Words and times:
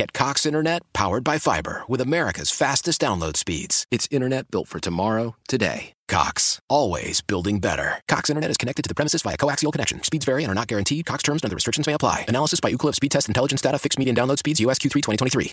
Get 0.00 0.14
Cox 0.14 0.46
Internet 0.46 0.80
powered 0.94 1.24
by 1.24 1.36
fiber 1.36 1.82
with 1.86 2.00
America's 2.00 2.50
fastest 2.50 3.02
download 3.02 3.36
speeds. 3.36 3.84
It's 3.90 4.08
internet 4.10 4.50
built 4.50 4.66
for 4.66 4.80
tomorrow, 4.80 5.36
today. 5.46 5.92
Cox, 6.08 6.58
always 6.70 7.20
building 7.20 7.58
better. 7.58 8.00
Cox 8.08 8.30
Internet 8.30 8.50
is 8.50 8.56
connected 8.56 8.80
to 8.80 8.88
the 8.88 8.94
premises 8.94 9.20
via 9.20 9.36
coaxial 9.36 9.70
connection. 9.70 10.02
Speeds 10.02 10.24
vary 10.24 10.42
and 10.42 10.50
are 10.50 10.54
not 10.54 10.68
guaranteed. 10.68 11.04
Cox 11.04 11.22
terms 11.22 11.42
and 11.42 11.50
other 11.50 11.54
restrictions 11.54 11.86
may 11.86 11.92
apply. 11.92 12.24
Analysis 12.28 12.60
by 12.60 12.72
Ookla 12.72 12.94
Speed 12.94 13.10
Test 13.10 13.28
Intelligence 13.28 13.60
Data. 13.60 13.78
Fixed 13.78 13.98
median 13.98 14.16
download 14.16 14.38
speeds. 14.38 14.58
US 14.60 14.78
Q3 14.78 15.02
2023. 15.02 15.52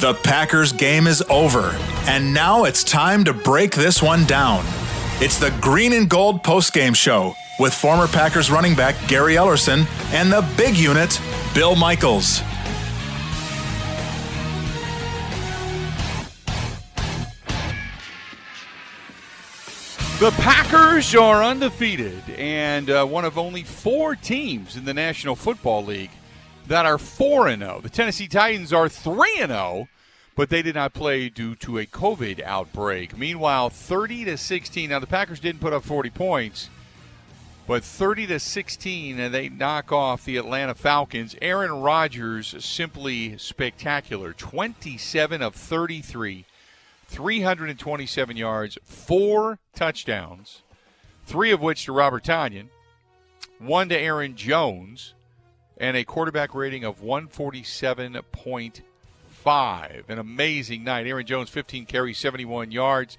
The 0.00 0.20
Packers 0.22 0.72
game 0.72 1.06
is 1.06 1.22
over, 1.30 1.74
and 2.06 2.34
now 2.34 2.64
it's 2.64 2.84
time 2.84 3.24
to 3.24 3.32
break 3.32 3.72
this 3.72 4.02
one 4.02 4.26
down. 4.26 4.62
It's 5.22 5.36
the 5.36 5.50
Green 5.60 5.92
and 5.92 6.08
Gold 6.08 6.42
postgame 6.42 6.96
show 6.96 7.34
with 7.58 7.74
former 7.74 8.08
Packers 8.08 8.50
running 8.50 8.74
back 8.74 8.94
Gary 9.06 9.34
Ellerson 9.34 9.86
and 10.14 10.32
the 10.32 10.40
big 10.56 10.74
unit, 10.74 11.20
Bill 11.54 11.76
Michaels. 11.76 12.38
The 20.20 20.30
Packers 20.38 21.14
are 21.14 21.44
undefeated 21.44 22.22
and 22.38 22.88
uh, 22.88 23.04
one 23.04 23.26
of 23.26 23.36
only 23.36 23.62
four 23.62 24.16
teams 24.16 24.78
in 24.78 24.86
the 24.86 24.94
National 24.94 25.36
Football 25.36 25.84
League 25.84 26.12
that 26.66 26.86
are 26.86 26.96
4 26.96 27.54
0. 27.54 27.80
The 27.82 27.90
Tennessee 27.90 28.26
Titans 28.26 28.72
are 28.72 28.88
3 28.88 29.36
0, 29.36 29.86
but 30.36 30.48
they 30.48 30.62
did 30.62 30.74
not 30.74 30.94
play 30.94 31.28
due 31.28 31.54
to 31.56 31.78
a 31.78 31.86
COVID 31.86 32.42
outbreak. 32.42 33.16
Meanwhile, 33.16 33.70
30 33.70 34.24
to 34.26 34.36
16. 34.36 34.90
Now, 34.90 34.98
the 34.98 35.06
Packers 35.06 35.40
didn't 35.40 35.60
put 35.60 35.72
up 35.72 35.84
40 35.84 36.10
points, 36.10 36.70
but 37.66 37.84
30 37.84 38.26
to 38.28 38.40
16, 38.40 39.18
and 39.18 39.34
they 39.34 39.48
knock 39.48 39.92
off 39.92 40.24
the 40.24 40.36
Atlanta 40.36 40.74
Falcons. 40.74 41.36
Aaron 41.42 41.72
Rodgers 41.72 42.54
simply 42.64 43.36
spectacular 43.38 44.32
27 44.32 45.42
of 45.42 45.54
33 45.54 46.44
327 47.10 48.36
yards, 48.36 48.78
four 48.84 49.58
touchdowns, 49.74 50.62
three 51.26 51.50
of 51.50 51.60
which 51.60 51.84
to 51.84 51.92
Robert 51.92 52.22
Tonyan, 52.22 52.68
one 53.58 53.88
to 53.88 53.98
Aaron 53.98 54.36
Jones, 54.36 55.14
and 55.76 55.96
a 55.96 56.04
quarterback 56.04 56.54
rating 56.54 56.84
of 56.84 57.02
147.5. 59.44 60.08
An 60.08 60.18
amazing 60.18 60.84
night. 60.84 61.06
Aaron 61.06 61.26
Jones, 61.26 61.50
15 61.50 61.86
carries, 61.86 62.18
71 62.18 62.70
yards. 62.70 63.18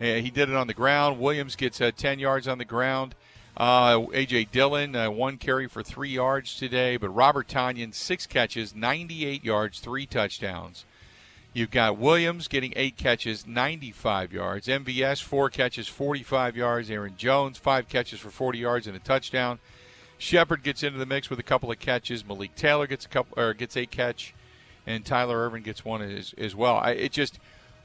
Uh, 0.00 0.04
he 0.14 0.30
did 0.30 0.48
it 0.48 0.54
on 0.54 0.66
the 0.66 0.74
ground. 0.74 1.18
Williams 1.18 1.56
gets 1.56 1.80
uh, 1.80 1.90
10 1.96 2.18
yards 2.18 2.48
on 2.48 2.58
the 2.58 2.64
ground. 2.64 3.14
Uh, 3.56 4.06
A.J. 4.14 4.44
Dillon, 4.46 4.96
uh, 4.96 5.10
one 5.10 5.36
carry 5.36 5.68
for 5.68 5.82
three 5.82 6.10
yards 6.10 6.56
today. 6.56 6.96
But 6.96 7.10
Robert 7.10 7.48
Tonyan, 7.48 7.94
six 7.94 8.26
catches, 8.26 8.74
98 8.74 9.44
yards, 9.44 9.78
three 9.80 10.06
touchdowns. 10.06 10.84
You've 11.54 11.70
got 11.70 11.98
Williams 11.98 12.48
getting 12.48 12.72
eight 12.76 12.96
catches, 12.96 13.46
95 13.46 14.32
yards. 14.32 14.68
MVS, 14.68 15.22
four 15.22 15.50
catches, 15.50 15.86
45 15.86 16.56
yards. 16.56 16.90
Aaron 16.90 17.14
Jones, 17.18 17.58
five 17.58 17.88
catches 17.88 18.20
for 18.20 18.30
40 18.30 18.58
yards 18.58 18.86
and 18.86 18.96
a 18.96 19.00
touchdown. 19.00 19.58
Shepherd 20.16 20.62
gets 20.62 20.82
into 20.82 20.98
the 20.98 21.04
mix 21.04 21.28
with 21.28 21.38
a 21.38 21.42
couple 21.42 21.70
of 21.70 21.78
catches. 21.78 22.24
Malik 22.24 22.54
Taylor 22.54 22.86
gets 22.86 23.04
a 23.04 23.08
couple 23.08 23.38
or 23.38 23.52
gets 23.52 23.76
a 23.76 23.84
catch, 23.84 24.34
and 24.86 25.04
Tyler 25.04 25.38
Ervin 25.38 25.62
gets 25.62 25.84
one 25.84 26.02
as, 26.02 26.34
as 26.36 26.54
well. 26.54 26.76
I, 26.76 26.92
it 26.92 27.12
just 27.12 27.38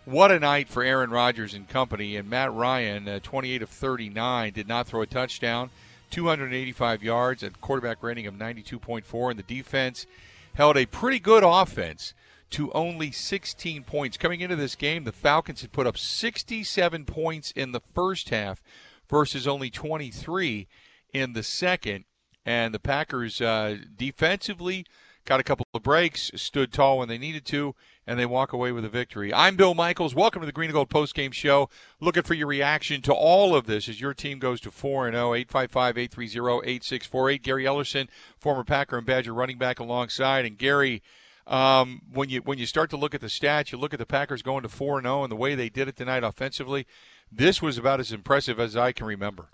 what 0.05 0.31
a 0.31 0.39
night 0.39 0.69
for 0.69 0.83
Aaron 0.83 1.09
Rodgers 1.09 1.53
and 1.53 1.67
company. 1.67 2.15
And 2.15 2.29
Matt 2.29 2.53
Ryan, 2.53 3.07
uh, 3.09 3.19
28 3.21 3.61
of 3.61 3.69
39, 3.69 4.53
did 4.53 4.67
not 4.67 4.87
throw 4.87 5.01
a 5.01 5.05
touchdown, 5.05 5.69
285 6.11 7.03
yards, 7.03 7.43
a 7.43 7.49
quarterback 7.49 8.01
rating 8.01 8.25
of 8.25 8.33
92.4, 8.33 9.29
and 9.29 9.37
the 9.37 9.43
defense 9.43 10.07
held 10.53 10.77
a 10.77 10.85
pretty 10.85 11.19
good 11.19 11.43
offense 11.43 12.13
to 12.51 12.71
only 12.71 13.11
16 13.11 13.83
points. 13.83 14.15
Coming 14.15 14.39
into 14.39 14.55
this 14.55 14.75
game, 14.75 15.03
the 15.03 15.11
Falcons 15.11 15.61
had 15.61 15.73
put 15.73 15.85
up 15.85 15.97
67 15.97 17.03
points 17.03 17.51
in 17.51 17.73
the 17.73 17.81
first 17.93 18.29
half 18.29 18.61
versus 19.09 19.45
only 19.45 19.69
23 19.69 20.67
in 21.13 21.33
the 21.33 21.43
second. 21.43 22.05
And 22.45 22.73
the 22.73 22.79
Packers 22.79 23.41
uh, 23.41 23.77
defensively 23.97 24.85
got 25.27 25.41
a 25.41 25.43
couple 25.43 25.65
of 25.73 25.83
breaks, 25.83 26.31
stood 26.35 26.71
tall 26.71 26.99
when 26.99 27.09
they 27.09 27.17
needed 27.17 27.45
to, 27.45 27.75
and 28.07 28.17
they 28.17 28.25
walk 28.25 28.53
away 28.53 28.71
with 28.71 28.85
a 28.85 28.89
victory. 28.89 29.33
I'm 29.33 29.57
Bill 29.57 29.73
Michaels. 29.73 30.15
Welcome 30.15 30.41
to 30.41 30.45
the 30.45 30.53
Green 30.53 30.69
and 30.69 30.73
Gold 30.73 30.89
Postgame 30.89 31.33
Show. 31.33 31.69
Looking 31.99 32.23
for 32.23 32.33
your 32.33 32.47
reaction 32.47 33.01
to 33.01 33.13
all 33.13 33.53
of 33.53 33.65
this 33.65 33.89
as 33.89 33.99
your 33.99 34.13
team 34.13 34.39
goes 34.39 34.61
to 34.61 34.71
4 34.71 35.11
0, 35.11 35.33
855 35.33 35.97
830 35.97 36.71
8648. 36.71 37.43
Gary 37.43 37.65
Ellerson, 37.65 38.07
former 38.39 38.63
Packer 38.63 38.97
and 38.97 39.05
Badger 39.05 39.33
running 39.33 39.57
back, 39.57 39.79
alongside. 39.79 40.45
And 40.45 40.57
Gary, 40.57 41.03
um, 41.45 42.03
when 42.11 42.29
you 42.29 42.39
when 42.39 42.57
you 42.57 42.65
start 42.65 42.89
to 42.91 42.97
look 42.97 43.13
at 43.13 43.19
the 43.19 43.27
stats, 43.27 43.73
you 43.73 43.77
look 43.77 43.93
at 43.93 43.99
the 43.99 44.05
Packers 44.05 44.41
going 44.41 44.63
to 44.63 44.69
four 44.69 44.97
and 44.97 45.05
zero, 45.05 45.23
and 45.23 45.31
the 45.31 45.35
way 45.35 45.55
they 45.55 45.69
did 45.69 45.89
it 45.89 45.97
tonight 45.97 46.23
offensively, 46.23 46.87
this 47.29 47.61
was 47.61 47.77
about 47.77 47.99
as 47.99 48.13
impressive 48.13 48.61
as 48.61 48.77
I 48.77 48.93
can 48.93 49.05
remember. 49.05 49.49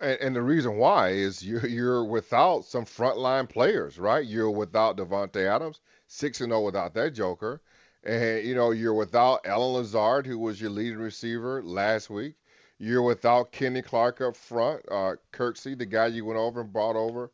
And, 0.00 0.34
the 0.34 0.42
reason 0.42 0.76
why 0.76 1.10
is 1.10 1.44
you're, 1.46 1.66
you're 1.66 2.04
without 2.04 2.64
some 2.64 2.84
frontline 2.84 3.48
players, 3.48 3.98
right? 3.98 4.24
You're 4.24 4.50
without 4.50 4.96
Davante 4.96 5.46
Adams, 5.46 5.80
six 6.06 6.40
and 6.40 6.50
zero 6.50 6.62
without 6.62 6.94
that 6.94 7.12
Joker, 7.12 7.60
and 8.04 8.44
you 8.46 8.54
know 8.54 8.70
you're 8.70 8.94
without 8.94 9.46
Allen 9.46 9.74
Lazard, 9.74 10.26
who 10.26 10.38
was 10.38 10.60
your 10.60 10.70
leading 10.70 10.98
receiver 10.98 11.62
last 11.62 12.10
week. 12.10 12.34
You're 12.78 13.02
without 13.02 13.52
Kenny 13.52 13.82
Clark 13.82 14.20
up 14.20 14.36
front, 14.36 14.82
uh, 14.90 15.16
Kirksey, 15.32 15.78
the 15.78 15.86
guy 15.86 16.08
you 16.08 16.24
went 16.24 16.38
over 16.38 16.60
and 16.60 16.72
brought 16.72 16.96
over 16.96 17.32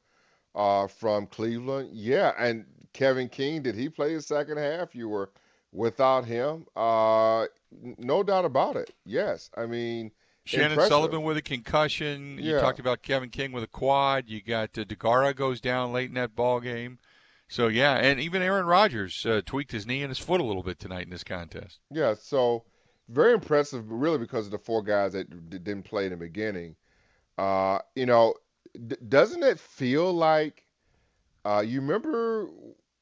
uh, 0.55 0.87
from 0.87 1.27
Cleveland. 1.27 1.91
Yeah, 1.93 2.33
and 2.39 2.65
Kevin 2.93 3.29
King, 3.29 3.63
did 3.63 3.75
he 3.75 3.89
play 3.89 4.15
the 4.15 4.23
second 4.23 4.59
half? 4.59 4.95
You 4.95 5.09
were 5.09 5.31
without 5.73 6.25
him. 6.25 6.67
Uh, 6.77 7.47
no 7.99 8.23
doubt 8.23 8.45
about 8.45 8.77
it. 8.77 8.95
Yes. 9.05 9.51
I 9.57 9.67
mean, 9.67 10.11
Chandon 10.45 10.73
impressive. 10.73 10.91
Sullivan 10.91 11.23
with 11.23 11.37
a 11.37 11.43
concussion. 11.43 12.39
You 12.41 12.59
talked 12.59 12.81
about 12.81 13.03
Kevin 13.03 13.31
King 13.31 13.53
with 13.53 13.63
a 13.63 13.69
quad. 13.69 14.29
You 14.29 14.43
got 14.43 14.77
uh, 14.77 14.85
Deguara 14.85 15.35
goes 15.37 15.61
down 15.61 15.93
late 15.93 16.09
in 16.09 16.15
that 16.15 16.35
ball 16.35 16.61
game. 16.61 16.99
So 17.49 17.69
yeah, 17.69 17.97
and 17.97 18.19
even 18.19 18.41
Aaron 18.43 18.67
Rodgers 18.67 19.25
uh, 19.27 19.43
tweaked 19.45 19.73
his 19.73 19.87
knee 19.87 20.03
and 20.03 20.11
his 20.11 20.19
foot 20.19 20.41
a 20.41 20.45
little 20.45 20.63
bit 20.63 20.79
tonight 20.79 21.05
in 21.05 21.11
this 21.11 21.23
contest. 21.23 21.81
Yeah, 21.91 22.15
so 22.19 22.65
very 23.09 23.35
impressive, 23.35 23.91
really, 23.91 24.19
because 24.19 24.47
of 24.47 24.53
the 24.53 24.59
four 24.59 24.83
guys 24.83 25.13
that 25.13 25.29
d- 25.51 25.59
didn't 25.59 25.83
play 25.85 26.07
in 26.07 26.13
the 26.13 26.17
beginning. 26.17 26.77
Uh, 27.37 27.79
you 27.95 28.07
know, 28.07 28.35
d- 28.87 28.97
doesn't 29.07 29.43
it 29.43 29.61
feel 29.61 30.13
like 30.13 30.65
uh, 31.45 31.63
you 31.65 31.81
remember 31.83 32.49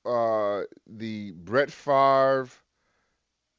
uh, 0.04 0.62
the 0.86 1.30
Brett 1.32 1.70
Favre, 1.70 2.48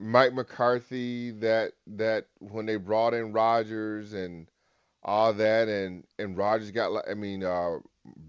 Mike 0.01 0.33
McCarthy 0.33 1.31
that 1.31 1.73
that 1.87 2.27
when 2.39 2.65
they 2.65 2.77
brought 2.77 3.13
in 3.13 3.33
Rodgers 3.33 4.13
and 4.13 4.49
all 5.03 5.33
that, 5.33 5.67
and 5.69 6.05
and 6.19 6.37
Rodgers 6.37 6.71
got 6.71 6.91
like 6.91 7.05
I 7.09 7.13
mean 7.15 7.43
uh, 7.43 7.79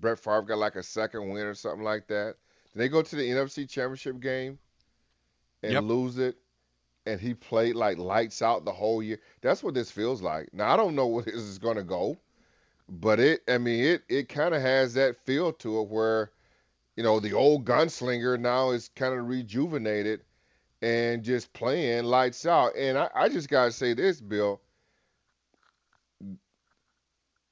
Brett 0.01 0.19
Favre 0.19 0.43
got 0.43 0.59
like 0.59 0.77
a 0.77 0.83
second 0.85 1.31
win 1.31 1.47
or 1.47 1.55
something 1.55 1.85
like 1.85 2.09
that. 2.09 2.37
Did 2.73 2.79
they 2.81 2.89
go 2.89 3.03
to 3.03 3.17
the 3.17 3.31
NFC 3.31 3.67
Championship 3.67 4.21
game 4.21 4.59
and 5.63 5.73
Yep. 5.73 5.85
lose 5.89 6.19
it? 6.19 6.37
and 7.07 7.21
he 7.21 7.35
played 7.35 7.75
like 7.77 7.99
lights 7.99 8.43
out 8.43 8.65
the 8.65 8.73
whole 8.73 9.03
year. 9.03 9.19
That's 9.41 9.63
what 9.65 9.75
this 9.75 9.91
feels 9.91 10.23
like. 10.23 10.53
Now 10.55 10.73
I 10.73 10.77
don't 10.77 10.95
know 10.95 11.07
where 11.09 11.25
this 11.27 11.35
is 11.37 11.59
going 11.59 11.77
to 11.77 11.83
go, 11.85 12.19
but 12.89 13.21
it 13.21 13.43
I 13.49 13.59
mean 13.59 13.85
it 13.85 14.05
it 14.09 14.29
kind 14.29 14.55
of 14.55 14.63
has 14.63 14.95
that 14.95 15.17
feel 15.25 15.53
to 15.55 15.81
it 15.81 15.89
where 15.89 16.31
you 16.97 17.03
know 17.05 17.21
the 17.21 17.33
old 17.35 17.65
gunslinger 17.65 18.39
now 18.41 18.71
is 18.71 18.89
kind 18.97 19.15
of 19.15 19.29
rejuvenated 19.29 20.23
and 20.83 21.23
just 21.23 21.53
playing 21.53 22.05
lights 22.05 22.45
out. 22.45 22.77
And 22.77 22.99
I, 22.99 23.09
I 23.15 23.29
just 23.29 23.49
gotta 23.49 23.73
say 23.73 23.95
this, 23.95 24.21
Bill. 24.21 24.61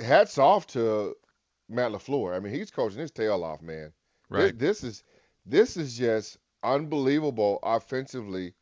Hats 0.00 0.38
off 0.38 0.67
to 0.69 1.15
Matt 1.69 1.93
LaFleur. 1.93 2.35
I 2.35 2.41
mean, 2.41 2.53
he's 2.53 2.71
coaching 2.71 2.99
his 2.99 3.11
tail 3.11 3.44
off, 3.44 3.62
man. 3.62 3.93
Right. 4.29 4.59
This, 4.59 4.82
is 4.82 5.05
this 5.47 5.77
is 5.77 5.97
just 5.97 6.38
unbelievable 6.62 7.59
offensively 7.62 8.55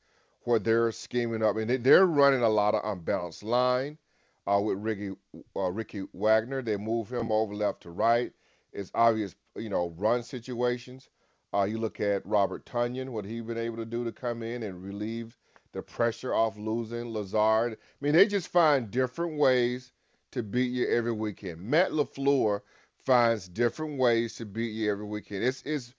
where 0.43 0.59
they're 0.59 0.93
scheming 0.93 1.43
up. 1.43 1.57
and 1.57 1.85
they're 1.85 2.07
running 2.07 2.43
a 2.43 2.49
lot 2.49 2.75
of 2.75 2.85
unbalanced 2.85 3.43
line 3.43 3.99
uh, 4.47 4.61
with 4.61 4.79
Ricky 4.79 5.13
uh, 5.57 5.71
Ricky 5.71 6.05
Wagner. 6.13 6.63
They 6.63 6.77
move 6.77 7.13
him 7.13 7.31
over 7.31 7.55
left 7.55 7.83
to 7.83 7.91
right. 7.91 8.33
It's 8.73 8.91
obvious, 8.95 9.35
you 9.57 9.69
know, 9.69 9.95
run 9.97 10.23
situations. 10.23 11.09
Uh, 11.55 11.65
you 11.65 11.79
look 11.79 12.01
at 12.01 12.27
Robert 12.27 12.67
Tonyan, 12.67 13.09
what 13.09 13.25
he's 13.25 13.43
been 13.43 13.59
able 13.59 13.77
to 13.79 13.87
do 13.87 14.05
to 14.05 14.13
come 14.13 14.43
in 14.43 14.63
and 14.63 14.83
relieve 14.83 15.37
the 15.73 15.83
pressure 15.83 16.35
off 16.35 16.57
losing 16.57 17.13
Lazard. 17.13 17.75
I 17.75 17.77
mean, 18.01 18.13
they 18.13 18.27
just 18.27 18.49
find 18.49 18.91
different 18.91 19.39
ways 19.39 19.93
to 20.33 20.43
beat 20.43 20.71
you 20.71 20.89
every 20.89 21.13
weekend. 21.13 21.61
Matt 21.61 21.91
LaFleur 21.93 22.61
finds 23.05 23.49
different 23.49 23.99
ways 23.99 24.35
to 24.35 24.45
beat 24.45 24.73
you 24.73 24.91
every 24.91 25.07
weekend. 25.07 25.45
It's 25.45 25.63
it's 25.63 25.95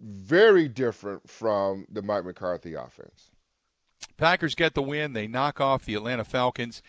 very 0.00 0.68
different 0.68 1.28
from 1.28 1.86
the 1.90 2.02
Mike 2.02 2.24
McCarthy 2.24 2.74
offense. 2.74 3.30
Packers 4.16 4.54
get 4.54 4.74
the 4.74 4.82
win. 4.82 5.12
They 5.12 5.26
knock 5.26 5.60
off 5.60 5.84
the 5.84 5.94
Atlanta 5.94 6.24
Falcons. 6.24 6.82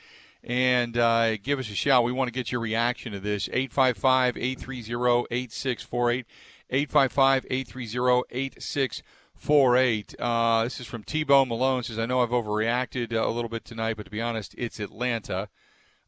And 0.43 0.95
uh, 0.95 1.37
give 1.37 1.57
us 1.57 1.71
a 1.71 1.75
shout. 1.75 2.03
We 2.03 2.11
want 2.11 2.27
to 2.27 2.31
get 2.31 2.51
your 2.51 2.61
reaction 2.61 3.13
to 3.13 3.19
this. 3.19 3.49
855 3.51 4.37
830 4.37 5.25
8648. 5.31 6.25
855 6.69 7.45
830 7.49 8.23
8648. 8.29 10.15
Uh, 10.19 10.63
this 10.63 10.79
is 10.79 10.87
from 10.87 11.03
T 11.03 11.23
Bone 11.23 11.47
Malone. 11.47 11.83
Says, 11.83 11.99
I 11.99 12.05
know 12.05 12.21
I've 12.21 12.29
overreacted 12.29 13.11
a 13.11 13.29
little 13.29 13.49
bit 13.49 13.65
tonight, 13.65 13.97
but 13.97 14.03
to 14.05 14.11
be 14.11 14.21
honest, 14.21 14.55
it's 14.57 14.79
Atlanta. 14.79 15.49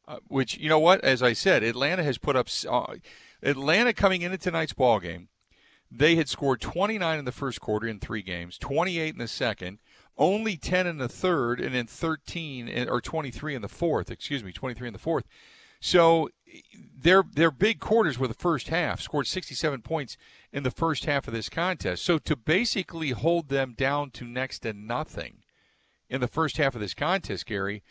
Uh, 0.07 0.19
which, 0.27 0.57
you 0.57 0.69
know 0.69 0.79
what? 0.79 1.03
As 1.03 1.21
I 1.21 1.33
said, 1.33 1.63
Atlanta 1.63 2.03
has 2.03 2.17
put 2.17 2.35
up. 2.35 2.47
Uh, 2.69 2.95
Atlanta 3.43 3.93
coming 3.93 4.21
into 4.21 4.37
tonight's 4.37 4.73
ball 4.73 4.99
game, 4.99 5.27
they 5.91 6.15
had 6.15 6.29
scored 6.29 6.61
29 6.61 7.19
in 7.19 7.25
the 7.25 7.31
first 7.31 7.59
quarter 7.61 7.87
in 7.87 7.99
three 7.99 8.21
games, 8.21 8.57
28 8.57 9.13
in 9.13 9.19
the 9.19 9.27
second 9.27 9.79
only 10.17 10.57
10 10.57 10.87
in 10.87 10.97
the 10.97 11.09
third, 11.09 11.59
and 11.59 11.75
then 11.75 11.85
13 11.85 12.67
in, 12.67 12.89
or 12.89 13.01
23 13.01 13.55
in 13.55 13.61
the 13.61 13.67
fourth. 13.67 14.09
Excuse 14.09 14.43
me, 14.43 14.51
23 14.51 14.87
in 14.87 14.93
the 14.93 14.99
fourth. 14.99 15.25
So 15.79 16.29
their 16.99 17.23
their 17.23 17.51
big 17.51 17.79
quarters 17.79 18.17
were 18.17 18.27
the 18.27 18.33
first 18.33 18.69
half. 18.69 19.01
Scored 19.01 19.27
67 19.27 19.81
points 19.81 20.17
in 20.51 20.63
the 20.63 20.71
first 20.71 21.05
half 21.05 21.27
of 21.27 21.33
this 21.33 21.49
contest. 21.49 22.03
So 22.03 22.17
to 22.19 22.35
basically 22.35 23.11
hold 23.11 23.49
them 23.49 23.73
down 23.77 24.11
to 24.11 24.25
next 24.25 24.59
to 24.59 24.73
nothing 24.73 25.43
in 26.09 26.21
the 26.21 26.27
first 26.27 26.57
half 26.57 26.73
of 26.73 26.81
this 26.81 26.93
contest, 26.93 27.45
Gary, 27.45 27.83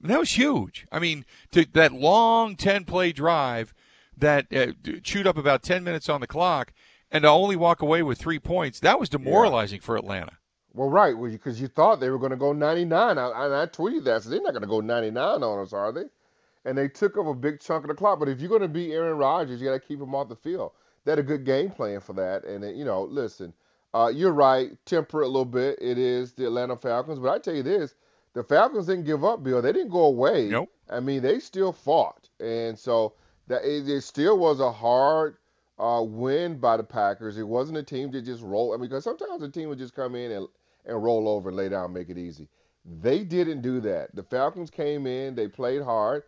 that 0.00 0.18
was 0.18 0.36
huge. 0.36 0.86
I 0.90 0.98
mean, 0.98 1.24
to, 1.52 1.64
that 1.72 1.92
long 1.92 2.56
10 2.56 2.84
play 2.84 3.12
drive 3.12 3.72
that 4.16 4.46
uh, 4.54 4.72
chewed 5.02 5.26
up 5.26 5.38
about 5.38 5.62
10 5.62 5.84
minutes 5.84 6.08
on 6.08 6.20
the 6.20 6.26
clock 6.26 6.72
and 7.10 7.22
to 7.22 7.28
only 7.28 7.56
walk 7.56 7.82
away 7.82 8.02
with 8.02 8.18
three 8.18 8.38
points, 8.38 8.80
that 8.80 8.98
was 8.98 9.08
demoralizing 9.08 9.78
yeah. 9.80 9.84
for 9.84 9.96
Atlanta. 9.96 10.32
Well, 10.74 10.88
right, 10.88 11.14
because 11.20 11.60
you 11.60 11.68
thought 11.68 12.00
they 12.00 12.08
were 12.08 12.18
going 12.18 12.30
to 12.30 12.36
go 12.36 12.52
99. 12.52 13.18
I, 13.18 13.22
I, 13.22 13.62
I 13.62 13.66
tweeted 13.66 14.04
that. 14.04 14.22
So 14.22 14.30
they're 14.30 14.40
not 14.40 14.52
going 14.52 14.62
to 14.62 14.68
go 14.68 14.80
99 14.80 15.42
on 15.42 15.58
us, 15.62 15.72
are 15.72 15.92
they? 15.92 16.04
And 16.64 16.78
they 16.78 16.88
took 16.88 17.18
up 17.18 17.26
a 17.26 17.34
big 17.34 17.60
chunk 17.60 17.84
of 17.84 17.88
the 17.88 17.94
clock. 17.94 18.18
But 18.18 18.28
if 18.28 18.40
you're 18.40 18.48
going 18.48 18.62
to 18.62 18.68
beat 18.68 18.92
Aaron 18.92 19.16
Rodgers, 19.16 19.60
you 19.60 19.66
got 19.66 19.74
to 19.74 19.80
keep 19.80 20.00
him 20.00 20.14
off 20.14 20.28
the 20.28 20.36
field. 20.36 20.72
They 21.04 21.12
had 21.12 21.18
a 21.18 21.24
good 21.24 21.44
game 21.44 21.70
plan 21.70 22.00
for 22.00 22.12
that. 22.14 22.44
And, 22.44 22.76
you 22.78 22.84
know, 22.84 23.02
listen, 23.02 23.52
uh, 23.94 24.10
you're 24.14 24.32
right, 24.32 24.70
temper 24.86 25.22
it 25.22 25.26
a 25.26 25.28
little 25.28 25.44
bit. 25.44 25.78
It 25.80 25.98
is 25.98 26.32
the 26.32 26.46
Atlanta 26.46 26.76
Falcons. 26.76 27.18
But 27.18 27.30
I 27.30 27.38
tell 27.38 27.54
you 27.54 27.62
this 27.62 27.94
the 28.34 28.44
Falcons 28.44 28.86
didn't 28.86 29.04
give 29.04 29.24
up, 29.24 29.42
Bill. 29.42 29.60
They 29.60 29.72
didn't 29.72 29.90
go 29.90 30.04
away. 30.04 30.48
Nope. 30.48 30.70
I 30.88 31.00
mean, 31.00 31.22
they 31.22 31.40
still 31.40 31.72
fought. 31.72 32.28
And 32.40 32.78
so 32.78 33.14
that 33.48 33.64
it, 33.64 33.88
it 33.88 34.02
still 34.02 34.38
was 34.38 34.60
a 34.60 34.70
hard 34.70 35.36
uh, 35.78 36.02
win 36.06 36.58
by 36.58 36.76
the 36.76 36.84
Packers. 36.84 37.36
It 37.36 37.46
wasn't 37.46 37.78
a 37.78 37.82
team 37.82 38.10
that 38.12 38.22
just 38.22 38.42
rolled. 38.42 38.74
I 38.74 38.76
mean, 38.76 38.88
because 38.88 39.04
sometimes 39.04 39.42
a 39.42 39.48
team 39.48 39.68
would 39.68 39.78
just 39.78 39.94
come 39.94 40.14
in 40.14 40.30
and 40.30 40.46
and 40.84 41.02
roll 41.02 41.28
over 41.28 41.48
and 41.48 41.56
lay 41.56 41.68
down 41.68 41.86
and 41.86 41.94
make 41.94 42.08
it 42.08 42.18
easy. 42.18 42.48
They 43.00 43.22
didn't 43.22 43.62
do 43.62 43.80
that. 43.80 44.14
The 44.14 44.22
Falcons 44.22 44.70
came 44.70 45.06
in, 45.06 45.34
they 45.34 45.48
played 45.48 45.82
hard. 45.82 46.24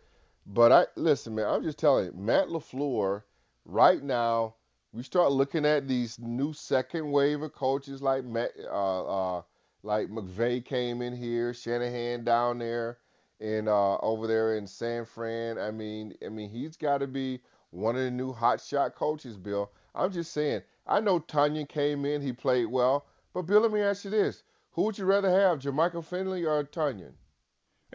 But 0.47 0.71
I 0.71 0.85
listen, 0.95 1.33
man, 1.35 1.47
I'm 1.47 1.63
just 1.63 1.79
telling 1.79 2.05
you, 2.05 2.11
Matt 2.11 2.49
LaFleur, 2.49 3.23
right 3.65 4.03
now, 4.03 4.53
we 4.93 5.01
start 5.01 5.31
looking 5.31 5.65
at 5.65 5.87
these 5.87 6.19
new 6.19 6.53
second 6.53 7.11
wave 7.11 7.41
of 7.41 7.53
coaches 7.53 8.01
like 8.01 8.23
Matt, 8.25 8.51
uh, 8.63 9.37
uh, 9.37 9.41
like 9.81 10.07
McVay 10.09 10.63
came 10.63 11.01
in 11.01 11.15
here, 11.15 11.51
Shanahan 11.51 12.23
down 12.23 12.59
there, 12.59 12.99
and 13.39 13.67
uh, 13.67 13.97
over 13.97 14.27
there 14.27 14.55
in 14.55 14.67
San 14.67 15.03
Fran. 15.05 15.57
I 15.57 15.71
mean, 15.71 16.13
I 16.23 16.29
mean, 16.29 16.51
he's 16.51 16.77
got 16.77 16.99
to 16.99 17.07
be 17.07 17.41
one 17.71 17.95
of 17.95 18.03
the 18.03 18.11
new 18.11 18.31
hot 18.31 18.61
shot 18.61 18.93
coaches, 18.93 19.37
Bill. 19.37 19.71
I'm 19.95 20.11
just 20.11 20.31
saying. 20.31 20.61
I 20.85 20.99
know 20.99 21.19
Tonyan 21.19 21.67
came 21.67 22.05
in, 22.05 22.21
he 22.21 22.31
played 22.31 22.67
well, 22.67 23.07
but 23.33 23.47
Bill, 23.47 23.61
let 23.61 23.71
me 23.71 23.81
ask 23.81 24.05
you 24.05 24.11
this: 24.11 24.43
Who 24.73 24.83
would 24.83 24.99
you 24.99 25.05
rather 25.05 25.31
have, 25.31 25.57
Jermichael 25.57 26.05
Finley 26.05 26.45
or 26.45 26.63
Tonyan? 26.63 27.13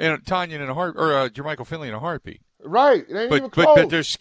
And 0.01 0.25
Tonyan 0.25 0.61
in 0.61 0.69
a 0.69 0.75
heart, 0.75 0.97
or 0.97 1.13
uh, 1.13 1.29
Jermichael 1.29 1.67
Finley 1.67 1.89
in 1.89 1.95
a 1.95 2.01
heartbeat. 2.01 2.41
Right, 2.63 3.07
but, 3.09 3.55
but 3.55 3.75
but 3.75 3.89
there's 3.89 4.19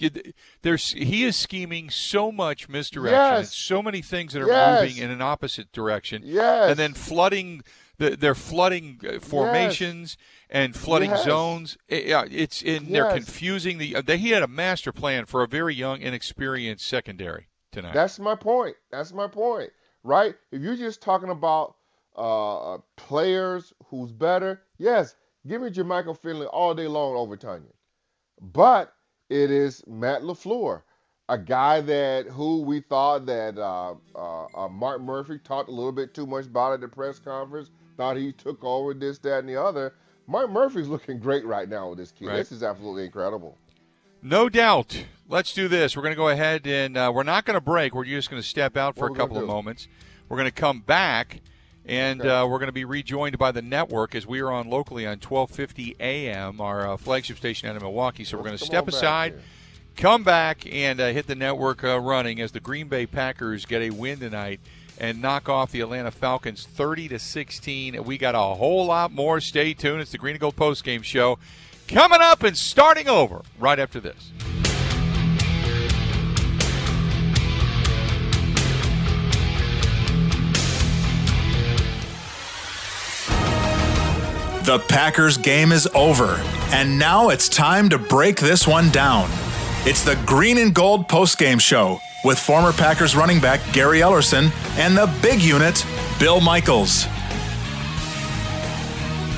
there's 0.62 0.92
he 0.92 1.26
is 1.26 1.36
scheming 1.36 1.90
so 1.90 2.31
much 2.31 2.70
misdirection 2.70 3.20
yes. 3.20 3.40
and 3.40 3.48
so 3.48 3.84
many 3.84 4.02
things 4.02 4.31
that 4.31 4.42
are 4.42 4.48
yes. 4.48 4.81
moving 4.81 5.04
in 5.04 5.12
an 5.12 5.22
opposite 5.22 5.72
direction. 5.74 6.22
Yes. 6.24 6.70
and 6.70 6.80
then 6.80 6.94
flooding 6.94 7.64
the, 7.98 8.16
they're 8.16 8.36
flooding 8.36 9.02
uh, 9.06 9.20
formations 9.20 10.16
yes. 10.20 10.28
and 10.52 10.76
flooding 10.76 11.10
yes. 11.10 11.26
zones. 11.26 11.78
It, 11.90 12.06
it's 12.32 12.62
in 12.62 12.84
yes. 12.86 12.92
they're 12.94 13.12
confusing 13.12 13.78
the. 13.78 13.98
Uh, 13.98 14.02
they, 14.02 14.18
he 14.18 14.30
had 14.30 14.42
a 14.42 14.48
master 14.48 14.94
plan 14.94 15.25
for 15.25 15.44
a 15.44 15.48
very 15.48 15.75
young, 15.75 16.00
inexperienced 16.00 16.88
secondary 16.88 17.50
tonight. 17.74 17.94
That's 17.94 18.20
my 18.20 18.36
point. 18.36 18.78
That's 18.90 19.12
my 19.12 19.28
point 19.28 19.72
right? 20.04 20.36
If 20.52 20.62
you're 20.62 20.75
just 20.75 21.02
talking 21.02 21.30
about 21.30 21.75
uh, 22.16 22.78
players 22.96 23.74
who's 23.88 24.12
better, 24.12 24.62
yes, 24.78 25.16
give 25.47 25.62
me 25.62 25.69
Jermichael 25.69 26.18
Finley 26.18 26.47
all 26.47 26.74
day 26.74 26.88
long 26.88 27.15
over 27.15 27.38
Tonyan. 27.38 27.74
But 28.41 28.94
it 29.30 29.51
is 29.51 29.83
Matt 29.88 30.21
LaFleur, 30.21 30.81
a 31.27 31.38
guy 31.38 31.81
that 31.81 32.27
who 32.27 32.62
we 32.62 32.81
thought 32.81 33.25
that 33.27 33.57
uh, 33.57 33.95
uh, 34.15 34.45
uh, 34.56 34.68
Mark 34.69 35.01
Murphy 35.01 35.38
talked 35.38 35.69
a 35.69 35.74
little 35.74 35.91
bit 35.91 36.13
too 36.13 36.25
much 36.25 36.45
about 36.45 36.74
at 36.74 36.81
the 36.81 36.88
press 36.88 37.19
conference, 37.19 37.69
thought 37.97 38.18
he 38.18 38.31
took 38.31 38.63
over 38.63 38.94
this, 38.94 39.19
that, 39.19 39.39
and 39.39 39.50
the 39.50 39.62
other. 39.62 39.94
Mark 40.27 40.50
Murphy's 40.50 40.88
looking 40.88 41.19
great 41.19 41.45
right 41.45 41.68
now 41.68 41.89
with 41.89 41.97
this 41.97 42.12
kid. 42.12 42.27
Right. 42.27 42.38
This 42.38 42.51
is 42.51 42.63
absolutely 42.63 43.06
incredible. 43.06 43.57
No 44.21 44.50
doubt. 44.50 45.06
Let's 45.27 45.53
do 45.53 45.68
this. 45.68 45.95
We're 45.95 46.03
going 46.03 46.13
to 46.13 46.18
go 46.18 46.30
ahead 46.30 46.68
and 46.68 46.97
uh, 46.97 47.12
we're 47.13 47.24
not 47.24 47.45
going 47.45 47.56
to 47.56 47.62
break. 47.62 47.94
We're 47.94 48.06
just 48.06 48.30
going 48.30 48.41
to 48.41 48.47
step 48.47 48.75
out 48.75 48.95
for 48.95 49.07
a 49.07 49.15
couple 49.15 49.38
of 49.38 49.45
moments. 49.45 49.88
We're 50.27 50.38
going 50.38 50.50
to 50.50 50.51
come 50.51 50.81
back 50.81 51.41
and 51.89 52.21
okay. 52.21 52.30
uh, 52.30 52.45
we're 52.45 52.60
going 52.60 52.67
to 52.67 52.72
be 52.72 52.86
rejoined 52.86 53.39
by 53.39 53.51
the 53.51 53.63
network 53.63 54.13
as 54.13 54.27
we 54.27 54.41
are 54.41 54.51
on 54.51 54.69
locally 54.69 55.08
on 55.08 55.13
1250 55.13 55.96
AM, 56.00 56.62
our 56.62 56.88
uh, 56.88 56.98
flagship 56.98 57.38
station 57.38 57.67
out 57.67 57.75
of 57.75 57.81
Milwaukee. 57.81 58.24
So 58.24 58.38
we're 58.38 58.43
going 58.43 58.58
to 58.60 58.63
step 58.63 58.88
aside, 58.88 59.41
come 59.98 60.24
back, 60.24 60.72
and 60.72 61.01
uh, 61.01 61.08
hit 61.08 61.25
the 61.25 61.34
network 61.34 61.84
uh, 61.84 62.00
running 62.00 62.39
as 62.39 62.51
the 62.51 62.60
Green 62.60 62.89
Bay 62.89 63.08
Packers 63.08 63.65
get 63.65 63.81
a 63.81 63.89
win 63.89 64.19
tonight 64.19 64.60
and 65.00 65.19
knock 65.19 65.50
off 65.50 65.72
the 65.72 65.81
Atlanta 65.81 66.12
Falcons 66.12 66.63
30 66.63 67.08
to 67.08 67.17
16. 67.17 68.03
We 68.03 68.19
got 68.19 68.36
a 68.36 68.55
whole 68.55 68.86
lot 68.86 69.12
more. 69.12 69.41
Stay 69.41 69.74
tuned. 69.74 70.01
It's 70.01 70.12
the 70.12 70.19
Green 70.19 70.36
and 70.36 70.41
Gold 70.41 70.55
Post 70.55 70.84
Game 70.84 71.01
Show 71.01 71.39
coming 71.88 72.22
up 72.22 72.43
and 72.43 72.55
starting 72.55 73.10
over 73.10 73.41
right 73.58 73.79
after 73.79 74.00
this. 74.00 74.31
The 84.70 84.78
Packers 84.78 85.36
game 85.36 85.72
is 85.72 85.90
over, 85.96 86.36
and 86.72 87.00
now 87.00 87.30
it's 87.30 87.50
time 87.50 87.90
to 87.90 87.98
break 87.98 88.40
this 88.40 88.68
one 88.68 88.92
down. 88.92 89.28
It's 89.88 90.04
the 90.04 90.16
Green 90.28 90.60
and 90.60 90.76
Gold 90.76 91.08
postgame 91.08 91.60
show 91.60 92.00
with 92.24 92.38
former 92.38 92.72
Packers 92.72 93.16
running 93.16 93.40
back 93.40 93.62
Gary 93.74 94.02
Ellerson 94.02 94.52
and 94.78 94.96
the 94.96 95.12
big 95.24 95.42
unit, 95.42 95.84
Bill 96.20 96.40
Michaels. 96.40 97.06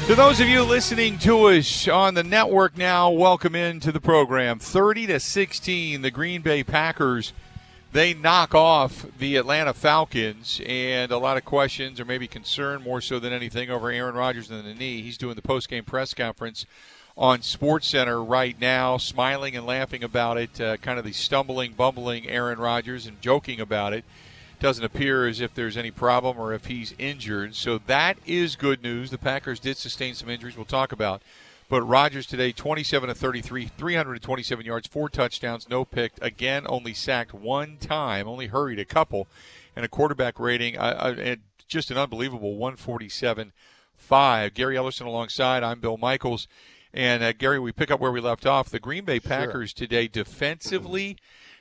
To 0.07 0.15
those 0.15 0.41
of 0.41 0.49
you 0.49 0.63
listening 0.63 1.17
to 1.19 1.45
us 1.45 1.87
on 1.87 2.13
the 2.13 2.23
network 2.23 2.77
now, 2.77 3.09
welcome 3.09 3.55
into 3.55 3.93
the 3.93 4.01
program. 4.01 4.59
30 4.59 5.07
to 5.07 5.19
16, 5.21 6.01
the 6.01 6.11
Green 6.11 6.41
Bay 6.41 6.61
Packers 6.61 7.31
they 7.91 8.13
knock 8.13 8.55
off 8.55 9.05
the 9.17 9.35
Atlanta 9.35 9.73
Falcons, 9.73 10.61
and 10.65 11.11
a 11.11 11.17
lot 11.17 11.37
of 11.37 11.45
questions 11.45 11.99
or 11.99 12.05
maybe 12.05 12.27
concern 12.27 12.81
more 12.81 13.01
so 13.01 13.19
than 13.19 13.33
anything 13.33 13.69
over 13.69 13.89
Aaron 13.89 14.15
Rodgers 14.15 14.49
and 14.49 14.65
the 14.65 14.73
knee. 14.73 15.01
He's 15.01 15.17
doing 15.17 15.35
the 15.35 15.41
post-game 15.41 15.83
press 15.83 16.13
conference 16.13 16.65
on 17.17 17.41
Sports 17.41 17.87
Center 17.87 18.23
right 18.23 18.59
now, 18.59 18.97
smiling 18.97 19.55
and 19.55 19.65
laughing 19.65 20.03
about 20.03 20.37
it. 20.37 20.61
Uh, 20.61 20.77
kind 20.77 20.97
of 20.97 21.05
the 21.05 21.11
stumbling, 21.11 21.73
bumbling 21.73 22.27
Aaron 22.29 22.59
Rodgers 22.59 23.05
and 23.05 23.21
joking 23.21 23.59
about 23.59 23.93
it 23.93 24.05
doesn't 24.61 24.85
appear 24.85 25.27
as 25.27 25.41
if 25.41 25.53
there's 25.53 25.75
any 25.75 25.91
problem 25.91 26.37
or 26.37 26.53
if 26.53 26.65
he's 26.65 26.93
injured. 26.99 27.55
So 27.55 27.79
that 27.87 28.17
is 28.25 28.55
good 28.55 28.83
news. 28.83 29.09
The 29.09 29.17
Packers 29.17 29.59
did 29.59 29.75
sustain 29.75 30.13
some 30.13 30.29
injuries 30.29 30.55
we'll 30.55 30.65
talk 30.65 30.91
about. 30.91 31.21
But 31.71 31.83
Rodgers 31.83 32.25
today, 32.25 32.51
27 32.51 33.07
to 33.07 33.15
33, 33.15 33.67
327 33.67 34.65
yards, 34.65 34.87
four 34.89 35.07
touchdowns, 35.07 35.69
no 35.69 35.85
pick. 35.85 36.11
Again, 36.21 36.65
only 36.67 36.93
sacked 36.93 37.33
one 37.33 37.77
time, 37.77 38.27
only 38.27 38.47
hurried 38.47 38.77
a 38.77 38.83
couple. 38.83 39.29
and 39.73 39.85
a 39.85 39.87
quarterback 39.87 40.37
rating, 40.37 40.77
uh, 40.77 41.37
just 41.69 41.89
an 41.89 41.97
unbelievable 41.97 42.57
147 42.57 43.53
5. 43.95 44.53
Gary 44.53 44.75
Ellerson 44.75 45.05
alongside. 45.05 45.63
I'm 45.63 45.79
Bill 45.79 45.95
Michaels. 45.95 46.49
And 46.93 47.23
uh, 47.23 47.31
Gary, 47.31 47.57
we 47.57 47.71
pick 47.71 47.89
up 47.89 48.01
where 48.01 48.11
we 48.11 48.19
left 48.19 48.45
off. 48.45 48.69
The 48.69 48.77
Green 48.77 49.05
Bay 49.05 49.21
Packers 49.21 49.69
sure. 49.69 49.87
today, 49.87 50.09
defensively, 50.09 51.15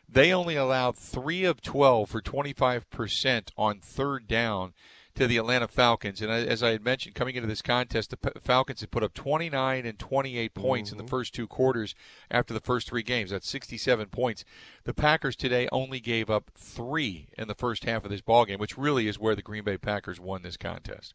they 0.08 0.32
only 0.32 0.56
allowed 0.56 0.96
3 0.96 1.44
of 1.44 1.62
12 1.62 2.10
for 2.10 2.20
25% 2.20 3.50
on 3.56 3.78
third 3.78 4.26
down 4.26 4.72
to 5.14 5.26
the 5.26 5.36
Atlanta 5.36 5.68
Falcons. 5.68 6.20
And 6.20 6.30
as 6.30 6.62
I 6.62 6.70
had 6.70 6.84
mentioned, 6.84 7.14
coming 7.14 7.36
into 7.36 7.48
this 7.48 7.62
contest, 7.62 8.10
the 8.10 8.40
Falcons 8.40 8.80
had 8.80 8.90
put 8.90 9.02
up 9.02 9.14
29 9.14 9.86
and 9.86 9.98
28 9.98 10.54
points 10.54 10.90
mm-hmm. 10.90 10.94
in 10.94 10.98
the 10.98 11.04
mm-hmm. 11.04 11.10
first 11.10 11.34
two 11.34 11.46
quarters 11.46 11.94
after 12.30 12.54
the 12.54 12.60
first 12.60 12.88
three 12.88 13.02
games. 13.02 13.30
That's 13.30 13.48
67 13.48 14.06
points. 14.08 14.44
The 14.84 14.94
Packers 14.94 15.36
today 15.36 15.68
only 15.72 16.00
gave 16.00 16.30
up 16.30 16.50
three 16.56 17.28
in 17.36 17.48
the 17.48 17.54
first 17.54 17.84
half 17.84 18.04
of 18.04 18.10
this 18.10 18.20
ball 18.20 18.44
game, 18.44 18.58
which 18.58 18.78
really 18.78 19.08
is 19.08 19.18
where 19.18 19.34
the 19.34 19.42
Green 19.42 19.64
Bay 19.64 19.78
Packers 19.78 20.20
won 20.20 20.42
this 20.42 20.56
contest. 20.56 21.14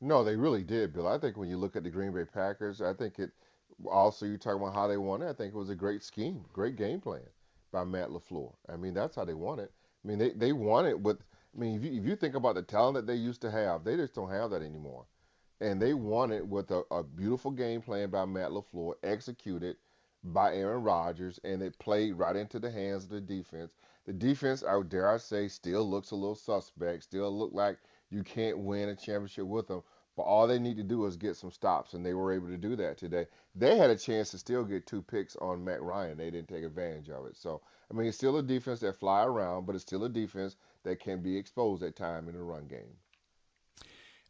No, 0.00 0.24
they 0.24 0.36
really 0.36 0.62
did, 0.62 0.94
Bill. 0.94 1.06
I 1.06 1.18
think 1.18 1.36
when 1.36 1.48
you 1.48 1.58
look 1.58 1.76
at 1.76 1.84
the 1.84 1.90
Green 1.90 2.12
Bay 2.12 2.24
Packers, 2.24 2.80
I 2.80 2.94
think 2.94 3.18
it 3.18 3.30
also 3.90 4.26
you 4.26 4.36
talk 4.36 4.56
about 4.56 4.74
how 4.74 4.86
they 4.86 4.96
won 4.96 5.22
it. 5.22 5.28
I 5.28 5.32
think 5.32 5.54
it 5.54 5.58
was 5.58 5.70
a 5.70 5.74
great 5.74 6.02
scheme, 6.02 6.44
great 6.52 6.76
game 6.76 7.00
plan 7.00 7.20
by 7.72 7.84
Matt 7.84 8.08
LaFleur. 8.08 8.52
I 8.68 8.76
mean, 8.76 8.94
that's 8.94 9.16
how 9.16 9.24
they 9.24 9.34
won 9.34 9.58
it. 9.58 9.70
I 10.04 10.08
mean, 10.08 10.18
they, 10.18 10.30
they 10.30 10.52
won 10.52 10.86
it 10.86 10.98
with 10.98 11.18
I 11.54 11.60
mean, 11.60 11.76
if 11.76 11.84
you, 11.84 12.00
if 12.00 12.06
you 12.06 12.16
think 12.16 12.34
about 12.34 12.54
the 12.54 12.62
talent 12.62 12.94
that 12.94 13.06
they 13.06 13.16
used 13.16 13.40
to 13.42 13.50
have, 13.50 13.84
they 13.84 13.96
just 13.96 14.14
don't 14.14 14.30
have 14.30 14.50
that 14.50 14.62
anymore. 14.62 15.06
And 15.60 15.82
they 15.82 15.94
won 15.94 16.32
it 16.32 16.46
with 16.46 16.70
a, 16.70 16.82
a 16.90 17.02
beautiful 17.02 17.50
game 17.50 17.82
plan 17.82 18.08
by 18.10 18.24
Matt 18.24 18.50
LaFleur, 18.50 18.94
executed 19.02 19.76
by 20.22 20.54
Aaron 20.54 20.82
Rodgers, 20.82 21.40
and 21.44 21.62
it 21.62 21.78
played 21.78 22.14
right 22.14 22.36
into 22.36 22.58
the 22.58 22.70
hands 22.70 23.04
of 23.04 23.10
the 23.10 23.20
defense. 23.20 23.74
The 24.06 24.12
defense, 24.12 24.62
I 24.62 24.80
dare 24.82 25.10
I 25.10 25.16
say, 25.16 25.48
still 25.48 25.88
looks 25.88 26.12
a 26.12 26.16
little 26.16 26.34
suspect, 26.34 27.04
still 27.04 27.36
look 27.36 27.52
like 27.52 27.78
you 28.10 28.22
can't 28.22 28.58
win 28.58 28.88
a 28.88 28.96
championship 28.96 29.46
with 29.46 29.68
them. 29.68 29.82
But 30.16 30.22
all 30.22 30.46
they 30.46 30.58
need 30.58 30.76
to 30.76 30.82
do 30.82 31.06
is 31.06 31.16
get 31.16 31.36
some 31.36 31.50
stops, 31.50 31.94
and 31.94 32.04
they 32.04 32.14
were 32.14 32.32
able 32.32 32.48
to 32.48 32.56
do 32.56 32.76
that 32.76 32.98
today. 32.98 33.26
They 33.54 33.76
had 33.76 33.90
a 33.90 33.96
chance 33.96 34.30
to 34.30 34.38
still 34.38 34.64
get 34.64 34.86
two 34.86 35.02
picks 35.02 35.36
on 35.36 35.64
Matt 35.64 35.82
Ryan. 35.82 36.18
They 36.18 36.30
didn't 36.30 36.48
take 36.48 36.64
advantage 36.64 37.08
of 37.08 37.26
it. 37.26 37.36
So, 37.36 37.62
I 37.90 37.94
mean, 37.94 38.06
it's 38.06 38.16
still 38.16 38.36
a 38.36 38.42
defense 38.42 38.80
that 38.80 38.98
fly 38.98 39.24
around, 39.24 39.66
but 39.66 39.74
it's 39.74 39.84
still 39.84 40.04
a 40.04 40.08
defense 40.08 40.56
that 40.84 41.00
can 41.00 41.22
be 41.22 41.36
exposed 41.36 41.82
at 41.82 41.96
time 41.96 42.28
in 42.28 42.34
the 42.34 42.42
run 42.42 42.66
game. 42.66 42.96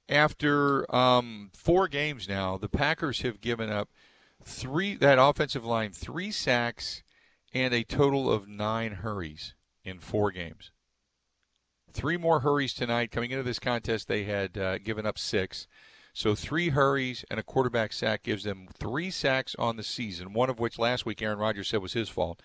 After 0.08 0.92
um, 0.94 1.50
four 1.54 1.86
games 1.86 2.28
now, 2.28 2.58
the 2.58 2.68
Packers 2.68 3.22
have 3.22 3.40
given 3.40 3.70
up 3.70 3.90
three 4.42 4.96
that 4.96 5.18
offensive 5.20 5.64
line 5.64 5.92
three 5.92 6.30
sacks 6.30 7.02
and 7.52 7.72
a 7.72 7.84
total 7.84 8.30
of 8.30 8.48
nine 8.48 8.92
hurries 8.92 9.54
in 9.84 9.98
four 9.98 10.30
games. 10.30 10.72
Three 11.92 12.16
more 12.16 12.40
hurries 12.40 12.74
tonight. 12.74 13.10
Coming 13.10 13.30
into 13.30 13.42
this 13.42 13.58
contest, 13.58 14.08
they 14.08 14.24
had 14.24 14.56
uh, 14.56 14.78
given 14.78 15.06
up 15.06 15.18
six. 15.18 15.66
So 16.12 16.34
three 16.34 16.70
hurries 16.70 17.24
and 17.30 17.38
a 17.38 17.44
quarterback 17.44 17.92
sack 17.92 18.22
gives 18.22 18.44
them 18.44 18.68
three 18.72 19.10
sacks 19.10 19.54
on 19.58 19.76
the 19.76 19.82
season, 19.82 20.32
one 20.32 20.50
of 20.50 20.58
which 20.58 20.78
last 20.78 21.06
week 21.06 21.22
Aaron 21.22 21.38
Rodgers 21.38 21.68
said 21.68 21.82
was 21.82 21.92
his 21.92 22.08
fault 22.08 22.40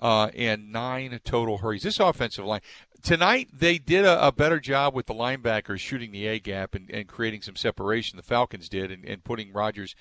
uh, 0.00 0.30
and 0.34 0.72
nine 0.72 1.18
total 1.24 1.58
hurries. 1.58 1.82
This 1.82 2.00
offensive 2.00 2.44
line 2.44 2.62
tonight 3.02 3.48
they 3.52 3.78
did 3.78 4.04
a, 4.04 4.26
a, 4.26 4.32
better 4.32 4.60
job 4.60 4.94
with 4.94 5.06
the 5.06 5.14
linebackers 5.14 5.78
shooting 5.78 6.12
the 6.12 6.26
A 6.26 6.38
gap 6.38 6.74
and, 6.74 6.90
and 6.90 7.08
creating 7.08 7.42
some 7.42 7.56
separation. 7.56 8.16
The 8.16 8.22
Falcons 8.22 8.68
did 8.68 8.90
and, 8.90 9.04
and 9.04 9.24
putting 9.24 9.52
Rodgers 9.52 9.94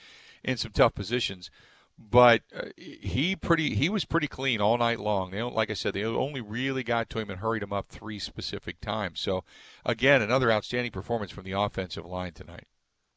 in 0.44 0.58
some 0.58 0.72
tough 0.72 0.96
positions. 0.96 1.50
But 1.98 2.44
uh, 2.56 2.70
he 2.78 3.36
pretty 3.36 3.76
he 3.76 3.90
was 3.90 4.06
pretty 4.06 4.28
clean 4.28 4.62
all 4.62 4.78
night 4.78 5.02
long. 5.02 5.32
They 5.32 5.42
like 5.42 5.70
I 5.70 5.74
said, 5.74 5.94
they 5.94 6.06
only 6.06 6.40
really 6.40 6.84
got 6.84 7.10
to 7.10 7.20
him 7.20 7.30
and 7.30 7.40
hurried 7.40 7.64
him 7.64 7.74
up 7.74 7.90
three 7.90 8.20
specific 8.20 8.80
times. 8.80 9.20
So 9.20 9.44
again, 9.86 10.22
another 10.22 10.50
outstanding 10.50 10.92
performance 10.92 11.32
from 11.32 11.44
the 11.44 11.52
offensive 11.52 12.06
line 12.06 12.32
tonight. 12.32 12.68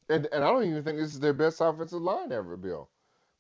And 0.09 0.27
and 0.33 0.43
I 0.43 0.49
don't 0.49 0.65
even 0.65 0.83
think 0.83 0.99
this 0.99 1.15
is 1.15 1.21
their 1.21 1.33
best 1.33 1.61
offensive 1.61 2.03
line 2.03 2.33
ever, 2.33 2.57
Bill. 2.57 2.91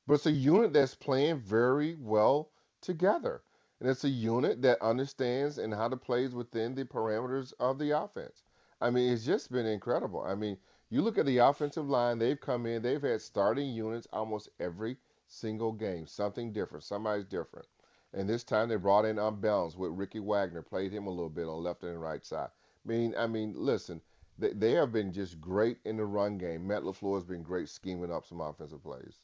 But 0.06 0.14
it's 0.14 0.26
a 0.26 0.32
unit 0.32 0.72
that's 0.72 0.94
playing 0.94 1.40
very 1.40 1.96
well 1.98 2.51
together. 2.82 3.42
And 3.80 3.88
it's 3.88 4.04
a 4.04 4.08
unit 4.08 4.62
that 4.62 4.82
understands 4.82 5.58
and 5.58 5.72
how 5.72 5.88
to 5.88 5.96
plays 5.96 6.34
within 6.34 6.74
the 6.74 6.84
parameters 6.84 7.52
of 7.58 7.78
the 7.78 7.90
offense. 7.90 8.42
I 8.80 8.90
mean, 8.90 9.12
it's 9.12 9.24
just 9.24 9.50
been 9.50 9.66
incredible. 9.66 10.22
I 10.22 10.34
mean, 10.34 10.58
you 10.90 11.02
look 11.02 11.16
at 11.16 11.26
the 11.26 11.38
offensive 11.38 11.88
line, 11.88 12.18
they've 12.18 12.40
come 12.40 12.66
in, 12.66 12.82
they've 12.82 13.02
had 13.02 13.22
starting 13.22 13.70
units 13.70 14.06
almost 14.12 14.50
every 14.60 14.98
single 15.26 15.72
game, 15.72 16.06
something 16.06 16.52
different, 16.52 16.84
somebody's 16.84 17.24
different. 17.24 17.66
And 18.12 18.28
this 18.28 18.44
time 18.44 18.68
they 18.68 18.76
brought 18.76 19.04
in 19.04 19.18
unbalanced 19.18 19.78
with 19.78 19.92
Ricky 19.92 20.20
Wagner, 20.20 20.62
played 20.62 20.92
him 20.92 21.06
a 21.06 21.10
little 21.10 21.30
bit 21.30 21.46
on 21.46 21.62
left 21.62 21.82
and 21.82 22.00
right 22.00 22.24
side. 22.24 22.50
I 22.84 22.88
mean, 22.88 23.14
I 23.16 23.26
mean, 23.26 23.54
listen, 23.56 24.00
they, 24.38 24.52
they 24.52 24.72
have 24.72 24.92
been 24.92 25.12
just 25.12 25.40
great 25.40 25.78
in 25.84 25.96
the 25.96 26.04
run 26.04 26.36
game. 26.38 26.66
Matt 26.66 26.82
LaFleur 26.82 27.14
has 27.14 27.24
been 27.24 27.42
great 27.42 27.68
scheming 27.68 28.12
up 28.12 28.26
some 28.26 28.40
offensive 28.40 28.82
plays 28.82 29.20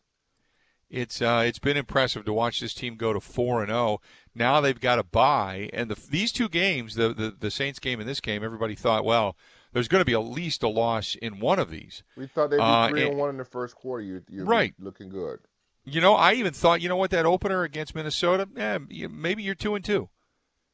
it's 0.91 1.21
uh, 1.21 1.43
it's 1.45 1.59
been 1.59 1.77
impressive 1.77 2.25
to 2.25 2.33
watch 2.33 2.61
this 2.61 2.75
team 2.75 2.97
go 2.97 3.13
to 3.13 3.21
four 3.21 3.61
and 3.61 3.71
zero. 3.71 3.79
Oh. 3.79 4.01
Now 4.35 4.61
they've 4.61 4.81
got 4.81 4.99
a 4.99 5.03
bye, 5.03 5.69
and 5.73 5.91
the, 5.91 5.99
these 6.11 6.33
two 6.33 6.49
games, 6.49 6.95
the, 6.95 7.13
the 7.13 7.35
the 7.39 7.51
Saints 7.51 7.79
game 7.79 8.01
and 8.01 8.09
this 8.09 8.21
game, 8.21 8.45
everybody 8.45 8.75
thought, 8.75 9.05
well, 9.05 9.37
there's 9.73 9.89
going 9.89 10.01
to 10.01 10.07
be 10.07 10.15
at 10.15 10.19
least 10.19 10.63
a 10.63 10.69
loss 10.69 11.15
in 11.17 11.41
one 11.41 11.59
of 11.59 11.71
these. 11.71 12.03
We 12.17 12.27
thought 12.27 12.51
they'd 12.51 12.57
be 12.57 12.63
uh, 12.63 12.89
three 12.89 13.03
and, 13.03 13.11
and, 13.11 13.19
one 13.19 13.31
in 13.31 13.37
the 13.37 13.45
first 13.45 13.75
quarter. 13.75 14.03
You, 14.03 14.23
you're 14.29 14.45
right, 14.45 14.75
looking 14.79 15.09
good. 15.09 15.41
You 15.85 16.01
know, 16.01 16.15
I 16.15 16.35
even 16.35 16.53
thought, 16.53 16.81
you 16.81 16.89
know 16.89 16.97
what, 16.97 17.11
that 17.11 17.27
opener 17.27 17.63
against 17.65 17.95
Minnesota, 17.95 18.49
yeah, 18.55 18.79
maybe 19.09 19.43
you're 19.43 19.55
two 19.55 19.75
and 19.75 19.85
two. 19.85 20.09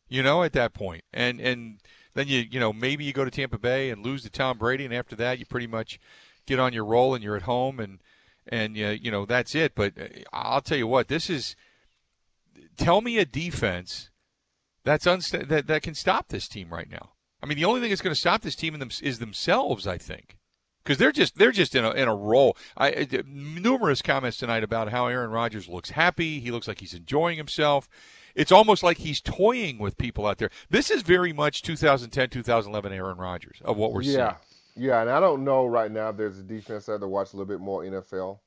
You 0.09 0.23
know, 0.23 0.43
at 0.43 0.53
that 0.53 0.75
point, 0.75 1.03
and 1.13 1.41
and 1.41 1.81
then 2.13 2.29
you 2.29 2.45
you 2.51 2.61
know 2.61 2.73
maybe 2.73 3.05
you 3.05 3.13
go 3.13 3.25
to 3.25 3.31
Tampa 3.31 3.59
Bay 3.59 3.91
and 3.91 4.05
lose 4.05 4.23
to 4.23 4.31
Tom 4.31 4.59
Brady, 4.59 4.85
and 4.85 4.95
after 4.95 5.17
that 5.17 5.39
you 5.39 5.47
pretty 5.47 5.67
much 5.67 5.99
get 6.47 6.61
on 6.61 6.73
your 6.73 6.85
roll 6.85 7.15
and 7.15 7.25
you're 7.25 7.37
at 7.37 7.43
home 7.43 7.81
and 7.81 8.01
and 8.49 8.77
uh, 8.77 8.91
you 8.91 9.11
know 9.11 9.27
that's 9.27 9.55
it. 9.55 9.75
But 9.75 9.95
uh, 9.99 10.07
I'll 10.33 10.61
tell 10.61 10.79
you 10.79 10.87
what, 10.87 11.09
this 11.09 11.29
is. 11.29 11.57
Tell 12.77 13.01
me 13.01 13.19
a 13.19 13.25
defense 13.25 14.11
that's 14.85 15.07
unsta- 15.07 15.49
that 15.49 15.67
that 15.67 15.83
can 15.83 15.95
stop 15.95 16.29
this 16.29 16.49
team 16.49 16.71
right 16.71 16.91
now. 16.91 17.11
I 17.43 17.47
mean, 17.47 17.57
the 17.57 17.65
only 17.65 17.81
thing 17.81 17.91
that's 17.91 18.03
going 18.03 18.15
to 18.15 18.21
stop 18.21 18.43
this 18.43 18.57
team 18.57 18.79
them- 18.79 18.91
is 19.03 19.19
themselves. 19.19 19.87
I 19.87 19.99
think 19.99 20.39
because 20.85 20.99
they're 20.99 21.13
just 21.13 21.39
they're 21.39 21.53
just 21.53 21.75
in 21.75 21.85
a 21.85 21.91
in 21.93 22.09
a 22.09 22.15
roll. 22.15 22.57
I 22.77 23.09
numerous 23.27 24.03
comments 24.03 24.37
tonight 24.37 24.63
about 24.63 24.91
how 24.91 25.07
Aaron 25.07 25.31
Rodgers 25.31 25.69
looks 25.69 25.91
happy. 25.91 26.41
He 26.41 26.51
looks 26.51 26.69
like 26.69 26.81
he's 26.81 26.95
enjoying 26.95 27.37
himself. 27.37 27.89
It's 28.35 28.53
almost 28.53 28.83
like 28.83 28.99
he's 28.99 29.21
toying 29.21 29.79
with 29.79 29.97
people 29.97 30.27
out 30.27 30.39
there. 30.39 30.51
This 30.69 30.91
is 30.91 31.03
very 31.03 31.33
much 31.33 31.63
2010, 31.63 32.31
2011 32.31 32.93
Aaron 32.93 33.17
Rodgers 33.17 33.59
of 33.65 33.77
what 33.77 33.93
we're 33.93 34.03
yeah. 34.03 34.11
seeing. 34.13 34.37
Yeah, 34.77 35.01
and 35.03 35.11
I 35.11 35.21
don't 35.21 35.45
know 35.45 35.67
right 35.67 35.91
now 35.91 36.09
if 36.11 36.17
there's 36.17 36.39
a 36.39 36.43
defense 36.43 36.89
I 36.89 36.93
have 36.93 37.01
to 37.03 37.09
watch 37.09 37.33
a 37.33 37.37
little 37.37 37.49
bit 37.49 37.61
more 37.61 37.85
NFL, 37.85 38.41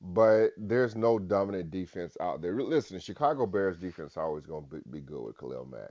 but 0.00 0.50
there's 0.56 0.96
no 0.96 1.18
dominant 1.18 1.70
defense 1.70 2.16
out 2.20 2.40
there. 2.40 2.54
Listen, 2.54 2.98
Chicago 3.00 3.46
Bears 3.46 3.76
defense 3.78 4.12
is 4.12 4.16
always 4.16 4.46
going 4.46 4.66
to 4.68 4.82
be, 4.90 5.00
good 5.00 5.22
with 5.22 5.38
Khalil 5.38 5.66
Mack. 5.70 5.90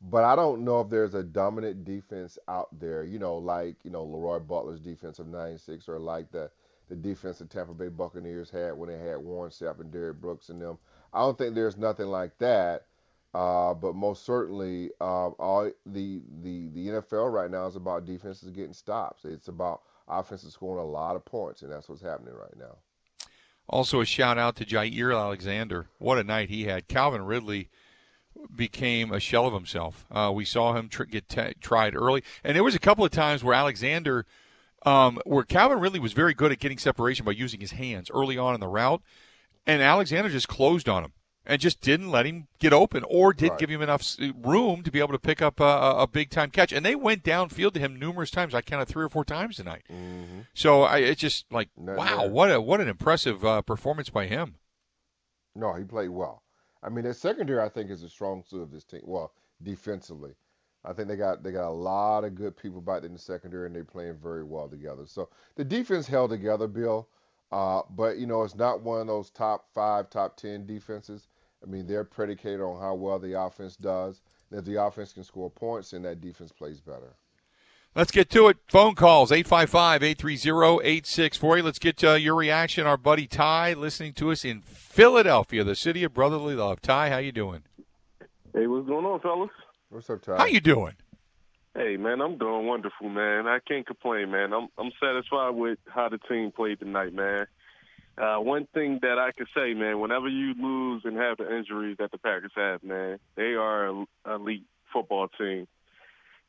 But 0.00 0.24
I 0.24 0.36
don't 0.36 0.64
know 0.64 0.80
if 0.80 0.90
there's 0.90 1.14
a 1.14 1.22
dominant 1.22 1.84
defense 1.84 2.38
out 2.48 2.68
there, 2.78 3.04
you 3.04 3.18
know, 3.18 3.36
like, 3.36 3.76
you 3.84 3.90
know, 3.90 4.04
Leroy 4.04 4.38
Butler's 4.38 4.80
defense 4.80 5.18
of 5.18 5.26
96 5.26 5.88
or 5.88 5.98
like 5.98 6.30
the, 6.30 6.50
the 6.88 6.96
defense 6.96 7.38
the 7.38 7.46
Tampa 7.46 7.74
Bay 7.74 7.88
Buccaneers 7.88 8.50
had 8.50 8.72
when 8.74 8.88
they 8.88 8.98
had 8.98 9.18
Warren 9.18 9.50
Sapp 9.50 9.80
and 9.80 9.90
Derrick 9.90 10.20
Brooks 10.20 10.48
and 10.48 10.60
them. 10.60 10.78
I 11.12 11.20
don't 11.20 11.36
think 11.36 11.54
there's 11.54 11.76
nothing 11.76 12.06
like 12.06 12.38
that. 12.38 12.86
Uh, 13.32 13.74
but 13.74 13.94
most 13.94 14.26
certainly, 14.26 14.90
uh, 15.00 15.28
all 15.28 15.70
the, 15.86 16.20
the 16.42 16.68
the 16.74 16.88
NFL 16.88 17.32
right 17.32 17.50
now 17.50 17.66
is 17.66 17.76
about 17.76 18.04
defenses 18.04 18.50
getting 18.50 18.72
stops. 18.72 19.24
It's 19.24 19.46
about 19.46 19.82
offenses 20.08 20.52
scoring 20.52 20.82
a 20.82 20.88
lot 20.88 21.14
of 21.14 21.24
points, 21.24 21.62
and 21.62 21.70
that's 21.70 21.88
what's 21.88 22.02
happening 22.02 22.34
right 22.34 22.56
now. 22.58 22.78
Also, 23.68 24.00
a 24.00 24.04
shout 24.04 24.36
out 24.36 24.56
to 24.56 24.64
Jaire 24.64 25.16
Alexander. 25.16 25.86
What 25.98 26.18
a 26.18 26.24
night 26.24 26.48
he 26.48 26.64
had. 26.64 26.88
Calvin 26.88 27.22
Ridley 27.24 27.70
became 28.54 29.12
a 29.12 29.20
shell 29.20 29.46
of 29.46 29.54
himself. 29.54 30.06
Uh, 30.10 30.32
we 30.34 30.44
saw 30.44 30.74
him 30.74 30.88
tr- 30.88 31.04
get 31.04 31.28
t- 31.28 31.54
tried 31.60 31.94
early, 31.94 32.24
and 32.42 32.56
there 32.56 32.64
was 32.64 32.74
a 32.74 32.80
couple 32.80 33.04
of 33.04 33.12
times 33.12 33.44
where 33.44 33.54
Alexander, 33.54 34.26
um, 34.84 35.20
where 35.24 35.44
Calvin 35.44 35.78
Ridley 35.78 36.00
was 36.00 36.14
very 36.14 36.34
good 36.34 36.50
at 36.50 36.58
getting 36.58 36.78
separation 36.78 37.24
by 37.24 37.32
using 37.32 37.60
his 37.60 37.72
hands 37.72 38.10
early 38.12 38.36
on 38.36 38.54
in 38.54 38.60
the 38.60 38.66
route, 38.66 39.02
and 39.68 39.82
Alexander 39.82 40.30
just 40.30 40.48
closed 40.48 40.88
on 40.88 41.04
him 41.04 41.12
and 41.46 41.60
just 41.60 41.80
didn't 41.80 42.10
let 42.10 42.26
him 42.26 42.46
get 42.58 42.72
open 42.72 43.04
or 43.08 43.32
didn't 43.32 43.52
right. 43.52 43.60
give 43.60 43.70
him 43.70 43.82
enough 43.82 44.16
room 44.42 44.82
to 44.82 44.90
be 44.90 44.98
able 44.98 45.12
to 45.12 45.18
pick 45.18 45.40
up 45.40 45.58
a, 45.60 45.94
a, 45.98 46.06
big 46.06 46.30
time 46.30 46.50
catch. 46.50 46.72
And 46.72 46.84
they 46.84 46.94
went 46.94 47.24
downfield 47.24 47.72
to 47.74 47.80
him 47.80 47.98
numerous 47.98 48.30
times. 48.30 48.54
I 48.54 48.60
counted 48.60 48.86
three 48.86 49.04
or 49.04 49.08
four 49.08 49.24
times 49.24 49.56
tonight. 49.56 49.82
Mm-hmm. 49.90 50.40
So 50.54 50.82
I, 50.82 50.98
it's 50.98 51.20
just 51.20 51.46
like, 51.50 51.70
no, 51.76 51.94
wow, 51.94 52.22
no. 52.22 52.28
what 52.28 52.52
a 52.52 52.60
what 52.60 52.80
an 52.80 52.88
impressive 52.88 53.44
uh, 53.44 53.62
performance 53.62 54.10
by 54.10 54.26
him. 54.26 54.56
No, 55.54 55.74
he 55.74 55.84
played 55.84 56.10
well. 56.10 56.42
I 56.82 56.88
mean, 56.88 57.04
their 57.04 57.12
secondary, 57.12 57.62
I 57.62 57.68
think, 57.68 57.90
is 57.90 58.02
a 58.02 58.08
strong 58.08 58.42
suit 58.42 58.62
of 58.62 58.70
this 58.70 58.84
team. 58.84 59.02
Well, 59.04 59.32
defensively, 59.62 60.32
I 60.84 60.92
think 60.92 61.08
they 61.08 61.16
got 61.16 61.42
they 61.42 61.52
got 61.52 61.68
a 61.68 61.70
lot 61.70 62.24
of 62.24 62.34
good 62.34 62.56
people 62.56 62.80
back 62.80 63.04
in 63.04 63.12
the 63.12 63.18
secondary, 63.18 63.66
and 63.66 63.74
they're 63.74 63.84
playing 63.84 64.16
very 64.22 64.44
well 64.44 64.68
together. 64.68 65.04
So 65.06 65.28
the 65.56 65.64
defense 65.64 66.06
held 66.06 66.30
together, 66.30 66.66
Bill. 66.66 67.08
Uh, 67.52 67.82
but 67.90 68.18
you 68.18 68.26
know, 68.26 68.42
it's 68.42 68.54
not 68.54 68.82
one 68.82 69.00
of 69.00 69.06
those 69.06 69.30
top 69.30 69.66
five, 69.74 70.10
top 70.10 70.36
ten 70.36 70.66
defenses. 70.66 71.28
I 71.62 71.66
mean, 71.66 71.86
they're 71.86 72.04
predicated 72.04 72.60
on 72.60 72.80
how 72.80 72.94
well 72.94 73.18
the 73.18 73.40
offense 73.40 73.76
does. 73.76 74.20
And 74.50 74.58
if 74.58 74.64
the 74.64 74.82
offense 74.82 75.12
can 75.12 75.24
score 75.24 75.50
points, 75.50 75.90
then 75.90 76.02
that 76.02 76.20
defense 76.20 76.52
plays 76.52 76.80
better. 76.80 77.14
Let's 77.94 78.12
get 78.12 78.30
to 78.30 78.48
it. 78.48 78.56
Phone 78.68 78.94
calls 78.94 79.32
855-830-8640. 79.32 81.62
Let's 81.62 81.80
get 81.80 82.02
uh, 82.04 82.12
your 82.12 82.36
reaction. 82.36 82.86
Our 82.86 82.96
buddy 82.96 83.26
Ty 83.26 83.72
listening 83.72 84.12
to 84.14 84.30
us 84.30 84.44
in 84.44 84.62
Philadelphia, 84.62 85.64
the 85.64 85.74
city 85.74 86.04
of 86.04 86.14
brotherly 86.14 86.54
love. 86.54 86.80
Ty, 86.80 87.10
how 87.10 87.18
you 87.18 87.32
doing? 87.32 87.64
Hey, 88.54 88.68
what's 88.68 88.86
going 88.86 89.04
on, 89.04 89.18
fellas? 89.20 89.50
What's 89.88 90.08
up, 90.08 90.22
Ty? 90.22 90.36
How 90.36 90.46
you 90.46 90.60
doing? 90.60 90.94
Hey, 91.74 91.96
man, 91.96 92.20
I'm 92.20 92.36
doing 92.36 92.66
wonderful, 92.66 93.08
man. 93.08 93.46
I 93.46 93.60
can't 93.60 93.86
complain, 93.86 94.32
man. 94.32 94.52
I'm 94.52 94.68
I'm 94.76 94.90
satisfied 95.00 95.50
with 95.50 95.78
how 95.86 96.08
the 96.08 96.18
team 96.18 96.50
played 96.50 96.80
tonight, 96.80 97.14
man. 97.14 97.46
Uh, 98.18 98.38
one 98.38 98.66
thing 98.74 98.98
that 99.02 99.18
I 99.18 99.30
can 99.30 99.46
say, 99.56 99.72
man, 99.74 100.00
whenever 100.00 100.28
you 100.28 100.52
lose 100.60 101.02
and 101.04 101.16
have 101.16 101.36
the 101.36 101.56
injuries 101.56 101.96
that 102.00 102.10
the 102.10 102.18
Packers 102.18 102.50
have, 102.56 102.82
man, 102.82 103.20
they 103.36 103.54
are 103.54 103.88
an 103.88 104.06
elite 104.26 104.64
football 104.92 105.28
team. 105.38 105.68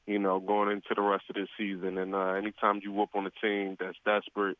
You 0.07 0.17
know, 0.17 0.39
going 0.39 0.71
into 0.71 0.95
the 0.95 1.03
rest 1.03 1.25
of 1.29 1.35
this 1.35 1.49
season, 1.55 1.99
and 1.99 2.15
uh, 2.15 2.33
anytime 2.33 2.81
you 2.83 2.91
whoop 2.91 3.09
on 3.13 3.27
a 3.27 3.31
team 3.45 3.77
that's 3.79 3.97
desperate, 4.03 4.57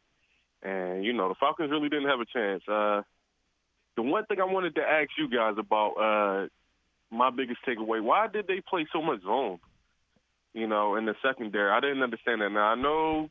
and 0.61 1.03
you 1.03 1.11
know, 1.11 1.27
the 1.29 1.35
Falcons 1.39 1.71
really 1.71 1.89
didn't 1.89 2.07
have 2.09 2.19
a 2.19 2.25
chance. 2.25 2.61
Uh, 2.67 3.01
the 3.95 4.03
one 4.03 4.25
thing 4.27 4.39
I 4.39 4.45
wanted 4.45 4.75
to 4.75 4.81
ask 4.81 5.09
you 5.17 5.27
guys 5.27 5.55
about, 5.57 5.93
uh, 5.93 6.47
my 7.09 7.31
biggest 7.31 7.59
takeaway, 7.67 8.01
why 8.01 8.27
did 8.27 8.45
they 8.45 8.61
play 8.61 8.85
so 8.93 9.01
much 9.01 9.23
zone? 9.23 9.59
You 10.53 10.67
know, 10.67 10.95
in 10.95 11.05
the 11.05 11.15
secondary, 11.21 11.71
I 11.71 11.79
didn't 11.79 12.03
understand 12.03 12.41
that. 12.41 12.51
Now 12.51 12.71
I 12.71 12.75
know 12.75 13.29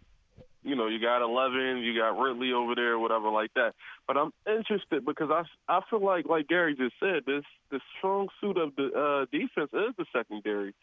you 0.63 0.77
know, 0.77 0.89
you 0.89 1.01
got 1.01 1.23
11, 1.23 1.79
you 1.79 1.99
got 1.99 2.19
Ridley 2.19 2.53
over 2.53 2.75
there, 2.75 2.99
whatever 2.99 3.31
like 3.31 3.53
that. 3.55 3.75
But 4.07 4.17
I'm 4.17 4.33
interested 4.47 5.05
because 5.07 5.31
I, 5.31 5.45
I 5.73 5.81
feel 5.89 6.05
like, 6.05 6.27
like 6.27 6.49
Gary 6.49 6.77
just 6.77 6.95
said, 7.01 7.23
this 7.27 7.45
the 7.71 7.81
strong 7.97 8.29
suit 8.41 8.59
of 8.59 8.77
the 8.77 8.91
uh, 8.93 9.27
defense 9.33 9.71
is 9.73 9.95
the 9.97 10.05
secondary. 10.13 10.75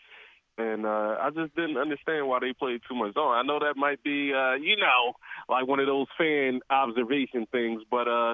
And 0.58 0.88
uh, 0.88 1.17
I 1.22 1.29
just 1.36 1.56
didn't 1.56 1.77
understand 1.77 2.27
why 2.27 2.39
they 2.39 2.53
played 2.53 2.82
too 2.89 2.96
much 2.96 3.13
zone. 3.13 3.36
I 3.36 3.44
know 3.44 3.60
that 3.60 3.77
might 3.77 4.01
be, 4.01 4.34
uh, 4.34 4.53
you 4.53 4.75
know, 4.77 5.13
like 5.48 5.67
one 5.67 5.79
of 5.79 5.86
those 5.86 6.08
fan 6.17 6.62
observation 6.72 7.46
things, 7.51 7.84
but 7.91 8.08
uh, 8.08 8.34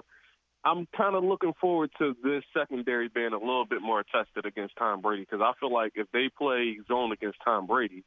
I'm 0.66 0.88
kind 0.96 1.16
of 1.16 1.24
looking 1.24 1.54
forward 1.60 1.92
to 1.98 2.16
this 2.24 2.44
secondary 2.58 3.10
being 3.10 3.34
a 3.34 3.38
little 3.38 3.66
bit 3.66 3.82
more 3.82 4.04
tested 4.04 4.46
against 4.46 4.76
Tom 4.78 5.02
Brady 5.02 5.26
because 5.30 5.42
I 5.42 5.52
feel 5.60 5.74
like 5.74 5.94
if 5.96 6.08
they 6.14 6.30
play 6.36 6.80
zone 6.88 7.12
against 7.12 7.40
Tom 7.44 7.68
Brady, 7.68 8.04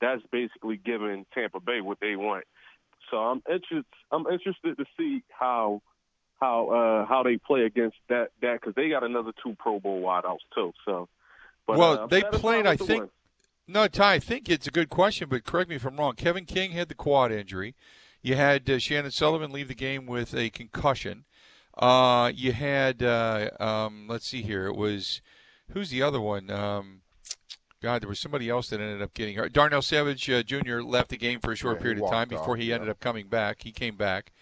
that's 0.00 0.22
basically 0.32 0.76
giving 0.82 1.26
Tampa 1.34 1.60
Bay 1.60 1.80
what 1.80 1.98
they 2.00 2.16
want. 2.16 2.44
So 3.10 3.18
I'm 3.18 3.42
interested. 3.48 3.84
I'm 4.10 4.26
interested 4.26 4.78
to 4.78 4.84
see 4.96 5.22
how 5.28 5.82
how 6.40 6.68
uh, 6.68 7.06
how 7.06 7.22
they 7.22 7.36
play 7.36 7.62
against 7.62 7.96
that 8.08 8.28
that 8.40 8.60
because 8.60 8.74
they 8.74 8.88
got 8.88 9.02
another 9.04 9.32
two 9.42 9.54
Pro 9.58 9.80
Bowl 9.80 10.00
wideouts 10.00 10.38
too. 10.54 10.72
So, 10.84 11.08
but, 11.66 11.78
well, 11.78 12.00
uh, 12.00 12.06
they 12.06 12.22
played. 12.22 12.66
I 12.66 12.76
think. 12.76 13.00
Win. 13.00 13.10
No, 13.70 13.86
Ty, 13.86 14.14
I 14.14 14.18
think 14.18 14.48
it's 14.48 14.66
a 14.66 14.70
good 14.70 14.88
question, 14.88 15.28
but 15.28 15.44
correct 15.44 15.68
me 15.68 15.76
if 15.76 15.84
I'm 15.84 15.98
wrong. 15.98 16.14
Kevin 16.14 16.46
King 16.46 16.70
had 16.70 16.88
the 16.88 16.94
quad 16.94 17.30
injury. 17.30 17.74
You 18.22 18.34
had 18.34 18.68
uh, 18.68 18.78
Chandon 18.78 19.12
Sullivan 19.12 19.52
leave 19.52 19.68
the 19.68 19.74
game 19.74 20.06
with 20.06 20.34
a 20.34 20.48
concussion. 20.48 21.24
Uh, 21.78 22.32
you 22.34 22.52
had, 22.52 23.02
uh, 23.02 23.50
um, 23.60 24.06
let's 24.08 24.26
see 24.26 24.42
here, 24.42 24.66
it 24.66 24.76
was, 24.76 25.20
who's 25.72 25.90
the 25.90 26.02
other 26.02 26.20
one? 26.20 26.50
Um, 26.50 27.02
God, 27.80 28.02
there 28.02 28.08
was 28.08 28.18
somebody 28.18 28.48
else 28.48 28.68
that 28.70 28.80
ended 28.80 29.00
up 29.00 29.14
getting 29.14 29.36
hurt. 29.36 29.52
Darnell 29.52 29.82
Savage 29.82 30.28
uh, 30.28 30.42
Jr. 30.42 30.80
left 30.80 31.10
the 31.10 31.16
game 31.16 31.38
for 31.38 31.52
a 31.52 31.56
short 31.56 31.76
yeah, 31.76 31.82
period 31.82 32.02
of 32.02 32.10
time 32.10 32.28
before 32.28 32.54
off, 32.54 32.58
he 32.58 32.66
yeah. 32.66 32.74
ended 32.74 32.90
up 32.90 32.98
coming 32.98 33.28
back. 33.28 33.62
He 33.62 33.70
came 33.70 33.96
back. 33.96 34.32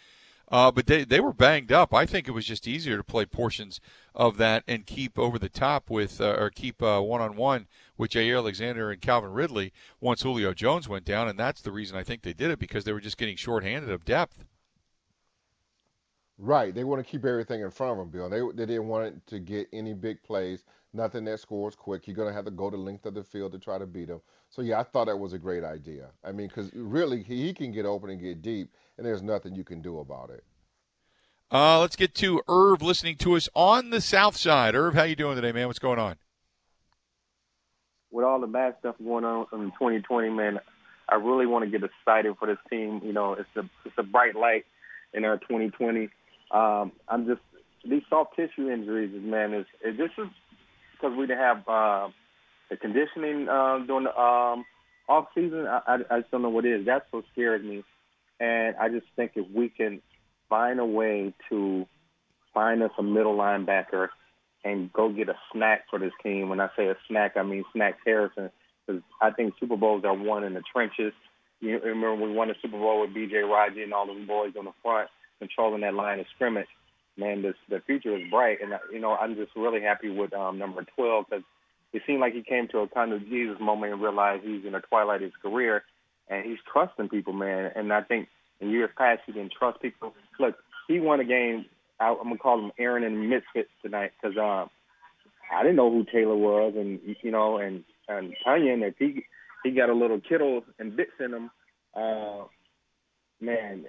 Uh, 0.49 0.71
but 0.71 0.87
they, 0.87 1.05
they 1.05 1.21
were 1.21 1.35
banged 1.35 1.73
up. 1.73 1.93
I 1.93 2.07
think 2.07 2.27
it 2.27 2.31
was 2.31 2.47
just 2.47 2.69
easier 2.69 2.97
to 2.97 3.05
play 3.05 3.27
portions 3.27 3.81
of 4.15 4.39
that 4.39 4.63
and 4.67 4.87
keep 4.87 5.19
over 5.19 5.39
the 5.39 5.49
top 5.49 5.91
with, 5.91 6.21
uh, 6.21 6.37
or 6.39 6.51
keep 6.51 6.81
one 6.81 7.21
on 7.21 7.37
one 7.37 7.67
with 7.99 8.13
Jaire 8.13 8.37
Alexander 8.39 8.91
and 8.91 9.03
Calvin 9.03 9.33
Ridley 9.33 9.73
once 10.01 10.23
Julio 10.23 10.55
Jones 10.55 10.89
went 10.89 11.05
down. 11.05 11.29
And 11.29 11.39
that's 11.39 11.61
the 11.61 11.73
reason 11.73 11.99
I 11.99 12.05
think 12.05 12.23
they 12.23 12.33
did 12.33 12.51
it 12.51 12.61
because 12.61 12.85
they 12.85 12.93
were 12.93 13.01
just 13.01 13.19
getting 13.19 13.37
shorthanded 13.37 13.91
of 13.91 14.05
depth. 14.05 14.45
Right. 16.39 16.75
They 16.75 16.85
want 16.85 17.05
to 17.05 17.11
keep 17.11 17.25
everything 17.25 17.63
in 17.63 17.71
front 17.71 17.93
of 17.93 17.99
them, 17.99 18.09
Bill. 18.11 18.29
They, 18.29 18.41
they 18.55 18.67
didn't 18.67 18.89
want 18.89 19.07
it 19.07 19.27
to 19.29 19.39
get 19.39 19.69
any 19.73 19.95
big 19.95 20.23
plays 20.23 20.65
nothing 20.97 21.25
that 21.27 21.39
scores 21.39 21.77
quick. 21.77 22.07
You're 22.07 22.17
going 22.17 22.29
to 22.29 22.35
have 22.35 22.47
to 22.47 22.51
go 22.51 22.71
the 22.71 22.77
length 22.77 23.07
of 23.07 23.15
the 23.15 23.23
field 23.23 23.53
to 23.53 23.59
try 23.59 23.79
to 23.79 23.87
beat 23.87 24.09
them. 24.09 24.21
So, 24.49 24.63
yeah, 24.63 24.81
I 24.81 24.83
thought 24.83 25.07
that 25.07 25.17
was 25.17 25.33
a 25.33 25.39
great 25.39 25.63
idea. 25.63 26.09
I 26.25 26.33
mean, 26.33 26.49
because 26.49 26.71
really, 26.75 27.23
he, 27.23 27.47
he 27.47 27.55
can 27.55 27.71
get 27.71 27.87
open 27.87 28.11
and 28.11 28.21
get 28.21 28.43
deep, 28.43 28.73
and 28.97 29.07
there's 29.07 29.23
nothing 29.23 29.55
you 29.55 29.65
can 29.65 29.83
do 29.83 29.99
about 29.99 30.31
it. 30.31 30.45
Uh, 31.53 31.81
let's 31.81 31.95
get 31.95 32.15
to 32.17 32.43
Irv 32.49 32.83
listening 32.83 33.17
to 33.19 33.37
us 33.37 33.49
on 33.55 33.91
the 33.91 34.01
south 34.01 34.37
side. 34.37 34.75
Irv, 34.75 34.95
how 34.95 35.05
you 35.05 35.15
doing 35.15 35.37
today, 35.37 35.53
man? 35.53 35.69
What's 35.69 35.79
going 35.79 35.99
on? 35.99 36.17
With 38.11 38.25
all 38.25 38.41
the 38.41 38.47
bad 38.47 38.77
stuff 38.81 38.97
going 39.03 39.25
on 39.25 39.47
in 39.53 39.71
2020, 39.73 40.31
man, 40.31 40.59
I 41.09 41.17
really 41.17 41.47
want 41.47 41.65
to 41.65 41.71
get 41.71 41.89
excited 41.89 42.35
for 42.39 42.47
this 42.47 42.59
team. 42.71 43.01
You 43.05 43.13
know, 43.13 43.35
it's 43.35 43.49
a 43.57 43.69
it's 43.85 43.95
a 43.99 44.03
bright 44.03 44.35
light 44.35 44.65
in 45.13 45.25
our 45.25 45.37
2020. 45.37 46.09
Um, 46.51 46.93
I'm 47.09 47.27
just 47.27 47.41
these 47.89 48.03
soft 48.09 48.37
tissue 48.37 48.71
injuries, 48.71 49.11
man. 49.15 49.55
Is 49.55 49.67
it, 49.83 49.97
this 49.97 50.11
is 50.19 50.29
because 50.93 51.17
we 51.17 51.27
didn't 51.27 51.39
have 51.39 51.69
uh, 51.69 52.09
the 52.71 52.77
conditioning 52.77 53.49
uh, 53.49 53.79
during 53.87 54.05
the 54.05 54.19
um, 54.19 54.65
off 55.09 55.27
season. 55.35 55.67
I, 55.67 55.81
I, 55.87 55.95
I 56.11 56.21
just 56.21 56.31
don't 56.31 56.43
know 56.43 56.51
what 56.51 56.65
it 56.65 56.81
is. 56.81 56.87
That's 56.87 57.05
what 57.11 57.25
scares 57.33 57.63
me, 57.63 57.85
and 58.41 58.77
I 58.77 58.89
just 58.89 59.07
think 59.17 59.33
if 59.35 59.47
we 59.51 59.69
can 59.69 60.01
find 60.49 60.81
a 60.81 60.87
way 60.87 61.35
to 61.49 61.87
find 62.55 62.83
us 62.83 62.91
a 62.99 63.03
middle 63.03 63.37
linebacker 63.37 64.09
and 64.65 64.93
go 64.93 65.11
get 65.11 65.29
a 65.29 65.37
snack 65.53 65.85
for 65.91 65.99
this 65.99 66.13
team. 66.23 66.49
When 66.49 66.61
I 66.61 66.69
say 66.77 66.89
a 66.89 66.97
snack, 67.09 67.37
I 67.37 67.43
mean 67.43 67.65
Snacks 67.73 67.99
Harrison, 68.05 68.51
because 68.87 69.03
I 69.21 69.31
think 69.31 69.55
Super 69.61 69.77
Bowls 69.77 70.05
are 70.05 70.15
won 70.15 70.43
in 70.43 70.55
the 70.55 70.63
trenches. 70.73 71.13
You 71.61 71.79
remember 71.79 72.27
we 72.27 72.33
won 72.33 72.49
the 72.49 72.55
Super 72.61 72.79
Bowl 72.79 73.01
with 73.01 73.15
B.J. 73.15 73.37
Raji 73.39 73.83
and 73.83 73.93
all 73.93 74.07
those 74.07 74.27
boys 74.27 74.55
on 74.59 74.65
the 74.65 74.73
front 74.83 75.09
controlling 75.39 75.83
that 75.83 75.95
line 75.95 76.21
of 76.21 76.27
scrimmage 76.35 76.69
man, 77.17 77.43
this 77.43 77.55
the 77.69 77.81
future 77.81 78.17
is 78.17 78.31
bright, 78.31 78.59
and 78.63 78.73
you 78.93 79.01
know 79.01 79.13
I'm 79.15 79.35
just 79.37 79.53
really 79.57 79.81
happy 79.81 80.09
with 80.09 80.33
um, 80.33 80.59
number 80.59 80.85
12 80.97 81.27
because 81.29 81.45
it 81.93 82.03
seemed 82.07 82.21
like 82.21 82.35
he 82.35 82.43
came 82.43 82.69
to 82.69 82.81
a 82.81 82.89
kind 82.89 83.13
of 83.13 83.25
Jesus 83.29 83.57
moment 83.61 83.93
and 83.93 84.03
realized 84.03 84.45
he's 84.45 84.65
in 84.65 84.73
the 84.73 84.81
twilight 84.81 85.23
of 85.23 85.33
his 85.33 85.41
career, 85.43 85.85
and 86.29 86.45
he's 86.45 86.59
trusting 86.71 87.09
people, 87.09 87.33
man. 87.33 87.73
And 87.75 87.93
I 87.93 88.03
think 88.03 88.29
in 88.61 88.71
years 88.71 88.91
past 88.97 89.23
he 89.27 89.33
didn't 89.33 89.53
trust 89.59 89.81
people. 89.81 90.15
Look, 90.39 90.57
he 90.89 91.01
won 91.01 91.21
a 91.21 91.25
game. 91.25 91.67
I, 91.99 92.11
I'm 92.11 92.25
gonna 92.25 92.39
call 92.39 92.59
him 92.59 92.73
Aaron 92.79 93.05
and 93.05 93.31
Misfits 93.31 93.71
tonight 93.83 94.13
because 94.21 94.37
um, 94.37 94.71
I 95.53 95.63
didn't 95.63 95.77
know 95.77 95.91
who 95.91 96.05
Taylor 96.05 96.37
was, 96.37 96.75
and 96.77 97.01
you 97.23 97.31
know, 97.31 97.59
and 97.59 97.85
and 98.09 98.35
Tonyan, 98.47 98.87
if 98.87 98.95
he 98.99 99.25
he 99.65 99.71
got 99.71 99.89
a 99.89 99.95
little 99.95 100.21
Kittle 100.21 100.65
and 100.79 100.95
bits 100.97 101.13
in 101.19 101.33
him, 101.33 101.51
uh, 101.95 102.45
man, 103.41 103.87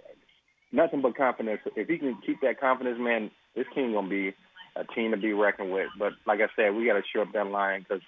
nothing 0.72 1.02
but 1.02 1.16
confidence. 1.16 1.62
If 1.76 1.88
he 1.88 1.98
can 1.98 2.18
keep 2.26 2.42
that 2.42 2.60
confidence, 2.60 2.98
man, 3.00 3.32
this 3.56 3.66
team 3.74 3.94
gonna 3.94 4.10
be 4.10 4.34
a 4.76 4.84
team 4.96 5.12
to 5.12 5.18
be 5.18 5.34
reckoned 5.34 5.72
with. 5.72 5.88
But 5.98 6.14
like 6.26 6.40
I 6.40 6.48
said, 6.56 6.76
we 6.76 6.86
got 6.86 6.94
to 6.94 7.04
show 7.14 7.22
up 7.22 7.34
that 7.34 7.48
line 7.48 7.82
because 7.82 8.04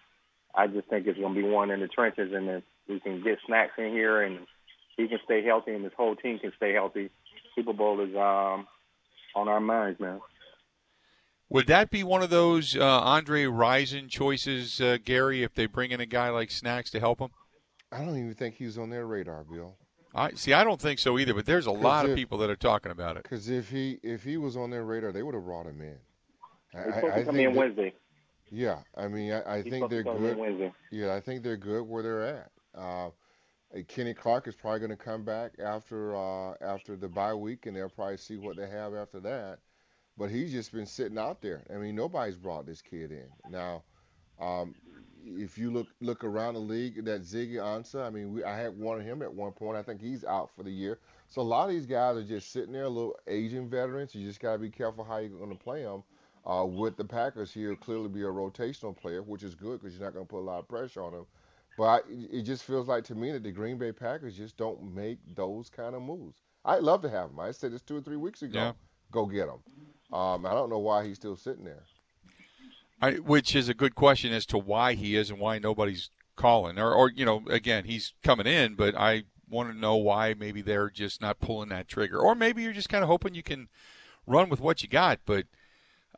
I 0.53 0.67
just 0.67 0.87
think 0.87 1.07
it's 1.07 1.19
gonna 1.19 1.35
be 1.35 1.43
one 1.43 1.71
in 1.71 1.79
the 1.79 1.87
trenches, 1.87 2.31
and 2.33 2.49
if 2.49 2.63
we 2.87 2.99
can 2.99 3.23
get 3.23 3.39
snacks 3.45 3.73
in 3.77 3.91
here 3.91 4.21
and 4.21 4.39
he 4.97 5.07
can 5.07 5.19
stay 5.25 5.43
healthy, 5.43 5.73
and 5.73 5.85
this 5.85 5.93
whole 5.95 6.15
team 6.15 6.39
can 6.39 6.51
stay 6.57 6.73
healthy, 6.73 7.09
Super 7.55 7.73
Bowl 7.73 8.01
is 8.01 8.15
um, 8.15 8.67
on 9.35 9.47
our 9.47 9.59
minds, 9.59 9.99
man. 9.99 10.19
Would 11.51 11.65
that 11.67 11.89
be 11.89 12.03
one 12.03 12.21
of 12.21 12.29
those 12.29 12.75
uh, 12.75 12.83
Andre 12.83 13.45
Rison 13.45 14.07
choices, 14.07 14.79
uh, 14.79 14.97
Gary, 15.03 15.41
if 15.41 15.55
they 15.55 15.65
bring 15.65 15.89
in 15.89 15.99
a 15.99 16.05
guy 16.05 16.29
like 16.29 16.51
Snacks 16.51 16.91
to 16.91 16.99
help 16.99 17.19
him? 17.19 17.29
I 17.91 18.05
don't 18.05 18.17
even 18.19 18.35
think 18.35 18.55
he's 18.55 18.77
on 18.77 18.91
their 18.91 19.07
radar, 19.07 19.43
Bill. 19.43 19.75
I 20.13 20.31
see. 20.33 20.53
I 20.53 20.63
don't 20.63 20.81
think 20.81 20.99
so 20.99 21.19
either. 21.19 21.33
But 21.33 21.45
there's 21.45 21.65
a 21.65 21.71
lot 21.71 22.05
if, 22.05 22.11
of 22.11 22.17
people 22.17 22.37
that 22.39 22.49
are 22.49 22.55
talking 22.55 22.91
about 22.91 23.17
it. 23.17 23.23
Because 23.23 23.49
if 23.49 23.69
he 23.69 23.99
if 24.03 24.23
he 24.23 24.37
was 24.37 24.57
on 24.57 24.69
their 24.69 24.83
radar, 24.83 25.11
they 25.11 25.23
would 25.23 25.35
have 25.35 25.45
brought 25.45 25.65
him 25.65 25.81
in. 25.81 25.97
He's 26.71 26.93
supposed 26.95 27.13
I, 27.13 27.19
to 27.19 27.25
come 27.25 27.39
in 27.39 27.55
Wednesday. 27.55 27.93
Yeah, 28.51 28.79
I 28.97 29.07
mean, 29.07 29.31
I, 29.31 29.57
I 29.57 29.61
think 29.61 29.89
they're 29.89 30.03
good. 30.03 30.71
Yeah, 30.91 31.13
I 31.13 31.19
think 31.19 31.43
they're 31.43 31.57
good 31.57 31.83
where 31.83 32.01
they're 32.01 32.25
at. 32.25 32.51
Uh, 32.75 33.09
Kenny 33.87 34.13
Clark 34.15 34.47
is 34.47 34.55
probably 34.55 34.79
going 34.79 34.89
to 34.89 34.97
come 34.97 35.23
back 35.23 35.51
after 35.63 36.15
uh, 36.15 36.53
after 36.61 36.95
the 36.95 37.07
bye 37.07 37.33
week, 37.33 37.67
and 37.67 37.75
they'll 37.75 37.89
probably 37.89 38.17
see 38.17 38.37
what 38.37 38.57
they 38.57 38.67
have 38.67 38.95
after 38.95 39.19
that. 39.19 39.59
But 40.17 40.31
he's 40.31 40.51
just 40.51 40.71
been 40.73 40.85
sitting 40.87 41.17
out 41.17 41.41
there. 41.41 41.63
I 41.73 41.77
mean, 41.77 41.95
nobody's 41.95 42.35
brought 42.35 42.65
this 42.65 42.81
kid 42.81 43.11
in. 43.11 43.29
Now, 43.49 43.83
um, 44.41 44.75
if 45.25 45.57
you 45.57 45.71
look 45.71 45.87
look 46.01 46.23
around 46.23 46.55
the 46.55 46.59
league, 46.59 47.03
that 47.05 47.21
Ziggy 47.21 47.55
Ansah, 47.55 48.05
I 48.05 48.09
mean, 48.09 48.33
we, 48.33 48.43
I 48.43 48.57
had 48.57 48.77
wanted 48.77 49.05
him 49.05 49.21
at 49.21 49.33
one 49.33 49.51
point. 49.51 49.77
I 49.77 49.83
think 49.83 50.01
he's 50.01 50.23
out 50.23 50.49
for 50.55 50.63
the 50.63 50.71
year. 50.71 50.99
So 51.27 51.41
a 51.41 51.43
lot 51.43 51.65
of 51.65 51.75
these 51.75 51.85
guys 51.85 52.17
are 52.17 52.23
just 52.23 52.51
sitting 52.51 52.73
there, 52.73 52.89
little 52.89 53.15
Asian 53.27 53.69
veterans. 53.69 54.15
You 54.15 54.25
just 54.25 54.39
got 54.39 54.53
to 54.53 54.59
be 54.59 54.69
careful 54.69 55.03
how 55.03 55.17
you're 55.17 55.29
going 55.37 55.55
to 55.55 55.63
play 55.63 55.83
them. 55.83 56.03
Uh, 56.45 56.65
with 56.65 56.97
the 56.97 57.05
Packers, 57.05 57.53
he'll 57.53 57.75
clearly 57.75 58.07
be 58.09 58.21
a 58.21 58.25
rotational 58.25 58.95
player, 58.95 59.21
which 59.21 59.43
is 59.43 59.53
good 59.55 59.79
because 59.79 59.95
you're 59.95 60.05
not 60.05 60.13
going 60.13 60.25
to 60.25 60.29
put 60.29 60.39
a 60.39 60.47
lot 60.49 60.59
of 60.59 60.67
pressure 60.67 61.03
on 61.03 61.13
him. 61.13 61.25
But 61.77 61.83
I, 61.85 61.99
it 62.31 62.43
just 62.43 62.63
feels 62.63 62.87
like 62.87 63.03
to 63.05 63.15
me 63.15 63.31
that 63.31 63.43
the 63.43 63.51
Green 63.51 63.77
Bay 63.77 63.91
Packers 63.91 64.37
just 64.37 64.57
don't 64.57 64.93
make 64.95 65.19
those 65.35 65.69
kind 65.69 65.95
of 65.95 66.01
moves. 66.01 66.41
I'd 66.65 66.83
love 66.83 67.01
to 67.03 67.09
have 67.09 67.29
him. 67.29 67.39
I 67.39 67.51
said 67.51 67.71
this 67.71 67.81
two 67.81 67.97
or 67.97 68.01
three 68.01 68.17
weeks 68.17 68.41
ago. 68.41 68.59
Yeah. 68.59 68.71
Go 69.11 69.25
get 69.25 69.47
him. 69.47 69.59
Um, 70.17 70.45
I 70.45 70.53
don't 70.53 70.69
know 70.69 70.79
why 70.79 71.05
he's 71.05 71.17
still 71.17 71.35
sitting 71.35 71.63
there. 71.63 71.83
I, 73.01 73.13
which 73.13 73.55
is 73.55 73.69
a 73.69 73.73
good 73.73 73.95
question 73.95 74.33
as 74.33 74.45
to 74.47 74.57
why 74.57 74.93
he 74.93 75.15
is 75.15 75.29
and 75.29 75.39
why 75.39 75.59
nobody's 75.59 76.09
calling. 76.35 76.77
Or, 76.79 76.93
or 76.93 77.09
you 77.09 77.25
know, 77.25 77.43
again, 77.49 77.85
he's 77.85 78.13
coming 78.23 78.47
in, 78.47 78.75
but 78.75 78.95
I 78.95 79.23
want 79.49 79.71
to 79.71 79.77
know 79.77 79.95
why 79.95 80.33
maybe 80.37 80.61
they're 80.61 80.89
just 80.89 81.21
not 81.21 81.39
pulling 81.39 81.69
that 81.69 81.87
trigger, 81.87 82.19
or 82.19 82.35
maybe 82.35 82.63
you're 82.63 82.73
just 82.73 82.89
kind 82.89 83.03
of 83.03 83.09
hoping 83.09 83.35
you 83.35 83.43
can 83.43 83.67
run 84.27 84.49
with 84.49 84.59
what 84.59 84.83
you 84.83 84.89
got. 84.89 85.19
But 85.25 85.45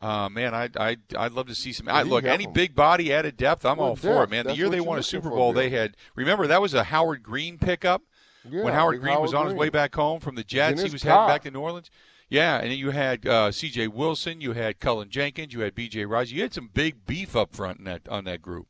uh, 0.01 0.29
man, 0.29 0.53
I 0.53 0.69
I 0.77 0.97
I'd 1.17 1.31
love 1.31 1.47
to 1.47 1.55
see 1.55 1.71
some. 1.73 1.87
I, 1.87 2.01
look, 2.03 2.25
any 2.25 2.47
big 2.47 2.75
body 2.75 3.13
added 3.13 3.37
depth, 3.37 3.65
I'm 3.65 3.77
Well, 3.77 3.89
all 3.89 3.95
for 3.95 4.23
it, 4.23 4.29
man. 4.29 4.45
The 4.47 4.55
year 4.55 4.69
they 4.69 4.81
won 4.81 4.99
a 4.99 5.03
Super 5.03 5.29
for, 5.29 5.35
Bowl, 5.35 5.53
they 5.53 5.69
had. 5.69 5.95
Remember 6.15 6.47
that 6.47 6.61
was 6.61 6.73
a 6.73 6.85
Howard 6.85 7.23
Green 7.23 7.57
pickup 7.57 8.01
Yeah, 8.49 8.63
when 8.63 8.73
Howard 8.73 9.01
Green 9.01 9.19
was 9.21 9.31
Howard 9.31 9.45
on 9.47 9.51
his 9.51 9.59
way 9.59 9.69
back 9.69 9.93
home 9.95 10.19
from 10.19 10.35
the 10.35 10.43
Jets. 10.43 10.81
He 10.81 10.89
was 10.89 11.03
heading 11.03 11.27
back 11.27 11.43
to 11.43 11.51
New 11.51 11.61
Orleans. 11.61 11.91
Yeah, 12.31 12.59
and 12.59 12.71
then 12.71 12.77
you 12.77 12.91
had 12.91 13.27
uh, 13.27 13.51
C.J. 13.51 13.89
Wilson, 13.89 14.39
you 14.39 14.53
had 14.53 14.79
Cullen 14.79 15.09
Jenkins, 15.09 15.53
you 15.53 15.59
had 15.59 15.75
B.J. 15.75 16.05
Rice. 16.05 16.31
You 16.31 16.41
had 16.41 16.53
some 16.53 16.69
big 16.73 17.05
beef 17.05 17.35
up 17.35 17.53
front 17.53 17.79
in 17.79 17.83
that 17.85 18.07
on 18.07 18.23
that 18.23 18.41
group. 18.41 18.67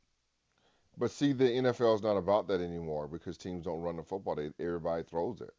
But 0.98 1.12
see, 1.12 1.32
the 1.32 1.46
NFL 1.46 1.96
is 1.96 2.02
not 2.02 2.18
about 2.18 2.48
that 2.48 2.60
anymore 2.60 3.08
because 3.08 3.38
teams 3.38 3.66
don't 3.66 3.82
run 3.82 3.98
the 3.98 4.04
football; 4.04 4.36
they, 4.36 4.50
everybody 4.60 5.04
throws 5.04 5.42
it, 5.42 5.52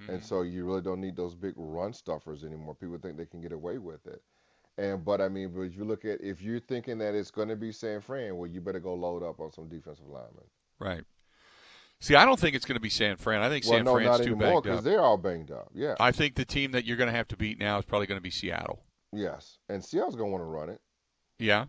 Mm-hmm. 0.00 0.10
and 0.10 0.22
so 0.22 0.42
you 0.42 0.66
really 0.66 0.82
don't 0.82 1.00
need 1.00 1.16
those 1.16 1.34
big 1.34 1.54
run 1.56 1.92
stuffers 1.94 2.44
anymore. 2.44 2.74
People 2.74 2.98
think 2.98 3.16
they 3.16 3.24
can 3.24 3.40
get 3.40 3.52
away 3.52 3.78
with 3.78 4.06
it, 4.06 4.22
and 4.76 5.04
but 5.04 5.20
I 5.20 5.28
mean, 5.28 5.50
but 5.54 5.62
if 5.62 5.76
you 5.76 5.84
look 5.84 6.04
at 6.04 6.20
if 6.20 6.42
you're 6.42 6.60
thinking 6.60 6.98
that 6.98 7.14
it's 7.14 7.30
going 7.30 7.48
to 7.48 7.56
be 7.56 7.72
San 7.72 8.00
Fran, 8.00 8.36
well, 8.36 8.50
you 8.50 8.60
better 8.60 8.80
go 8.80 8.92
load 8.94 9.22
up 9.22 9.40
on 9.40 9.52
some 9.52 9.68
defensive 9.68 10.08
linemen. 10.08 10.44
Right. 10.78 11.04
See, 12.00 12.14
I 12.14 12.24
don't 12.24 12.38
think 12.38 12.54
it's 12.54 12.64
going 12.66 12.76
to 12.76 12.80
be 12.80 12.90
San 12.90 13.16
Fran. 13.16 13.42
I 13.42 13.48
think 13.48 13.64
well, 13.64 13.74
San 13.78 13.84
no, 13.86 13.94
Fran's 13.94 14.18
too 14.18 14.22
anymore 14.34 14.38
banged 14.50 14.62
because 14.64 14.78
up. 14.78 14.84
they're 14.84 15.00
all 15.00 15.16
banged 15.16 15.50
up. 15.50 15.70
Yeah, 15.74 15.94
I 15.98 16.12
think 16.12 16.34
the 16.34 16.44
team 16.44 16.72
that 16.72 16.84
you're 16.84 16.96
going 16.98 17.10
to 17.10 17.16
have 17.16 17.28
to 17.28 17.36
beat 17.36 17.58
now 17.58 17.78
is 17.78 17.84
probably 17.84 18.06
going 18.06 18.18
to 18.18 18.22
be 18.22 18.30
Seattle. 18.30 18.82
yes, 19.12 19.58
and 19.68 19.84
Seattle's 19.84 20.14
going 20.16 20.28
to 20.28 20.32
want 20.32 20.42
to 20.42 20.46
run 20.46 20.68
it. 20.70 20.80
Yeah. 21.38 21.66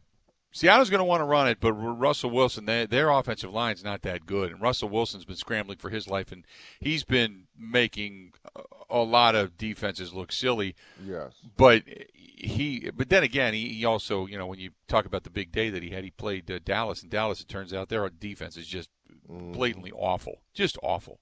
Seattle's 0.53 0.89
going 0.89 0.99
to 0.99 1.05
want 1.05 1.19
to 1.21 1.25
run 1.25 1.47
it, 1.49 1.59
but 1.59 1.73
Russell 1.73 2.31
Wilson, 2.31 2.65
they, 2.65 2.85
their 2.85 3.09
offensive 3.09 3.51
line's 3.51 3.83
not 3.83 4.01
that 4.03 4.25
good. 4.25 4.49
And 4.51 4.61
Russell 4.61 4.89
Wilson's 4.89 5.25
been 5.25 5.35
scrambling 5.35 5.77
for 5.77 5.89
his 5.89 6.07
life, 6.07 6.31
and 6.31 6.45
he's 6.79 7.03
been 7.03 7.43
making 7.55 8.31
a- 8.55 8.61
a 8.89 8.99
lot 9.03 9.35
of 9.35 9.57
defenses 9.57 10.13
look 10.13 10.31
silly. 10.31 10.73
Yes, 11.05 11.33
But 11.57 11.83
he, 12.15 12.89
but 12.95 13.09
then 13.09 13.23
again, 13.23 13.53
he, 13.53 13.69
he 13.69 13.85
also, 13.85 14.25
you 14.25 14.37
know, 14.37 14.47
when 14.47 14.57
you 14.57 14.71
talk 14.87 15.05
about 15.05 15.23
the 15.25 15.29
big 15.29 15.51
day 15.51 15.69
that 15.69 15.83
he 15.83 15.89
had, 15.89 16.05
he 16.05 16.11
played 16.11 16.49
uh, 16.49 16.59
Dallas, 16.63 17.01
and 17.01 17.11
Dallas, 17.11 17.41
it 17.41 17.49
turns 17.49 17.73
out 17.73 17.89
their 17.89 18.09
defense 18.09 18.55
is 18.57 18.67
just 18.67 18.89
blatantly 19.27 19.91
awful, 19.91 20.41
just 20.53 20.77
awful. 20.81 21.19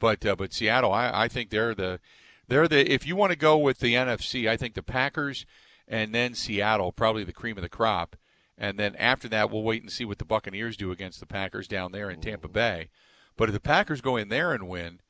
But 0.00 0.24
uh, 0.24 0.36
but 0.36 0.52
Seattle, 0.52 0.92
I, 0.92 1.10
I 1.24 1.28
think 1.28 1.50
they're 1.50 1.74
the 1.74 2.00
they're 2.46 2.68
the 2.68 2.90
if 2.92 3.06
you 3.06 3.16
want 3.16 3.32
to 3.32 3.38
go 3.38 3.58
with 3.58 3.80
the 3.80 3.94
NFC, 3.94 4.48
I 4.48 4.56
think 4.56 4.74
the 4.74 4.82
Packers 4.82 5.44
and 5.86 6.14
then 6.14 6.34
Seattle 6.34 6.92
probably 6.92 7.24
the 7.24 7.32
cream 7.32 7.56
of 7.56 7.62
the 7.62 7.68
crop, 7.68 8.16
and 8.56 8.78
then 8.78 8.94
after 8.96 9.28
that 9.28 9.50
we'll 9.50 9.62
wait 9.62 9.82
and 9.82 9.90
see 9.90 10.04
what 10.04 10.18
the 10.18 10.24
Buccaneers 10.24 10.76
do 10.76 10.90
against 10.90 11.20
the 11.20 11.26
Packers 11.26 11.66
down 11.68 11.92
there 11.92 12.10
in 12.10 12.20
Tampa 12.20 12.48
Bay. 12.48 12.90
But 13.36 13.48
if 13.48 13.52
the 13.52 13.60
Packers 13.60 14.00
go 14.00 14.16
in 14.16 14.28
there 14.28 14.52
and 14.52 14.68
win, 14.68 15.00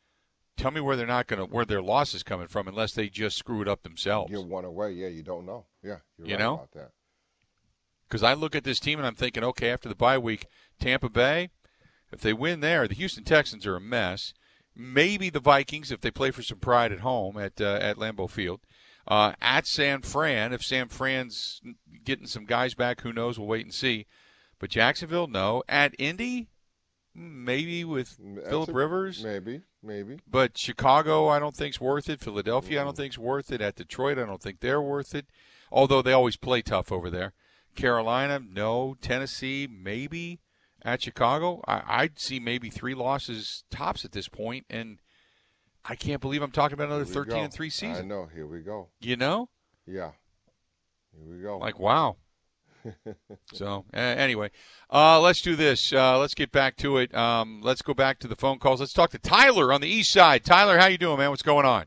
tell 0.57 0.71
me 0.71 0.81
where 0.81 0.97
they're 0.97 1.07
not 1.07 1.27
going 1.27 1.39
to 1.47 1.53
where 1.53 1.65
their 1.65 1.83
loss 1.83 2.15
is 2.15 2.23
coming 2.23 2.47
from 2.49 2.67
unless 2.69 2.93
they 2.93 3.09
just 3.09 3.37
screw 3.37 3.61
it 3.63 3.69
up 3.69 3.83
themselves. 3.83 4.31
give 4.31 4.45
one 4.45 4.65
away. 4.65 4.93
Yeah, 4.93 5.09
you 5.09 5.23
don't 5.23 5.47
know. 5.47 5.67
Yeah, 5.83 5.99
you're 6.19 6.29
You 6.29 6.35
right 6.35 6.39
know? 6.43 6.55
about 6.55 6.73
that. 6.73 6.91
Because 8.09 8.23
I 8.23 8.33
look 8.33 8.57
at 8.57 8.65
this 8.65 8.81
team 8.81 8.99
and 8.99 9.07
I'm 9.07 9.15
thinking, 9.15 9.45
okay, 9.45 9.71
after 9.71 9.89
the 9.89 9.95
bye 9.95 10.17
week, 10.17 10.47
Tampa 10.81 11.11
Bay, 11.11 11.51
if 12.13 12.21
they 12.21 12.33
win 12.33 12.61
there, 12.61 12.89
the 12.89 12.95
Houston 12.95 13.25
Texans 13.25 13.67
are 13.67 13.77
a 13.77 13.81
mess. 13.81 14.33
Maybe 14.75 15.29
the 15.31 15.41
Vikings, 15.41 15.91
if 15.91 16.01
they 16.01 16.11
play 16.11 16.31
for 16.31 16.43
some 16.43 16.59
pride 16.59 16.93
at 16.93 17.01
home 17.01 17.37
at 17.37 17.61
uh, 17.61 17.79
at 17.81 17.97
Lambeau 17.97 18.31
Field. 18.31 18.61
Uh, 19.09 19.33
at 19.41 19.67
San 19.67 20.03
Fran, 20.03 20.53
if 20.53 20.63
San 20.63 20.89
Fran's 20.89 21.63
getting 22.05 22.27
some 22.27 22.45
guys 22.45 22.75
back, 22.75 23.01
who 23.01 23.13
knows? 23.13 23.39
We'll 23.39 23.49
wait 23.49 23.65
and 23.65 23.73
see. 23.73 24.07
But 24.59 24.71
Jacksonville, 24.71 25.27
no. 25.27 25.63
At 25.67 25.95
Indy, 25.99 26.49
maybe 27.15 27.85
with 27.85 28.19
That's 28.21 28.49
Philip 28.49 28.75
Rivers. 28.75 29.25
Maybe, 29.25 29.63
maybe. 29.83 30.19
But 30.31 30.59
Chicago, 30.59 31.29
I 31.29 31.39
don't 31.39 31.57
think's 31.57 31.81
worth 31.81 32.09
it. 32.11 32.21
Philadelphia, 32.21 32.83
I 32.83 32.85
don't 32.85 32.97
think's 32.97 33.19
worth 33.19 33.51
it. 33.51 33.63
At 33.63 33.77
Detroit, 33.77 34.19
I 34.19 34.27
don't 34.27 34.43
think 34.43 34.61
they're 34.61 34.83
worth 34.83 35.15
it. 35.15 35.27
Although 35.73 36.03
they 36.03 36.13
always 36.13 36.37
play 36.37 36.61
tough 36.61 36.93
over 36.93 37.09
there. 37.09 37.33
Carolina, 37.75 38.41
no. 38.41 38.97
Tennessee, 39.01 39.67
maybe. 39.71 40.41
At 40.83 41.03
Chicago, 41.03 41.63
I, 41.67 41.83
I'd 41.87 42.19
see 42.21 42.39
maybe 42.39 42.71
three 42.71 42.95
losses 42.95 43.65
tops 43.71 44.05
at 44.05 44.13
this 44.13 44.29
point, 44.29 44.65
and 44.71 45.01
I 45.85 45.97
can't 45.97 46.21
believe 46.21 46.41
I'm 46.41 46.53
talking 46.53 46.75
about 46.75 46.87
another 46.87 47.05
13 47.05 47.31
go. 47.31 47.41
and 47.41 47.53
three 47.53 47.71
season. 47.71 48.05
I 48.05 48.07
know. 48.07 48.29
Here 48.33 48.47
we 48.47 48.61
go. 48.61 48.89
You 49.01 49.17
know, 49.17 49.49
Yeah. 49.87 50.13
Here 51.13 51.37
we 51.37 51.43
go. 51.43 51.59
like 51.59 51.79
wow. 51.79 52.17
so 53.53 53.85
uh, 53.93 53.97
anyway, 53.97 54.51
uh, 54.93 55.21
let's 55.21 55.43
do 55.43 55.57
this. 55.57 55.93
Uh, 55.93 56.19
let's 56.19 56.35
get 56.35 56.53
back 56.53 56.77
to 56.77 56.99
it. 56.99 57.15
Um, 57.15 57.61
let's 57.63 57.83
go 57.83 57.93
back 57.93 58.19
to 58.21 58.29
the 58.29 58.37
phone 58.37 58.59
calls. 58.59 58.81
Let's 58.81 58.93
talk 58.93 59.11
to 59.11 59.19
Tyler 59.19 59.73
on 59.73 59.81
the 59.81 59.89
east 59.89 60.13
side. 60.13 60.45
Tyler, 60.45 60.79
how 60.79 60.87
you 60.87 60.99
doing, 60.99 61.19
man? 61.19 61.31
What's 61.31 61.43
going 61.43 61.67
on? 61.67 61.87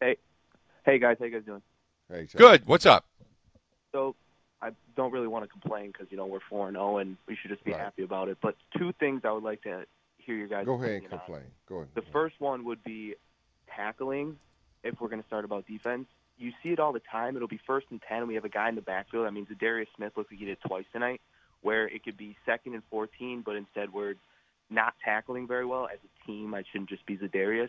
Hey 0.00 0.16
hey 0.84 0.98
guys, 0.98 1.16
how 1.18 1.26
you 1.26 1.32
guys 1.32 1.44
doing? 1.44 1.62
hey, 2.10 2.26
Chuck. 2.26 2.38
Good. 2.38 2.66
What's 2.66 2.86
up? 2.86 3.06
So 3.92 4.16
I 4.62 4.70
don't 4.96 5.12
really 5.12 5.26
want 5.26 5.44
to 5.44 5.48
complain 5.50 5.88
because 5.88 6.06
you 6.10 6.16
know 6.16 6.26
we're 6.26 6.40
four 6.48 6.68
and 6.68 6.76
zero, 6.76 6.98
and 6.98 7.16
we 7.26 7.34
should 7.36 7.50
just 7.50 7.64
be 7.64 7.72
Right. 7.72 7.80
happy 7.80 8.02
about 8.04 8.28
it. 8.28 8.38
But 8.40 8.54
two 8.78 8.92
things 8.92 9.22
I 9.24 9.32
would 9.32 9.42
like 9.42 9.62
to 9.62 9.84
hear 10.18 10.36
your 10.36 10.46
guys. 10.48 10.64
Go 10.66 10.74
ahead 10.74 10.88
and 10.88 10.96
opinion 11.06 11.12
on. 11.12 11.18
complain. 11.26 11.50
Go 11.68 11.76
ahead. 11.78 11.88
The 11.94 12.02
first 12.12 12.40
one 12.40 12.64
would 12.64 12.82
be 12.84 13.14
tackling. 13.74 14.38
If 14.84 15.00
we're 15.00 15.08
going 15.08 15.20
to 15.22 15.26
start 15.26 15.44
about 15.44 15.66
defense, 15.66 16.06
you 16.38 16.52
see 16.62 16.70
it 16.70 16.80
all 16.80 16.92
the 16.92 17.00
time. 17.10 17.36
It'll 17.36 17.48
be 17.48 17.60
first 17.66 17.86
and 17.90 18.00
ten. 18.02 18.18
and 18.18 18.28
We 18.28 18.34
have 18.34 18.44
a 18.44 18.48
guy 18.48 18.68
in 18.68 18.74
the 18.74 18.80
backfield. 18.82 19.26
That 19.26 19.32
means 19.32 19.48
Darius 19.60 19.88
Smith 19.96 20.12
looks 20.16 20.30
like 20.30 20.38
he 20.40 20.46
did 20.46 20.58
twice 20.66 20.86
tonight, 20.92 21.20
where 21.60 21.86
it 21.88 22.02
could 22.04 22.16
be 22.16 22.36
second 22.46 22.74
and 22.74 22.82
fourteen, 22.90 23.42
but 23.44 23.56
instead 23.56 23.92
we're 23.92 24.14
not 24.70 24.94
tackling 25.04 25.46
very 25.46 25.66
well 25.66 25.86
as 25.86 25.98
a 26.04 26.26
team. 26.26 26.54
I 26.54 26.62
shouldn't 26.70 26.88
just 26.88 27.04
be 27.04 27.16
Za'Darius. 27.18 27.68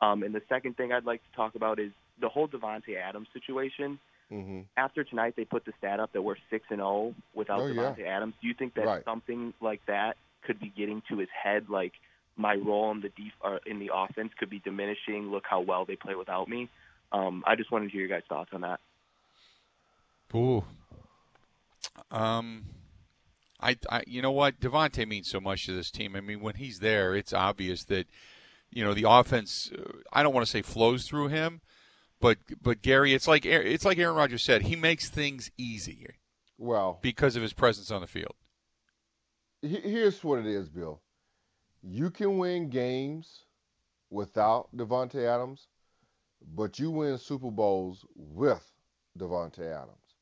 Um, 0.00 0.22
and 0.22 0.34
the 0.34 0.42
second 0.48 0.76
thing 0.76 0.92
I'd 0.92 1.04
like 1.06 1.22
to 1.28 1.36
talk 1.36 1.54
about 1.56 1.78
is 1.80 1.90
the 2.20 2.28
whole 2.28 2.46
Davante 2.46 2.96
Adams 2.96 3.28
situation 3.32 3.98
hmm 4.28 4.60
after 4.76 5.04
tonight 5.04 5.34
they 5.36 5.44
put 5.44 5.64
the 5.64 5.72
stat 5.78 6.00
up 6.00 6.12
that 6.12 6.22
we're 6.22 6.36
six 6.50 6.64
and 6.70 6.78
zero 6.78 7.14
without 7.34 7.62
Oh, 7.62 7.66
yeah. 7.66 7.94
Adams. 8.16 8.34
Do 8.42 8.48
you 8.48 8.54
think 8.54 8.74
that 8.74 8.84
Right. 8.86 9.04
something 9.04 9.54
like 9.60 9.80
that 9.86 10.16
could 10.42 10.58
be 10.60 10.68
getting 10.76 11.02
to 11.08 11.18
his 11.18 11.28
head? 11.30 11.68
Like 11.68 11.92
my 12.36 12.54
role 12.56 12.90
in 12.90 13.00
the 13.00 13.08
def- 13.08 13.40
or 13.40 13.60
in 13.66 13.78
the 13.78 13.90
offense 13.94 14.32
could 14.38 14.50
be 14.50 14.58
diminishing. 14.58 15.30
Look 15.30 15.44
how 15.48 15.60
well 15.60 15.84
they 15.84 15.96
play 15.96 16.14
without 16.14 16.48
me. 16.48 16.68
Um, 17.12 17.44
I 17.46 17.54
just 17.56 17.70
wanted 17.70 17.86
to 17.86 17.92
hear 17.92 18.00
your 18.06 18.08
guys' 18.08 18.26
thoughts 18.28 18.50
on 18.52 18.62
that. 18.62 18.80
Ooh. 20.34 20.64
Um, 22.10 22.64
I, 23.60 23.76
I, 23.90 24.02
you 24.06 24.20
know 24.20 24.32
what? 24.32 24.60
Davante 24.60 25.06
means 25.06 25.28
so 25.30 25.40
much 25.40 25.66
to 25.66 25.72
this 25.72 25.90
team. 25.90 26.14
I 26.16 26.20
mean, 26.20 26.40
when 26.40 26.56
he's 26.56 26.80
there, 26.80 27.14
it's 27.14 27.32
obvious 27.32 27.84
that, 27.84 28.06
you 28.70 28.84
know, 28.84 28.92
the 28.92 29.08
offense. 29.08 29.70
uh, 29.76 29.92
I 30.12 30.22
don't 30.22 30.34
want 30.34 30.44
to 30.44 30.50
say 30.50 30.62
flows 30.62 31.06
through 31.06 31.28
him, 31.28 31.60
but 32.20 32.38
but 32.62 32.82
Gary, 32.82 33.14
it's 33.14 33.26
like 33.28 33.44
it's 33.44 33.84
like 33.84 33.98
Aaron 33.98 34.16
Rodgers 34.16 34.42
said. 34.42 34.62
He 34.62 34.76
makes 34.76 35.08
things 35.10 35.50
easy. 35.58 36.06
Well, 36.58 36.98
because 37.02 37.36
of 37.36 37.42
his 37.42 37.52
presence 37.52 37.90
on 37.90 38.00
the 38.00 38.06
field. 38.06 38.34
here's 39.62 40.22
what 40.24 40.38
it 40.38 40.46
is, 40.46 40.68
Bill. 40.68 41.00
You 41.82 42.10
can 42.10 42.38
win 42.38 42.68
games 42.70 43.44
without 44.10 44.68
Davante 44.74 45.24
Adams, 45.26 45.68
but 46.54 46.78
you 46.78 46.90
win 46.90 47.18
Super 47.18 47.50
Bowls 47.50 48.04
with 48.14 48.64
Davante 49.18 49.60
Adams. 49.60 50.14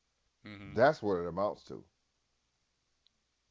Mhm. 0.45 0.75
That's 0.75 1.01
what 1.01 1.15
it 1.17 1.27
amounts 1.27 1.63
to. 1.65 1.83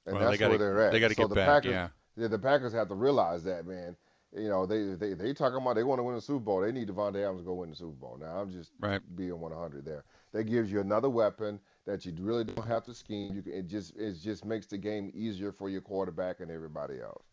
And 0.06 0.16
Well, 0.16 0.24
that's 0.26 0.38
gotta- 0.38 0.50
where 0.50 0.58
they're 0.58 0.80
at. 0.82 0.92
they 0.92 1.00
gotta 1.00 1.14
so 1.14 1.22
get 1.24 1.28
the 1.30 1.34
back, 1.34 1.46
Packers, 1.48 1.70
yeah. 1.72 1.88
yeah, 2.16 2.28
the 2.28 2.38
Packers 2.38 2.72
have 2.72 2.88
to 2.88 2.94
realize 2.94 3.44
that, 3.44 3.66
man. 3.66 3.96
You 4.36 4.48
know, 4.48 4.66
they 4.66 4.94
they 4.94 5.14
they 5.14 5.32
talking 5.32 5.60
about 5.60 5.74
they 5.74 5.84
want 5.84 6.00
to 6.00 6.02
win 6.02 6.14
the 6.16 6.20
Super 6.20 6.40
Bowl. 6.40 6.60
They 6.60 6.72
need 6.72 6.88
Davante 6.88 7.22
Adams 7.22 7.40
to 7.40 7.44
go 7.44 7.54
win 7.54 7.70
the 7.70 7.76
Super 7.76 7.92
Bowl. 7.92 8.16
Now 8.20 8.38
I'm 8.40 8.50
just 8.50 8.72
Right. 8.80 9.00
being 9.16 9.38
100 9.38 9.84
there. 9.84 10.04
That 10.32 10.44
gives 10.44 10.72
you 10.72 10.80
another 10.80 11.08
weapon 11.08 11.60
that 11.86 12.04
you 12.04 12.12
really 12.18 12.44
don't 12.44 12.66
have 12.66 12.84
to 12.84 12.94
scheme. 12.94 13.34
You 13.34 13.42
can, 13.42 13.52
it 13.52 13.68
just 13.68 13.96
it 13.96 14.14
just 14.20 14.44
makes 14.44 14.66
the 14.66 14.78
game 14.78 15.12
easier 15.14 15.52
for 15.52 15.68
your 15.68 15.80
quarterback 15.82 16.40
and 16.40 16.50
everybody 16.50 17.00
else. 17.00 17.24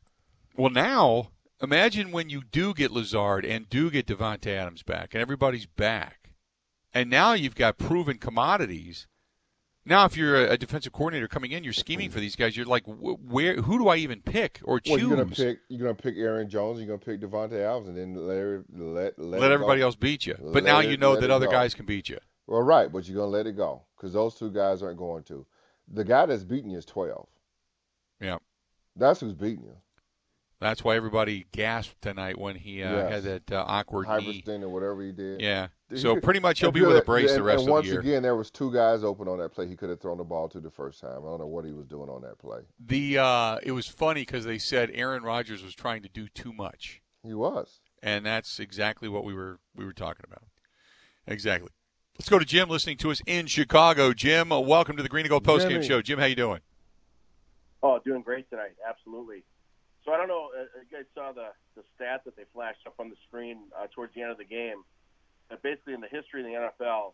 Well, 0.56 0.70
now 0.70 1.32
imagine 1.62 2.12
when 2.12 2.30
you 2.30 2.44
do 2.52 2.74
get 2.74 2.92
Lazard 2.92 3.46
and 3.46 3.70
do 3.70 3.90
get 3.90 4.06
Davante 4.06 4.48
Adams 4.48 4.84
back, 4.84 5.14
and 5.14 5.22
everybody's 5.22 5.66
back, 5.66 6.34
and 6.94 7.10
now 7.10 7.34
you've 7.34 7.56
got 7.56 7.78
proven 7.78 8.18
commodities. 8.18 9.08
Now, 9.84 10.06
if 10.06 10.15
you're 10.15 10.36
a, 10.46 10.58
defensive 10.58 10.94
coordinator 10.94 11.28
coming 11.28 11.52
in, 11.52 11.63
you're 11.63 11.74
scheming 11.74 12.12
for 12.12 12.20
these 12.20 12.36
guys. 12.36 12.56
You're 12.56 12.67
like, 12.67 12.86
wh- 12.86 13.20
where? 13.32 13.56
Who 13.56 13.80
do 13.80 13.88
I 13.88 13.96
even 13.98 14.22
pick 14.22 14.60
or 14.63 14.80
choose? 14.80 14.91
Well, 14.91 15.00
you're 15.00 15.10
gonna 15.10 15.26
pick 15.36 15.60
you're 15.70 15.82
gonna 15.82 15.96
pick 15.96 16.15
Aaron 16.17 16.48
Jones. 16.50 16.78
You're 16.80 16.88
gonna 16.88 17.00
pick 17.00 17.20
Davante 17.20 17.54
Adams, 17.60 17.88
and 17.88 17.98
then 17.98 18.13
let 18.13 18.63
let 18.70 19.17
let, 19.17 19.41
let 19.41 19.52
everybody 19.52 19.80
go. 19.80 19.88
else 19.88 19.96
beat 19.96 20.28
you. 20.28 20.36
But 20.38 20.54
Let 20.54 20.63
now 20.65 20.80
it- 20.82 20.89
you 20.89 20.98
know 20.98 21.15
that 21.20 21.32
other 21.32 21.48
go. 21.48 21.52
guys 21.52 21.74
can 21.74 21.86
beat 21.88 22.10
you. 22.10 22.20
Well, 22.46 22.62
right, 22.62 22.91
but 22.91 23.08
you're 23.08 23.15
gonna 23.17 23.32
let 23.32 23.48
it 23.48 23.58
go 23.58 23.82
because 23.98 24.13
those 24.13 24.36
two 24.36 24.52
guys 24.52 24.84
aren't 24.84 24.98
going 25.00 25.24
to. 25.24 25.46
The 25.88 26.04
guy 26.04 26.26
that's 26.28 26.44
beating 26.44 26.70
you 26.70 26.78
is 26.78 26.86
12. 26.86 27.28
Yeah. 28.20 28.38
That's 28.96 29.20
who's 29.22 29.34
beating 29.34 29.63
you. 29.63 29.76
That's 30.62 30.84
why 30.84 30.95
everybody 30.95 31.47
gasped 31.52 32.02
tonight 32.04 32.38
when 32.38 32.56
he 32.56 32.84
uh, 32.84 32.91
Yes. 32.95 33.12
had 33.12 33.24
that 33.47 33.52
uh, 33.52 33.65
awkward 33.67 34.08
knee. 34.08 34.43
Hyperextended, 34.45 34.69
whatever 34.69 35.02
he 35.04 35.12
did. 35.12 35.41
Yeah. 35.41 35.67
So 35.93 36.15
pretty 36.21 36.39
much 36.39 36.62
he'll 36.62 36.71
be 36.71 36.80
with 36.80 36.91
a 36.91 37.00
good- 37.00 37.06
brace 37.06 37.34
the 37.34 37.43
rest 37.43 37.63
of 37.63 37.65
the 37.65 37.71
year. 37.84 37.95
And 37.95 37.97
Once 37.97 38.08
again, 38.08 38.24
there 38.24 38.36
was 38.38 38.50
two 38.50 38.71
guys 38.71 39.04
open 39.04 39.28
on 39.28 39.39
that 39.39 39.50
play. 39.52 39.67
He 39.67 39.76
could 39.76 39.89
have 39.89 40.00
thrown 40.00 40.19
the 40.19 40.24
ball 40.24 40.47
to 40.47 40.62
the 40.62 40.71
first 40.71 41.02
time. 41.02 41.17
I 41.17 41.28
don't 41.30 41.39
know 41.41 41.47
what 41.47 41.65
he 41.65 41.74
was 41.74 41.86
doing 41.86 42.10
on 42.10 42.21
that 42.21 42.39
play. 42.39 42.60
The 42.80 43.17
uh, 43.17 43.58
it 43.62 43.74
was 43.74 43.88
funny 43.88 44.21
because 44.21 44.45
they 44.45 44.58
said 44.58 44.89
Aaron 44.93 45.21
Rodgers 45.21 45.62
was 45.62 45.76
trying 45.76 46.02
to 46.04 46.08
do 46.08 46.30
too 46.30 46.54
much, 46.54 47.02
He 47.26 47.34
was. 47.34 47.82
and 48.02 48.26
that's 48.26 48.58
exactly 48.58 49.10
what 49.10 49.26
we 49.26 49.34
were 49.34 49.60
we 49.76 49.84
were 49.84 49.91
talking 49.91 50.24
about. 50.26 50.43
Exactly. 51.28 51.67
Let's 52.17 52.30
go 52.30 52.39
to 52.39 52.45
Jim, 52.45 52.69
listening 52.69 52.95
to 53.00 53.12
us 53.12 53.21
in 53.26 53.47
Chicago. 53.47 54.13
Jim, 54.13 54.54
uh, 54.54 54.62
welcome 54.62 54.95
to 54.95 55.04
the 55.04 55.10
Green 55.10 55.26
and 55.26 55.30
Gold 55.32 55.43
Postgame 55.43 55.71
Jimmy. 55.71 55.88
Show. 55.89 56.02
Jim, 56.02 56.19
how 56.19 56.26
you 56.26 56.36
doing? 56.36 56.62
Oh, 57.84 58.00
doing 58.06 58.21
great 58.21 58.50
tonight. 58.50 58.76
Absolutely. 58.88 59.43
So 60.06 60.12
I 60.12 60.18
don't 60.18 60.28
know. 60.28 60.50
Uh, 60.58 60.64
you 60.82 60.98
guys 60.98 61.06
saw 61.14 61.32
the 61.32 61.50
the 61.76 61.84
stat 61.96 62.24
that 62.26 62.36
they 62.36 62.44
flashed 62.54 62.86
up 62.88 62.96
on 63.00 63.10
the 63.10 63.16
screen 63.28 63.60
uh, 63.78 63.88
towards 63.94 64.14
the 64.16 64.22
end 64.22 64.32
of 64.32 64.38
the 64.38 64.46
game. 64.46 64.84
That 65.50 65.62
basically, 65.62 65.94
in 65.94 66.02
the 66.02 66.08
history 66.08 66.42
of 66.42 66.48
the 66.48 66.86
NFL, 66.86 67.14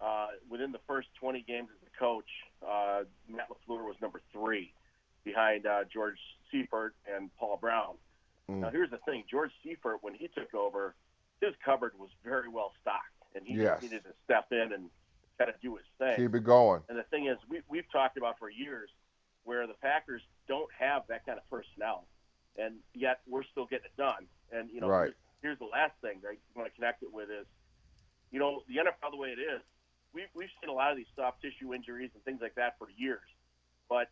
uh, 0.00 0.26
within 0.48 0.72
the 0.72 0.78
first 0.86 1.08
20 1.20 1.42
games 1.42 1.68
as 1.74 1.88
a 1.88 1.98
coach, 1.98 2.28
uh, 2.66 3.02
Matt 3.28 3.48
Lafleur 3.50 3.84
was 3.84 3.96
number 4.00 4.20
three, 4.32 4.72
behind 5.24 5.66
uh, 5.66 5.84
George 5.92 6.18
Seifert 6.50 6.94
and 7.12 7.28
Paul 7.38 7.58
Brown. 7.60 7.94
Mm. 8.50 8.60
Now, 8.60 8.70
here's 8.70 8.90
the 8.90 8.98
thing: 8.98 9.24
George 9.30 9.50
Seifert, 9.64 9.98
when 10.02 10.14
he 10.14 10.28
took 10.28 10.54
over, 10.54 10.94
his 11.40 11.54
cupboard 11.64 11.92
was 11.98 12.10
very 12.24 12.48
well 12.48 12.72
stocked, 12.80 13.06
and 13.34 13.44
he 13.46 13.54
Yes. 13.54 13.82
needed 13.82 14.04
to 14.04 14.12
step 14.24 14.46
in 14.52 14.72
and 14.72 14.90
kind 15.38 15.50
of 15.50 15.60
do 15.60 15.76
his 15.76 15.86
thing. 15.98 16.16
Keep 16.16 16.34
it 16.36 16.44
going. 16.44 16.82
And 16.88 16.96
the 16.98 17.02
thing 17.04 17.26
is, 17.26 17.36
we, 17.48 17.60
we've 17.68 17.90
talked 17.92 18.16
about 18.16 18.38
for 18.38 18.48
years 18.48 18.90
where 19.44 19.66
the 19.66 19.74
Packers 19.74 20.22
don't 20.48 20.70
have 20.78 21.02
that 21.08 21.26
kind 21.26 21.36
of 21.38 21.48
personnel, 21.50 22.04
and 22.58 22.76
yet 22.94 23.20
we're 23.26 23.44
still 23.44 23.66
getting 23.66 23.86
it 23.86 23.96
done. 23.96 24.26
And 24.52 24.70
you 24.70 24.80
know, 24.80 24.88
Right. 24.88 25.12
here's 25.40 25.58
the 25.58 25.66
last 25.66 25.92
thing 26.00 26.20
that 26.22 26.28
I 26.30 26.36
want 26.54 26.68
to 26.70 26.74
connect 26.74 27.02
it 27.02 27.12
with 27.12 27.30
is, 27.30 27.46
you 28.30 28.38
know, 28.38 28.62
the 28.68 28.76
NFL 28.78 29.10
the 29.10 29.16
way 29.16 29.28
it 29.28 29.40
is, 29.40 29.60
we've 30.12 30.28
we've 30.34 30.50
seen 30.60 30.70
a 30.70 30.72
lot 30.74 30.90
of 30.90 30.96
these 30.96 31.10
soft 31.16 31.40
tissue 31.42 31.74
injuries 31.74 32.10
and 32.14 32.22
things 32.24 32.40
like 32.40 32.54
that 32.56 32.78
for 32.78 32.88
years, 32.96 33.26
but 33.88 34.08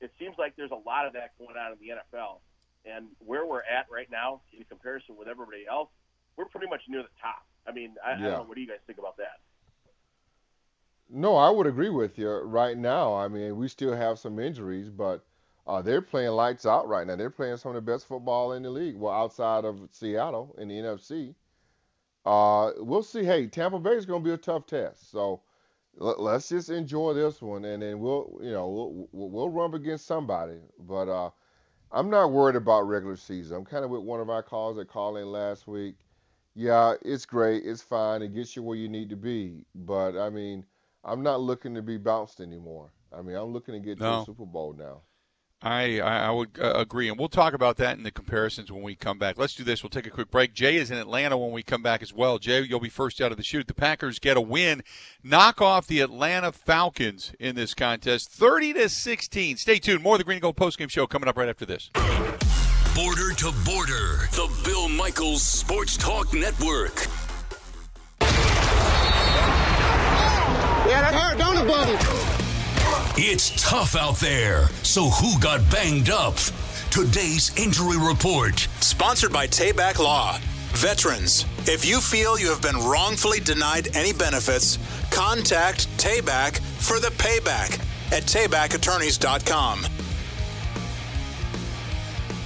it 0.00 0.12
seems 0.18 0.36
like 0.38 0.54
there's 0.56 0.70
a 0.70 0.82
lot 0.88 1.06
of 1.06 1.12
that 1.14 1.36
going 1.38 1.56
on 1.56 1.72
in 1.72 1.78
the 1.80 1.94
NFL. 1.94 2.40
And 2.84 3.08
where 3.18 3.44
we're 3.44 3.62
at 3.66 3.86
right 3.90 4.08
now, 4.10 4.40
in 4.56 4.64
comparison 4.64 5.16
with 5.16 5.26
everybody 5.28 5.66
else, 5.68 5.90
we're 6.36 6.44
pretty 6.46 6.68
much 6.68 6.82
near 6.88 7.02
the 7.02 7.08
top. 7.20 7.44
I 7.66 7.72
mean, 7.72 7.96
I, 8.04 8.12
I 8.12 8.14
don't 8.14 8.22
know. 8.22 8.42
What 8.44 8.54
do 8.54 8.60
you 8.60 8.68
guys 8.68 8.78
think 8.86 8.98
about 8.98 9.16
that? 9.16 9.40
No, 11.10 11.36
I 11.36 11.50
would 11.50 11.66
agree 11.66 11.88
with 11.90 12.18
you. 12.18 12.30
Right 12.30 12.76
now, 12.76 13.14
I 13.14 13.28
mean, 13.28 13.56
we 13.56 13.68
still 13.68 13.94
have 13.96 14.18
some 14.18 14.38
injuries, 14.38 14.90
but 14.90 15.24
uh, 15.68 15.82
they're 15.82 16.00
playing 16.00 16.30
lights 16.30 16.64
out 16.64 16.88
right 16.88 17.06
now. 17.06 17.14
They're 17.14 17.28
playing 17.28 17.58
some 17.58 17.70
of 17.70 17.74
the 17.74 17.92
best 17.92 18.06
football 18.06 18.54
in 18.54 18.62
the 18.62 18.70
league. 18.70 18.96
Well, 18.96 19.12
outside 19.12 19.66
of 19.66 19.78
Seattle 19.92 20.56
in 20.58 20.68
the 20.68 20.76
NFC. 20.76 21.34
Uh, 22.24 22.72
we'll 22.78 23.02
see. 23.02 23.22
Hey, 23.22 23.46
Tampa 23.46 23.78
Bay 23.78 23.92
is 23.92 24.06
going 24.06 24.22
to 24.22 24.28
be 24.28 24.32
a 24.32 24.38
tough 24.38 24.66
test. 24.66 25.10
So 25.10 25.42
let, 25.98 26.20
let's 26.20 26.48
just 26.48 26.70
enjoy 26.70 27.12
this 27.12 27.42
one, 27.42 27.66
and 27.66 27.82
then 27.82 28.00
we'll, 28.00 28.38
you 28.42 28.50
know, 28.50 29.06
we'll, 29.12 29.28
we'll, 29.28 29.50
run 29.50 29.74
against 29.74 30.06
somebody. 30.06 30.58
But 30.78 31.10
uh, 31.10 31.30
I'm 31.92 32.08
not 32.08 32.32
worried 32.32 32.56
about 32.56 32.88
regular 32.88 33.16
season. 33.16 33.58
I'm 33.58 33.64
kind 33.66 33.84
of 33.84 33.90
with 33.90 34.02
one 34.02 34.20
of 34.20 34.30
our 34.30 34.42
calls 34.42 34.76
that 34.76 34.88
called 34.88 35.18
in 35.18 35.30
last 35.30 35.66
week. 35.66 35.96
Yeah, 36.54 36.94
it's 37.02 37.26
great. 37.26 37.64
It's 37.66 37.82
fine. 37.82 38.22
It 38.22 38.34
gets 38.34 38.56
you 38.56 38.62
where 38.62 38.76
you 38.76 38.88
need 38.88 39.10
to 39.10 39.16
be. 39.16 39.66
But 39.74 40.16
I 40.16 40.30
mean, 40.30 40.64
I'm 41.04 41.22
not 41.22 41.40
looking 41.42 41.74
to 41.74 41.82
be 41.82 41.98
bounced 41.98 42.40
anymore. 42.40 42.90
I 43.12 43.20
mean, 43.20 43.36
I'm 43.36 43.52
looking 43.52 43.74
to 43.74 43.80
get 43.80 43.98
to 43.98 44.04
the 44.04 44.24
Super 44.24 44.46
Bowl 44.46 44.74
now. 44.76 45.02
I, 45.60 45.98
I 45.98 46.26
I 46.26 46.30
would 46.30 46.50
uh, 46.60 46.74
agree, 46.76 47.08
and 47.08 47.18
we'll 47.18 47.28
talk 47.28 47.52
about 47.52 47.78
that 47.78 47.96
in 47.98 48.04
the 48.04 48.12
comparisons 48.12 48.70
when 48.70 48.82
we 48.82 48.94
come 48.94 49.18
back. 49.18 49.36
Let's 49.38 49.54
do 49.54 49.64
this. 49.64 49.82
We'll 49.82 49.90
take 49.90 50.06
a 50.06 50.10
quick 50.10 50.30
break. 50.30 50.54
Jay 50.54 50.76
is 50.76 50.90
in 50.90 50.98
Atlanta 50.98 51.36
when 51.36 51.50
we 51.50 51.64
come 51.64 51.82
back 51.82 52.00
as 52.00 52.12
well. 52.12 52.38
Jay, 52.38 52.62
you'll 52.62 52.78
be 52.78 52.88
first 52.88 53.20
out 53.20 53.32
of 53.32 53.38
the 53.38 53.42
chute. 53.42 53.66
The 53.66 53.74
Packers 53.74 54.20
get 54.20 54.36
a 54.36 54.40
win, 54.40 54.82
knock 55.24 55.60
off 55.60 55.88
the 55.88 56.00
Atlanta 56.00 56.52
Falcons 56.52 57.32
in 57.40 57.56
this 57.56 57.74
contest, 57.74 58.30
thirty 58.30 58.72
to 58.74 58.88
sixteen. 58.88 59.56
Stay 59.56 59.80
tuned. 59.80 60.02
More 60.02 60.14
of 60.14 60.18
the 60.18 60.24
Green 60.24 60.36
and 60.36 60.42
Gold 60.42 60.56
postgame 60.56 60.90
show 60.90 61.08
coming 61.08 61.28
up 61.28 61.36
right 61.36 61.48
after 61.48 61.66
this. 61.66 61.90
Border 62.94 63.32
to 63.34 63.52
Border, 63.64 64.28
the 64.32 64.48
Bill 64.64 64.88
Michaels 64.88 65.42
Sports 65.42 65.96
Talk 65.96 66.32
Network. 66.34 67.06
Yeah, 70.88 71.02
that 71.02 71.14
hurt, 71.14 71.38
don't 71.38 71.56
it, 71.58 71.66
buddy? 71.66 72.37
It's 73.20 73.50
tough 73.60 73.96
out 73.96 74.14
there. 74.18 74.68
So 74.84 75.06
who 75.08 75.40
got 75.40 75.68
banged 75.72 76.08
up? 76.08 76.36
Today's 76.88 77.50
injury 77.58 77.98
report. 77.98 78.68
Sponsored 78.78 79.32
by 79.32 79.48
Tayback 79.48 79.98
Law. 79.98 80.38
Veterans, 80.74 81.44
if 81.66 81.84
you 81.84 82.00
feel 82.00 82.38
you 82.38 82.48
have 82.48 82.62
been 82.62 82.76
wrongfully 82.76 83.40
denied 83.40 83.88
any 83.96 84.12
benefits, 84.12 84.78
contact 85.10 85.88
Tayback 85.98 86.60
for 86.60 87.00
the 87.00 87.08
payback 87.08 87.80
at 88.12 88.22
taybackattorneys.com. 88.22 89.97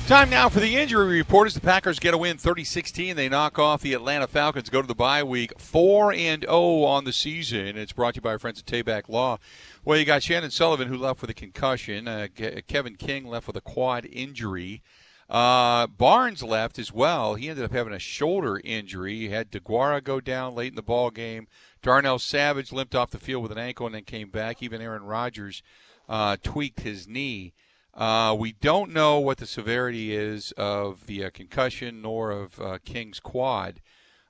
Time 0.08 0.28
now 0.28 0.48
for 0.48 0.60
the 0.60 0.76
injury 0.76 1.16
report 1.16 1.46
as 1.46 1.54
the 1.54 1.60
Packers 1.60 1.98
get 1.98 2.12
a 2.12 2.18
win 2.18 2.36
30-16. 2.36 3.14
They 3.14 3.28
knock 3.28 3.58
off 3.58 3.80
the 3.80 3.94
Atlanta 3.94 4.26
Falcons, 4.26 4.68
go 4.68 4.82
to 4.82 4.88
the 4.88 4.94
bye 4.94 5.22
week 5.22 5.58
4 5.58 6.12
and 6.12 6.42
0 6.42 6.82
on 6.82 7.04
the 7.04 7.12
season. 7.12 7.78
It's 7.78 7.92
brought 7.92 8.14
to 8.14 8.18
you 8.18 8.22
by 8.22 8.32
our 8.32 8.38
friends 8.38 8.58
at 8.58 8.66
Tayback 8.66 9.08
Law. 9.08 9.38
Well, 9.84 9.96
you 9.96 10.04
got 10.04 10.22
Chandon 10.22 10.50
Sullivan 10.50 10.88
who 10.88 10.98
left 10.98 11.22
with 11.22 11.30
a 11.30 11.34
concussion, 11.34 12.08
uh, 12.08 12.26
Kevin 12.66 12.96
King 12.96 13.26
left 13.26 13.46
with 13.46 13.56
a 13.56 13.62
quad 13.62 14.04
injury. 14.04 14.82
Uh, 15.30 15.86
Barnes 15.86 16.42
left 16.42 16.78
as 16.78 16.92
well. 16.92 17.36
He 17.36 17.48
ended 17.48 17.64
up 17.64 17.72
having 17.72 17.94
a 17.94 17.98
shoulder 17.98 18.60
injury. 18.62 19.14
He 19.14 19.28
had 19.30 19.50
Deguara 19.50 20.04
go 20.04 20.20
down 20.20 20.54
late 20.54 20.72
in 20.72 20.76
the 20.76 20.82
ball 20.82 21.10
game. 21.10 21.46
Darnell 21.80 22.18
Savage 22.18 22.70
limped 22.70 22.94
off 22.94 23.10
the 23.10 23.18
field 23.18 23.42
with 23.42 23.52
an 23.52 23.58
ankle 23.58 23.86
and 23.86 23.94
then 23.94 24.04
came 24.04 24.28
back. 24.28 24.62
Even 24.62 24.82
Aaron 24.82 25.04
Rodgers 25.04 25.62
uh, 26.08 26.36
tweaked 26.42 26.80
his 26.80 27.08
knee. 27.08 27.54
Uh, 27.94 28.34
we 28.38 28.52
don't 28.52 28.90
know 28.90 29.18
what 29.18 29.38
the 29.38 29.46
severity 29.46 30.16
is 30.16 30.52
of 30.52 31.06
the 31.06 31.24
uh, 31.24 31.30
concussion 31.30 32.00
nor 32.00 32.30
of 32.30 32.58
uh, 32.60 32.78
King's 32.84 33.20
quad, 33.20 33.82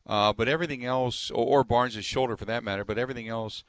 uh, 0.07 0.33
but 0.33 0.49
everything 0.49 0.85
else, 0.85 1.31
or, 1.31 1.61
or 1.61 1.65
Barnes' 1.65 2.05
shoulder 2.05 2.37
for 2.37 2.45
that 2.45 2.65
matter, 2.65 2.85
but 2.85 2.99
everything 2.99 3.29
else 3.29 3.63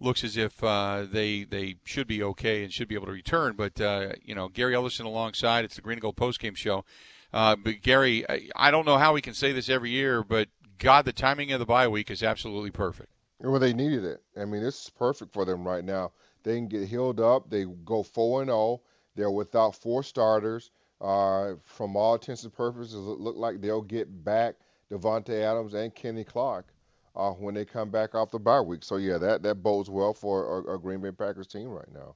looks 0.00 0.24
as 0.24 0.36
if 0.36 0.62
uh, 0.64 1.06
they 1.10 1.44
they 1.44 1.76
should 1.84 2.08
be 2.08 2.22
okay 2.22 2.64
and 2.64 2.72
should 2.72 2.88
be 2.88 2.96
able 2.96 3.06
to 3.06 3.12
return. 3.12 3.54
But 3.56 3.80
uh, 3.80 4.12
you 4.20 4.34
know, 4.34 4.48
Gary 4.48 4.74
Ellerson 4.74 5.04
alongside. 5.04 5.64
It's 5.64 5.76
the 5.76 5.82
Green 5.82 5.94
and 5.94 6.02
Gold 6.02 6.16
postgame 6.16 6.56
show. 6.56 6.84
But 7.32 7.82
Gary, 7.82 8.28
I, 8.28 8.48
I 8.56 8.70
don't 8.72 8.84
know 8.84 8.98
how 8.98 9.12
we 9.12 9.22
can 9.22 9.34
say 9.34 9.52
this 9.52 9.68
every 9.68 9.90
year, 9.90 10.24
but 10.24 10.48
God, 10.78 11.04
the 11.04 11.12
timing 11.12 11.52
of 11.52 11.60
the 11.60 11.66
bye 11.66 11.86
week 11.86 12.10
is 12.10 12.22
absolutely 12.22 12.72
perfect. 12.72 13.10
Well, 13.40 13.60
they 13.60 13.72
needed 13.74 14.04
it. 14.04 14.22
I 14.36 14.44
mean, 14.44 14.62
this 14.62 14.84
is 14.84 14.90
perfect 14.90 15.32
for 15.32 15.44
them 15.44 15.66
right 15.66 15.84
now. 15.84 16.12
They 16.42 16.56
can 16.56 16.68
get 16.68 16.88
healed 16.88 17.20
up. 17.20 17.50
They 17.50 17.64
go 17.64 18.02
four 18.02 18.42
and 18.42 18.48
zero. 18.48 18.80
They're 19.16 19.30
without 19.30 19.74
four 19.74 20.02
starters. 20.02 20.70
Uh, 21.00 21.54
from 21.64 21.94
all 21.94 22.14
intents 22.14 22.44
and 22.44 22.54
purposes, 22.54 22.94
it 22.94 22.98
look 22.98 23.36
like 23.36 23.60
they'll 23.60 23.82
get 23.82 24.24
back 24.24 24.54
Davante 24.90 25.42
Adams 25.42 25.74
and 25.74 25.94
Kenny 25.94 26.24
Clark 26.24 26.66
uh, 27.14 27.30
when 27.30 27.54
they 27.54 27.64
come 27.64 27.90
back 27.90 28.14
off 28.14 28.30
the 28.30 28.38
bye 28.38 28.60
week. 28.60 28.84
So 28.84 28.96
yeah, 28.96 29.18
that 29.18 29.42
that 29.42 29.56
bodes 29.56 29.90
well 29.90 30.14
for 30.14 30.60
a, 30.60 30.74
a 30.74 30.78
Green 30.78 31.00
Bay 31.00 31.10
Packers 31.10 31.46
team 31.46 31.68
right 31.68 31.92
now. 31.92 32.14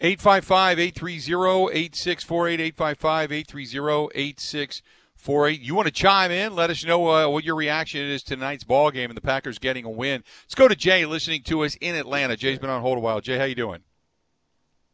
855 0.00 0.78
830 0.78 1.76
8648. 1.76 2.60
855 2.60 3.32
830 3.32 4.08
8648. 4.14 5.60
You 5.60 5.74
want 5.74 5.86
to 5.86 5.92
chime 5.92 6.30
in? 6.30 6.54
Let 6.54 6.70
us 6.70 6.84
know 6.84 7.08
uh, 7.08 7.28
what 7.28 7.42
your 7.42 7.56
reaction 7.56 8.02
is 8.02 8.22
to 8.24 8.36
tonight's 8.36 8.62
ball 8.62 8.92
game 8.92 9.10
and 9.10 9.16
the 9.16 9.22
Packers 9.22 9.58
getting 9.58 9.84
a 9.84 9.90
win. 9.90 10.22
Let's 10.44 10.54
go 10.54 10.68
to 10.68 10.76
Jay 10.76 11.04
listening 11.04 11.42
to 11.44 11.64
us 11.64 11.74
in 11.80 11.96
Atlanta. 11.96 12.36
Jay's 12.36 12.60
been 12.60 12.70
on 12.70 12.82
hold 12.82 12.98
a 12.98 13.00
while. 13.00 13.20
Jay, 13.20 13.38
how 13.38 13.44
you 13.44 13.56
doing? 13.56 13.80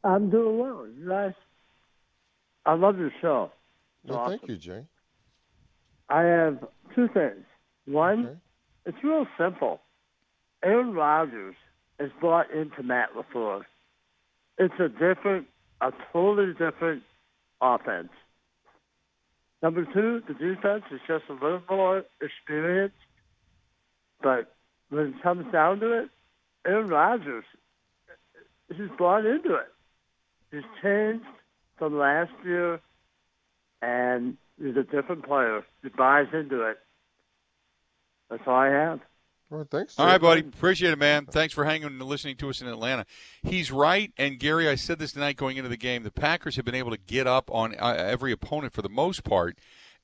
I'm 0.05 0.31
doing 0.31 0.59
well. 0.59 0.87
Nice. 0.99 1.35
I 2.67 2.75
love 2.75 2.99
your 2.99 3.13
show. 3.21 3.51
Well, 4.07 4.19
awesome. 4.19 4.39
thank 4.39 4.51
you, 4.51 4.57
Jay. 4.57 4.85
I 6.09 6.23
have 6.23 6.59
two 6.95 7.09
things. 7.09 7.45
One, 7.87 8.41
it's 8.85 8.99
real 9.03 9.27
simple. 9.39 9.81
Aaron 10.63 10.93
Rodgers 10.93 11.55
is 11.99 12.11
brought 12.21 12.51
into 12.51 12.83
Matt 12.83 13.11
LaFleur. 13.15 13.63
It's 14.59 14.75
a 14.79 14.89
different, 14.89 15.47
a 15.81 15.93
totally 16.13 16.53
different 16.53 17.03
offense. 17.61 18.11
Number 19.63 19.87
two, 19.87 20.23
the 20.29 20.35
defense 20.35 20.85
is 20.91 21.01
just 21.07 21.25
a 21.31 21.33
little 21.33 21.63
more 21.71 22.05
experienced. 22.21 22.97
But 24.23 24.55
when 24.91 25.09
it 25.09 25.23
comes 25.23 25.51
down 25.53 25.81
to 25.81 26.01
it, 26.01 26.09
Aaron 26.67 26.89
Rodgers 26.89 27.45
is 28.71 28.91
brought 28.97 29.25
into 29.25 29.55
it. 29.55 29.74
He's 30.55 30.63
changed 30.83 31.27
from 31.79 31.99
last 31.99 32.31
year, 32.45 32.81
and 33.83 34.37
he's 34.57 34.77
a 34.77 34.85
different 34.85 35.25
player. 35.27 35.65
He 35.83 35.89
buys 35.89 36.29
into 36.33 36.63
it. 36.63 36.77
That's 38.31 38.43
all 38.47 38.55
I 38.55 38.69
have. 38.69 39.01
Well, 39.51 39.67
thanks. 39.69 39.99
All 39.99 40.07
right, 40.07 40.21
buddy. 40.21 40.41
Appreciate 40.43 40.93
it, 40.93 40.99
man. 40.99 41.27
Thanks 41.27 41.53
for 41.53 41.65
hanging 41.65 41.87
and 41.87 42.03
listening 42.03 42.37
to 42.37 42.51
us 42.51 42.61
in 42.61 42.69
Atlanta. 42.69 43.05
He's 43.43 43.73
right, 43.73 44.13
and 44.17 44.39
Gary, 44.39 44.69
I 44.69 44.77
said 44.77 45.01
this 45.01 45.13
tonight 45.13 45.37
going 45.37 45.57
into 45.57 45.69
the 45.69 45.77
game. 45.77 46.05
The 46.05 46.13
Packers 46.13 46.55
have 46.55 46.65
been 46.65 46.75
able 46.77 46.93
to 46.93 46.99
get 46.99 47.27
up 47.27 47.51
on 47.53 47.75
uh, 47.75 47.95
every 47.99 48.31
opponent 48.31 48.73
for 48.73 48.83
the 48.83 48.89
most 48.89 49.25
part, 49.25 49.59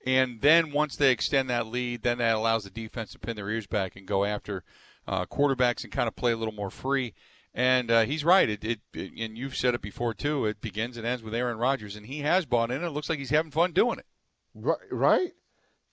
and 0.05 0.41
then 0.41 0.73
once 0.73 0.97
they 0.97 1.13
extend 1.13 1.49
that 1.51 1.69
lead, 1.69 2.03
then 2.03 2.19
that 2.19 2.35
allows 2.35 2.65
the 2.65 2.71
defense 2.71 3.13
to 3.13 3.21
pin 3.21 3.37
their 3.37 3.49
ears 3.49 3.69
back 3.69 3.95
and 3.95 4.05
go 4.05 4.25
after 4.25 4.65
uh, 5.07 5.27
quarterbacks 5.27 5.85
and 5.85 5.93
kind 5.93 6.09
of 6.09 6.17
play 6.17 6.33
a 6.33 6.37
little 6.37 6.55
more 6.55 6.71
free. 6.71 7.15
And 7.53 7.91
uh, 7.91 8.05
he's 8.05 8.25
right. 8.25 8.49
It, 8.49 8.65
it, 8.65 8.81
it, 8.95 9.13
and 9.19 9.37
you've 9.37 9.57
said 9.57 9.75
it 9.75 9.83
before 9.83 10.15
too. 10.15 10.47
It 10.47 10.61
begins 10.61 10.97
and 10.97 11.05
ends 11.07 11.23
with 11.23 11.35
Aaron 11.35 11.59
Rodgers, 11.59 11.97
and 11.97 12.07
he 12.07 12.21
has 12.21 12.47
bought 12.47 12.71
in. 12.71 12.85
It 12.85 12.91
looks 12.91 13.09
like 13.09 13.19
he's 13.19 13.31
having 13.31 13.51
fun 13.51 13.73
doing 13.73 13.99
it. 13.99 14.07
Right, 14.55 14.79
right. 14.91 15.33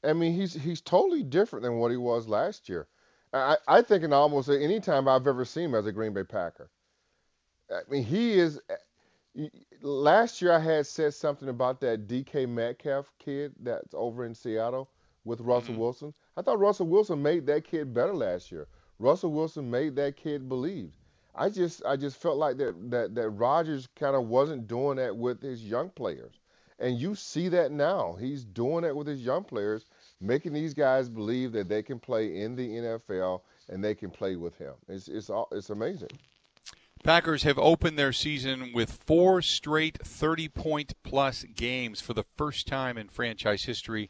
I 0.04 0.14
mean, 0.14 0.34
he's 0.34 0.54
he's 0.54 0.82
totally 0.82 1.24
different 1.24 1.64
than 1.64 1.78
what 1.78 1.92
he 1.92 1.98
was 1.98 2.28
last 2.28 2.70
year. 2.70 2.88
I, 3.34 3.58
I 3.68 3.82
think 3.82 4.04
in 4.04 4.14
almost 4.14 4.50
any 4.50 4.80
time 4.80 5.08
I've 5.08 5.28
ever 5.28 5.46
seen 5.46 5.66
him 5.66 5.76
as 5.76 5.86
a 5.86 5.92
Green 5.92 6.14
Bay 6.14 6.24
Packer. 6.24 6.70
I 7.72 7.82
mean, 7.90 8.04
he 8.04 8.34
is. 8.34 8.60
Last 9.82 10.42
year 10.42 10.52
I 10.54 10.60
had 10.60 10.88
said 10.88 11.14
something 11.14 11.50
about 11.50 11.80
that 11.82 12.08
DK 12.08 12.50
Metcalf 12.50 13.12
kid 13.20 13.54
that's 13.62 13.94
over 13.94 14.26
in 14.26 14.34
Seattle 14.34 14.90
with 15.26 15.42
Russell 15.42 15.74
mm-hmm. 15.74 15.82
Wilson. 15.82 16.14
I 16.36 16.42
thought 16.42 16.60
Russell 16.60 16.88
Wilson 16.88 17.22
made 17.22 17.46
that 17.48 17.66
kid 17.66 17.94
better 17.94 18.16
last 18.16 18.52
year. 18.52 18.68
Russell 18.98 19.32
Wilson 19.32 19.70
made 19.70 19.96
that 19.98 20.18
kid 20.18 20.50
believe. 20.50 20.94
I 21.38 21.50
just 21.50 21.84
I 21.86 21.96
just 21.96 22.18
felt 22.18 22.38
like 22.38 22.58
that 22.58 22.76
that 22.90 23.16
that 23.16 23.30
Rodgers 23.30 23.88
kind 23.96 24.16
of 24.16 24.28
wasn't 24.28 24.68
doing 24.68 24.98
that 24.98 25.16
with 25.16 25.42
his 25.42 25.64
young 25.64 25.90
players. 25.90 26.34
And 26.80 27.00
you 27.00 27.16
see 27.16 27.50
that 27.50 27.72
now. 27.72 28.16
He's 28.20 28.44
doing 28.44 28.84
it 28.84 28.96
with 28.96 29.08
his 29.08 29.22
young 29.22 29.44
players, 29.44 29.86
making 30.22 30.54
these 30.54 30.76
guys 30.76 31.10
believe 31.10 31.52
that 31.54 31.68
they 31.68 31.82
can 31.82 32.00
play 32.00 32.42
in 32.42 32.56
the 32.56 32.68
NFL 32.68 33.42
and 33.70 33.84
they 33.84 33.96
can 33.96 34.12
play 34.12 34.36
with 34.36 34.58
him. 34.58 34.74
It's 34.88 35.08
it's 35.08 35.30
all, 35.30 35.48
it's 35.52 35.70
amazing. 35.70 36.10
Packers 37.04 37.44
have 37.44 37.60
opened 37.60 37.98
their 37.98 38.12
season 38.14 38.72
with 38.74 38.92
four 39.06 39.42
straight 39.42 39.98
30 40.04 40.50
point 40.50 40.94
plus 41.04 41.44
games 41.56 42.02
for 42.02 42.14
the 42.14 42.26
first 42.36 42.68
time 42.68 42.98
in 42.98 43.08
franchise 43.08 43.64
history. 43.64 44.10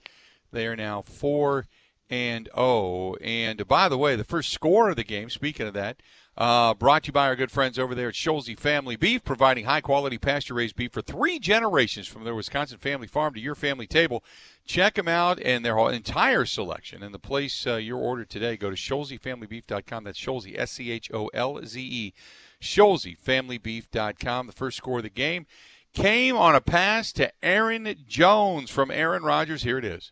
They 0.51 0.65
are 0.67 0.75
now 0.75 1.01
4 1.01 1.65
and 2.09 2.49
0. 2.55 3.15
And 3.21 3.67
by 3.67 3.89
the 3.89 3.97
way, 3.97 4.15
the 4.15 4.23
first 4.23 4.51
score 4.51 4.89
of 4.89 4.95
the 4.95 5.03
game, 5.03 5.29
speaking 5.29 5.67
of 5.67 5.73
that, 5.73 6.01
uh, 6.37 6.75
brought 6.75 7.03
to 7.03 7.07
you 7.07 7.13
by 7.13 7.27
our 7.27 7.35
good 7.35 7.51
friends 7.51 7.79
over 7.79 7.95
there 7.95 8.09
at 8.09 8.13
Scholze 8.13 8.59
Family 8.59 8.95
Beef, 8.95 9.23
providing 9.23 9.65
high 9.65 9.81
quality 9.81 10.19
pasture 10.19 10.53
raised 10.53 10.75
beef 10.75 10.91
for 10.93 11.01
three 11.01 11.39
generations 11.39 12.07
from 12.07 12.23
their 12.23 12.35
Wisconsin 12.35 12.77
family 12.77 13.07
farm 13.07 13.33
to 13.33 13.39
your 13.39 13.55
family 13.55 13.87
table. 13.87 14.23
Check 14.65 14.95
them 14.95 15.07
out 15.07 15.39
and 15.41 15.65
their 15.65 15.77
entire 15.89 16.45
selection 16.45 17.01
and 17.01 17.13
the 17.13 17.19
place 17.19 17.65
uh, 17.65 17.77
your 17.77 17.97
order 17.97 18.23
today. 18.23 18.55
Go 18.55 18.69
to 18.69 18.75
ScholzeFamilyBeef.com. 18.75 20.03
That's 20.03 20.19
Scholze, 20.19 20.57
S 20.57 20.71
C 20.71 20.91
H 20.91 21.09
O 21.11 21.27
L 21.33 21.59
Z 21.65 21.81
E. 21.81 22.13
ScholzeFamilyBeef.com. 22.61 24.47
The 24.47 24.53
first 24.53 24.77
score 24.77 24.97
of 24.97 25.03
the 25.03 25.09
game 25.09 25.47
came 25.93 26.37
on 26.37 26.53
a 26.53 26.61
pass 26.61 27.11
to 27.13 27.31
Aaron 27.41 27.95
Jones 28.07 28.69
from 28.69 28.91
Aaron 28.91 29.23
Rodgers. 29.23 29.63
Here 29.63 29.79
it 29.79 29.85
is. 29.85 30.11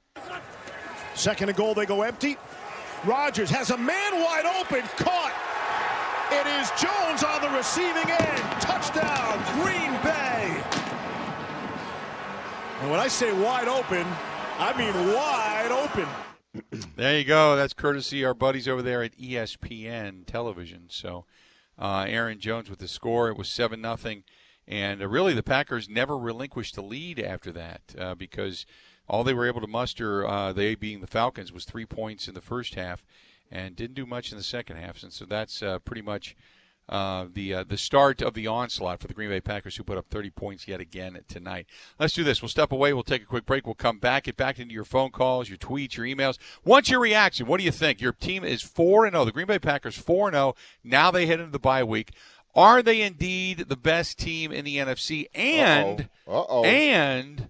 Second 1.13 1.49
and 1.49 1.57
goal, 1.57 1.75
they 1.75 1.85
go 1.85 2.01
empty. 2.01 2.37
Rodgers 3.05 3.51
has 3.51 3.69
a 3.69 3.77
man 3.77 4.19
wide 4.19 4.45
open, 4.59 4.81
caught 4.97 5.54
it 6.35 6.47
is 6.47 6.69
Jones 6.71 7.23
on 7.23 7.41
the 7.41 7.49
receiving 7.49 8.09
end. 8.09 8.43
Touchdown, 8.61 9.39
Green 9.61 9.91
Bay. 10.03 10.61
And 12.81 12.91
when 12.91 12.99
I 12.99 13.07
say 13.07 13.31
wide 13.31 13.67
open, 13.67 14.05
I 14.59 14.73
mean 14.77 14.93
wide 15.13 15.71
open. 15.71 16.07
There 16.95 17.17
you 17.17 17.25
go. 17.25 17.57
That's 17.57 17.73
courtesy 17.73 18.23
our 18.23 18.33
buddies 18.33 18.67
over 18.67 18.81
there 18.81 19.03
at 19.03 19.17
ESPN 19.17 20.25
Television. 20.25 20.85
So, 20.87 21.25
uh, 21.77 22.05
Aaron 22.07 22.39
Jones 22.39 22.69
with 22.69 22.79
the 22.79 22.87
score. 22.87 23.29
It 23.29 23.37
was 23.37 23.49
seven 23.49 23.81
nothing, 23.81 24.23
and 24.65 25.01
uh, 25.01 25.07
really 25.09 25.33
the 25.33 25.43
Packers 25.43 25.89
never 25.89 26.17
relinquished 26.17 26.75
the 26.75 26.81
lead 26.81 27.19
after 27.19 27.51
that 27.51 27.81
uh, 27.99 28.15
because 28.15 28.65
all 29.07 29.25
they 29.25 29.33
were 29.33 29.47
able 29.47 29.59
to 29.61 29.67
muster, 29.67 30.25
uh, 30.25 30.53
they 30.53 30.75
being 30.75 31.01
the 31.01 31.07
Falcons, 31.07 31.51
was 31.51 31.65
three 31.65 31.85
points 31.85 32.29
in 32.29 32.33
the 32.33 32.41
first 32.41 32.75
half, 32.75 33.03
and 33.51 33.75
didn't 33.75 33.95
do 33.95 34.05
much 34.05 34.31
in 34.31 34.37
the 34.37 34.43
second 34.43 34.77
half. 34.77 35.03
And 35.03 35.13
so 35.13 35.25
that's 35.25 35.61
uh, 35.61 35.79
pretty 35.79 36.01
much 36.01 36.35
uh, 36.87 37.25
the 37.33 37.53
uh, 37.53 37.63
the 37.63 37.77
start 37.77 38.21
of 38.21 38.33
the 38.35 38.45
onslaught 38.47 38.99
for 38.99 39.07
the 39.07 39.13
Green 39.13 39.29
Bay 39.29 39.41
Packers, 39.41 39.75
who 39.75 39.83
put 39.83 39.97
up 39.97 40.05
30 40.09 40.29
points 40.31 40.67
yet 40.67 40.79
again 40.79 41.19
tonight. 41.27 41.65
Let's 41.99 42.13
do 42.13 42.23
this. 42.23 42.41
We'll 42.41 42.49
step 42.49 42.71
away. 42.71 42.93
We'll 42.93 43.03
take 43.03 43.23
a 43.23 43.25
quick 43.25 43.45
break. 43.45 43.65
We'll 43.65 43.73
come 43.75 43.97
back. 43.97 44.25
Get 44.25 44.37
back 44.37 44.59
into 44.59 44.73
your 44.73 44.83
phone 44.83 45.09
calls, 45.09 45.49
your 45.49 45.57
tweets, 45.57 45.97
your 45.97 46.05
emails. 46.05 46.37
What's 46.63 46.89
your 46.89 46.99
reaction? 46.99 47.47
What 47.47 47.57
do 47.57 47.63
you 47.63 47.71
think? 47.71 48.01
Your 48.01 48.11
team 48.11 48.43
is 48.43 48.61
four 48.61 49.05
and 49.05 49.13
zero. 49.13 49.25
The 49.25 49.31
Green 49.31 49.47
Bay 49.47 49.59
Packers 49.59 49.97
four 49.97 50.27
and 50.27 50.35
zero. 50.35 50.55
Now 50.83 51.09
they 51.09 51.25
head 51.25 51.39
into 51.39 51.51
the 51.51 51.59
bye 51.59 51.83
week. 51.83 52.11
Are 52.53 52.81
they 52.81 53.01
indeed 53.01 53.65
the 53.67 53.75
best 53.75 54.17
team 54.19 54.51
in 54.51 54.63
the 54.63 54.77
NFC? 54.77 55.25
And 55.33 56.07
Uh-oh. 56.27 56.41
Uh-oh. 56.41 56.63
and 56.65 57.49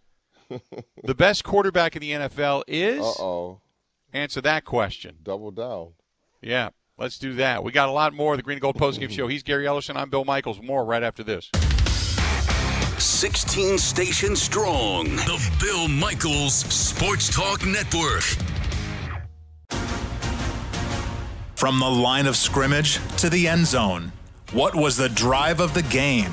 the 1.04 1.14
best 1.14 1.44
quarterback 1.44 1.96
in 1.96 2.02
the 2.02 2.12
NFL 2.12 2.64
is. 2.68 3.02
Uh-oh 3.02 3.60
answer 4.16 4.42
that 4.42 4.66
question. 4.66 5.18
Double 5.22 5.52
down. 5.52 5.94
Yeah, 6.42 6.70
let's 6.98 7.20
do 7.20 7.34
that. 7.36 7.64
We 7.64 7.72
got 7.72 7.90
a 7.90 7.92
lot 7.92 8.14
more 8.14 8.34
of 8.34 8.38
the 8.38 8.44
Green 8.44 8.56
and 8.56 8.62
Gold 8.62 8.78
Postgame 8.78 9.12
Show. 9.12 9.28
He's 9.28 9.44
Gary 9.44 9.66
Ellerson. 9.66 9.96
I'm 9.96 10.10
Bill 10.10 10.26
Michaels. 10.26 10.62
More 10.62 10.86
right 10.86 11.04
after 11.04 11.24
this. 11.24 11.50
16 12.98 13.78
stations 13.78 14.42
strong. 14.42 15.06
The 15.06 15.52
Bill 15.60 15.88
Michaels 15.88 16.54
Sports 16.54 17.30
Talk 17.30 17.66
Network. 17.66 18.24
From 21.56 21.80
the 21.80 21.90
line 21.90 22.28
of 22.28 22.36
scrimmage 22.36 23.00
to 23.18 23.30
the 23.30 23.48
end 23.48 23.66
zone, 23.66 24.12
what 24.54 24.76
was 24.76 24.98
the 24.98 25.10
drive 25.10 25.60
of 25.60 25.74
the 25.74 25.84
game? 25.84 26.32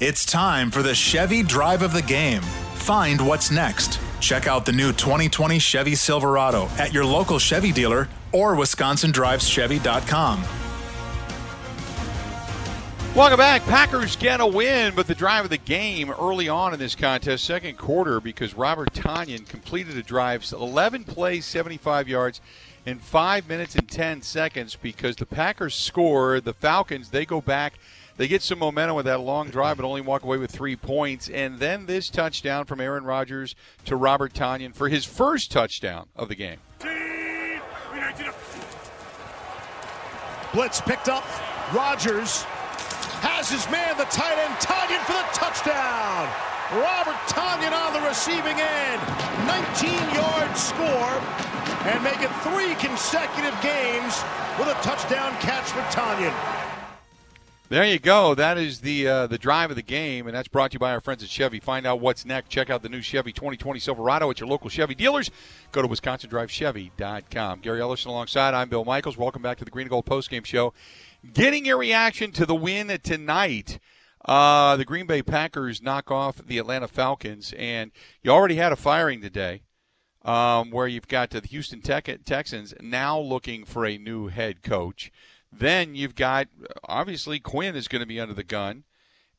It's 0.00 0.26
time 0.26 0.70
for 0.70 0.82
the 0.82 0.94
Chevy 0.94 1.42
Drive 1.42 1.82
of 1.82 1.92
the 1.92 2.02
Game. 2.02 2.42
Find 2.42 3.24
what's 3.26 3.50
next. 3.50 4.00
Check 4.22 4.46
out 4.46 4.64
the 4.64 4.72
new 4.72 4.92
2020 4.92 5.58
Chevy 5.58 5.96
Silverado 5.96 6.68
at 6.78 6.94
your 6.94 7.04
local 7.04 7.40
Chevy 7.40 7.72
dealer 7.72 8.08
or 8.30 8.54
WisconsinDrivesChevy.com. 8.54 10.44
Welcome 13.16 13.36
back. 13.36 13.62
Packers 13.64 14.16
get 14.16 14.40
a 14.40 14.46
win, 14.46 14.94
but 14.94 15.06
the 15.06 15.14
drive 15.14 15.44
of 15.44 15.50
the 15.50 15.58
game 15.58 16.10
early 16.12 16.48
on 16.48 16.72
in 16.72 16.78
this 16.78 16.94
contest, 16.94 17.44
second 17.44 17.76
quarter, 17.76 18.20
because 18.20 18.54
Robert 18.54 18.94
Tonyan 18.94 19.46
completed 19.46 19.98
a 19.98 20.02
drive, 20.02 20.50
11 20.50 21.04
plays, 21.04 21.44
75 21.44 22.08
yards, 22.08 22.40
in 22.86 22.98
5 22.98 23.48
minutes 23.48 23.74
and 23.74 23.88
10 23.88 24.22
seconds 24.22 24.76
because 24.80 25.16
the 25.16 25.26
Packers 25.26 25.74
score. 25.74 26.40
The 26.40 26.54
Falcons, 26.54 27.10
they 27.10 27.26
go 27.26 27.40
back 27.40 27.74
they 28.16 28.28
get 28.28 28.42
some 28.42 28.58
momentum 28.58 28.96
with 28.96 29.06
that 29.06 29.20
long 29.20 29.48
drive, 29.48 29.76
but 29.76 29.86
only 29.86 30.00
walk 30.00 30.22
away 30.22 30.36
with 30.36 30.50
three 30.50 30.76
points. 30.76 31.28
And 31.28 31.58
then 31.58 31.86
this 31.86 32.08
touchdown 32.08 32.64
from 32.66 32.80
Aaron 32.80 33.04
Rodgers 33.04 33.54
to 33.86 33.96
Robert 33.96 34.34
Tonyan 34.34 34.74
for 34.74 34.88
his 34.88 35.04
first 35.04 35.50
touchdown 35.50 36.08
of 36.14 36.28
the 36.28 36.34
game. 36.34 36.58
Blitz 40.52 40.82
picked 40.82 41.08
up. 41.08 41.24
Rodgers 41.72 42.42
has 43.24 43.48
his 43.48 43.64
man, 43.70 43.96
the 43.96 44.04
tight 44.12 44.36
end, 44.36 44.52
Tonyan 44.60 45.00
for 45.08 45.16
the 45.16 45.24
touchdown. 45.32 46.28
Robert 46.76 47.16
Tonyan 47.32 47.72
on 47.72 47.92
the 47.96 48.04
receiving 48.04 48.60
end. 48.60 49.00
19-yard 49.48 50.52
score 50.56 51.16
and 51.88 52.04
make 52.04 52.20
it 52.20 52.30
three 52.44 52.74
consecutive 52.76 53.56
games 53.62 54.20
with 54.58 54.68
a 54.68 54.76
touchdown 54.84 55.32
catch 55.40 55.72
for 55.72 55.80
Tonyan. 55.88 56.32
There 57.72 57.86
you 57.86 57.98
go. 57.98 58.34
That 58.34 58.58
is 58.58 58.80
the 58.80 59.08
uh, 59.08 59.26
the 59.28 59.38
drive 59.38 59.70
of 59.70 59.76
the 59.76 59.82
game, 59.82 60.26
and 60.26 60.36
that's 60.36 60.46
brought 60.46 60.72
to 60.72 60.74
you 60.74 60.78
by 60.78 60.92
our 60.92 61.00
friends 61.00 61.22
at 61.22 61.30
Chevy. 61.30 61.58
Find 61.58 61.86
out 61.86 62.00
what's 62.00 62.26
next. 62.26 62.50
Check 62.50 62.68
out 62.68 62.82
the 62.82 62.90
new 62.90 63.00
Chevy 63.00 63.32
2020 63.32 63.80
Silverado 63.80 64.30
at 64.30 64.40
your 64.40 64.48
local 64.50 64.68
Chevy 64.68 64.94
dealers. 64.94 65.30
Go 65.70 65.80
to 65.80 65.88
WisconsinDriveChevy.com. 65.88 67.60
Gary 67.60 67.80
Ellerson 67.80 68.08
alongside. 68.08 68.52
I'm 68.52 68.68
Bill 68.68 68.84
Michaels. 68.84 69.16
Welcome 69.16 69.40
back 69.40 69.56
to 69.56 69.64
the 69.64 69.70
Green 69.70 69.84
and 69.84 69.90
Gold 69.90 70.04
postgame 70.04 70.44
show. 70.44 70.74
Getting 71.32 71.64
your 71.64 71.78
reaction 71.78 72.30
to 72.32 72.44
the 72.44 72.54
win 72.54 72.88
tonight. 73.02 73.78
Uh, 74.22 74.76
the 74.76 74.84
Green 74.84 75.06
Bay 75.06 75.22
Packers 75.22 75.80
knock 75.80 76.10
off 76.10 76.46
the 76.46 76.58
Atlanta 76.58 76.88
Falcons, 76.88 77.54
and 77.56 77.90
you 78.22 78.32
already 78.32 78.56
had 78.56 78.72
a 78.72 78.76
firing 78.76 79.22
today. 79.22 79.62
Um, 80.26 80.70
where 80.70 80.86
you've 80.86 81.08
got 81.08 81.30
the 81.30 81.40
Houston 81.40 81.80
Texans 81.80 82.74
now 82.82 83.18
looking 83.18 83.64
for 83.64 83.86
a 83.86 83.96
new 83.96 84.28
head 84.28 84.62
coach. 84.62 85.10
Then 85.52 85.94
you've 85.94 86.14
got 86.14 86.48
obviously 86.84 87.38
Quinn 87.38 87.76
is 87.76 87.88
going 87.88 88.00
to 88.00 88.06
be 88.06 88.20
under 88.20 88.34
the 88.34 88.42
gun 88.42 88.84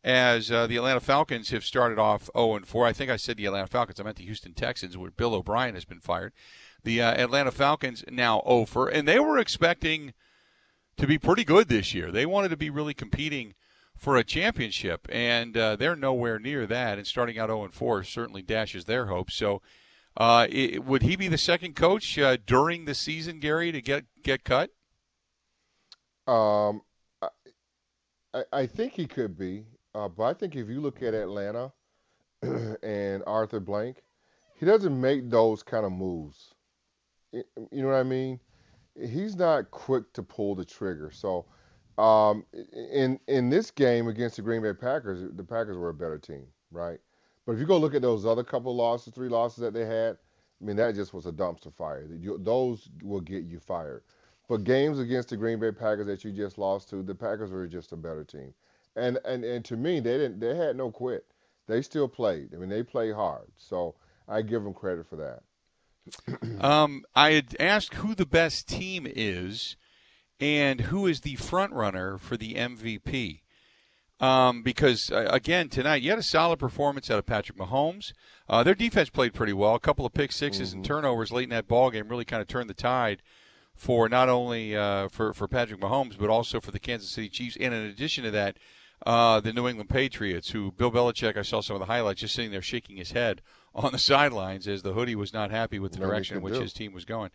as 0.04 0.52
uh, 0.52 0.67
the 0.67 0.75
Atlanta 0.75 1.00
Falcons 1.00 1.50
have 1.50 1.63
started 1.63 1.98
off 1.98 2.29
0 2.38 2.56
and 2.56 2.67
4. 2.67 2.85
I 2.85 2.94
think 2.94 3.10
I 3.10 3.15
said 3.15 3.38
the 3.38 3.46
Atlanta 3.46 3.67
Falcons. 3.67 4.00
I 4.00 4.04
meant 4.04 4.17
the 4.17 4.25
Houston 4.25 4.54
Texans, 4.54 4.98
where 4.98 5.12
Bill 5.12 5.33
O'Brien 5.33 5.75
has 5.75 5.85
been 5.85 6.00
fired. 6.00 6.33
The 6.83 7.02
uh, 7.02 7.13
Atlanta 7.13 7.52
Falcons 7.52 8.04
now 8.10 8.42
0 8.46 8.65
for, 8.65 8.90
and 8.90 9.08
they 9.08 9.19
were 9.19 9.40
expecting 9.40 10.13
to 10.98 11.08
be 11.08 11.17
pretty 11.17 11.44
good 11.44 11.69
this 11.69 11.94
year. 11.94 12.12
They 12.12 12.25
wanted 12.25 12.50
to 12.50 12.58
be 12.58 12.69
really 12.69 12.94
competing 12.94 13.54
for 13.98 14.17
a 14.17 14.23
championship, 14.23 15.08
and 15.10 15.56
uh, 15.56 15.77
they're 15.77 15.96
nowhere 15.96 16.38
near 16.38 16.65
that. 16.67 16.98
And 16.98 17.08
starting 17.08 17.40
out 17.40 17.50
0 17.50 17.63
and 17.63 17.73
4 17.73 18.04
certainly 18.04 18.42
dashes 18.42 18.85
their 18.85 19.06
hopes. 19.06 19.35
So, 19.35 19.62
uh, 20.17 20.48
it, 20.50 20.83
would 20.83 21.02
he 21.02 21.15
be 21.15 21.27
the 21.27 21.38
second 21.38 21.75
coach 21.75 22.19
uh, 22.19 22.38
during 22.46 22.85
the 22.85 22.94
season, 22.94 23.40
Gary, 23.40 23.71
to 23.71 23.81
get 23.81 24.06
get 24.21 24.44
cut? 24.44 24.71
Um, 26.28 26.82
I, 28.34 28.44
I 28.52 28.65
think 28.65 28.94
he 28.94 29.06
could 29.06 29.38
be, 29.38 29.65
uh, 29.94 30.08
but 30.08 30.24
I 30.24 30.34
think 30.34 30.56
if 30.56 30.69
you 30.69 30.82
look 30.82 31.02
at 31.02 31.13
Atlanta 31.13 31.71
and 32.84 33.24
Arthur 33.28 33.60
Blank, 33.60 34.04
he 34.56 34.65
doesn't 34.65 35.00
make 35.00 35.30
those 35.30 35.63
kind 35.63 35.86
of 35.86 35.92
moves. 35.92 36.54
You 37.32 37.44
know 37.71 37.88
what 37.88 37.96
I 37.96 38.04
mean? 38.04 38.40
He's 39.00 39.36
not 39.36 39.71
quick 39.71 40.13
to 40.13 40.24
pull 40.24 40.56
the 40.56 40.65
trigger. 40.65 41.10
So, 41.12 41.46
um, 41.98 42.46
in 42.92 43.19
in 43.28 43.50
this 43.50 43.71
game 43.71 44.08
against 44.08 44.36
the 44.36 44.42
Green 44.42 44.62
Bay 44.62 44.74
Packers, 44.74 45.30
the 45.36 45.44
Packers 45.44 45.78
were 45.78 45.90
a 45.90 45.94
better 45.94 46.17
team, 46.17 46.46
right? 46.71 47.00
But 47.46 47.54
if 47.54 47.60
you 47.60 47.65
go 47.65 47.78
look 47.78 47.96
at 47.96 48.02
those 48.02 48.26
other 48.26 48.44
couple 48.44 48.76
losses, 48.76 49.13
three 49.13 49.30
losses 49.30 49.62
that 49.62 49.74
they 49.74 49.86
had, 49.86 50.17
I 50.62 50.65
mean 50.65 50.76
that 50.78 50.96
just 50.96 51.13
was 51.13 51.26
a 51.26 51.32
dumpster 51.32 51.74
fire. 51.74 52.08
Those 52.40 52.90
will 53.02 53.19
get 53.19 53.44
you 53.44 53.60
fired. 53.60 54.04
But 54.50 54.63
games 54.65 55.00
against 55.00 55.29
the 55.29 55.37
Green 55.37 55.60
Bay 55.60 55.71
Packers 55.71 56.08
that 56.08 56.23
you 56.23 56.31
just 56.31 56.58
lost 56.58 56.89
to, 56.89 57.02
the 57.02 57.15
Packers 57.15 57.52
were 57.52 57.67
just 57.67 57.91
a 57.94 57.96
better 57.96 58.23
team. 58.23 58.54
And 58.96 59.17
and 59.25 59.44
and 59.44 59.63
to 59.65 59.77
me, 59.77 60.00
they 60.00 60.17
didn't. 60.17 60.39
They 60.39 60.56
had 60.56 60.75
no 60.75 60.91
quit. 60.91 61.25
They 61.67 61.81
still 61.81 62.08
played. 62.08 62.54
I 62.54 62.58
mean, 62.58 62.69
they 62.69 62.83
played 62.83 63.15
hard. 63.15 63.48
So 63.58 63.96
I 64.27 64.41
give 64.41 64.63
them 64.63 64.73
credit 64.73 65.08
for 65.08 65.15
that. 65.15 66.62
um, 66.63 67.04
I 67.15 67.31
had 67.31 67.56
asked 67.60 67.96
who 67.96 68.13
the 68.13 68.25
best 68.25 68.67
team 68.67 69.08
is, 69.10 69.77
and 70.39 70.81
who 70.81 71.08
is 71.08 71.21
the 71.21 71.35
front 71.35 71.73
runner 71.73 72.17
for 72.17 72.37
the 72.37 72.56
MVP. 72.56 73.39
Um, 74.19 74.62
because 74.62 75.12
uh, 75.12 75.27
again 75.31 75.69
tonight 75.69 76.02
you 76.02 76.12
had 76.12 76.19
a 76.19 76.23
solid 76.23 76.60
performance 76.60 77.10
out 77.10 77.19
of 77.19 77.25
Patrick 77.25 77.58
Mahomes. 77.58 78.13
Uh, 78.48 78.63
their 78.63 78.75
defense 78.75 79.10
played 79.10 79.33
pretty 79.33 79.54
well. 79.54 79.75
A 79.75 79.79
couple 79.79 80.06
of 80.06 80.13
pick 80.13 80.29
6s 80.29 80.62
mm-hmm. 80.62 80.75
and 80.77 80.85
turnovers 80.85 81.31
late 81.31 81.46
in 81.46 81.50
that 81.50 81.67
ball 81.67 81.89
game 81.89 82.08
really 82.08 82.23
kind 82.23 82.41
of 82.41 82.48
turned 82.48 82.69
the 82.69 82.75
tide 82.75 83.21
for 83.76 84.08
not 84.08 84.30
only 84.30 84.76
uh, 84.76 85.08
for 85.10 85.34
for 85.34 85.48
Patrick 85.48 85.80
Mahomes 85.80 86.17
but 86.17 86.30
also 86.30 86.60
for 86.60 86.71
the 86.71 86.80
Kansas 86.80 87.10
City 87.10 87.30
Chiefs. 87.30 87.58
And 87.60 87.74
in 87.74 87.84
addition 87.84 88.24
to 88.24 88.32
that, 88.32 88.58
uh, 89.06 89.40
the 89.40 89.54
New 89.54 89.67
England 89.67 89.90
Patriots, 89.90 90.52
who 90.52 90.71
Bill 90.71 90.92
Belichick, 90.92 91.38
I 91.38 91.42
saw 91.42 91.62
some 91.62 91.76
of 91.76 91.80
the 91.80 91.88
highlights, 91.88 92.21
just 92.21 92.36
sitting 92.36 92.52
there 92.52 92.62
shaking 92.62 92.98
his 92.98 93.12
head 93.12 93.42
on 93.76 93.92
the 93.92 94.00
sidelines 94.00 94.67
as 94.67 94.84
the 94.84 94.94
hoodie 94.94 95.15
was 95.15 95.34
not 95.34 95.52
happy 95.52 95.80
with 95.80 95.94
the 95.94 96.00
Nothing 96.00 96.10
direction 96.12 96.38
in 96.38 96.44
which 96.44 96.54
do. 96.56 96.62
his 96.62 96.74
team 96.74 96.94
was 96.94 97.06
going. 97.06 97.32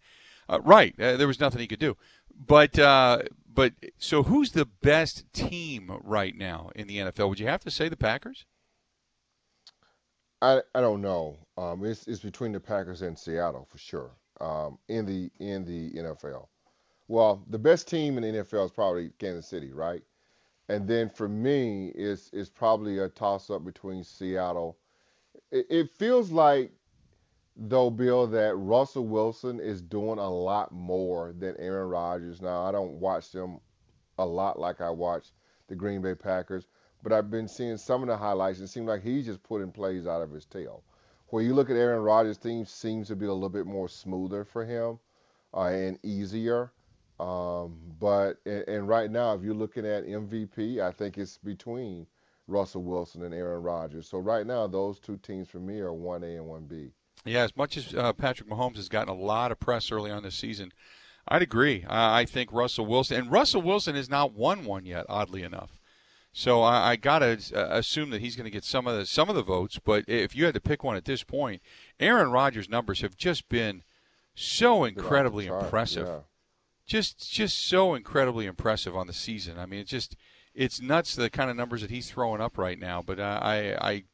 Uh, 0.49 0.61
right, 0.63 0.99
uh, 0.99 1.17
there 1.17 1.27
was 1.27 1.41
nothing 1.41 1.61
he 1.61 1.67
could 1.67 1.79
do. 1.79 1.97
But 2.35 2.79
uh, 2.79 3.23
but 3.53 3.73
so 3.99 4.23
who's 4.23 4.53
the 4.53 4.65
best 4.65 5.31
team 5.33 5.99
right 6.03 6.35
now 6.35 6.71
in 6.75 6.87
the 6.87 6.99
NFL? 6.99 7.29
Would 7.29 7.41
you 7.41 7.49
have 7.49 7.65
to 7.65 7.71
say 7.71 7.89
the 7.89 7.97
Packers? 7.97 8.47
I 10.41 10.63
I 10.75 10.81
don't 10.81 11.03
know. 11.03 11.39
Um, 11.57 11.85
it's 11.85 12.07
it's 12.07 12.21
between 12.21 12.53
the 12.53 12.61
Packers 12.61 13.03
and 13.03 13.19
Seattle 13.19 13.67
for 13.69 13.79
sure. 13.79 14.13
Um, 14.41 14.79
in 14.89 15.05
the 15.05 15.31
in 15.41 15.65
the 15.65 15.91
NFL. 15.99 16.47
Well, 17.09 17.43
the 17.49 17.59
best 17.59 17.89
team 17.89 18.19
in 18.19 18.23
the 18.23 18.43
NFL 18.43 18.67
is 18.67 18.71
probably 18.71 19.11
Kansas 19.19 19.49
City, 19.49 19.73
right? 19.73 20.03
And 20.69 20.87
then 20.87 21.09
for 21.09 21.29
me, 21.29 21.89
it's 21.89 22.31
it's 22.33 22.51
probably 22.51 22.99
a 22.99 23.09
toss 23.09 23.51
up 23.51 23.65
between 23.65 24.05
Seattle. 24.05 24.79
It, 25.51 25.67
it 25.71 25.91
feels 25.91 26.31
like 26.31 26.73
though, 27.59 27.91
Bill, 27.91 28.27
that 28.29 28.55
Russell 28.55 29.07
Wilson 29.07 29.59
is 29.59 29.83
doing 29.83 30.19
a 30.19 30.31
lot 30.31 30.71
more 30.73 31.35
than 31.37 31.57
Aaron 31.59 31.89
Rodgers. 31.89 32.41
Now, 32.41 32.63
I 32.63 32.71
don't 32.71 33.01
watch 33.01 33.33
them 33.33 33.59
a 34.19 34.25
lot 34.25 34.59
like 34.59 34.81
I 34.81 34.91
watch 34.91 35.33
the 35.67 35.75
Green 35.75 36.01
Bay 36.01 36.15
Packers, 36.15 36.69
but 37.03 37.13
I've 37.13 37.31
been 37.31 37.49
seeing 37.49 37.77
some 37.77 38.03
of 38.03 38.09
the 38.09 38.17
highlights. 38.17 38.59
And 38.59 38.69
it 38.69 38.71
seems 38.71 38.87
like 38.87 39.03
he's 39.03 39.27
just 39.27 39.43
putting 39.43 39.73
plays 39.73 40.07
out 40.07 40.23
of 40.23 40.31
his 40.31 40.45
tail. 40.45 40.85
Where 41.31 41.43
you 41.43 41.55
look 41.55 41.69
at 41.71 41.77
Aaron 41.77 42.03
Rodgers' 42.03 42.39
team, 42.39 42.65
seems 42.65 43.09
to 43.09 43.17
be 43.17 43.27
a 43.27 43.33
little 43.33 43.49
bit 43.49 43.67
more 43.67 43.89
smoother 43.89 44.45
for 44.45 44.65
him 44.65 44.99
uh, 45.55 45.67
and 45.67 45.99
easier. 46.03 46.73
Um, 47.21 47.77
but 47.99 48.39
and, 48.47 48.65
and, 48.69 48.89
right 48.89 49.11
now, 49.11 49.35
if 49.35 49.43
you're 49.43 49.55
looking 49.55 49.85
at 49.85 50.07
MVP, 50.07 50.81
I 50.81 50.93
think 50.93 51.19
it's 51.19 51.37
between 51.39 52.07
Russell 52.47 52.83
Wilson 52.83 53.25
and 53.25 53.35
Aaron 53.35 53.63
Rodgers. 53.63 54.09
So 54.09 54.19
right 54.19 54.47
now, 54.47 54.69
those 54.69 55.01
two 55.01 55.17
teams 55.17 55.49
for 55.49 55.59
me 55.59 55.81
are 55.81 55.93
one 55.93 56.23
A 56.23 56.37
and 56.37 56.47
one 56.47 56.67
B. 56.67 56.93
Yeah, 57.25 57.43
as 57.43 57.57
much 57.57 57.77
as 57.77 57.93
uh, 57.93 58.13
Patrick 58.13 58.49
Mahomes 58.49 58.77
has 58.77 58.89
gotten 58.89 59.09
a 59.09 59.19
lot 59.19 59.51
of 59.51 59.59
press 59.59 59.91
early 59.91 60.13
on 60.13 60.23
this 60.23 60.37
season, 60.37 60.73
I'd 61.27 61.43
agree. 61.43 61.85
I 61.89 62.25
think 62.25 62.53
Russell 62.53 62.87
Wilson 62.87 63.19
and 63.19 63.31
Russell 63.33 63.63
Wilson 63.63 63.97
has 63.97 64.09
not 64.09 64.33
won 64.33 64.65
one 64.65 64.87
yet, 64.87 65.05
oddly 65.09 65.43
enough. 65.43 65.78
So 66.39 66.63
I, 66.63 66.91
I 66.91 66.97
gotta 66.97 67.37
uh, 67.53 67.67
assume 67.71 68.11
that 68.11 68.21
he's 68.21 68.37
going 68.37 68.45
to 68.45 68.51
get 68.51 68.63
some 68.63 68.87
of 68.87 68.97
the 68.97 69.05
some 69.07 69.29
of 69.29 69.35
the 69.35 69.43
votes. 69.43 69.81
But 69.85 70.05
if 70.07 70.37
you 70.37 70.45
had 70.45 70.55
to 70.55 70.61
pick 70.61 70.85
one 70.85 70.95
at 70.95 71.05
this 71.05 71.25
point, 71.25 71.61
Aaron 71.99 72.31
Rodgers' 72.31 72.69
numbers 72.69 73.01
have 73.01 73.17
just 73.17 73.49
been 73.49 73.83
so 74.37 74.85
incredibly 74.85 75.47
impressive. 75.47 76.07
Yeah. 76.07 76.19
Just 76.87 77.29
just 77.33 77.59
so 77.59 77.93
incredibly 77.93 78.47
impressive 78.47 78.97
on 78.97 79.09
the 79.09 79.13
season. 79.13 79.59
I 79.59 79.67
mean, 79.67 79.81
it's 79.81 79.91
just 79.91 80.15
it's 80.55 80.81
nuts 80.81 81.17
the 81.17 81.29
kind 81.29 81.51
of 81.51 81.57
numbers 81.57 81.81
that 81.81 81.91
he's 81.91 82.09
throwing 82.09 82.41
up 82.41 82.57
right 82.57 82.79
now. 82.79 83.03
But 83.03 83.19
uh, 83.19 83.41
I 83.43 83.75
I 83.81 84.05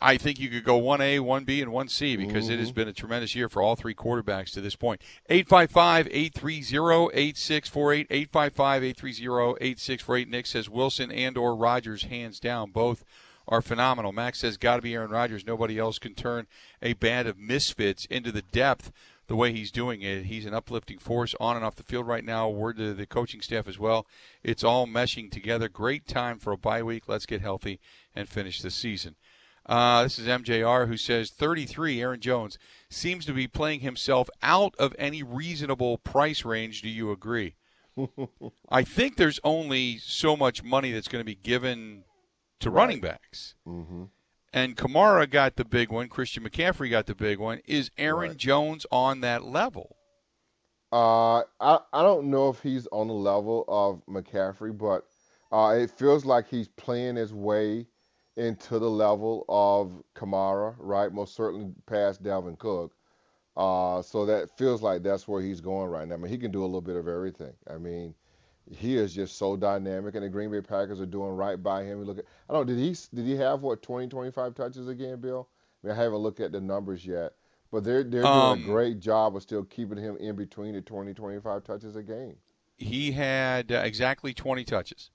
I 0.00 0.16
think 0.16 0.38
you 0.38 0.48
could 0.48 0.64
go 0.64 0.80
1A, 0.80 1.20
1B, 1.20 1.62
and 1.62 1.70
1C 1.70 2.16
because 2.16 2.44
mm-hmm. 2.44 2.52
it 2.52 2.58
has 2.58 2.68
mm-hmm. 2.68 2.74
been 2.74 2.88
a 2.88 2.92
tremendous 2.92 3.34
year 3.34 3.48
for 3.48 3.62
all 3.62 3.76
three 3.76 3.94
quarterbacks 3.94 4.50
to 4.52 4.60
this 4.60 4.76
point. 4.76 5.02
855 5.28 6.08
830 6.10 7.18
8648. 7.18 8.06
855 8.10 8.84
830 8.84 9.64
8648. 9.64 10.28
Nick 10.28 10.46
says 10.46 10.68
Wilson 10.68 11.10
and 11.10 11.36
or 11.36 11.54
Rodgers 11.54 12.04
hands 12.04 12.40
down. 12.40 12.70
Both 12.70 13.04
are 13.48 13.62
phenomenal. 13.62 14.12
Max 14.12 14.40
says 14.40 14.56
got 14.56 14.76
to 14.76 14.82
be 14.82 14.94
Aaron 14.94 15.10
Rodgers. 15.10 15.46
Nobody 15.46 15.78
else 15.78 15.98
can 15.98 16.14
turn 16.14 16.46
a 16.82 16.94
band 16.94 17.28
of 17.28 17.38
misfits 17.38 18.06
into 18.06 18.32
the 18.32 18.42
depth 18.42 18.92
the 19.28 19.36
way 19.36 19.52
he's 19.52 19.70
doing 19.70 20.02
it. 20.02 20.26
He's 20.26 20.46
an 20.46 20.54
uplifting 20.54 20.98
force 20.98 21.34
on 21.40 21.56
and 21.56 21.64
off 21.64 21.76
the 21.76 21.82
field 21.82 22.06
right 22.06 22.24
now. 22.24 22.48
Word 22.48 22.76
to 22.76 22.94
the 22.94 23.06
coaching 23.06 23.40
staff 23.40 23.66
as 23.66 23.78
well. 23.78 24.06
It's 24.42 24.64
all 24.64 24.86
meshing 24.86 25.30
together. 25.30 25.68
Great 25.68 26.06
time 26.06 26.38
for 26.38 26.52
a 26.52 26.58
bye 26.58 26.82
week. 26.82 27.04
Let's 27.08 27.26
get 27.26 27.40
healthy 27.40 27.80
and 28.14 28.28
finish 28.28 28.60
the 28.60 28.70
season. 28.70 29.16
Uh, 29.68 30.04
this 30.04 30.18
is 30.18 30.28
MJR 30.28 30.86
who 30.86 30.96
says 30.96 31.30
33, 31.30 32.00
Aaron 32.00 32.20
Jones, 32.20 32.56
seems 32.88 33.26
to 33.26 33.32
be 33.32 33.48
playing 33.48 33.80
himself 33.80 34.30
out 34.42 34.74
of 34.78 34.94
any 34.98 35.22
reasonable 35.22 35.98
price 35.98 36.44
range. 36.44 36.82
Do 36.82 36.88
you 36.88 37.10
agree? 37.10 37.56
I 38.68 38.84
think 38.84 39.16
there's 39.16 39.40
only 39.42 39.98
so 39.98 40.36
much 40.36 40.62
money 40.62 40.92
that's 40.92 41.08
going 41.08 41.20
to 41.20 41.26
be 41.26 41.34
given 41.34 42.04
to 42.60 42.70
right. 42.70 42.82
running 42.82 43.00
backs. 43.00 43.54
Mm-hmm. 43.66 44.04
And 44.52 44.76
Kamara 44.76 45.28
got 45.28 45.56
the 45.56 45.64
big 45.64 45.90
one. 45.90 46.08
Christian 46.08 46.44
McCaffrey 46.44 46.90
got 46.90 47.06
the 47.06 47.14
big 47.14 47.38
one. 47.38 47.60
Is 47.66 47.90
Aaron 47.98 48.30
right. 48.30 48.38
Jones 48.38 48.86
on 48.92 49.20
that 49.20 49.44
level? 49.44 49.96
Uh, 50.92 51.40
I, 51.60 51.80
I 51.92 52.02
don't 52.02 52.30
know 52.30 52.48
if 52.48 52.60
he's 52.60 52.86
on 52.92 53.08
the 53.08 53.14
level 53.14 53.64
of 53.66 54.02
McCaffrey, 54.08 54.76
but 54.76 55.04
uh, 55.50 55.74
it 55.76 55.90
feels 55.90 56.24
like 56.24 56.48
he's 56.48 56.68
playing 56.68 57.16
his 57.16 57.34
way 57.34 57.86
into 58.36 58.78
the 58.78 58.90
level 58.90 59.44
of 59.48 60.02
Kamara, 60.14 60.74
right? 60.78 61.12
Most 61.12 61.34
certainly 61.34 61.72
past 61.86 62.22
Dalvin 62.22 62.58
Cook. 62.58 62.92
Uh, 63.56 64.02
so 64.02 64.26
that 64.26 64.56
feels 64.58 64.82
like 64.82 65.02
that's 65.02 65.26
where 65.26 65.40
he's 65.40 65.60
going 65.60 65.88
right 65.88 66.06
now. 66.06 66.14
I 66.14 66.18
mean, 66.18 66.30
he 66.30 66.36
can 66.36 66.50
do 66.50 66.62
a 66.62 66.66
little 66.66 66.82
bit 66.82 66.96
of 66.96 67.08
everything. 67.08 67.54
I 67.70 67.78
mean, 67.78 68.14
he 68.70 68.96
is 68.96 69.14
just 69.14 69.38
so 69.38 69.56
dynamic, 69.56 70.14
and 70.14 70.24
the 70.24 70.28
Green 70.28 70.50
Bay 70.50 70.60
Packers 70.60 71.00
are 71.00 71.06
doing 71.06 71.30
right 71.30 71.62
by 71.62 71.84
him. 71.84 72.02
look 72.02 72.18
at, 72.18 72.24
I 72.48 72.52
don't 72.52 72.66
know, 72.66 72.74
did 72.74 72.80
he 72.80 72.94
did 73.14 73.24
he 73.24 73.36
have 73.36 73.62
what 73.62 73.82
20, 73.82 74.08
25 74.08 74.54
touches 74.54 74.88
again, 74.88 75.20
Bill? 75.20 75.48
I 75.82 75.86
mean, 75.86 75.96
I 75.96 76.02
haven't 76.02 76.18
looked 76.18 76.40
at 76.40 76.52
the 76.52 76.60
numbers 76.60 77.06
yet, 77.06 77.32
but 77.70 77.84
they're 77.84 78.02
they're 78.02 78.22
doing 78.22 78.26
um, 78.26 78.60
a 78.60 78.62
great 78.64 79.00
job 79.00 79.36
of 79.36 79.42
still 79.42 79.64
keeping 79.64 79.98
him 79.98 80.16
in 80.18 80.36
between 80.36 80.74
the 80.74 80.82
20, 80.82 81.14
25 81.14 81.64
touches 81.64 81.96
a 81.96 82.02
game. 82.02 82.36
He 82.76 83.12
had 83.12 83.72
uh, 83.72 83.76
exactly 83.76 84.34
20 84.34 84.64
touches. 84.64 85.10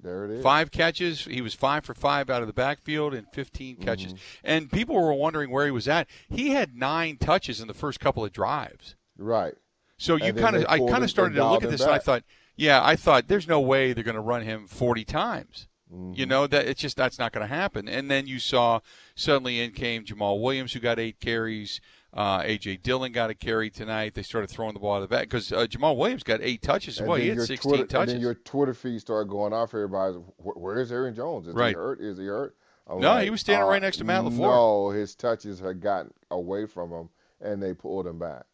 There 0.00 0.24
it 0.24 0.30
is. 0.30 0.42
Five 0.42 0.70
catches. 0.70 1.24
He 1.24 1.40
was 1.40 1.54
five 1.54 1.84
for 1.84 1.94
five 1.94 2.30
out 2.30 2.40
of 2.40 2.46
the 2.46 2.52
backfield 2.52 3.14
and 3.14 3.26
15 3.32 3.76
catches. 3.76 4.12
Mm-hmm. 4.12 4.22
And 4.44 4.70
people 4.70 4.94
were 4.94 5.12
wondering 5.12 5.50
where 5.50 5.64
he 5.64 5.72
was 5.72 5.88
at. 5.88 6.08
He 6.28 6.50
had 6.50 6.76
nine 6.76 7.16
touches 7.16 7.60
in 7.60 7.66
the 7.66 7.74
first 7.74 7.98
couple 7.98 8.24
of 8.24 8.32
drives. 8.32 8.94
Right. 9.16 9.54
So 9.96 10.14
you 10.14 10.32
kind 10.32 10.54
of, 10.54 10.64
I 10.68 10.78
kind 10.78 11.02
of 11.02 11.10
started 11.10 11.34
to 11.34 11.48
look 11.48 11.64
at 11.64 11.70
this, 11.70 11.80
and 11.80 11.90
I 11.90 11.98
thought, 11.98 12.22
yeah, 12.54 12.80
I 12.84 12.94
thought 12.94 13.26
there's 13.26 13.48
no 13.48 13.60
way 13.60 13.92
they're 13.92 14.04
going 14.04 14.14
to 14.14 14.20
run 14.20 14.42
him 14.42 14.68
40 14.68 15.04
times. 15.04 15.66
Mm-hmm. 15.92 16.12
You 16.14 16.26
know 16.26 16.46
that 16.46 16.66
it's 16.66 16.80
just 16.80 16.96
that's 16.96 17.18
not 17.18 17.32
going 17.32 17.46
to 17.46 17.52
happen. 17.52 17.88
And 17.88 18.10
then 18.10 18.26
you 18.26 18.38
saw 18.38 18.80
suddenly 19.14 19.60
in 19.60 19.72
came 19.72 20.04
Jamaal 20.04 20.40
Williams, 20.40 20.72
who 20.72 20.80
got 20.80 20.98
eight 20.98 21.18
carries. 21.18 21.80
Uh, 22.12 22.42
AJ 22.42 22.82
Dillon 22.82 23.12
got 23.12 23.30
a 23.30 23.34
carry 23.34 23.70
tonight. 23.70 24.14
They 24.14 24.22
started 24.22 24.48
throwing 24.48 24.74
the 24.74 24.80
ball 24.80 24.94
out 24.94 25.02
of 25.02 25.08
the 25.08 25.14
back 25.14 25.24
because 25.24 25.52
uh, 25.52 25.66
Jamaal 25.66 25.96
Williams 25.96 26.22
got 26.22 26.40
eight 26.42 26.62
touches. 26.62 27.00
Well, 27.00 27.16
he 27.16 27.28
had 27.28 27.40
16 27.40 27.70
Twitter, 27.70 27.86
touches. 27.86 28.14
And 28.14 28.18
then 28.18 28.20
your 28.22 28.34
Twitter 28.34 28.74
feed 28.74 29.00
started 29.00 29.28
going 29.28 29.52
off. 29.52 29.74
Everybody's, 29.74 30.16
where's 30.38 30.90
Aaron 30.90 31.14
Jones? 31.14 31.48
Is 31.48 31.54
right. 31.54 31.68
he 31.68 31.74
hurt? 31.74 32.00
Is 32.00 32.18
he 32.18 32.24
hurt? 32.24 32.56
I'm 32.88 33.00
no, 33.00 33.14
like, 33.14 33.24
he 33.24 33.30
was 33.30 33.40
standing 33.40 33.64
uh, 33.64 33.70
right 33.70 33.82
next 33.82 33.98
to 33.98 34.04
Matt 34.04 34.24
LaFleur. 34.24 34.38
No, 34.38 34.90
his 34.90 35.14
touches 35.14 35.60
had 35.60 35.80
gotten 35.80 36.12
away 36.30 36.64
from 36.64 36.90
him, 36.90 37.10
and 37.40 37.62
they 37.62 37.74
pulled 37.74 38.06
him 38.06 38.18
back. 38.18 38.44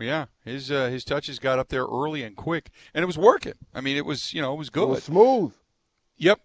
Yeah, 0.00 0.26
his 0.44 0.70
uh, 0.70 0.88
his 0.88 1.04
touches 1.04 1.38
got 1.38 1.58
up 1.58 1.68
there 1.68 1.84
early 1.84 2.22
and 2.22 2.36
quick, 2.36 2.70
and 2.92 3.02
it 3.02 3.06
was 3.06 3.16
working. 3.16 3.54
I 3.72 3.80
mean, 3.80 3.96
it 3.96 4.04
was 4.04 4.34
you 4.34 4.42
know 4.42 4.52
it 4.52 4.58
was 4.58 4.68
good, 4.68 4.82
it 4.82 4.88
was 4.88 5.04
smooth. 5.04 5.54
Yep, 6.18 6.40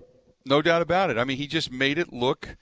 no 0.45 0.61
doubt 0.61 0.81
about 0.81 1.09
it. 1.09 1.17
I 1.17 1.25
mean, 1.25 1.37
he 1.37 1.47
just 1.47 1.71
made 1.71 1.97
it 1.97 2.13
look 2.13 2.55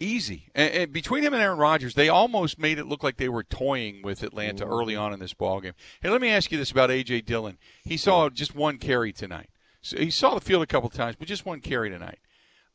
Easy. 0.00 0.48
And, 0.54 0.72
and 0.72 0.92
between 0.92 1.22
him 1.22 1.34
and 1.34 1.42
Aaron 1.42 1.58
Rodgers, 1.58 1.94
they 1.94 2.08
almost 2.08 2.58
made 2.58 2.78
it 2.78 2.86
look 2.86 3.02
like 3.02 3.18
they 3.18 3.28
were 3.28 3.44
toying 3.44 4.00
with 4.02 4.22
Atlanta 4.22 4.64
Mm-hmm. 4.64 4.72
early 4.72 4.96
on 4.96 5.12
in 5.12 5.20
this 5.20 5.34
ball 5.34 5.60
game. 5.60 5.74
Hey, 6.00 6.08
let 6.08 6.20
me 6.22 6.30
ask 6.30 6.50
you 6.50 6.58
this 6.58 6.70
about 6.70 6.90
A.J. 6.90 7.20
Dillon. 7.22 7.58
He 7.84 7.96
saw 7.96 8.28
just 8.30 8.54
one 8.54 8.78
carry 8.78 9.12
tonight. 9.12 9.50
So 9.82 9.98
he 9.98 10.10
saw 10.10 10.34
the 10.34 10.40
field 10.40 10.62
a 10.62 10.66
couple 10.66 10.88
times, 10.90 11.16
but 11.18 11.28
just 11.28 11.46
one 11.46 11.60
carry 11.60 11.90
tonight. 11.90 12.18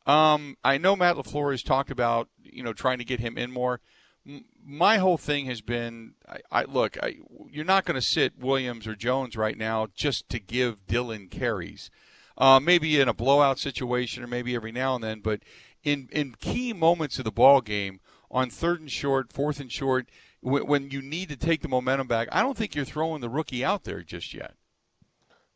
Um, 0.05 0.57
I 0.63 0.77
know 0.77 0.95
Matt 0.95 1.15
LaFleur 1.15 1.51
has 1.51 1.63
talked 1.63 1.89
about, 1.91 2.29
you 2.43 2.61
know, 2.63 2.73
trying 2.73 2.99
to 2.99 3.03
get 3.05 3.19
him 3.19 3.37
in 3.37 3.51
more. 3.51 3.81
M- 4.27 4.45
My 4.65 4.97
whole 4.97 5.17
thing 5.17 5.45
has 5.47 5.61
been, 5.61 6.13
I, 6.29 6.37
I 6.51 6.63
look, 6.65 6.97
I, 7.03 7.15
you're 7.49 7.65
not 7.65 7.85
going 7.85 7.99
to 7.99 8.05
sit 8.05 8.37
Williams 8.39 8.85
or 8.87 8.95
Jones 8.95 9.35
right 9.35 9.57
now 9.57 9.87
just 9.95 10.29
to 10.29 10.39
give 10.39 10.85
Dillon 10.85 11.27
carries. 11.27 11.89
Uh, 12.37 12.59
maybe 12.59 12.99
in 12.99 13.07
a 13.07 13.13
blowout 13.13 13.57
situation 13.59 14.21
or 14.23 14.27
maybe 14.27 14.53
every 14.55 14.71
now 14.71 14.93
and 14.93 15.03
then, 15.03 15.21
but 15.21 15.41
in 15.85 16.09
in 16.11 16.35
key 16.39 16.73
moments 16.73 17.17
of 17.19 17.23
the 17.23 17.31
ball 17.31 17.61
game, 17.61 18.01
on 18.29 18.49
third 18.49 18.81
and 18.81 18.91
short, 18.91 19.31
fourth 19.31 19.61
and 19.61 19.71
short, 19.71 20.09
when, 20.41 20.67
when 20.67 20.91
you 20.91 21.01
need 21.01 21.29
to 21.29 21.37
take 21.37 21.61
the 21.61 21.69
momentum 21.69 22.07
back, 22.07 22.27
I 22.31 22.41
don't 22.41 22.57
think 22.57 22.75
you're 22.75 22.83
throwing 22.83 23.21
the 23.21 23.29
rookie 23.29 23.63
out 23.63 23.85
there 23.85 24.01
just 24.01 24.33
yet. 24.33 24.55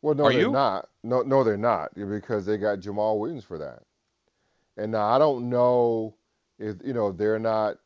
Well, 0.00 0.14
no, 0.14 0.24
Are 0.24 0.32
they're 0.32 0.40
you? 0.40 0.50
not. 0.50 0.88
No, 1.02 1.20
no, 1.22 1.44
they're 1.44 1.58
not 1.58 1.94
because 1.94 2.46
they 2.46 2.56
got 2.56 2.78
Jamaal 2.78 3.18
Williams 3.18 3.44
for 3.44 3.58
that. 3.58 3.82
And 4.78 4.92
now 4.92 5.06
I 5.08 5.18
don't 5.18 5.50
know 5.50 6.14
if 6.58 6.76
you 6.82 6.94
know 6.94 7.12
they're 7.12 7.38
not 7.38 7.76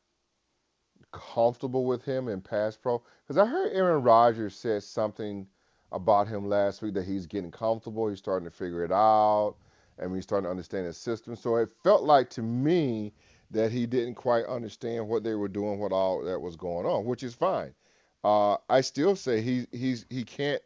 comfortable 1.12 1.86
with 1.86 2.04
him 2.04 2.28
in 2.28 2.40
pass 2.40 2.76
pro 2.76 3.02
because 3.26 3.38
I 3.38 3.46
heard 3.46 3.72
Aaron 3.72 4.02
Rodgers 4.02 4.54
said 4.54 4.82
something 4.82 5.46
about 5.92 6.28
him 6.28 6.48
last 6.48 6.82
week 6.82 6.94
that 6.94 7.04
he's 7.06 7.26
getting 7.26 7.50
comfortable, 7.50 8.08
he's 8.08 8.18
starting 8.18 8.48
to 8.48 8.54
figure 8.54 8.84
it 8.84 8.92
out, 8.92 9.56
and 9.98 10.10
we 10.10 10.20
starting 10.20 10.44
to 10.44 10.50
understand 10.50 10.86
his 10.86 10.96
system. 10.96 11.36
So 11.36 11.56
it 11.56 11.70
felt 11.82 12.02
like 12.02 12.30
to 12.30 12.42
me 12.42 13.12
that 13.50 13.70
he 13.70 13.86
didn't 13.86 14.14
quite 14.14 14.44
understand 14.46 15.08
what 15.08 15.22
they 15.22 15.34
were 15.34 15.48
doing, 15.48 15.78
what 15.78 15.92
all 15.92 16.22
that 16.24 16.40
was 16.40 16.56
going 16.56 16.86
on, 16.86 17.04
which 17.04 17.22
is 17.22 17.34
fine. 17.34 17.74
Uh, 18.22 18.56
I 18.68 18.80
still 18.80 19.16
say 19.16 19.40
he 19.40 19.66
he's 19.70 20.06
he 20.08 20.24
can't 20.24 20.62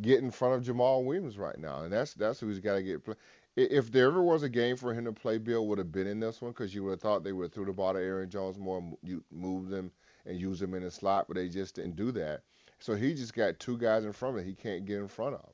get 0.00 0.20
in 0.20 0.30
front 0.30 0.54
of 0.54 0.62
Jamaal 0.62 1.04
Williams 1.04 1.36
right 1.36 1.58
now, 1.58 1.82
and 1.82 1.92
that's 1.92 2.14
that's 2.14 2.40
who 2.40 2.48
he's 2.48 2.60
got 2.60 2.76
to 2.76 2.82
get. 2.82 3.04
Play. 3.04 3.14
If 3.54 3.92
there 3.92 4.06
ever 4.06 4.22
was 4.22 4.44
a 4.44 4.48
game 4.48 4.76
for 4.76 4.94
him 4.94 5.04
to 5.04 5.12
play, 5.12 5.36
Bill 5.36 5.66
would 5.66 5.78
have 5.78 5.92
been 5.92 6.06
in 6.06 6.20
this 6.20 6.40
one 6.40 6.52
because 6.52 6.74
you 6.74 6.84
would 6.84 6.92
have 6.92 7.00
thought 7.00 7.22
they 7.22 7.32
would 7.32 7.44
have 7.44 7.52
threw 7.52 7.66
the 7.66 7.72
ball 7.72 7.92
to 7.92 7.98
Aaron 7.98 8.30
Jones 8.30 8.58
more, 8.58 8.82
you 9.02 9.22
move 9.30 9.68
them 9.68 9.90
and 10.24 10.40
use 10.40 10.62
him 10.62 10.72
in 10.72 10.82
the 10.82 10.90
slot, 10.90 11.26
but 11.28 11.36
they 11.36 11.48
just 11.48 11.74
didn't 11.74 11.96
do 11.96 12.12
that. 12.12 12.42
So 12.78 12.94
he 12.94 13.12
just 13.12 13.34
got 13.34 13.58
two 13.58 13.76
guys 13.76 14.04
in 14.04 14.12
front 14.12 14.36
of 14.36 14.42
him 14.42 14.48
he 14.48 14.54
can't 14.54 14.86
get 14.86 14.98
in 14.98 15.08
front 15.08 15.34
of. 15.34 15.50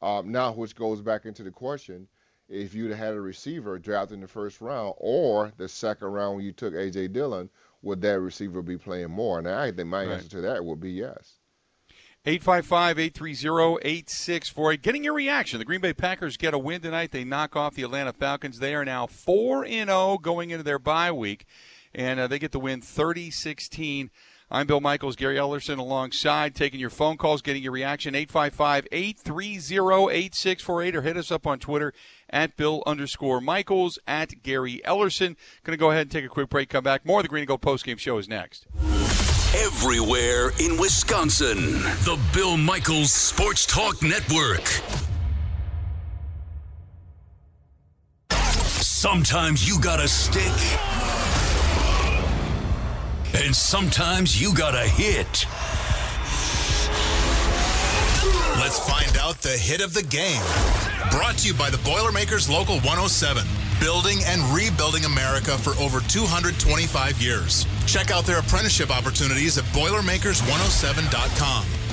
Um, 0.00 0.30
now, 0.30 0.52
which 0.52 0.76
goes 0.76 1.00
back 1.00 1.24
into 1.24 1.42
the 1.42 1.50
question: 1.50 2.06
if 2.48 2.74
you'd 2.74 2.90
have 2.90 2.98
had 2.98 3.14
a 3.14 3.20
receiver 3.20 3.78
drafted 3.78 4.14
in 4.16 4.20
the 4.20 4.28
first 4.28 4.60
round 4.60 4.94
or 4.98 5.52
the 5.56 5.68
second 5.68 6.08
round 6.08 6.36
when 6.36 6.44
you 6.44 6.52
took 6.52 6.74
AJ 6.74 7.12
Dillon, 7.12 7.50
would 7.82 8.00
that 8.02 8.20
receiver 8.20 8.62
be 8.62 8.76
playing 8.78 9.10
more? 9.10 9.38
And 9.38 9.48
I 9.48 9.70
think 9.70 9.88
my 9.88 10.04
Right. 10.04 10.14
answer 10.14 10.28
to 10.30 10.40
that 10.42 10.64
would 10.64 10.80
be 10.80 10.90
yes. 10.92 11.34
855 12.26 12.98
830 12.98 13.78
8648. 13.82 14.82
Getting 14.82 15.04
your 15.04 15.14
reaction. 15.14 15.58
The 15.58 15.64
Green 15.64 15.80
Bay 15.80 15.94
Packers 15.94 16.36
get 16.36 16.52
a 16.52 16.58
win 16.58 16.80
tonight. 16.80 17.12
They 17.12 17.24
knock 17.24 17.54
off 17.56 17.74
the 17.74 17.82
Atlanta 17.84 18.12
Falcons. 18.12 18.58
They 18.58 18.74
are 18.74 18.84
now 18.84 19.06
4 19.06 19.66
0 19.66 20.18
going 20.20 20.50
into 20.50 20.64
their 20.64 20.78
bye 20.78 21.12
week, 21.12 21.46
and 21.94 22.18
uh, 22.20 22.26
they 22.26 22.38
get 22.38 22.52
the 22.52 22.58
win 22.60 22.80
30 22.82 23.30
16. 23.30 24.10
I'm 24.50 24.66
Bill 24.66 24.80
Michaels, 24.80 25.14
Gary 25.14 25.36
Ellerson 25.36 25.78
alongside, 25.78 26.54
taking 26.54 26.80
your 26.80 26.88
phone 26.90 27.18
calls, 27.18 27.42
getting 27.42 27.62
your 27.62 27.72
reaction. 27.72 28.14
855 28.14 28.88
830 28.90 30.10
8648, 30.10 30.96
or 30.96 31.02
hit 31.02 31.16
us 31.16 31.30
up 31.30 31.46
on 31.46 31.58
Twitter 31.58 31.92
at 32.30 32.56
Bill 32.56 32.82
underscore 32.86 33.40
Michaels, 33.40 33.98
at 34.06 34.42
Gary 34.42 34.80
Ellerson. 34.84 35.36
Going 35.64 35.76
to 35.76 35.76
go 35.76 35.90
ahead 35.90 36.02
and 36.02 36.10
take 36.10 36.24
a 36.24 36.28
quick 36.28 36.48
break, 36.48 36.68
come 36.68 36.84
back. 36.84 37.04
More 37.04 37.20
of 37.20 37.24
the 37.24 37.28
Green 37.28 37.42
and 37.42 37.48
Gold 37.48 37.62
postgame 37.62 37.98
show 37.98 38.18
is 38.18 38.28
next. 38.28 38.66
Everywhere 39.56 40.50
in 40.60 40.78
Wisconsin. 40.78 41.72
The 42.04 42.18
Bill 42.34 42.56
Michaels 42.56 43.12
Sports 43.12 43.64
Talk 43.66 44.02
Network. 44.02 44.66
Sometimes 48.30 49.68
you 49.68 49.80
gotta 49.80 50.08
stick, 50.08 50.42
and 53.40 53.54
sometimes 53.54 54.40
you 54.40 54.52
gotta 54.52 54.88
hit. 54.88 55.46
Let's 58.58 58.80
find 58.80 59.16
out 59.18 59.40
the 59.40 59.50
hit 59.50 59.80
of 59.80 59.94
the 59.94 60.02
game. 60.02 60.42
Brought 61.12 61.38
to 61.38 61.46
you 61.46 61.54
by 61.54 61.70
the 61.70 61.78
Boilermakers 61.78 62.50
Local 62.50 62.80
107, 62.80 63.46
building 63.80 64.18
and 64.26 64.42
rebuilding 64.52 65.04
America 65.04 65.56
for 65.56 65.80
over 65.80 66.00
225 66.00 67.22
years. 67.22 67.64
Check 67.86 68.10
out 68.10 68.24
their 68.24 68.40
apprenticeship 68.40 68.90
opportunities 68.90 69.58
at 69.58 69.64
BoilerMakers107.com. 69.66 71.87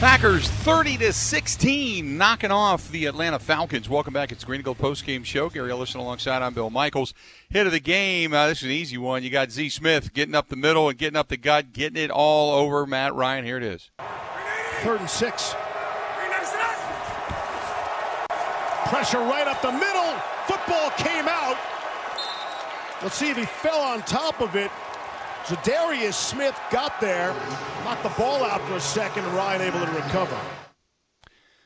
Packers 0.00 0.46
30 0.46 0.98
to 0.98 1.10
16, 1.10 2.18
knocking 2.18 2.50
off 2.50 2.90
the 2.90 3.06
Atlanta 3.06 3.38
Falcons. 3.38 3.88
Welcome 3.88 4.12
back. 4.12 4.30
It's 4.30 4.44
Green 4.44 4.58
and 4.58 4.64
Gold 4.66 4.76
Post 4.76 5.06
Game 5.06 5.24
Show. 5.24 5.48
Gary 5.48 5.70
Ellerson 5.70 5.94
alongside. 5.94 6.42
I'm 6.42 6.52
Bill 6.52 6.68
Michaels. 6.68 7.14
Hit 7.48 7.64
of 7.64 7.72
the 7.72 7.80
game. 7.80 8.34
Uh, 8.34 8.48
this 8.48 8.58
is 8.58 8.64
an 8.64 8.72
easy 8.72 8.98
one. 8.98 9.22
You 9.22 9.30
got 9.30 9.50
Z 9.50 9.70
Smith 9.70 10.12
getting 10.12 10.34
up 10.34 10.48
the 10.48 10.56
middle 10.56 10.90
and 10.90 10.98
getting 10.98 11.16
up 11.16 11.28
the 11.28 11.38
gut, 11.38 11.72
getting 11.72 11.96
it 11.96 12.10
all 12.10 12.54
over 12.56 12.84
Matt 12.84 13.14
Ryan. 13.14 13.46
Here 13.46 13.56
it 13.56 13.62
is. 13.62 13.90
Third 14.82 15.00
and 15.00 15.08
six. 15.08 15.54
Pressure 18.88 19.18
right 19.18 19.46
up 19.48 19.62
the 19.62 19.72
middle. 19.72 20.12
Football 20.46 20.90
came 20.98 21.26
out. 21.26 21.56
Let's 23.02 23.14
see 23.14 23.30
if 23.30 23.38
he 23.38 23.46
fell 23.46 23.80
on 23.80 24.02
top 24.02 24.42
of 24.42 24.56
it. 24.56 24.70
Za'Darius 25.46 26.14
Smith 26.14 26.58
got 26.72 27.00
there, 27.00 27.32
knocked 27.84 28.02
the 28.02 28.08
ball 28.10 28.42
out 28.42 28.60
for 28.62 28.74
a 28.74 28.80
second, 28.80 29.24
and 29.24 29.32
Ryan 29.34 29.62
able 29.62 29.78
to 29.78 29.92
recover. 29.92 30.36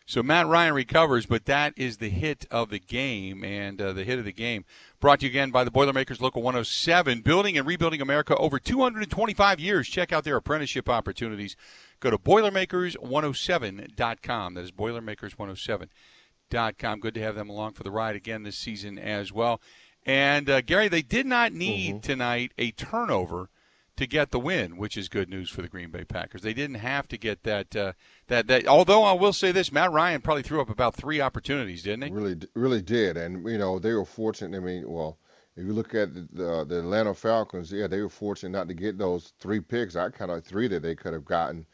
So 0.04 0.22
Matt 0.22 0.46
Ryan 0.48 0.74
recovers, 0.74 1.24
but 1.24 1.46
that 1.46 1.72
is 1.78 1.96
the 1.96 2.10
hit 2.10 2.44
of 2.50 2.68
the 2.68 2.78
game 2.78 3.42
and 3.42 3.80
uh, 3.80 3.94
the 3.94 4.04
hit 4.04 4.18
of 4.18 4.26
the 4.26 4.34
game. 4.34 4.66
Brought 5.00 5.20
to 5.20 5.26
you 5.26 5.30
again 5.30 5.50
by 5.50 5.64
the 5.64 5.70
Boilermakers 5.70 6.20
Local 6.20 6.42
107, 6.42 7.22
building 7.22 7.56
and 7.56 7.66
rebuilding 7.66 8.02
America 8.02 8.36
over 8.36 8.58
225 8.58 9.58
years. 9.58 9.88
Check 9.88 10.12
out 10.12 10.24
their 10.24 10.36
apprenticeship 10.36 10.90
opportunities. 10.90 11.56
Go 12.00 12.10
to 12.10 12.18
Boilermakers107.com. 12.18 14.54
That 14.54 14.64
is 14.64 14.72
Boilermakers107.com. 14.72 17.00
Good 17.00 17.14
to 17.14 17.22
have 17.22 17.36
them 17.36 17.48
along 17.48 17.72
for 17.72 17.82
the 17.82 17.90
ride 17.90 18.16
again 18.16 18.42
this 18.42 18.58
season 18.58 18.98
as 18.98 19.32
well. 19.32 19.58
And 20.04 20.50
uh, 20.50 20.60
Gary, 20.60 20.88
they 20.88 21.02
did 21.02 21.24
not 21.24 21.54
need 21.54 22.02
tonight 22.02 22.52
a 22.58 22.72
turnover 22.72 23.48
to 24.00 24.06
get 24.06 24.30
the 24.30 24.40
win, 24.40 24.78
which 24.78 24.96
is 24.96 25.08
good 25.10 25.28
news 25.28 25.50
for 25.50 25.60
the 25.60 25.68
Green 25.68 25.90
Bay 25.90 26.04
Packers. 26.04 26.40
They 26.40 26.54
didn't 26.54 26.76
have 26.76 27.06
to 27.08 27.18
get 27.18 27.42
that 27.42 27.76
uh, 27.76 27.92
that 28.28 28.46
that. 28.48 28.66
Although 28.66 29.04
I 29.04 29.12
will 29.12 29.34
say 29.34 29.52
this, 29.52 29.70
Matt 29.70 29.92
Ryan 29.92 30.22
probably 30.22 30.42
threw 30.42 30.60
up 30.60 30.70
about 30.70 30.94
three 30.94 31.20
opportunities, 31.20 31.82
didn't 31.82 32.04
he? 32.04 32.10
Really, 32.10 32.36
really 32.54 32.82
did, 32.82 33.16
and 33.18 33.46
you 33.46 33.58
know 33.58 33.78
they 33.78 33.92
were 33.92 34.06
fortunate. 34.06 34.56
I 34.56 34.60
mean, 34.60 34.90
well, 34.90 35.18
if 35.54 35.66
you 35.66 35.74
look 35.74 35.94
at 35.94 36.14
the, 36.14 36.28
the, 36.32 36.64
the 36.64 36.78
Atlanta 36.78 37.12
Falcons, 37.12 37.70
yeah, 37.70 37.86
they 37.86 38.00
were 38.00 38.08
fortunate 38.08 38.58
not 38.58 38.68
to 38.68 38.74
get 38.74 38.96
those 38.96 39.34
three 39.38 39.60
picks. 39.60 39.96
I 39.96 40.08
kind 40.08 40.30
of 40.30 40.44
three 40.44 40.66
that 40.68 40.82
they 40.82 40.94
could 40.94 41.12
have 41.12 41.26
gotten 41.26 41.66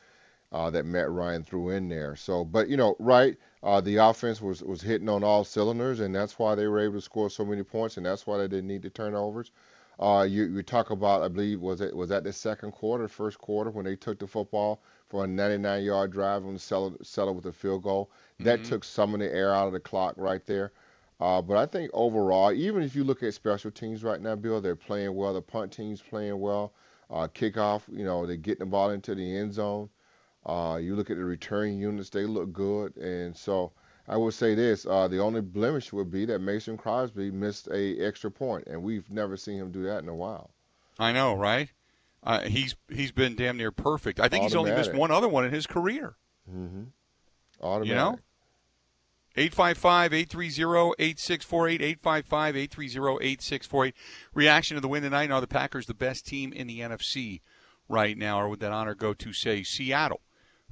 uh, 0.51 0.69
that 0.71 0.85
Matt 0.85 1.11
Ryan 1.11 1.45
threw 1.45 1.71
in 1.71 1.89
there. 1.89 2.17
So, 2.17 2.45
but 2.45 2.69
you 2.69 2.77
know, 2.77 2.97
right, 2.99 3.37
uh, 3.63 3.81
the 3.81 3.97
offense 3.97 4.43
was 4.43 4.65
was 4.65 4.83
hitting 4.83 5.09
on 5.09 5.23
all 5.23 5.45
cylinders, 5.45 6.01
and 6.01 6.13
that's 6.13 6.41
why 6.41 6.57
they 6.57 6.67
were 6.67 6.81
able 6.81 6.95
to 6.95 7.01
score 7.01 7.31
so 7.31 7.45
many 7.45 7.63
points, 7.63 7.97
and 7.97 8.05
that's 8.05 8.27
why 8.27 8.39
they 8.39 8.49
didn't 8.49 8.67
need 8.67 8.83
the 8.83 8.91
turnovers. 8.91 9.53
Uh, 9.99 10.27
you, 10.29 10.45
you 10.45 10.63
talk 10.63 10.91
about, 10.91 11.23
I 11.23 11.29
believe, 11.29 11.61
was 11.61 11.81
it 11.81 11.95
was 11.97 12.09
that 12.11 12.25
the 12.25 12.33
second 12.33 12.73
quarter, 12.73 13.09
first 13.09 13.39
quarter 13.39 13.71
when 13.71 13.85
they 13.85 13.97
took 13.97 14.19
the 14.19 14.27
football 14.27 14.83
for 15.09 15.25
a 15.25 15.27
99-yard 15.29 16.11
drive 16.13 16.45
and 16.45 16.61
settled 16.61 17.05
settled 17.07 17.37
with 17.37 17.47
a 17.47 17.53
field 17.53 17.83
goal. 17.83 18.11
That 18.41 18.63
Mhm. 18.63 18.65
took 18.65 18.85
some 18.85 19.15
of 19.15 19.21
the 19.21 19.33
air 19.33 19.55
out 19.55 19.67
of 19.67 19.73
the 19.73 19.81
clock 19.81 20.15
right 20.17 20.45
there. 20.47 20.73
Uh, 21.21 21.41
but 21.43 21.57
I 21.57 21.67
think 21.67 21.91
overall, 21.95 22.53
even 22.53 22.83
if 22.83 22.95
you 22.95 23.05
look 23.05 23.23
at 23.23 23.35
special 23.35 23.71
teams 23.71 24.05
right 24.05 24.21
now, 24.21 24.35
Bill, 24.37 24.61
they're 24.61 24.77
playing 24.77 25.15
well. 25.15 25.33
The 25.35 25.43
punt 25.43 25.73
team's 25.73 26.03
playing 26.03 26.39
well. 26.41 26.73
Uh, 27.11 27.29
kickoff, 27.29 27.83
you 27.89 28.05
know, 28.05 28.27
they're 28.27 28.37
getting 28.37 28.61
the 28.67 28.71
ball 28.71 28.91
into 28.91 29.15
the 29.15 29.37
end 29.37 29.53
zone. 29.55 29.89
Uh, 30.45 30.79
you 30.81 30.95
look 30.97 31.11
at 31.11 31.17
the 31.17 31.25
returning 31.25 31.79
units; 31.79 32.11
they 32.11 32.25
look 32.27 32.53
good. 32.53 32.97
And 32.97 33.37
so 33.37 33.73
I 34.09 34.17
would 34.17 34.35
say 34.35 34.55
this: 34.55 34.87
uh, 34.87 35.09
the 35.09 35.19
only 35.21 35.41
blemish 35.41 35.93
would 35.93 36.11
be 36.11 36.25
that 36.27 36.41
Mason 36.41 36.77
Crosby 36.77 37.31
missed 37.31 37.69
a 37.69 37.99
extra 37.99 38.31
point, 38.31 38.67
and 38.67 38.83
we've 38.83 39.11
never 39.11 39.37
seen 39.37 39.59
him 39.59 39.73
do 39.73 39.83
that 39.85 40.03
in 40.03 40.09
a 40.09 40.15
while. 40.15 40.51
I 40.99 41.13
know, 41.13 41.35
right? 41.35 41.71
Uh, 42.23 42.41
he's 42.43 42.75
he's 42.89 43.13
been 43.13 43.37
damn 43.37 43.57
near 43.57 43.71
perfect. 43.71 44.21
I 44.21 44.29
think 44.29 44.45
he's 44.45 44.55
only 44.55 44.73
missed 44.73 44.95
one 44.95 45.11
other 45.11 45.29
one 45.29 45.45
in 45.45 45.53
his 45.53 45.67
career. 45.67 46.17
Mm-hmm. 46.51 46.85
Automatic. 47.63 47.89
You 47.89 47.95
know? 47.95 48.19
855 49.37 50.15
830 50.15 50.95
8648. 50.99 51.83
855 51.83 52.57
830 52.57 53.27
8648. 53.27 53.95
Reaction 54.35 54.75
to 54.77 54.81
the 54.81 54.89
win 54.89 55.03
tonight. 55.03 55.31
Are 55.31 55.41
the 55.41 55.47
Packers 55.47 55.87
the 55.87 55.95
best 55.95 56.27
team 56.27 56.53
in 56.53 56.67
the 56.67 56.81
NFC 56.81 57.43
right 57.89 58.17
now? 58.17 58.41
Or 58.41 58.49
would 58.49 58.61
that 58.61 58.73
honor 58.73 58.95
go 58.95 59.13
to, 59.13 59.33
say, 59.33 59.63
Seattle, 59.63 60.21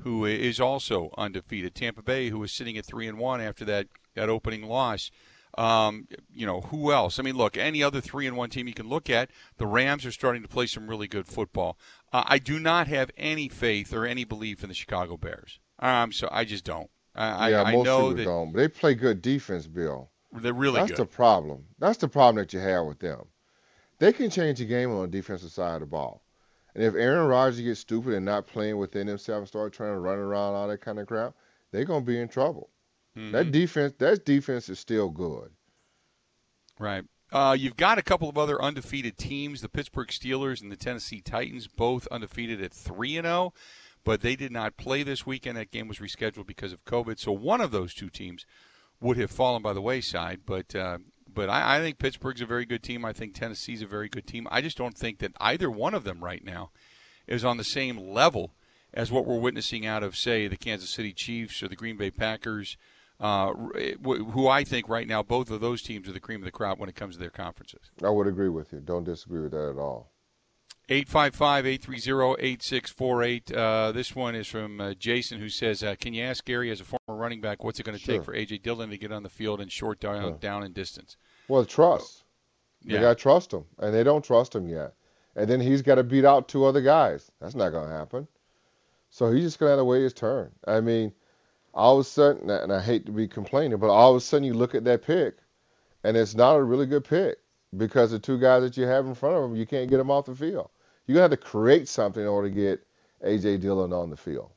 who 0.01 0.25
is 0.25 0.61
also 0.61 1.11
undefeated? 1.17 1.75
Tampa 1.75 2.03
Bay, 2.03 2.29
who 2.31 2.43
is 2.43 2.53
sitting 2.53 2.77
at 2.77 2.85
3 2.85 3.09
and 3.09 3.19
1 3.19 3.41
after 3.41 3.65
that, 3.65 3.89
that 4.15 4.29
opening 4.29 4.63
loss. 4.63 5.11
Um, 5.57 6.09
you 6.33 6.47
know, 6.47 6.63
who 6.63 6.93
else? 6.93 7.19
I 7.19 7.23
mean, 7.23 7.37
look, 7.37 7.57
any 7.57 7.83
other 7.83 8.01
three 8.01 8.27
and 8.27 8.37
one 8.37 8.51
team 8.51 8.67
you 8.67 8.75
can 8.75 8.89
look 8.89 9.09
at, 9.09 9.31
the 9.57 9.67
Rams 9.67 10.05
are 10.05 10.11
starting 10.11 10.43
to 10.43 10.49
play 10.49 10.67
some 10.67 10.89
really 10.89 11.07
good 11.07 11.29
football. 11.29 11.79
Uh, 12.13 12.25
I 12.27 12.39
do 12.39 12.59
not 12.59 12.89
have 12.89 13.11
any 13.17 13.49
faith 13.49 13.93
or 13.93 14.05
any 14.05 14.25
belief 14.25 14.63
in 14.63 14.69
the 14.69 14.75
Chicago 14.75 15.17
Bears. 15.17 15.61
Um, 15.79 16.11
so 16.13 16.29
I 16.33 16.45
just 16.45 16.65
don't. 16.65 16.91
I, 17.15 17.51
yeah, 17.51 17.63
I, 17.63 17.73
most 17.73 17.87
I 17.87 17.91
know 17.91 17.99
people 17.99 18.15
that 18.15 18.25
don't, 18.25 18.53
but 18.53 18.59
they 18.59 18.69
play 18.69 18.95
good 18.95 19.23
defense, 19.23 19.69
Bill. 19.69 20.11
they're 20.33 20.53
really 20.53 20.81
That's 20.81 20.91
good. 20.91 20.99
the 20.99 21.07
problem. 21.07 21.65
That's 21.79 21.99
the 21.99 22.09
problem 22.09 22.37
that 22.37 22.53
you 22.53 22.59
have 22.59 22.87
with 22.87 22.99
them. 22.99 23.21
They 24.01 24.13
can 24.13 24.31
change 24.31 24.59
the 24.59 24.65
game 24.65 24.91
on 24.91 25.03
the 25.03 25.09
defensive 25.09 25.53
side 25.53 25.75
of 25.75 25.81
the 25.81 25.87
ball. 25.87 26.24
And 26.75 26.83
if 26.83 26.95
Aaron 26.95 27.29
Rodgers 27.29 27.61
gets 27.61 27.81
stupid 27.81 28.15
and 28.15 28.25
not 28.25 28.47
playing 28.47 28.79
within 28.79 29.07
himself 29.07 29.39
and 29.39 29.49
start 29.49 29.73
trying 29.73 29.95
to 29.95 30.01
run 30.01 30.19
around 30.19 30.55
all 30.55 30.69
that 30.69 30.81
kind 30.81 30.99
of 30.99 31.07
crap, 31.07 31.35
they're 31.71 31.85
gonna 31.85 32.05
be 32.05 32.19
in 32.19 32.29
trouble. 32.29 32.71
That 33.15 33.47
Mhm. 33.47 33.53
defense, 33.53 33.95
that 33.99 34.25
defense 34.25 34.69
is 34.69 34.81
still 34.81 35.09
good. 35.09 35.53
Right. 36.79 37.05
Uh, 37.31 37.57
you've 37.59 37.77
got 37.77 37.99
a 37.99 38.03
couple 38.03 38.29
of 38.29 38.37
other 38.37 38.61
undefeated 38.61 39.17
teams, 39.17 39.61
the 39.61 39.69
Pittsburgh 39.69 40.09
Steelers 40.09 40.61
and 40.61 40.71
the 40.71 40.77
Tennessee 40.77 41.21
Titans, 41.21 41.69
both 41.69 42.07
undefeated 42.09 42.61
at 42.63 42.73
3 42.73 43.17
and 43.17 43.27
0, 43.27 43.55
but 44.03 44.21
they 44.21 44.37
did 44.37 44.53
not 44.53 44.77
play 44.77 45.03
this 45.03 45.25
weekend. 45.25 45.57
That 45.57 45.71
game 45.71 45.89
was 45.89 45.99
rescheduled 45.99 46.47
because 46.47 46.73
of 46.73 46.85
COVID. 46.85 47.19
So 47.19 47.33
one 47.33 47.61
of 47.61 47.71
those 47.71 47.95
two 47.95 48.11
teams 48.11 48.45
would 49.01 49.17
have 49.17 49.31
fallen 49.31 49.63
by 49.63 49.73
the 49.73 49.81
wayside, 49.81 50.41
but 50.45 50.75
uh, 50.75 50.99
but 51.35 51.51
I, 51.51 51.77
I 51.77 51.81
think 51.81 51.99
Pittsburgh's 51.99 52.41
a 52.41 52.47
very 52.47 52.65
good 52.65 52.83
team. 52.83 53.05
I 53.05 53.13
think 53.13 53.35
Tennessee's 53.35 53.83
a 53.83 53.87
very 53.87 54.09
good 54.09 54.27
team. 54.27 54.47
I 54.51 54.61
just 54.61 54.79
don't 54.79 54.97
think 54.97 55.19
that 55.19 55.33
either 55.41 55.71
one 55.71 55.95
of 55.95 56.05
them 56.05 56.23
right 56.25 56.45
now 56.45 56.71
is 57.27 57.45
on 57.45 57.57
the 57.57 57.65
same 57.65 57.99
level 57.99 58.53
as 58.93 59.11
what 59.11 59.27
we're 59.27 59.39
witnessing 59.41 59.85
out 59.85 60.03
of, 60.03 60.17
say, 60.17 60.47
the 60.47 60.57
Kansas 60.57 60.91
City 60.91 61.13
Chiefs 61.13 61.63
or 61.63 61.69
the 61.69 61.77
Green 61.77 61.97
Bay 61.97 62.11
Packers, 62.11 62.77
uh, 63.19 63.53
who 64.03 64.47
I 64.49 64.63
think 64.65 64.89
right 64.89 65.07
now 65.09 65.23
both 65.23 65.51
of 65.51 65.61
those 65.61 65.83
teams 65.83 66.09
are 66.09 66.13
the 66.13 66.21
cream 66.21 66.41
of 66.41 66.45
the 66.45 66.51
crop 66.53 66.79
when 66.79 66.89
it 66.89 66.95
comes 66.95 67.15
to 67.15 67.21
their 67.21 67.31
conferences. 67.31 67.91
I 68.03 68.11
would 68.11 68.27
agree 68.27 68.49
with 68.49 68.73
you. 68.73 68.81
Don't 68.81 69.05
disagree 69.05 69.41
with 69.43 69.53
that 69.53 69.71
at 69.71 69.79
all. 69.79 70.11
855-830-8648. 70.91 73.57
Uh, 73.57 73.93
this 73.93 74.15
one 74.15 74.35
is 74.35 74.47
from 74.47 74.81
uh, 74.81 74.95
Jason 74.95 75.41
who 75.41 75.49
says, 75.49 75.83
uh, 75.83 75.95
can 75.99 76.13
you 76.15 76.23
ask 76.23 76.45
Gary 76.45 76.71
as 76.71 76.81
a 76.81 76.85
former 76.85 77.21
running 77.21 77.41
back 77.41 77.65
what's 77.65 77.81
it 77.81 77.85
going 77.85 77.97
to 77.97 78.03
Sure. 78.05 78.17
take 78.17 78.25
for 78.25 78.35
A.J. 78.35 78.59
Dillon 78.59 78.91
to 78.91 78.99
get 78.99 79.13
on 79.13 79.23
the 79.23 79.29
field 79.31 79.61
in 79.61 79.69
short 79.69 80.01
down, 80.01 80.23
Yeah. 80.23 80.33
down 80.41 80.63
and 80.63 80.75
distance? 80.75 81.17
Well, 81.49 81.65
trust. 81.65 82.25
They 82.85 82.95
Yeah. 82.95 83.01
got 83.01 83.19
to 83.19 83.23
trust 83.23 83.53
him, 83.53 83.65
and 83.79 83.95
they 83.95 84.03
don't 84.03 84.25
trust 84.25 84.55
him 84.55 84.69
yet. 84.69 84.95
And 85.37 85.49
then 85.49 85.61
he's 85.61 85.83
got 85.83 85.97
to 85.97 86.05
beat 86.05 86.25
out 86.25 86.49
two 86.49 86.65
other 86.65 86.81
guys. 86.81 87.31
That's 87.41 87.55
not 87.55 87.71
going 87.71 87.89
to 87.89 87.95
happen. 87.95 88.29
So 89.11 89.31
he's 89.31 89.45
just 89.45 89.59
going 89.59 89.69
to 89.69 89.73
have 89.73 89.81
to 89.81 89.85
wait 89.85 90.03
his 90.03 90.13
turn. 90.13 90.51
I 90.67 90.81
mean, 90.81 91.13
all 91.73 91.95
of 91.95 92.01
a 92.01 92.05
sudden, 92.05 92.51
and 92.51 92.73
I 92.73 92.81
hate 92.81 93.07
to 93.07 93.13
be 93.13 93.27
complaining, 93.27 93.79
but 93.79 93.91
all 93.91 94.11
of 94.11 94.17
a 94.17 94.21
sudden 94.21 94.45
you 94.45 94.55
look 94.55 94.75
at 94.75 94.85
that 94.85 95.03
pick, 95.03 95.37
and 96.05 96.17
it's 96.17 96.35
not 96.35 96.57
a 96.57 96.63
really 96.63 96.87
good 96.87 97.05
pick 97.05 97.39
because 97.77 98.11
the 98.11 98.19
two 98.19 98.39
guys 98.39 98.63
that 98.63 98.77
you 98.77 98.85
have 98.87 99.07
in 99.07 99.15
front 99.15 99.37
of 99.37 99.45
him, 99.45 99.57
you 99.57 99.67
can't 99.67 99.91
get 99.91 99.97
them 99.97 100.11
off 100.11 100.27
the 100.27 100.35
field. 100.35 100.71
You're 101.07 101.15
going 101.15 101.29
to 101.29 101.35
have 101.35 101.41
to 101.41 101.47
create 101.47 101.89
something 101.89 102.23
in 102.23 102.29
order 102.29 102.49
to 102.49 102.55
get 102.55 102.87
A.J. 103.23 103.59
Dillon 103.59 103.93
on 103.93 104.11
the 104.11 104.17
field. 104.17 104.51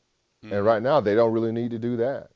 And 0.44 0.52
mm. 0.52 0.66
right 0.66 0.82
now, 0.82 1.00
they 1.00 1.16
don't 1.16 1.34
really 1.34 1.52
need 1.52 1.72
to 1.72 1.80
do 1.80 1.98
that. 1.98 2.30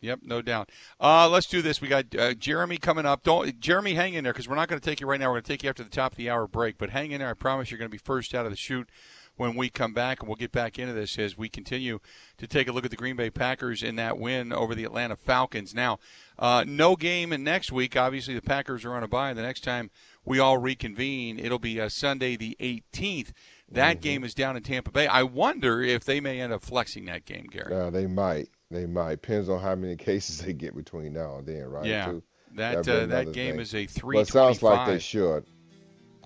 Yep, 0.00 0.20
no 0.22 0.40
doubt. 0.40 0.70
Uh, 0.98 1.28
let's 1.28 1.46
do 1.46 1.60
this. 1.60 1.80
We 1.80 1.88
got 1.88 2.14
uh, 2.16 2.32
Jeremy 2.32 2.78
coming 2.78 3.04
up. 3.04 3.22
Don't 3.22 3.60
Jeremy, 3.60 3.94
hang 3.94 4.14
in 4.14 4.24
there 4.24 4.32
because 4.32 4.48
we're 4.48 4.54
not 4.54 4.68
going 4.68 4.80
to 4.80 4.84
take 4.90 5.00
you 5.00 5.06
right 5.06 5.20
now. 5.20 5.26
We're 5.26 5.34
going 5.34 5.42
to 5.42 5.48
take 5.48 5.62
you 5.62 5.68
after 5.68 5.82
the 5.82 5.90
top 5.90 6.12
of 6.12 6.16
the 6.16 6.30
hour 6.30 6.46
break. 6.46 6.78
But 6.78 6.90
hang 6.90 7.10
in 7.10 7.18
there. 7.18 7.28
I 7.28 7.34
promise 7.34 7.70
you're 7.70 7.78
going 7.78 7.90
to 7.90 7.94
be 7.94 7.98
first 7.98 8.34
out 8.34 8.46
of 8.46 8.52
the 8.52 8.56
chute 8.56 8.88
when 9.36 9.54
we 9.54 9.70
come 9.70 9.92
back, 9.92 10.20
and 10.20 10.28
we'll 10.28 10.36
get 10.36 10.52
back 10.52 10.78
into 10.78 10.92
this 10.92 11.18
as 11.18 11.36
we 11.36 11.48
continue 11.48 11.98
to 12.38 12.46
take 12.46 12.68
a 12.68 12.72
look 12.72 12.84
at 12.84 12.90
the 12.90 12.96
Green 12.96 13.16
Bay 13.16 13.30
Packers 13.30 13.82
in 13.82 13.96
that 13.96 14.18
win 14.18 14.52
over 14.52 14.74
the 14.74 14.84
Atlanta 14.84 15.16
Falcons. 15.16 15.74
Now, 15.74 15.98
uh, 16.38 16.64
no 16.66 16.96
game 16.96 17.32
in 17.32 17.44
next 17.44 17.72
week. 17.72 17.96
Obviously, 17.96 18.34
the 18.34 18.42
Packers 18.42 18.84
are 18.84 18.94
on 18.94 19.02
a 19.02 19.08
bye. 19.08 19.34
The 19.34 19.42
next 19.42 19.64
time 19.64 19.90
we 20.28 20.38
all 20.38 20.58
reconvene, 20.58 21.38
it'll 21.38 21.58
be 21.58 21.80
uh, 21.80 21.88
Sunday 21.88 22.36
the 22.36 22.56
18th. 22.60 23.32
That 23.70 24.00
game 24.00 24.24
is 24.24 24.34
down 24.34 24.56
in 24.56 24.62
Tampa 24.62 24.90
Bay. 24.90 25.06
I 25.06 25.24
wonder 25.24 25.82
if 25.82 26.04
they 26.04 26.20
may 26.20 26.40
end 26.40 26.52
up 26.52 26.62
flexing 26.62 27.04
that 27.06 27.26
game, 27.26 27.46
Gary. 27.50 27.74
Uh, 27.74 27.90
they 27.90 28.06
might. 28.06 28.48
They 28.70 28.86
might. 28.86 29.20
Depends 29.20 29.48
on 29.48 29.60
how 29.60 29.74
many 29.74 29.96
cases 29.96 30.38
they 30.40 30.52
get 30.52 30.74
between 30.74 31.12
now 31.12 31.36
and 31.38 31.46
then, 31.46 31.64
right? 31.64 31.84
Yeah. 31.84 32.06
too. 32.06 32.22
That, 32.54 32.88
uh, 32.88 33.06
that 33.06 33.32
game 33.32 33.52
thing. 33.52 33.60
is 33.60 33.74
a 33.74 33.86
But 33.86 34.20
it 34.20 34.28
sounds 34.28 34.62
like 34.62 34.86
they 34.86 34.98
should. 34.98 35.44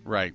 Right. 0.04 0.34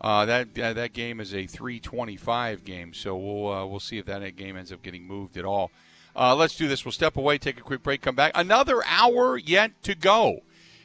Uh, 0.00 0.26
that 0.26 0.58
uh, 0.58 0.74
that 0.74 0.92
game 0.92 1.18
is 1.18 1.34
a 1.34 1.46
325 1.46 2.64
game, 2.64 2.92
so 2.92 3.16
we'll 3.16 3.52
uh, 3.52 3.64
we'll 3.64 3.80
see 3.80 3.96
if 3.96 4.04
that 4.04 4.36
game 4.36 4.56
ends 4.56 4.70
up 4.70 4.82
getting 4.82 5.06
moved 5.06 5.38
at 5.38 5.46
all. 5.46 5.70
Uh, 6.14 6.34
let's 6.34 6.56
do 6.56 6.68
this. 6.68 6.84
We'll 6.84 6.92
step 6.92 7.16
away, 7.16 7.38
take 7.38 7.58
a 7.58 7.62
quick 7.62 7.82
break, 7.82 8.02
come 8.02 8.14
back. 8.14 8.32
Another 8.34 8.82
hour 8.86 9.38
yet 9.38 9.82
to 9.84 9.94
go. 9.94 10.40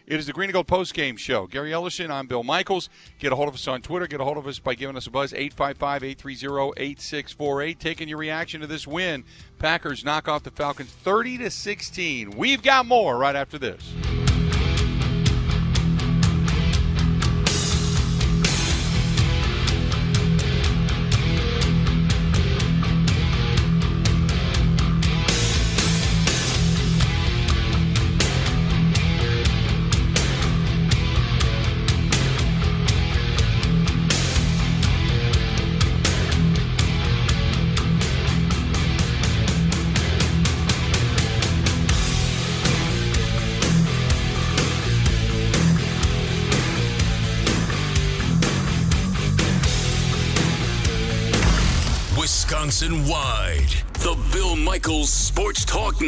It 0.09 0.19
is 0.19 0.25
the 0.25 0.33
Green 0.33 0.49
and 0.49 0.53
Gold 0.53 0.65
Post 0.65 0.95
Game 0.95 1.17
Show. 1.17 1.45
Gary 1.45 1.69
Ellerson, 1.69 2.09
I'm 2.09 2.25
Bill 2.25 2.43
Michaels. 2.43 2.89
Get 3.19 3.31
a 3.31 3.35
hold 3.35 3.47
of 3.47 3.53
us 3.53 3.67
on 3.67 3.83
Twitter. 3.83 4.07
Get 4.07 4.19
a 4.19 4.23
hold 4.23 4.37
of 4.37 4.47
us 4.47 4.57
by 4.57 4.73
giving 4.73 4.97
us 4.97 5.05
a 5.05 5.11
buzz 5.11 5.33
855-830-8648. 5.33 7.77
Taking 7.77 8.09
your 8.09 8.17
reaction 8.17 8.61
to 8.61 8.67
this 8.67 8.87
win. 8.87 9.23
Packers 9.59 10.03
knock 10.03 10.27
off 10.27 10.41
the 10.41 10.49
Falcons 10.49 10.89
30 10.89 11.37
to 11.37 11.51
16. 11.51 12.31
We've 12.31 12.63
got 12.63 12.87
more 12.87 13.19
right 13.19 13.35
after 13.35 13.59
this. 13.59 13.93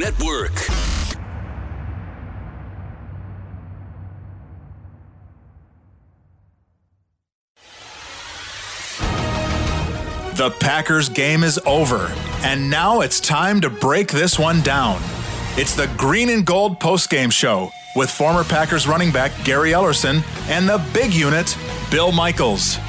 Network. 0.01 0.55
The 10.35 10.49
Packers 10.59 11.07
game 11.07 11.43
is 11.43 11.59
over, 11.67 12.11
and 12.43 12.67
now 12.67 13.01
it's 13.01 13.19
time 13.19 13.61
to 13.61 13.69
break 13.69 14.07
this 14.07 14.39
one 14.39 14.61
down. 14.61 14.99
It's 15.55 15.75
the 15.75 15.85
Green 15.97 16.29
and 16.29 16.43
Gold 16.47 16.79
postgame 16.79 17.31
show 17.31 17.69
with 17.95 18.09
former 18.09 18.43
Packers 18.43 18.87
running 18.87 19.11
back 19.11 19.31
Gary 19.45 19.69
Ellerson 19.69 20.23
and 20.49 20.67
the 20.67 20.83
big 20.95 21.13
unit, 21.13 21.55
Bill 21.91 22.11
Michaels. 22.11 22.79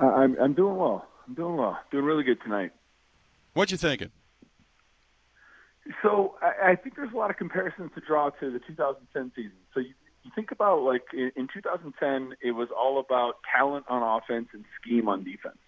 Uh, 0.00 0.06
I'm 0.06 0.36
I'm 0.40 0.54
doing 0.54 0.76
well. 0.76 1.06
I'm 1.26 1.34
doing 1.34 1.56
well. 1.56 1.78
Doing 1.90 2.04
really 2.04 2.24
good 2.24 2.40
tonight. 2.42 2.72
What 3.52 3.70
you 3.70 3.76
thinking? 3.76 4.10
So 6.02 6.36
I, 6.40 6.70
I 6.70 6.76
think 6.76 6.96
there's 6.96 7.12
a 7.12 7.16
lot 7.16 7.30
of 7.30 7.36
comparisons 7.36 7.90
to 7.94 8.00
draw 8.00 8.30
to 8.30 8.50
the 8.50 8.60
2010 8.60 9.32
season. 9.34 9.52
So 9.74 9.80
you, 9.80 9.92
you 10.22 10.30
think 10.34 10.52
about 10.52 10.82
like 10.82 11.02
in, 11.12 11.32
in 11.36 11.48
2010, 11.52 12.36
it 12.42 12.52
was 12.52 12.68
all 12.76 13.00
about 13.00 13.36
talent 13.54 13.86
on 13.88 14.02
offense 14.02 14.48
and 14.52 14.64
scheme 14.80 15.08
on 15.08 15.24
defense, 15.24 15.58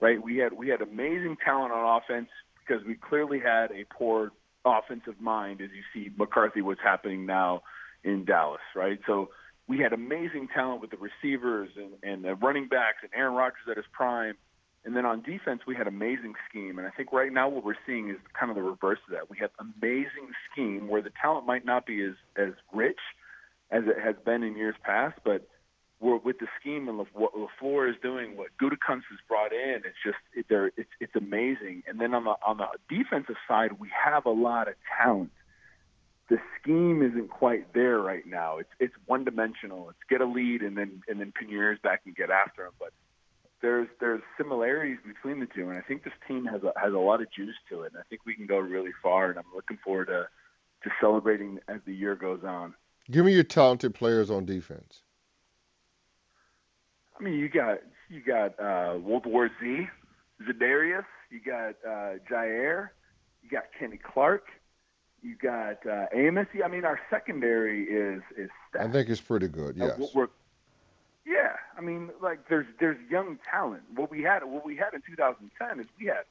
right? 0.00 0.22
We 0.22 0.38
had 0.38 0.52
we 0.52 0.68
had 0.68 0.82
amazing 0.82 1.36
talent 1.44 1.72
on 1.72 2.00
offense 2.02 2.28
because 2.66 2.84
we 2.84 2.94
clearly 2.94 3.38
had 3.38 3.70
a 3.70 3.84
poor 3.90 4.32
offensive 4.64 5.20
mind, 5.20 5.60
as 5.60 5.70
you 5.70 5.82
see 5.94 6.10
McCarthy 6.18 6.60
what's 6.60 6.80
happening 6.82 7.24
now 7.24 7.62
in 8.04 8.24
Dallas, 8.24 8.60
right? 8.74 8.98
So 9.06 9.30
we 9.68 9.78
had 9.78 9.92
amazing 9.92 10.48
talent 10.54 10.80
with 10.80 10.90
the 10.90 10.96
receivers 10.96 11.70
and, 11.76 11.92
and 12.02 12.24
the 12.24 12.34
running 12.34 12.68
backs 12.68 12.98
and 13.02 13.10
Aaron 13.14 13.34
Rodgers 13.34 13.66
at 13.70 13.76
his 13.76 13.86
prime. 13.92 14.34
And 14.84 14.94
then 14.94 15.04
on 15.04 15.22
defense, 15.22 15.62
we 15.66 15.74
had 15.74 15.88
amazing 15.88 16.34
scheme. 16.48 16.78
And 16.78 16.86
I 16.86 16.90
think 16.90 17.12
right 17.12 17.32
now 17.32 17.48
what 17.48 17.64
we're 17.64 17.74
seeing 17.84 18.08
is 18.08 18.16
kind 18.38 18.50
of 18.50 18.56
the 18.56 18.62
reverse 18.62 19.00
of 19.08 19.14
that. 19.14 19.28
We 19.28 19.38
have 19.38 19.50
amazing 19.58 20.30
scheme 20.52 20.86
where 20.86 21.02
the 21.02 21.10
talent 21.20 21.44
might 21.46 21.64
not 21.64 21.86
be 21.86 22.02
as, 22.04 22.14
as 22.36 22.52
rich 22.72 23.00
as 23.72 23.82
it 23.86 23.96
has 24.00 24.14
been 24.24 24.44
in 24.44 24.56
years 24.56 24.76
past, 24.84 25.18
but 25.24 25.48
we're, 25.98 26.18
with 26.18 26.38
the 26.38 26.46
scheme 26.60 26.88
and 26.88 26.98
what 26.98 27.32
LaFleur 27.34 27.90
is 27.90 27.96
doing, 28.02 28.36
what 28.36 28.48
Gutekunst 28.62 29.08
has 29.10 29.18
brought 29.26 29.52
in, 29.52 29.82
it's 29.84 29.96
just 30.04 30.18
it, 30.34 30.46
it's 30.76 30.90
it's 31.00 31.16
amazing. 31.16 31.82
And 31.88 32.00
then 32.00 32.14
on 32.14 32.24
the 32.24 32.34
on 32.46 32.58
the 32.58 32.66
defensive 32.88 33.36
side, 33.48 33.80
we 33.80 33.88
have 34.04 34.26
a 34.26 34.30
lot 34.30 34.68
of 34.68 34.74
talent 35.00 35.30
the 36.28 36.38
scheme 36.60 37.02
isn't 37.02 37.30
quite 37.30 37.72
there 37.72 37.98
right 38.00 38.26
now. 38.26 38.58
It's 38.58 38.70
it's 38.80 38.94
one 39.06 39.24
dimensional. 39.24 39.90
It's 39.90 39.98
get 40.08 40.20
a 40.20 40.26
lead 40.26 40.62
and 40.62 40.76
then 40.76 41.02
and 41.08 41.20
then 41.20 41.32
pin 41.32 41.48
your 41.48 41.62
ears 41.62 41.78
back 41.82 42.02
and 42.04 42.16
get 42.16 42.30
after 42.30 42.64
them. 42.64 42.72
But 42.78 42.92
there's 43.62 43.88
there's 44.00 44.22
similarities 44.36 44.98
between 45.06 45.40
the 45.40 45.46
two, 45.46 45.68
and 45.68 45.78
I 45.78 45.82
think 45.82 46.04
this 46.04 46.12
team 46.26 46.44
has 46.46 46.62
a, 46.62 46.72
has 46.78 46.92
a 46.92 46.98
lot 46.98 47.20
of 47.20 47.30
juice 47.32 47.54
to 47.70 47.82
it. 47.82 47.92
And 47.92 47.98
I 47.98 48.02
think 48.08 48.22
we 48.26 48.34
can 48.34 48.46
go 48.46 48.58
really 48.58 48.92
far. 49.02 49.30
And 49.30 49.38
I'm 49.38 49.44
looking 49.54 49.78
forward 49.84 50.06
to 50.06 50.28
to 50.82 50.90
celebrating 51.00 51.58
as 51.68 51.80
the 51.86 51.94
year 51.94 52.16
goes 52.16 52.40
on. 52.44 52.74
Give 53.10 53.24
me 53.24 53.32
your 53.32 53.44
talented 53.44 53.94
players 53.94 54.30
on 54.30 54.44
defense. 54.44 55.02
I 57.18 57.22
mean, 57.22 57.34
you 57.34 57.48
got 57.48 57.78
you 58.08 58.20
got 58.20 58.58
uh, 58.58 58.98
World 58.98 59.26
War 59.26 59.48
Z, 59.60 59.86
Za'Darius. 60.42 61.04
You 61.30 61.40
got 61.40 61.76
uh, 61.86 62.18
Jaire. 62.30 62.88
You 63.42 63.50
got 63.50 63.64
Kenny 63.78 63.98
Clark. 63.98 64.48
You 65.26 65.34
got 65.34 65.84
uh, 65.84 66.06
Amos. 66.14 66.46
I 66.64 66.68
mean, 66.68 66.84
our 66.84 67.00
secondary 67.10 67.82
is 67.82 68.22
is. 68.36 68.48
Stacked. 68.70 68.84
I 68.84 68.92
think 68.92 69.08
it's 69.08 69.20
pretty 69.20 69.48
good. 69.48 69.76
Yes. 69.76 69.98
Uh, 70.14 70.26
yeah, 71.26 71.54
I 71.76 71.80
mean, 71.80 72.10
like 72.22 72.48
there's 72.48 72.66
there's 72.78 72.98
young 73.10 73.40
talent. 73.50 73.82
What 73.92 74.08
we 74.08 74.22
had 74.22 74.44
what 74.44 74.64
we 74.64 74.76
had 74.76 74.94
in 74.94 75.02
2010 75.02 75.80
is 75.80 75.86
we 75.98 76.06
had. 76.06 76.24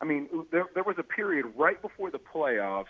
I 0.00 0.04
mean, 0.04 0.28
there 0.50 0.66
there 0.74 0.82
was 0.82 0.96
a 0.98 1.04
period 1.04 1.46
right 1.56 1.80
before 1.80 2.10
the 2.10 2.18
playoffs 2.18 2.86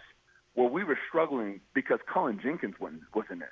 where 0.55 0.69
we 0.69 0.85
were 0.85 0.99
struggling 1.07 1.61
because 1.75 1.99
Cullen 2.11 2.41
Jenkins 2.43 2.77
wasn't 2.81 3.03
wasn't 3.15 3.43
in, 3.43 3.49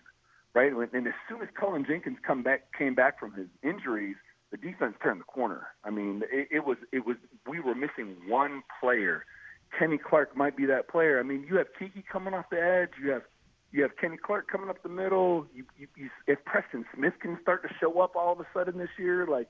right? 0.54 0.72
And 0.94 1.06
as 1.06 1.12
soon 1.28 1.42
as 1.42 1.48
Cullen 1.54 1.84
Jenkins 1.86 2.16
come 2.26 2.42
back 2.42 2.72
came 2.76 2.94
back 2.94 3.20
from 3.20 3.34
his 3.34 3.48
injuries, 3.62 4.16
the 4.50 4.56
defense 4.56 4.94
turned 5.02 5.20
the 5.20 5.24
corner. 5.24 5.66
I 5.84 5.90
mean, 5.90 6.22
it, 6.32 6.48
it 6.50 6.64
was 6.64 6.78
it 6.92 7.04
was 7.04 7.16
we 7.46 7.60
were 7.60 7.74
missing 7.74 8.16
one 8.26 8.62
player 8.80 9.26
Kenny 9.78 9.98
Clark 9.98 10.36
might 10.36 10.56
be 10.56 10.66
that 10.66 10.88
player. 10.88 11.20
I 11.20 11.22
mean, 11.22 11.46
you 11.48 11.56
have 11.56 11.68
Keke 11.80 12.04
coming 12.10 12.34
off 12.34 12.46
the 12.50 12.60
edge. 12.60 12.90
You 13.02 13.10
have 13.10 13.22
you 13.72 13.82
have 13.82 13.96
Kenny 13.96 14.16
Clark 14.16 14.48
coming 14.50 14.68
up 14.68 14.82
the 14.82 14.88
middle. 14.88 15.46
You, 15.54 15.64
you, 15.78 15.86
you, 15.96 16.10
if 16.26 16.44
Preston 16.44 16.84
Smith 16.94 17.14
can 17.20 17.38
start 17.40 17.62
to 17.62 17.68
show 17.80 18.00
up 18.00 18.16
all 18.16 18.32
of 18.32 18.40
a 18.40 18.46
sudden 18.52 18.78
this 18.78 18.88
year, 18.98 19.26
like 19.26 19.48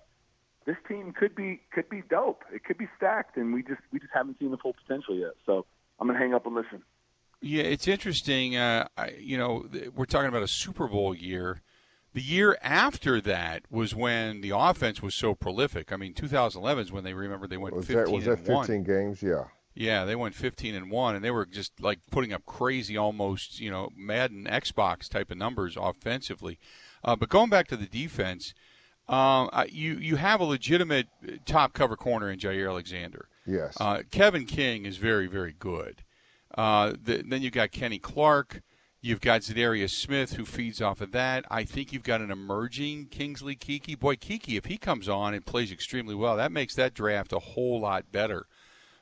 this 0.67 0.77
team 0.87 1.13
could 1.13 1.35
be 1.35 1.61
could 1.73 1.89
be 1.89 2.03
dope. 2.09 2.45
It 2.53 2.65
could 2.65 2.79
be 2.79 2.89
stacked, 2.97 3.37
and 3.37 3.55
we 3.55 3.63
just 3.63 3.81
we 3.93 3.99
just 3.99 4.13
haven't 4.13 4.39
seen 4.39 4.51
the 4.51 4.59
full 4.59 4.75
potential 4.75 5.15
yet. 5.15 5.33
So 5.47 5.65
I'm 5.99 6.07
gonna 6.07 6.19
hang 6.19 6.35
up 6.35 6.47
and 6.47 6.55
listen. 6.55 6.83
Yeah, 7.41 7.63
it's 7.63 7.89
interesting. 7.89 8.57
Uh, 8.57 8.89
I, 8.99 9.13
you 9.19 9.39
know, 9.39 9.67
we're 9.95 10.05
talking 10.05 10.29
about 10.29 10.43
a 10.43 10.49
Super 10.49 10.87
Bowl 10.87 11.15
year. 11.15 11.63
The 12.13 12.21
year 12.21 12.59
after 12.61 13.21
that 13.21 13.63
was 13.71 13.95
when 13.95 14.41
the 14.41 14.51
offense 14.51 15.01
was 15.01 15.15
so 15.15 15.35
prolific. 15.35 15.93
I 15.93 15.97
mean, 15.97 16.13
2011 16.13 16.85
is 16.85 16.93
when 16.93 17.05
they 17.05 17.15
remember 17.15 17.47
they 17.47 17.57
went 17.57 17.75
was 17.75 17.87
15 17.87 18.05
that, 18.05 18.11
was 18.11 18.25
that 18.25 18.39
15 18.39 18.55
one. 18.55 18.83
games? 18.83 19.23
Yeah. 19.23 19.45
Yeah, 19.75 20.05
they 20.05 20.17
went 20.17 20.35
15 20.35 20.75
and 20.75 20.91
one, 20.91 21.15
and 21.15 21.25
they 21.25 21.31
were 21.31 21.47
just 21.47 21.81
like 21.81 22.01
putting 22.11 22.33
up 22.33 22.45
crazy, 22.45 22.97
almost 22.97 23.61
you 23.61 23.71
know 23.71 23.91
Madden 23.97 24.45
Xbox 24.45 25.09
type 25.09 25.31
of 25.31 25.39
numbers 25.39 25.77
offensively. 25.81 26.59
Uh, 27.05 27.17
but 27.17 27.29
going 27.29 27.51
back 27.51 27.69
to 27.69 27.77
the 27.77 27.87
defense, 27.87 28.53
um, 29.09 29.49
you 29.69 29.95
you 29.95 30.17
have 30.17 30.41
a 30.41 30.45
legitimate 30.45 31.09
top 31.47 31.73
cover 31.73 31.97
corner 31.97 32.31
in 32.31 32.39
Jaire 32.39 32.69
Alexander. 32.69 33.29
Yes. 33.47 33.77
Uh, 33.81 34.03
Kevin 34.11 34.45
King 34.45 34.87
is 34.87 34.97
very 34.97 35.27
very 35.27 35.55
good. 35.59 36.03
Uh, 36.55 36.95
the, 37.03 37.23
then 37.27 37.43
you've 37.43 37.53
got 37.53 37.71
Kenny 37.71 37.99
Clark. 37.99 38.63
You've 39.03 39.23
got 39.23 39.41
Za'Darius 39.41 39.91
Smith 39.91 40.35
who 40.35 40.45
feeds 40.45 40.83
off 40.83 41.01
of 41.01 41.13
that. 41.13 41.47
I 41.51 41.65
think 41.65 41.91
you've 41.91 42.03
got 42.03 42.21
an 42.21 42.31
emerging 42.31 43.07
Kingsley 43.07 43.57
Keke. 43.57 43.99
Boy, 43.99 44.17
Keke, 44.17 44.59
if 44.59 44.67
he 44.67 44.77
comes 44.77 45.09
on 45.09 45.33
and 45.33 45.47
plays 45.47 45.73
extremely 45.73 46.15
well, 46.15 46.37
that 46.37 46.53
makes 46.53 46.75
that 46.75 46.93
draft 46.93 47.33
a 47.33 47.39
whole 47.39 47.81
lot 47.81 48.13
better 48.13 48.47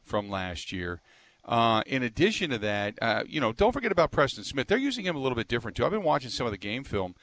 from 0.09 0.29
last 0.29 0.73
year. 0.73 1.01
Uh, 1.45 1.83
in 1.87 2.03
addition 2.03 2.51
to 2.51 2.59
that, 2.59 2.99
uh, 3.01 3.25
you 3.27 3.41
know, 3.41 3.53
don't 3.53 3.73
forget 3.73 3.93
about 3.93 4.11
Preston 4.11 4.45
Smith. 4.45 4.67
They're 4.67 4.77
using 4.77 5.07
him 5.07 5.17
a 5.17 5.19
little 5.19 5.37
bit 5.37 5.49
different 5.49 5.77
too. 5.77 5.85
I've 5.85 5.91
been 5.91 6.03
watching 6.03 6.31
some 6.31 6.47
of 6.47 6.53
the 6.53 6.59
game 6.59 6.85
film, 6.85 7.15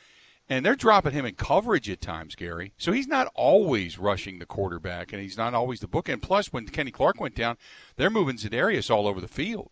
and 0.50 0.66
they're 0.66 0.76
dropping 0.76 1.12
him 1.12 1.26
in 1.26 1.36
coverage 1.36 1.90
at 1.90 2.02
times, 2.02 2.34
Gary. 2.34 2.74
So 2.78 2.92
he's 2.92 3.08
not 3.08 3.32
always 3.36 4.00
rushing 4.00 4.40
the 4.40 4.46
quarterback, 4.48 5.14
and 5.14 5.22
he's 5.22 5.38
not 5.38 5.54
always 5.54 5.80
the 5.80 5.88
bookend. 5.88 6.24
Plus, 6.24 6.52
when 6.52 6.66
Kenny 6.68 6.92
Clark 6.92 7.20
went 7.20 7.36
down, 7.36 7.58
they're 7.98 8.10
moving 8.10 8.38
Za'Darius 8.38 8.90
all 8.90 9.08
over 9.08 9.22
the 9.22 9.28
field. 9.28 9.70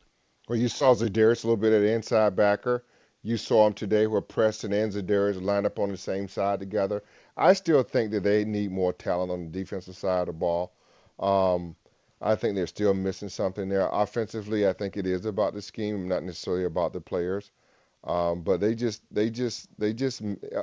Well, 0.47 0.59
you 0.59 0.68
saw 0.68 0.93
Za'Darius 0.93 1.43
a 1.43 1.47
little 1.47 1.57
bit 1.57 1.74
at 1.74 1.84
inside 1.84 2.36
backer. 2.36 2.84
You 3.24 3.38
saw 3.38 3.66
him 3.66 3.74
today 3.74 4.05
where 4.05 4.22
Preston 4.22 4.74
and 4.74 4.91
Za'Darius 4.91 5.41
lined 5.41 5.66
up 5.66 5.80
on 5.80 5.89
the 5.89 5.97
same 5.97 6.28
side 6.28 6.59
together. 6.59 7.01
I 7.38 7.53
still 7.53 7.82
think 7.82 8.11
that 8.11 8.24
they 8.24 8.43
need 8.45 8.70
more 8.70 8.93
talent 8.93 9.32
on 9.32 9.45
the 9.45 9.49
defensive 9.49 9.95
side 9.95 10.22
of 10.22 10.28
the 10.28 10.34
ball. 10.34 10.74
Um, 11.20 11.76
I 12.24 12.36
think 12.36 12.56
they're 12.56 12.68
still 12.68 12.94
missing 12.94 13.28
something 13.28 13.68
there. 13.68 13.90
Offensively, 13.92 14.68
I 14.68 14.74
think 14.74 14.96
it 14.96 15.06
is 15.06 15.26
about 15.26 15.54
the 15.54 15.62
scheme, 15.62 16.08
not 16.08 16.24
necessarily 16.24 16.64
about 16.64 16.94
the 16.94 17.02
players. 17.02 17.52
Um, 18.06 18.42
but 18.42 18.60
they 18.60 18.76
just, 18.76 19.02
they 19.12 19.30
just, 19.30 19.68
they 19.78 19.94
just 19.94 20.22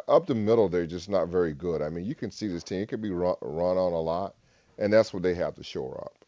up 0.09 0.27
the 0.27 0.35
middle. 0.35 0.69
They're 0.69 0.87
just 0.87 1.09
not 1.09 1.29
very 1.29 1.55
good. 1.55 1.83
I 1.83 1.91
mean, 1.91 2.05
you 2.05 2.15
can 2.15 2.31
see 2.31 2.49
this 2.49 2.63
team; 2.63 2.81
it 2.81 2.89
could 2.89 3.01
be 3.01 3.11
run, 3.11 3.37
run 3.41 3.79
on 3.79 3.93
a 3.93 4.01
lot, 4.01 4.35
and 4.79 4.93
that's 4.93 5.13
what 5.15 5.23
they 5.23 5.35
have 5.35 5.55
to 5.55 5.63
shore 5.63 6.03
up. 6.05 6.21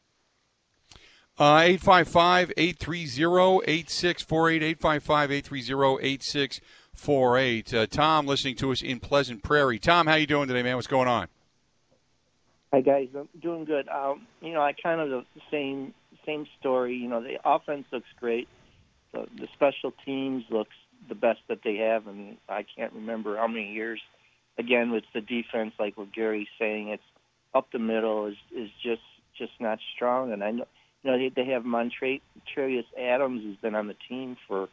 Uh, 1.39 1.61
855 1.65 2.53
830 2.57 3.71
8648. 3.71 4.63
855 4.63 5.33
830 5.33 6.07
8648. 6.07 7.75
Uh, 7.75 7.87
Tom 7.87 8.27
listening 8.27 8.55
to 8.57 8.73
us 8.73 8.83
in 8.83 9.01
Pleasant 9.01 9.43
Prairie. 9.43 9.79
Tom, 9.79 10.07
how 10.07 10.15
you 10.15 10.27
doing 10.27 10.49
today, 10.49 10.63
man? 10.63 10.77
What's 10.77 10.87
going 10.87 11.09
on? 11.09 11.29
Hi 12.75 12.81
guys, 12.81 13.09
I'm 13.15 13.29
doing 13.43 13.67
good. 13.67 13.87
Um, 13.91 14.27
you 14.41 14.55
know, 14.55 14.63
I 14.63 14.73
kind 14.73 14.99
of 14.99 15.11
the 15.11 15.25
same 15.51 15.93
same 16.25 16.47
story. 16.59 16.95
You 16.95 17.07
know, 17.07 17.23
the 17.23 17.37
offense 17.45 17.85
looks 17.93 18.07
great. 18.19 18.49
The, 19.13 19.27
the 19.37 19.47
special 19.53 19.93
teams 20.07 20.45
looks 20.49 20.75
the 21.07 21.15
best 21.15 21.41
that 21.51 21.59
they 21.65 21.77
have, 21.77 22.07
and 22.07 22.39
I 22.49 22.65
can't 22.75 22.95
remember 22.95 23.37
how 23.37 23.47
many 23.47 23.75
years. 23.75 24.01
Again, 24.57 24.91
with 24.91 25.05
the 25.13 25.21
defense, 25.21 25.75
like 25.79 25.99
what 25.99 26.15
Gary's 26.15 26.49
saying, 26.59 26.89
it's 26.89 27.03
up 27.55 27.67
the 27.75 27.79
middle 27.79 28.29
is 28.29 28.37
is 28.57 28.71
just 28.83 29.03
just 29.37 29.53
not 29.61 29.79
strong. 29.95 30.33
And 30.33 30.43
I 30.43 30.53
know, 30.53 30.65
you 31.03 31.11
know, 31.11 31.19
they, 31.19 31.29
they 31.29 31.51
have 31.51 31.65
Montravius 31.65 32.23
Adams 32.99 33.43
who's 33.43 33.59
been 33.59 33.75
on 33.75 33.87
the 33.87 33.97
team 34.09 34.39
for 34.49 34.71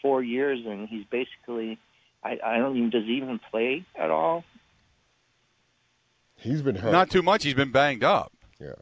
four 0.00 0.22
years, 0.22 0.60
and 0.64 0.88
he's 0.88 1.04
basically, 1.10 1.78
I, 2.24 2.38
I 2.42 2.56
don't 2.56 2.74
even 2.78 2.88
does 2.88 3.04
he 3.04 3.18
even 3.18 3.38
play 3.50 3.84
at 3.94 4.10
all? 4.10 4.44
He's 6.44 6.60
been 6.60 6.76
hurt. 6.76 6.92
Not 6.92 7.10
too 7.10 7.22
much. 7.22 7.42
He's 7.42 7.54
been 7.54 7.72
banged 7.72 8.04
up. 8.04 8.32
Yeah. 8.60 8.74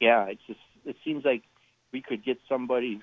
Yeah, 0.00 0.24
it's 0.24 0.42
just 0.46 0.58
it 0.84 0.96
seems 1.04 1.24
like 1.24 1.42
we 1.92 2.02
could 2.02 2.24
get 2.24 2.38
somebody 2.48 3.00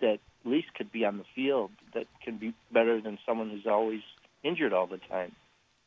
that 0.00 0.18
at 0.44 0.50
least 0.50 0.68
could 0.74 0.92
be 0.92 1.04
on 1.06 1.16
the 1.16 1.24
field 1.34 1.70
that 1.94 2.06
can 2.22 2.36
be 2.36 2.52
better 2.70 3.00
than 3.00 3.18
someone 3.26 3.48
who's 3.48 3.66
always 3.66 4.02
injured 4.42 4.74
all 4.74 4.86
the 4.86 4.98
time. 4.98 5.32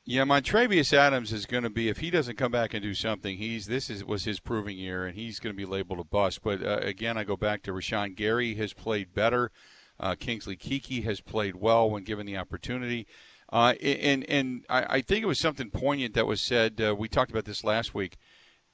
Yeah, 0.04 0.24
Montravius 0.24 0.94
Adams 0.94 1.32
is 1.32 1.46
going 1.46 1.64
to 1.64 1.70
be 1.70 1.90
if 1.90 1.98
he 1.98 2.10
doesn't 2.10 2.38
come 2.38 2.52
back 2.52 2.74
and 2.74 2.82
do 2.82 2.94
something. 2.94 3.38
He's 3.38 3.68
this 3.68 3.90
is 3.90 4.04
was 4.04 4.24
his 4.24 4.40
proving 4.40 4.78
year, 4.78 5.06
and 5.06 5.16
he's 5.16 5.40
going 5.40 5.54
to 5.54 5.58
be 5.58 5.66
labeled 5.66 6.00
a 6.00 6.04
bust. 6.04 6.42
But 6.42 6.64
uh, 6.64 6.80
again, 6.82 7.18
I 7.18 7.24
go 7.24 7.38
back 7.38 7.62
to 7.64 7.72
Rashan 7.72 8.16
Gary 8.16 8.56
has 8.56 8.74
played 8.74 9.14
better. 9.14 9.52
Uh, 10.00 10.16
Kingsley 10.16 10.58
Keke 10.58 11.04
has 11.04 11.22
played 11.22 11.58
well 11.58 11.90
when 11.90 12.04
given 12.04 12.26
the 12.26 12.38
opportunity. 12.38 13.06
Uh, 13.52 13.74
and 13.82 14.26
and 14.30 14.66
I, 14.70 14.98
I, 14.98 15.02
think 15.02 15.24
it 15.24 15.28
was 15.28 15.40
something 15.40 15.70
poignant 15.70 16.16
that 16.16 16.28
was 16.28 16.42
said. 16.42 16.82
Uh, 16.82 16.94
we 16.94 17.08
talked 17.08 17.32
about 17.32 17.46
this 17.46 17.64
last 17.64 17.94
week, 17.94 18.18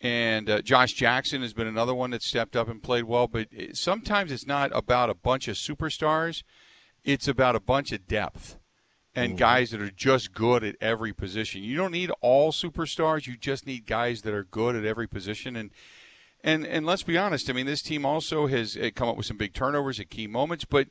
and 0.02 0.50
uh, 0.50 0.62
Josh 0.64 0.94
Jackson 0.94 1.44
has 1.44 1.54
been 1.54 1.68
another 1.68 1.94
one 1.94 2.10
that 2.10 2.24
stepped 2.24 2.56
up 2.56 2.68
and 2.68 2.82
played 2.82 3.04
well. 3.04 3.28
But 3.28 3.50
it, 3.52 3.78
sometimes 3.78 4.32
it's 4.32 4.48
not 4.48 4.72
about 4.74 5.12
a 5.12 5.14
bunch 5.14 5.48
of 5.48 5.58
superstars; 5.58 6.42
it's 7.04 7.28
about 7.28 7.56
a 7.56 7.60
bunch 7.60 7.92
of 7.92 8.08
depth 8.08 8.58
and 9.14 9.34
mm-hmm. 9.34 9.38
guys 9.38 9.70
that 9.70 9.82
are 9.82 9.92
just 9.92 10.34
good 10.34 10.64
at 10.64 10.76
every 10.82 11.14
position. 11.14 11.62
You 11.62 11.78
don't 11.78 11.92
need 11.92 12.10
all 12.22 12.52
superstars; 12.52 13.28
you 13.28 13.38
just 13.38 13.68
need 13.68 13.86
guys 13.86 14.24
that 14.24 14.34
are 14.34 14.44
good 14.44 14.76
at 14.76 14.86
every 14.86 15.08
position. 15.08 15.56
And 15.56 15.70
and 16.44 16.66
and 16.66 16.84
let's 16.84 17.04
be 17.04 17.16
honest. 17.16 17.48
I 17.48 17.54
mean, 17.54 17.68
this 17.68 17.84
team 17.84 18.08
also 18.08 18.48
has 18.48 18.76
uh, 18.76 18.90
come 18.96 19.08
up 19.08 19.18
with 19.18 19.28
some 19.28 19.38
big 19.38 19.54
turnovers 19.54 20.00
at 20.00 20.10
key 20.10 20.26
moments, 20.26 20.66
but 20.66 20.88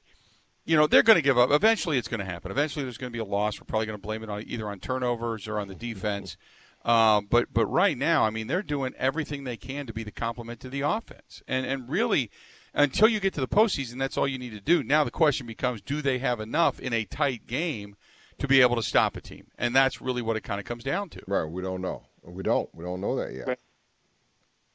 you 0.65 0.77
know 0.77 0.87
they're 0.87 1.03
going 1.03 1.17
to 1.17 1.23
give 1.23 1.39
up. 1.39 1.51
Eventually, 1.51 1.99
it's 1.99 2.09
going 2.09 2.21
to 2.21 2.27
happen. 2.27 2.51
Eventually, 2.51 2.85
there's 2.85 2.99
going 2.99 3.13
to 3.13 3.17
be 3.17 3.21
a 3.21 3.25
loss. 3.25 3.61
We're 3.61 3.67
probably 3.67 3.87
going 3.87 3.99
to 3.99 4.03
blame 4.03 4.23
it 4.23 4.31
on 4.31 4.45
either 4.47 4.69
on 4.69 4.81
turnovers 4.81 5.49
or 5.49 5.59
on 5.59 5.69
the 5.69 5.75
defense. 5.75 6.37
Uh, 6.85 7.21
but 7.21 7.53
but 7.53 7.67
right 7.67 7.97
now, 7.97 8.25
I 8.25 8.31
mean, 8.31 8.47
they're 8.47 8.63
doing 8.63 8.93
everything 8.99 9.45
they 9.45 9.57
can 9.57 9.87
to 9.87 9.93
be 9.93 10.03
the 10.03 10.11
complement 10.11 10.61
to 10.61 10.69
the 10.69 10.81
offense, 10.81 11.43
and 11.47 11.65
and 11.65 11.89
really, 11.89 12.31
until 12.75 13.09
you 13.09 13.21
get 13.21 13.35
to 13.35 13.41
the 13.41 13.49
postseason, 13.49 13.99
that's 13.99 14.17
all 14.17 14.27
you 14.27 14.39
need 14.39 14.53
to 14.53 14.61
do. 14.61 14.83
Now 14.83 15.05
the 15.05 15.11
question 15.11 15.47
becomes, 15.47 15.81
do 15.81 16.03
they 16.03 16.19
have 16.19 16.41
enough 16.41 16.81
in 16.81 16.93
a 16.93 17.05
tight 17.05 17.47
game 17.47 17.97
to 18.39 18.49
be 18.49 18.61
able 18.61 18.77
to 18.77 18.83
stop 18.83 19.17
a 19.17 19.21
team? 19.21 19.49
And 19.59 19.77
that's 19.77 20.01
really 20.01 20.23
what 20.23 20.37
it 20.37 20.43
kind 20.43 20.59
of 20.59 20.67
comes 20.67 20.83
down 20.83 21.09
to. 21.11 21.23
Right. 21.27 21.45
We 21.45 21.63
don't 21.63 21.81
know. 21.81 22.03
We 22.25 22.43
don't. 22.43 22.69
We 22.75 22.85
don't 22.85 23.01
know 23.01 23.17
that 23.17 23.33
yet. 23.33 23.59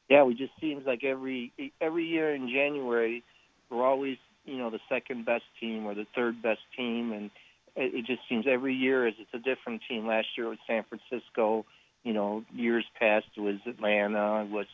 Yeah, 0.10 0.24
we 0.24 0.36
just 0.36 0.54
seems 0.62 0.86
like 0.86 1.04
every 1.04 1.52
every 1.82 2.06
year 2.06 2.34
in 2.34 2.48
January, 2.48 3.24
we're 3.70 3.84
always 3.84 4.18
you 4.48 4.58
know 4.58 4.70
the 4.70 4.80
second 4.90 5.26
best 5.26 5.44
team 5.60 5.86
or 5.86 5.94
the 5.94 6.08
third 6.16 6.42
best 6.42 6.62
team, 6.76 7.12
and 7.12 7.30
it, 7.76 7.94
it 7.94 8.06
just 8.06 8.22
seems 8.28 8.46
every 8.48 8.74
year 8.74 9.08
is 9.08 9.14
it's 9.20 9.34
a 9.34 9.40
different 9.40 9.82
team. 9.88 10.08
Last 10.08 10.28
year 10.36 10.48
it 10.48 10.50
was 10.50 10.60
San 10.66 10.84
Francisco. 10.84 11.66
You 12.04 12.14
know, 12.14 12.46
years 12.54 12.86
past 12.98 13.26
it 13.36 13.42
was 13.42 13.58
Atlanta. 13.68 14.44
It 14.44 14.50
was 14.50 14.68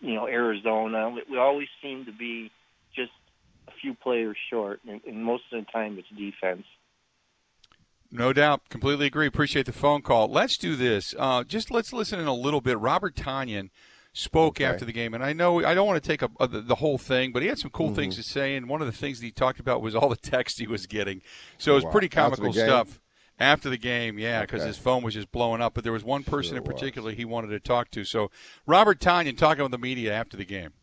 you 0.00 0.14
know 0.14 0.26
Arizona. 0.26 1.10
We, 1.10 1.22
we 1.30 1.38
always 1.38 1.68
seem 1.82 2.06
to 2.06 2.12
be 2.12 2.50
just 2.94 3.12
a 3.68 3.72
few 3.80 3.94
players 3.94 4.36
short, 4.48 4.80
and, 4.88 5.00
and 5.06 5.24
most 5.24 5.44
of 5.52 5.64
the 5.64 5.70
time 5.70 5.98
it's 5.98 6.08
defense. 6.08 6.64
No 8.12 8.32
doubt. 8.32 8.68
Completely 8.70 9.06
agree. 9.06 9.28
Appreciate 9.28 9.66
the 9.66 9.72
phone 9.72 10.02
call. 10.02 10.26
Let's 10.28 10.56
do 10.56 10.74
this. 10.74 11.14
Uh, 11.16 11.44
just 11.44 11.70
let's 11.70 11.92
listen 11.92 12.18
in 12.18 12.26
a 12.26 12.34
little 12.34 12.60
bit. 12.60 12.78
Robert 12.78 13.14
Tonyan 13.14 13.70
spoke 14.12 14.54
okay. 14.54 14.64
after 14.64 14.84
the 14.84 14.92
game, 14.92 15.14
and 15.14 15.24
I 15.24 15.32
know 15.32 15.64
I 15.64 15.74
don't 15.74 15.86
want 15.86 16.02
to 16.02 16.06
take 16.06 16.22
a, 16.22 16.30
a, 16.40 16.48
the, 16.48 16.60
the, 16.60 16.74
whole 16.76 16.98
thing, 16.98 17.32
but 17.32 17.42
he 17.42 17.48
had 17.48 17.58
some 17.58 17.70
cool 17.70 17.86
mm-hmm. 17.86 17.96
things 17.96 18.16
to 18.16 18.22
say. 18.22 18.56
And 18.56 18.68
one 18.68 18.80
of 18.80 18.86
the 18.86 18.92
things 18.92 19.20
that 19.20 19.26
he 19.26 19.32
talked 19.32 19.60
about 19.60 19.82
was 19.82 19.94
all 19.94 20.08
the 20.08 20.16
text 20.16 20.58
he 20.58 20.66
was 20.66 20.86
getting. 20.86 21.22
So 21.58 21.72
it 21.72 21.74
was 21.76 21.84
wow. 21.84 21.90
pretty 21.90 22.08
comical 22.08 22.48
after 22.48 22.60
stuff. 22.60 23.00
After 23.38 23.70
the 23.70 23.78
game, 23.78 24.18
yeah, 24.18 24.42
because 24.42 24.60
okay. 24.60 24.66
his 24.66 24.76
phone 24.76 25.02
was 25.02 25.14
just 25.14 25.32
blowing 25.32 25.62
up. 25.62 25.72
But 25.72 25.82
there 25.82 25.94
was 25.94 26.04
one 26.04 26.24
person 26.24 26.50
sure 26.50 26.58
in 26.58 26.62
particular 26.62 27.08
was. 27.08 27.16
he 27.16 27.24
wanted 27.24 27.48
to 27.48 27.60
talk 27.60 27.90
to. 27.92 28.04
So 28.04 28.30
Robert 28.66 29.00
Tonyan 29.00 29.38
talking 29.38 29.62
with 29.62 29.72
the 29.72 29.78
media 29.78 30.12
after 30.12 30.36
the 30.36 30.44
game. 30.44 30.74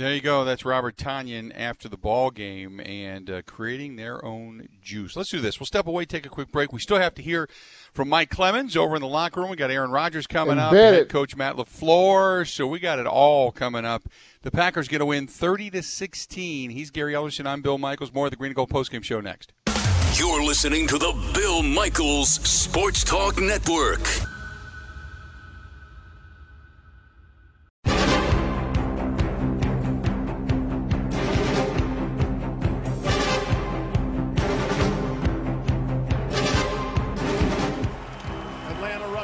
There 0.00 0.14
you 0.14 0.22
go. 0.22 0.46
That's 0.46 0.64
Robert 0.64 0.96
Tonyan 0.96 1.52
after 1.54 1.86
the 1.86 1.98
ball 1.98 2.30
game 2.30 2.80
and 2.80 3.28
uh, 3.28 3.42
creating 3.42 3.96
their 3.96 4.24
own 4.24 4.66
juice. 4.80 5.14
Let's 5.14 5.28
do 5.28 5.40
this. 5.40 5.60
We'll 5.60 5.66
step 5.66 5.86
away, 5.86 6.06
take 6.06 6.24
a 6.24 6.30
quick 6.30 6.50
break. 6.50 6.72
We 6.72 6.80
still 6.80 6.96
have 6.96 7.14
to 7.16 7.22
hear 7.22 7.50
from 7.92 8.08
Mike 8.08 8.30
Clemens 8.30 8.78
over 8.78 8.96
in 8.96 9.02
the 9.02 9.08
locker 9.08 9.42
room. 9.42 9.50
We 9.50 9.58
got 9.58 9.70
Aaron 9.70 9.90
Rodgers 9.90 10.26
coming 10.26 10.58
up, 10.58 10.72
head 10.72 11.10
coach 11.10 11.36
Matt 11.36 11.56
LaFleur. 11.56 12.48
So 12.48 12.66
we 12.66 12.78
got 12.80 12.98
it 12.98 13.06
all 13.06 13.52
coming 13.52 13.84
up. 13.84 14.04
The 14.40 14.50
Packers 14.50 14.88
get 14.88 15.02
a 15.02 15.04
win 15.04 15.26
30 15.26 15.68
to 15.68 15.82
16. 15.82 16.70
He's 16.70 16.90
Gary 16.90 17.12
Ellerson. 17.12 17.44
I'm 17.44 17.60
Bill 17.60 17.76
Michaels. 17.76 18.10
More 18.10 18.24
of 18.24 18.30
the 18.30 18.38
Green 18.38 18.48
and 18.52 18.56
Gold 18.56 18.70
postgame 18.70 19.04
show 19.04 19.20
next. 19.20 19.52
You're 20.14 20.42
listening 20.42 20.86
to 20.86 20.96
the 20.96 21.12
Bill 21.34 21.62
Michaels 21.62 22.30
Sports 22.30 23.04
Talk 23.04 23.38
Network. 23.38 24.00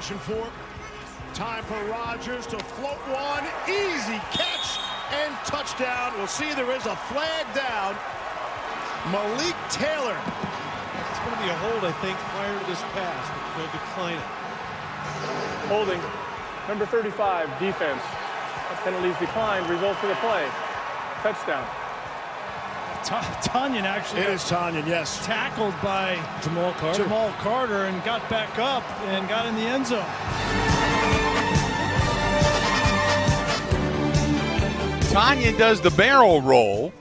Rushing 0.07 0.19
for. 0.19 0.49
Time 1.35 1.65
for 1.65 1.83
Rodgers 1.87 2.47
to 2.47 2.59
float 2.79 2.99
one. 3.11 3.45
Easy 3.69 4.19
catch 4.31 4.79
and 5.13 5.35
touchdown. 5.45 6.13
We'll 6.17 6.27
see 6.27 6.55
there 6.55 6.71
is 6.71 6.87
a 6.87 6.97
flag 7.11 7.47
down. 7.55 7.97
Malik 9.11 9.57
Taylor. 9.71 10.17
It's 11.11 11.19
going 11.21 11.37
to 11.37 11.43
be 11.43 11.51
a 11.51 11.59
hold, 11.59 11.85
I 11.85 11.93
think, 12.03 12.17
prior 12.17 12.59
to 12.59 12.67
this 12.67 12.83
pass. 12.95 13.25
They'll 13.57 13.67
decline 13.67 14.17
it. 14.17 14.31
Holding. 15.69 16.01
Number 16.69 16.87
35, 16.87 17.49
defense. 17.59 18.03
Penalties 18.85 19.17
declined. 19.19 19.69
Result 19.69 19.97
for 19.97 20.07
the 20.07 20.15
play. 20.17 20.47
Touchdown. 21.23 21.86
Tonyan 23.09 23.83
actually. 23.83 24.23
It 24.23 24.31
is 24.31 24.43
Tonyan, 24.43 24.87
yes. 24.87 25.25
Tackled 25.25 25.75
by 25.83 26.15
Jamal 26.43 26.73
Carter. 26.75 27.05
Jamal 27.05 27.31
Carter 27.39 27.85
and 27.85 28.03
got 28.05 28.29
back 28.29 28.59
up 28.59 28.83
and 29.07 29.29
got 29.29 29.47
in 29.47 29.55
the 29.55 29.63
end 29.63 29.87
zone. 29.87 30.05
Tonyan 35.13 35.57
does 35.57 35.81
the 35.81 35.91
barrel 35.93 36.43
roll, 36.43 36.93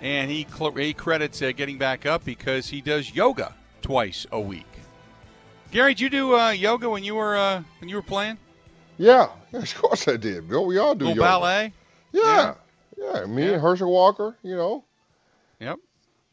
and 0.00 0.30
he, 0.30 0.46
he 0.76 0.92
credits 0.92 1.42
uh, 1.42 1.52
getting 1.52 1.78
back 1.78 2.06
up 2.06 2.24
because 2.24 2.68
he 2.68 2.80
does 2.80 3.14
yoga 3.14 3.54
twice 3.82 4.26
a 4.30 4.40
week. 4.40 4.66
Gary, 5.70 5.94
did 5.94 6.00
you 6.00 6.10
do 6.10 6.38
uh, 6.38 6.50
yoga 6.50 6.88
when 6.88 7.02
you 7.02 7.14
were 7.14 7.36
uh, 7.36 7.62
when 7.80 7.88
you 7.88 7.96
were 7.96 8.02
playing? 8.02 8.38
Yeah, 8.98 9.30
of 9.52 9.74
course 9.74 10.06
I 10.06 10.16
did, 10.16 10.48
Bill. 10.48 10.64
We 10.64 10.78
all 10.78 10.94
do 10.94 11.06
yoga. 11.06 11.20
ballet. 11.20 11.72
Yeah, 12.12 12.54
yeah. 12.96 13.14
yeah. 13.14 13.26
Me 13.26 13.46
yeah. 13.46 13.52
and 13.52 13.62
Herschel 13.62 13.90
Walker, 13.90 14.36
you 14.42 14.56
know. 14.56 14.84
Yep. 15.60 15.78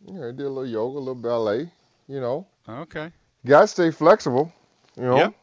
Yeah, 0.08 0.28
I 0.28 0.32
did 0.32 0.42
a 0.42 0.50
little 0.50 0.68
yoga, 0.68 0.98
a 0.98 1.00
little 1.00 1.16
ballet, 1.16 1.70
you 2.08 2.20
know. 2.20 2.48
Okay. 2.68 3.12
You 3.44 3.50
got 3.50 3.62
to 3.62 3.68
stay 3.68 3.92
flexible, 3.92 4.52
you 4.96 5.04
know. 5.04 5.18
Yep. 5.18 5.34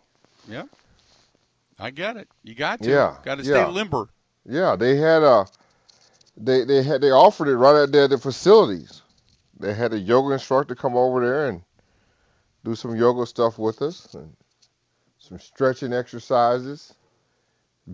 Yeah. 0.49 0.65
I 1.79 1.91
get 1.91 2.17
it. 2.17 2.29
You 2.43 2.55
got 2.55 2.81
to. 2.83 2.89
Yeah. 2.89 3.17
Got 3.25 3.39
to 3.39 3.45
stay 3.45 3.55
yeah. 3.55 3.69
limber. 3.69 4.09
Yeah, 4.45 4.77
they 4.77 4.97
had 4.97 5.23
a 5.23 5.47
they 6.37 6.65
they 6.65 6.83
had 6.83 7.01
they 7.01 7.11
offered 7.11 7.49
it 7.49 7.57
right 7.57 7.83
at 7.83 7.93
there 7.93 8.05
at 8.05 8.11
the 8.11 8.19
facilities. 8.19 9.03
They 9.59 9.75
had 9.75 9.93
a 9.93 9.99
yoga 9.99 10.33
instructor 10.33 10.75
come 10.75 10.97
over 10.97 11.25
there 11.25 11.49
and 11.49 11.63
do 12.65 12.75
some 12.75 12.97
yoga 12.97 13.27
stuff 13.27 13.59
with 13.59 13.83
us 13.83 14.15
and 14.15 14.35
some 15.19 15.39
stretching 15.39 15.93
exercises. 15.93 16.95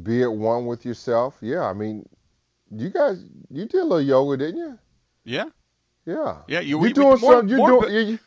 Be 0.03 0.23
at 0.23 0.33
one 0.33 0.67
with 0.67 0.85
yourself. 0.85 1.39
Yeah, 1.41 1.65
I 1.65 1.73
mean, 1.73 2.09
you 2.71 2.91
guys, 2.91 3.23
you 3.51 3.65
did 3.67 3.81
a 3.81 3.85
little 3.85 4.01
yoga, 4.01 4.37
didn't 4.37 4.59
you? 4.59 4.79
Yeah. 5.25 5.49
Yeah. 6.09 6.39
Yeah, 6.49 6.61
you, 6.61 6.83
you 6.83 6.95
doing 6.95 7.21
more, 7.21 7.33
something. 7.33 7.49
You 7.51 7.57
more, 7.59 7.83
doing 7.83 8.09
you, 8.09 8.19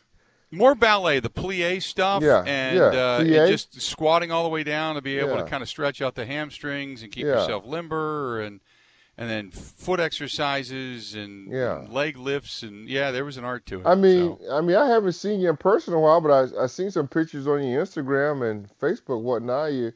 more 0.51 0.75
ballet, 0.75 1.19
the 1.19 1.31
plie 1.31 1.81
stuff, 1.81 2.21
yeah, 2.21 2.43
and 2.45 2.77
yeah. 2.77 2.83
Uh, 2.83 3.47
just 3.47 3.81
squatting 3.81 4.31
all 4.31 4.43
the 4.43 4.49
way 4.49 4.63
down 4.63 4.95
to 4.95 5.01
be 5.01 5.17
able 5.17 5.31
yeah. 5.31 5.43
to 5.43 5.49
kind 5.49 5.63
of 5.63 5.69
stretch 5.69 5.99
out 5.99 6.13
the 6.13 6.25
hamstrings 6.25 7.01
and 7.01 7.11
keep 7.11 7.25
yourself 7.25 7.65
limber, 7.65 8.41
and 8.41 8.59
and 9.17 9.27
then 9.27 9.49
foot 9.49 9.99
exercises 9.99 11.15
and, 11.15 11.51
and 11.51 11.89
leg 11.91 12.17
lifts, 12.17 12.61
and 12.61 12.87
yeah, 12.87 13.09
there 13.09 13.25
was 13.25 13.37
an 13.37 13.45
art 13.45 13.65
to 13.65 13.79
it. 13.79 13.87
I 13.87 13.95
mean, 13.95 14.37
so. 14.39 14.55
I 14.55 14.61
mean, 14.61 14.75
I 14.75 14.87
haven't 14.87 15.13
seen 15.13 15.39
you 15.39 15.49
in 15.49 15.57
person 15.57 15.93
in 15.93 15.97
a 15.97 16.01
while, 16.01 16.21
but 16.21 16.31
I 16.31 16.63
I 16.63 16.67
seen 16.67 16.91
some 16.91 17.07
pictures 17.07 17.47
on 17.47 17.63
your 17.63 17.83
Instagram 17.83 18.47
and 18.47 18.69
Facebook, 18.79 19.21
whatnot. 19.23 19.73
You 19.73 19.91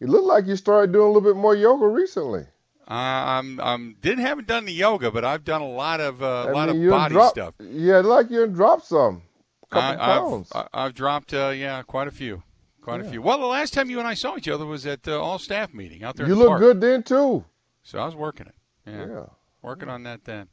you 0.00 0.06
look 0.06 0.24
like 0.24 0.46
you 0.46 0.56
started 0.56 0.92
doing 0.92 1.04
a 1.04 1.12
little 1.12 1.20
bit 1.20 1.36
more 1.36 1.54
yoga 1.54 1.86
recently. 1.86 2.46
Uh, 2.90 2.94
I'm 2.94 3.60
I'm 3.60 3.96
didn't 4.00 4.24
haven't 4.24 4.46
done 4.46 4.64
the 4.64 4.72
yoga, 4.72 5.10
but 5.10 5.24
I've 5.24 5.44
done 5.44 5.60
a 5.60 5.68
lot 5.68 6.00
of 6.00 6.22
uh, 6.22 6.46
a 6.48 6.52
lot 6.52 6.70
mean, 6.70 6.84
of 6.84 6.90
body 6.90 7.14
drop, 7.14 7.32
stuff. 7.32 7.54
Yeah, 7.60 7.98
like 7.98 8.30
you 8.30 8.46
dropped 8.46 8.86
some, 8.86 9.22
I, 9.70 9.94
pounds. 9.96 10.50
I've, 10.54 10.68
I've 10.72 10.94
dropped 10.94 11.34
uh, 11.34 11.52
yeah 11.54 11.82
quite 11.82 12.08
a 12.08 12.10
few, 12.10 12.42
Quite 12.88 13.02
a 13.02 13.04
few. 13.04 13.20
Well, 13.20 13.38
the 13.38 13.46
last 13.46 13.74
time 13.74 13.90
you 13.90 13.98
and 13.98 14.08
I 14.08 14.14
saw 14.14 14.38
each 14.38 14.48
other 14.48 14.64
was 14.64 14.86
at 14.86 15.02
the 15.02 15.18
all 15.18 15.38
staff 15.38 15.74
meeting 15.74 16.02
out 16.02 16.16
there. 16.16 16.26
You 16.26 16.32
in 16.32 16.38
the 16.38 16.44
look 16.44 16.52
park. 16.52 16.60
good 16.60 16.80
then 16.80 17.02
too. 17.02 17.44
So 17.82 17.98
I 17.98 18.06
was 18.06 18.14
working 18.14 18.46
it. 18.46 18.54
Yeah. 18.86 19.06
Yeah. 19.06 19.26
Working 19.60 19.90
on 19.90 20.04
that 20.04 20.24
then. 20.24 20.48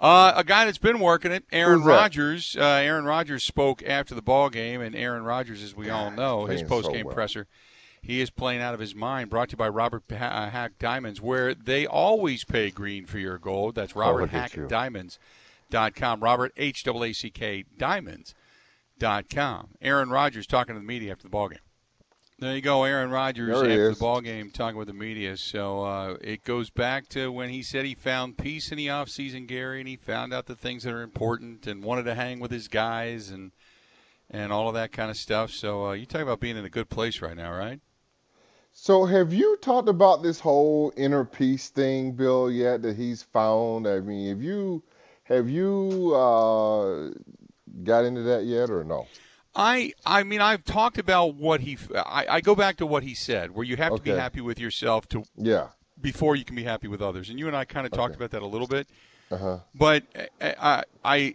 Uh, 0.00 0.32
a 0.34 0.42
guy 0.42 0.64
that's 0.64 0.78
been 0.78 0.98
working 0.98 1.30
it, 1.30 1.44
Aaron? 1.52 1.82
Rodgers. 1.82 2.56
Uh, 2.58 2.64
Aaron 2.64 3.04
Rodgers 3.04 3.44
spoke 3.44 3.84
after 3.86 4.16
the 4.16 4.22
ball 4.22 4.50
game, 4.50 4.80
and 4.80 4.96
Aaron 4.96 5.22
Rodgers, 5.22 5.62
as 5.62 5.76
we 5.76 5.88
all 5.88 6.10
know, 6.10 6.46
his 6.46 6.62
post 6.62 6.90
game 6.90 7.06
well. 7.06 7.14
presser, 7.14 7.46
he 8.02 8.20
is 8.20 8.30
playing 8.30 8.60
out 8.60 8.74
of 8.74 8.80
his 8.80 8.94
mind. 8.94 9.30
Brought 9.30 9.48
to 9.50 9.52
you 9.54 9.58
by 9.58 9.68
Robert 9.68 10.04
Ha- 10.10 10.16
uh, 10.16 10.50
Haack 10.50 10.78
Diamonds, 10.78 11.20
where 11.20 11.54
they 11.54 11.86
always 11.86 12.44
pay 12.44 12.70
green 12.70 13.06
for 13.06 13.18
your 13.18 13.38
gold. 13.38 13.74
That's 13.74 13.96
Robert 13.96 14.22
Oh, 14.22 14.24
at 14.24 14.30
Haack 14.52 14.56
you. 14.56 14.66
Diamonds.com. 14.68 16.20
Robert 16.20 16.52
H 16.56 16.86
A 16.86 16.92
A 17.02 17.12
C 17.12 17.30
K 17.30 17.64
Diamonds.com. 19.00 19.68
Aaron 19.82 20.10
Rodgers 20.10 20.46
talking 20.46 20.74
to 20.74 20.80
the 20.80 20.86
media 20.86 21.12
after 21.12 21.24
the 21.24 21.28
ball 21.30 21.48
game. 21.48 21.58
There 22.38 22.54
you 22.54 22.60
go, 22.60 22.84
Aaron 22.84 23.08
Rodgers 23.10 23.56
after 23.56 23.90
is. 23.90 23.96
the 23.96 24.00
ball 24.00 24.20
game 24.20 24.50
talking 24.50 24.76
with 24.76 24.88
the 24.88 24.92
media. 24.94 25.38
So 25.38 25.82
uh, 25.84 26.16
it 26.20 26.44
goes 26.44 26.68
back 26.68 27.08
to 27.10 27.32
when 27.32 27.48
he 27.48 27.62
said 27.62 27.86
he 27.86 27.94
found 27.94 28.36
peace 28.36 28.70
in 28.70 28.76
the 28.76 28.88
offseason, 28.88 29.46
Gary, 29.46 29.80
and 29.80 29.88
he 29.88 29.96
found 29.96 30.34
out 30.34 30.44
the 30.44 30.54
things 30.54 30.82
that 30.82 30.92
are 30.92 31.00
important 31.00 31.66
and 31.66 31.82
wanted 31.82 32.02
to 32.04 32.14
hang 32.14 32.38
with 32.38 32.50
his 32.50 32.68
guys 32.68 33.30
and 33.30 33.52
and 34.30 34.52
all 34.52 34.68
of 34.68 34.74
that 34.74 34.92
kind 34.92 35.08
of 35.10 35.16
stuff. 35.16 35.50
So 35.52 35.86
uh, 35.86 35.92
you 35.92 36.04
talk 36.04 36.20
about 36.20 36.40
being 36.40 36.56
in 36.58 36.64
a 36.64 36.68
good 36.68 36.90
place 36.90 37.22
right 37.22 37.36
now, 37.36 37.52
right? 37.56 37.80
So 38.78 39.06
have 39.06 39.32
you 39.32 39.56
talked 39.62 39.88
about 39.88 40.22
this 40.22 40.38
whole 40.38 40.92
inner 40.98 41.24
peace 41.24 41.70
thing, 41.70 42.12
Bill, 42.12 42.50
yet 42.50 42.82
that 42.82 42.94
he's 42.94 43.22
found? 43.22 43.86
I 43.88 44.00
mean, 44.00 44.28
have 44.28 44.42
you 44.42 44.82
have 45.24 45.48
you 45.48 46.14
uh, 46.14 47.08
got 47.84 48.04
into 48.04 48.22
that 48.24 48.44
yet 48.44 48.68
or 48.70 48.84
no? 48.84 49.06
I 49.54 49.94
I 50.04 50.24
mean 50.24 50.42
I've 50.42 50.62
talked 50.62 50.98
about 50.98 51.36
what 51.36 51.62
he 51.62 51.78
I, 51.94 52.26
I 52.28 52.40
go 52.42 52.54
back 52.54 52.76
to 52.76 52.86
what 52.86 53.02
he 53.02 53.14
said 53.14 53.52
where 53.52 53.64
you 53.64 53.76
have 53.78 53.94
to 53.94 54.02
be 54.02 54.10
happy 54.10 54.42
with 54.42 54.60
yourself 54.60 55.08
to 55.08 55.24
Yeah. 55.36 55.68
before 55.98 56.36
you 56.36 56.44
can 56.44 56.54
be 56.54 56.64
happy 56.64 56.86
with 56.86 57.00
others 57.00 57.30
and 57.30 57.38
you 57.38 57.46
and 57.46 57.56
I 57.56 57.64
kind 57.64 57.86
of 57.86 57.92
talked 57.92 58.14
about 58.14 58.30
that 58.32 58.42
a 58.42 58.46
little 58.46 58.66
bit 58.66 58.86
Uh 59.30 59.38
huh. 59.38 59.58
but 59.74 60.02
uh, 60.14 60.52
I 60.60 60.84
I 61.02 61.34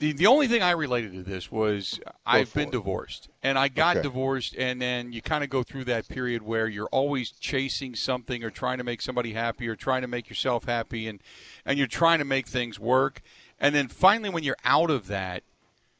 the, 0.00 0.12
the 0.12 0.26
only 0.26 0.48
thing 0.48 0.62
I 0.62 0.72
related 0.72 1.12
to 1.12 1.22
this 1.22 1.50
was 1.52 2.00
I've 2.26 2.52
been 2.52 2.68
it. 2.68 2.72
divorced 2.72 3.28
and 3.42 3.56
I 3.58 3.68
got 3.68 3.96
Okay. 3.98 4.02
divorced 4.02 4.56
and 4.56 4.82
then 4.82 5.12
you 5.12 5.22
kind 5.22 5.44
of 5.44 5.50
go 5.50 5.62
through 5.62 5.84
that 5.84 6.08
period 6.08 6.42
where 6.42 6.66
you're 6.66 6.88
always 6.88 7.30
chasing 7.30 7.94
something 7.94 8.42
or 8.42 8.50
trying 8.50 8.78
to 8.78 8.84
make 8.84 9.00
somebody 9.00 9.32
happy 9.34 9.68
or 9.68 9.76
trying 9.76 10.02
to 10.02 10.08
make 10.08 10.28
yourself 10.28 10.64
happy 10.64 11.06
and 11.06 11.22
and 11.64 11.78
you're 11.78 11.86
trying 11.86 12.18
to 12.18 12.24
make 12.24 12.48
things 12.48 12.80
work 12.80 13.22
and 13.60 13.74
then 13.74 13.86
finally 13.88 14.30
when 14.30 14.42
you're 14.42 14.56
out 14.64 14.90
of 14.90 15.06
that 15.06 15.44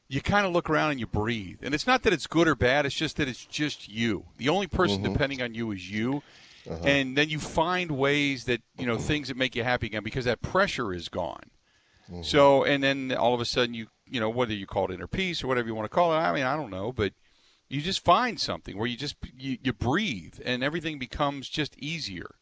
you 0.09 0.21
kind 0.21 0.45
of 0.45 0.53
look 0.53 0.69
around 0.69 0.91
and 0.91 0.99
you 0.99 1.07
breathe. 1.07 1.59
And 1.63 1.73
it's 1.73 1.87
not 1.87 2.03
that 2.03 2.13
it's 2.13 2.27
good 2.27 2.49
or 2.49 2.57
bad, 2.57 2.85
it's 2.85 2.97
just 2.97 3.17
that 3.19 3.29
it's 3.29 3.47
just 3.47 3.89
you. 3.89 4.25
The 4.39 4.49
only 4.49 4.67
person 4.67 5.05
Mhm. 5.05 5.13
depending 5.13 5.41
on 5.41 5.55
you 5.55 5.71
is 5.71 5.89
you. 5.89 6.25
Uh-huh. 6.69 6.85
And 6.85 7.17
then 7.17 7.29
you 7.29 7.39
find 7.39 7.93
ways 7.93 8.45
that, 8.47 8.61
you 8.77 8.87
know, 8.87 8.99
things 8.99 9.29
that 9.29 9.37
make 9.37 9.55
you 9.55 9.63
happy 9.63 9.87
again 9.87 10.03
because 10.03 10.25
that 10.25 10.43
pressure 10.43 10.93
is 10.93 11.09
gone. 11.09 11.45
Mm-hmm. 12.11 12.23
So, 12.23 12.65
and 12.65 12.83
then 12.83 13.13
all 13.13 13.35
of 13.35 13.41
a 13.41 13.45
sudden 13.45 13.75
you, 13.75 13.89
you 14.07 14.21
know, 14.21 14.31
whether 14.31 14.53
you 14.53 14.67
call 14.67 14.91
it 14.91 14.95
inner 14.95 15.07
peace 15.07 15.45
or 15.45 15.47
whatever 15.47 15.69
you 15.69 15.75
want 15.75 15.85
to 15.85 15.95
call 15.95 16.13
it, 16.13 16.17
I 16.17 16.33
mean, 16.33 16.45
I 16.45 16.57
don't 16.57 16.71
know, 16.71 16.93
but 16.93 17.13
you 17.69 17.81
just 17.81 18.05
find 18.05 18.41
something 18.41 18.77
where 18.77 18.89
you 18.89 18.97
just, 18.97 19.17
you, 19.37 19.59
you 19.63 19.73
breathe 19.73 20.35
and 20.45 20.65
everything 20.65 20.99
becomes 20.99 21.49
just 21.49 21.79
easier. 21.79 22.35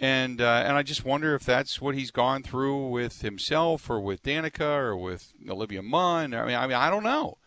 And 0.00 0.40
uh, 0.40 0.62
and 0.64 0.76
I 0.76 0.84
just 0.84 1.04
wonder 1.04 1.34
if 1.34 1.44
that's 1.44 1.80
what 1.80 1.96
he's 1.96 2.12
gone 2.12 2.44
through 2.44 2.88
with 2.88 3.22
himself 3.22 3.90
or 3.90 4.00
with 4.00 4.22
Danica 4.22 4.60
or 4.60 4.96
with 4.96 5.32
Olivia 5.48 5.82
Munn. 5.82 6.34
I 6.34 6.46
mean, 6.46 6.54
I 6.54 6.66
mean, 6.68 6.76
I 6.76 6.88
don't 6.88 7.02
know. 7.02 7.38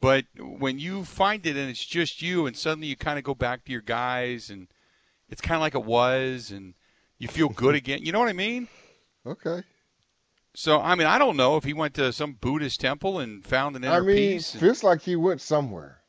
But 0.00 0.26
when 0.38 0.80
you 0.80 1.04
find 1.04 1.46
it 1.46 1.56
and 1.56 1.70
it's 1.70 1.84
just 1.84 2.20
you, 2.20 2.46
and 2.46 2.56
suddenly 2.56 2.88
you 2.88 2.96
kind 2.96 3.16
of 3.16 3.24
go 3.24 3.34
back 3.34 3.64
to 3.64 3.72
your 3.72 3.80
guys, 3.80 4.50
and 4.50 4.66
it's 5.30 5.40
kind 5.40 5.54
of 5.54 5.60
like 5.60 5.76
it 5.76 5.84
was, 5.84 6.50
and 6.50 6.74
you 7.18 7.28
feel 7.28 7.48
good 7.48 7.74
again. 7.76 8.00
You 8.02 8.10
know 8.10 8.18
what 8.18 8.28
I 8.28 8.34
mean? 8.34 8.66
Okay. 9.24 9.62
So 10.54 10.80
I 10.80 10.94
mean, 10.94 11.06
I 11.06 11.18
don't 11.18 11.36
know 11.36 11.56
if 11.56 11.64
he 11.64 11.72
went 11.72 11.94
to 11.94 12.12
some 12.12 12.34
Buddhist 12.34 12.80
temple 12.80 13.18
and 13.18 13.44
found 13.44 13.76
an 13.76 13.84
inner 13.84 13.94
I 13.94 14.00
mean, 14.00 14.36
peace. 14.36 14.54
and- 14.54 14.60
feels 14.60 14.84
like 14.84 15.02
he 15.02 15.16
went 15.16 15.40
somewhere, 15.40 16.00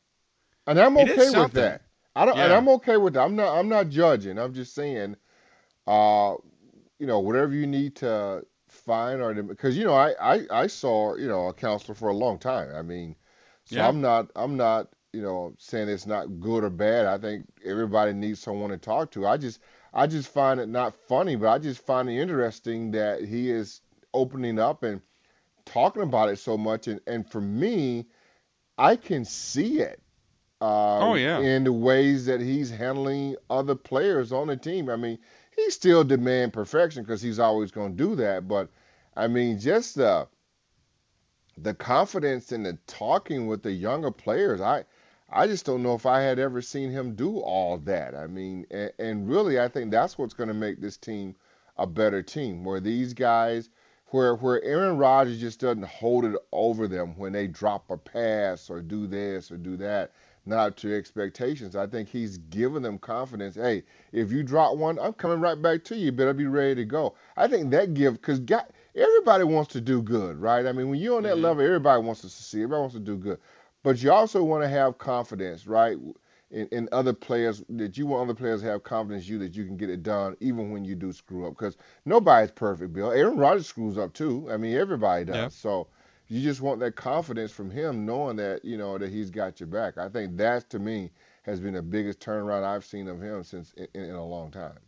and 0.66 0.78
I'm 0.78 0.96
okay 0.96 1.30
with 1.30 1.52
that. 1.52 1.82
I 2.14 2.24
don't, 2.24 2.38
and 2.38 2.52
I'm 2.52 2.68
okay 2.70 2.96
with 2.96 3.14
that. 3.14 3.22
I'm 3.22 3.36
not, 3.36 3.58
I'm 3.58 3.68
not 3.68 3.90
judging. 3.90 4.38
I'm 4.38 4.54
just 4.54 4.74
saying, 4.74 5.16
uh, 5.86 6.34
you 6.98 7.06
know, 7.06 7.20
whatever 7.20 7.52
you 7.52 7.66
need 7.66 7.96
to 7.96 8.46
find 8.68 9.20
or 9.20 9.34
because 9.42 9.76
you 9.76 9.84
know, 9.84 9.94
I, 9.94 10.14
I, 10.20 10.46
I 10.50 10.66
saw 10.66 11.16
you 11.16 11.28
know 11.28 11.48
a 11.48 11.52
counselor 11.52 11.94
for 11.94 12.08
a 12.08 12.16
long 12.16 12.38
time. 12.38 12.74
I 12.74 12.82
mean, 12.82 13.16
so 13.64 13.76
Yeah. 13.76 13.88
I'm 13.88 14.00
not, 14.00 14.30
I'm 14.36 14.56
not, 14.56 14.88
you 15.12 15.22
know, 15.22 15.54
saying 15.58 15.88
it's 15.88 16.06
not 16.06 16.40
good 16.40 16.62
or 16.64 16.70
bad. 16.70 17.06
I 17.06 17.18
think 17.18 17.46
everybody 17.64 18.12
needs 18.12 18.40
someone 18.40 18.70
to 18.70 18.78
talk 18.78 19.10
to. 19.12 19.26
I 19.26 19.36
just, 19.36 19.60
I 19.92 20.06
just 20.06 20.28
find 20.32 20.60
it 20.60 20.68
not 20.68 20.94
funny, 20.94 21.36
but 21.36 21.48
I 21.48 21.58
just 21.58 21.84
find 21.84 22.08
it 22.08 22.20
interesting 22.20 22.92
that 22.92 23.24
he 23.24 23.50
is 23.50 23.80
opening 24.14 24.58
up 24.58 24.82
and 24.82 25.00
talking 25.64 26.02
about 26.02 26.28
it 26.28 26.38
so 26.38 26.56
much. 26.56 26.88
And, 26.88 27.00
and 27.06 27.28
for 27.30 27.40
me, 27.40 28.06
I 28.78 28.96
can 28.96 29.24
see 29.24 29.80
it. 29.80 30.00
Uh, 30.60 30.98
Oh, 31.00 31.14
yeah. 31.14 31.38
In 31.40 31.64
the 31.64 31.72
ways 31.72 32.26
that 32.26 32.40
he's 32.40 32.70
handling 32.70 33.36
other 33.50 33.74
players 33.74 34.32
on 34.32 34.48
the 34.48 34.56
team. 34.56 34.88
I 34.88 34.96
mean, 34.96 35.18
he 35.56 35.70
still 35.70 36.04
demand 36.04 36.52
perfection 36.52 37.02
because 37.02 37.22
he's 37.22 37.38
always 37.38 37.70
going 37.70 37.96
to 37.96 38.04
do 38.04 38.14
that. 38.16 38.46
But 38.48 38.70
I 39.16 39.26
mean, 39.26 39.58
just 39.58 39.94
the 39.94 40.28
the 41.58 41.74
confidence 41.74 42.52
in 42.52 42.62
the 42.62 42.78
talking 42.86 43.46
with 43.46 43.62
the 43.62 43.72
younger 43.72 44.10
players. 44.10 44.60
I 44.60 44.84
I 45.30 45.46
just 45.46 45.66
don't 45.66 45.82
know 45.82 45.94
if 45.94 46.06
I 46.06 46.20
had 46.20 46.38
ever 46.38 46.62
seen 46.62 46.90
him 46.90 47.14
do 47.14 47.38
all 47.38 47.78
that. 47.78 48.14
I 48.14 48.26
mean, 48.26 48.66
and, 48.70 48.92
and 48.98 49.28
really, 49.28 49.58
I 49.58 49.68
think 49.68 49.90
that's 49.90 50.16
what's 50.16 50.34
going 50.34 50.48
to 50.48 50.54
make 50.54 50.80
this 50.80 50.96
team 50.96 51.34
a 51.76 51.86
better 51.86 52.22
team. 52.22 52.62
Where 52.62 52.80
these 52.80 53.12
guys, 53.12 53.68
where 54.10 54.36
where 54.36 54.62
Aaron 54.62 54.96
Rodgers 54.96 55.40
just 55.40 55.60
doesn't 55.60 55.84
hold 55.84 56.24
it 56.24 56.36
over 56.52 56.86
them 56.86 57.16
when 57.16 57.32
they 57.32 57.46
drop 57.46 57.90
a 57.90 57.96
pass 57.96 58.70
or 58.70 58.80
do 58.80 59.06
this 59.06 59.50
or 59.50 59.56
do 59.56 59.76
that, 59.78 60.12
not 60.46 60.76
to 60.78 60.96
expectations. 60.96 61.74
I 61.74 61.86
think 61.86 62.08
he's 62.08 62.38
given 62.38 62.82
them 62.82 62.98
confidence. 62.98 63.56
Hey, 63.56 63.82
if 64.12 64.30
you 64.30 64.42
drop 64.42 64.76
one, 64.76 64.98
I'm 64.98 65.12
coming 65.12 65.40
right 65.40 65.60
back 65.60 65.82
to 65.84 65.96
you. 65.96 66.06
You 66.06 66.12
better 66.12 66.34
be 66.34 66.46
ready 66.46 66.76
to 66.76 66.84
go. 66.84 67.14
I 67.36 67.48
think 67.48 67.70
that 67.72 67.94
give 67.94 68.14
because 68.14 68.40
everybody 68.94 69.44
wants 69.44 69.72
to 69.72 69.80
do 69.80 70.02
good, 70.02 70.38
right? 70.38 70.66
I 70.66 70.72
mean, 70.72 70.88
when 70.88 71.00
you're 71.00 71.16
on 71.16 71.24
that 71.24 71.34
mm-hmm. 71.34 71.44
level, 71.44 71.64
everybody 71.64 72.02
wants 72.02 72.20
to 72.20 72.28
succeed. 72.28 72.62
Everybody 72.62 72.80
wants 72.80 72.94
to 72.94 73.00
do 73.00 73.16
good. 73.16 73.38
But 73.82 74.02
you 74.02 74.12
also 74.12 74.42
want 74.42 74.62
to 74.62 74.68
have 74.68 74.98
confidence, 74.98 75.66
right? 75.66 75.96
In, 76.48 76.68
in 76.70 76.88
other 76.92 77.12
players 77.12 77.64
that 77.70 77.98
you 77.98 78.06
want 78.06 78.22
other 78.22 78.38
players 78.38 78.60
to 78.60 78.68
have 78.68 78.84
confidence 78.84 79.26
in 79.26 79.32
you 79.32 79.38
that 79.40 79.56
you 79.56 79.64
can 79.64 79.76
get 79.76 79.90
it 79.90 80.04
done 80.04 80.36
even 80.38 80.70
when 80.70 80.84
you 80.84 80.94
do 80.94 81.12
screw 81.12 81.44
up 81.44 81.54
because 81.58 81.76
nobody's 82.04 82.52
perfect, 82.52 82.92
Bill. 82.92 83.10
Aaron 83.10 83.36
Rodgers 83.36 83.66
screws 83.66 83.98
up 83.98 84.12
too. 84.12 84.48
I 84.48 84.56
mean, 84.56 84.76
everybody 84.76 85.24
does. 85.24 85.34
Yeah. 85.34 85.48
So 85.48 85.88
you 86.28 86.40
just 86.40 86.60
want 86.60 86.80
that 86.80 86.96
confidence 86.96 87.52
from 87.52 87.70
him, 87.70 88.06
knowing 88.06 88.36
that 88.36 88.64
you 88.64 88.76
know 88.76 88.98
that 88.98 89.10
he's 89.10 89.30
got 89.30 89.60
your 89.60 89.68
back. 89.68 89.98
I 89.98 90.08
think 90.08 90.36
that 90.36 90.70
to 90.70 90.78
me 90.78 91.10
has 91.42 91.60
been 91.60 91.74
the 91.74 91.82
biggest 91.82 92.20
turnaround 92.20 92.64
I've 92.64 92.84
seen 92.84 93.08
of 93.08 93.20
him 93.20 93.42
since 93.44 93.72
in, 93.74 93.88
in 93.94 94.14
a 94.14 94.24
long 94.24 94.50
time. 94.50 94.78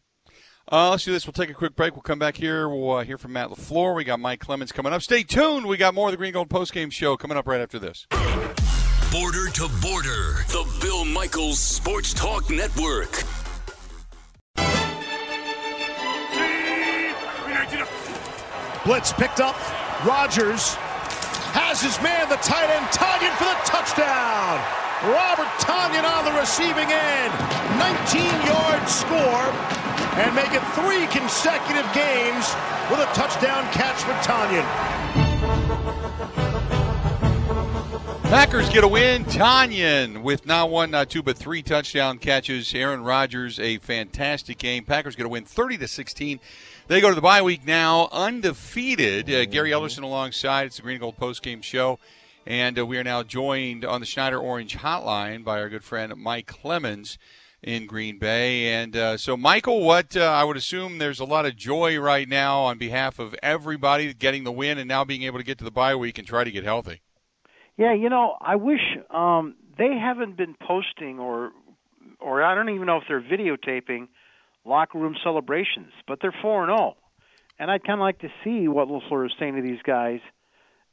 Uh, 0.70 0.90
let's 0.90 1.04
do 1.04 1.12
this. 1.12 1.26
We'll 1.26 1.32
take 1.32 1.48
a 1.48 1.54
quick 1.54 1.74
break. 1.74 1.94
We'll 1.94 2.02
come 2.02 2.18
back 2.18 2.36
here. 2.36 2.68
We'll 2.68 2.96
uh, 2.96 3.04
hear 3.04 3.16
from 3.16 3.32
Matt 3.32 3.48
LaFleur. 3.48 3.96
We 3.96 4.04
got 4.04 4.20
Mike 4.20 4.40
Clemens 4.40 4.70
coming 4.70 4.92
up. 4.92 5.00
Stay 5.00 5.22
tuned. 5.22 5.66
We 5.66 5.78
got 5.78 5.94
more 5.94 6.09
of 6.09 6.12
the 6.12 6.18
Green 6.18 6.34
Gold 6.34 6.50
Postgame 6.50 6.92
Show 6.92 7.16
coming 7.16 7.38
up 7.38 7.46
right 7.46 7.61
after 7.61 7.78
this. 7.78 8.06
Border 9.11 9.48
to 9.48 9.68
border. 9.80 10.44
The 10.48 10.68
Bill 10.82 11.02
Michaels 11.06 11.59
Sports 11.59 12.12
Talk 12.12 12.50
Network. 12.50 13.24
Blitz 18.84 19.14
picked 19.14 19.40
up. 19.40 19.56
Rodgers 20.04 20.74
has 21.56 21.80
his 21.80 21.98
man, 22.02 22.28
the 22.28 22.36
tight 22.36 22.68
end, 22.68 22.84
Tonyan 22.92 23.32
for 23.40 23.48
the 23.48 23.56
touchdown. 23.64 24.61
Robert 25.09 25.48
Tonyan 25.56 26.04
on 26.04 26.26
the 26.26 26.38
receiving 26.38 26.92
end. 26.92 27.32
19-yard 27.80 28.86
score 28.90 29.48
and 30.20 30.34
make 30.36 30.52
it 30.52 30.61
three 30.76 31.06
consecutive 31.09 31.88
games 31.94 32.52
with 32.90 33.00
a 33.00 33.09
touchdown 33.16 33.64
catch 33.72 34.04
for 34.04 34.12
Tonyan. 34.20 34.68
Packers 38.29 38.68
get 38.68 38.85
a 38.85 38.89
win. 38.89 39.24
Tonyan 39.24 40.22
with 40.22 40.45
not 40.45 40.68
one, 40.68 40.91
not 40.91 41.09
two, 41.09 41.22
but 41.22 41.39
three 41.39 41.62
touchdown 41.62 42.18
catches. 42.18 42.74
Aaron 42.74 43.03
Rodgers, 43.03 43.59
a 43.59 43.79
fantastic 43.79 44.59
game. 44.59 44.85
Packers 44.85 45.16
get 45.16 45.24
a 45.24 45.31
win 45.31 45.47
30 45.47 45.79
to 45.79 45.89
16. 45.89 46.39
They 46.89 47.01
go 47.01 47.09
to 47.09 47.14
the 47.14 47.22
bye 47.22 47.41
week 47.41 47.66
now, 47.66 48.07
undefeated. 48.12 49.31
Uh, 49.31 49.47
Gary 49.47 49.70
Ellerson 49.70 50.03
alongside. 50.03 50.66
It's 50.66 50.76
the 50.76 50.83
Green 50.83 50.97
and 50.97 51.01
Gold 51.01 51.16
Post 51.16 51.43
Game 51.43 51.62
Show. 51.62 51.99
And 52.47 52.79
uh, 52.79 52.85
we 52.85 52.99
are 52.99 53.03
now 53.03 53.22
joined 53.22 53.87
on 53.87 54.01
the 54.01 54.07
Schneider 54.07 54.39
Orange 54.39 54.76
Hotline 54.76 55.43
by 55.43 55.59
our 55.59 55.70
good 55.70 55.83
friend 55.83 56.12
Mike 56.18 56.47
Clemens 56.47 57.16
in 57.62 57.87
Green 57.87 58.18
Bay. 58.18 58.68
And 58.74 58.95
uh, 58.95 59.16
so, 59.16 59.39
Michael, 59.39 59.81
what 59.81 60.14
uh, 60.18 60.24
I 60.24 60.45
would 60.45 60.59
assume 60.59 60.99
there's 60.99 61.20
a 61.20 61.24
lot 61.24 61.47
of 61.47 61.57
joy 61.57 61.99
right 61.99 62.29
now 62.29 62.61
on 62.61 62.76
behalf 62.76 63.18
of 63.18 63.35
everybody 63.43 64.12
getting 64.12 64.45
the 64.45 64.53
win 64.53 64.76
and 64.76 64.87
now 64.87 65.03
being 65.03 65.22
able 65.22 65.39
to 65.39 65.45
get 65.45 65.57
to 65.59 65.64
the 65.64 65.70
bye 65.70 65.95
week 65.95 66.18
and 66.18 66.29
try 66.29 66.45
to 66.45 66.51
get 66.51 66.64
healthy. 66.64 67.01
Yeah, 67.79 67.95
you 67.95 68.11
know, 68.11 68.37
I 68.41 68.57
wish 68.57 68.81
um, 69.09 69.55
they 69.79 69.97
haven't 69.97 70.37
been 70.37 70.57
posting 70.61 71.20
or 71.20 71.53
or 72.20 72.43
I 72.43 72.57
don't 72.57 72.70
even 72.70 72.87
know 72.87 72.97
if 72.97 73.05
they're 73.07 73.22
videotaping 73.22 74.09
locker 74.64 74.99
room 74.99 75.14
celebrations, 75.22 75.93
but 76.09 76.18
they're 76.20 76.35
four 76.43 76.64
and 76.64 76.76
zero, 76.76 76.97
and 77.59 77.70
I'd 77.70 77.85
kind 77.85 78.01
of 78.01 78.03
like 78.03 78.18
to 78.20 78.29
see 78.43 78.66
what 78.66 78.89
LaFleur 78.89 79.26
is 79.26 79.33
saying 79.39 79.55
to 79.55 79.62
these 79.62 79.81
guys. 79.87 80.18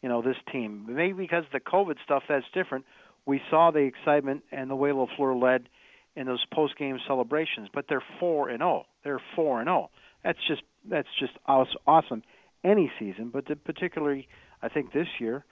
You 0.03 0.09
know, 0.09 0.21
this 0.21 0.35
team 0.51 0.85
maybe 0.87 1.13
because 1.13 1.45
of 1.45 1.51
the 1.51 1.59
COVID 1.59 1.95
stuff 2.03 2.21
that's 2.29 2.45
different. 2.53 2.85
We 3.25 3.41
saw 3.49 3.71
the 3.71 3.79
excitement 3.79 4.43
and 4.51 4.69
the 4.69 4.75
way 4.75 4.91
LaFleur 4.91 5.41
led 5.41 5.67
in 6.15 6.27
those 6.27 6.45
post 6.53 6.77
game 6.77 6.99
celebrations, 7.07 7.67
but 7.73 7.85
they're 7.89 8.03
four 8.19 8.49
and 8.49 8.59
zero. 8.59 8.85
They're 9.03 9.21
four 9.35 9.59
and 9.59 9.67
zero. 9.67 9.89
That's 10.23 10.37
just 10.47 10.61
that's 10.87 11.07
just 11.19 11.33
awesome. 11.47 12.21
Any 12.63 12.91
season, 12.99 13.31
but 13.33 13.45
particularly 13.63 14.27
I 14.61 14.69
think 14.69 14.93
this 14.93 15.07
year, 15.19 15.45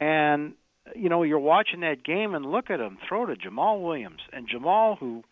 and 0.00 0.54
you 0.94 1.08
know, 1.08 1.22
you're 1.22 1.38
watching 1.38 1.80
that 1.80 2.04
game 2.04 2.34
and 2.34 2.44
look 2.44 2.70
at 2.70 2.80
him 2.80 2.98
throw 3.08 3.26
to 3.26 3.34
Jamaal 3.34 3.82
Williams 3.82 4.20
and 4.32 4.48
Jamaal, 4.48 4.98
who, 4.98 5.22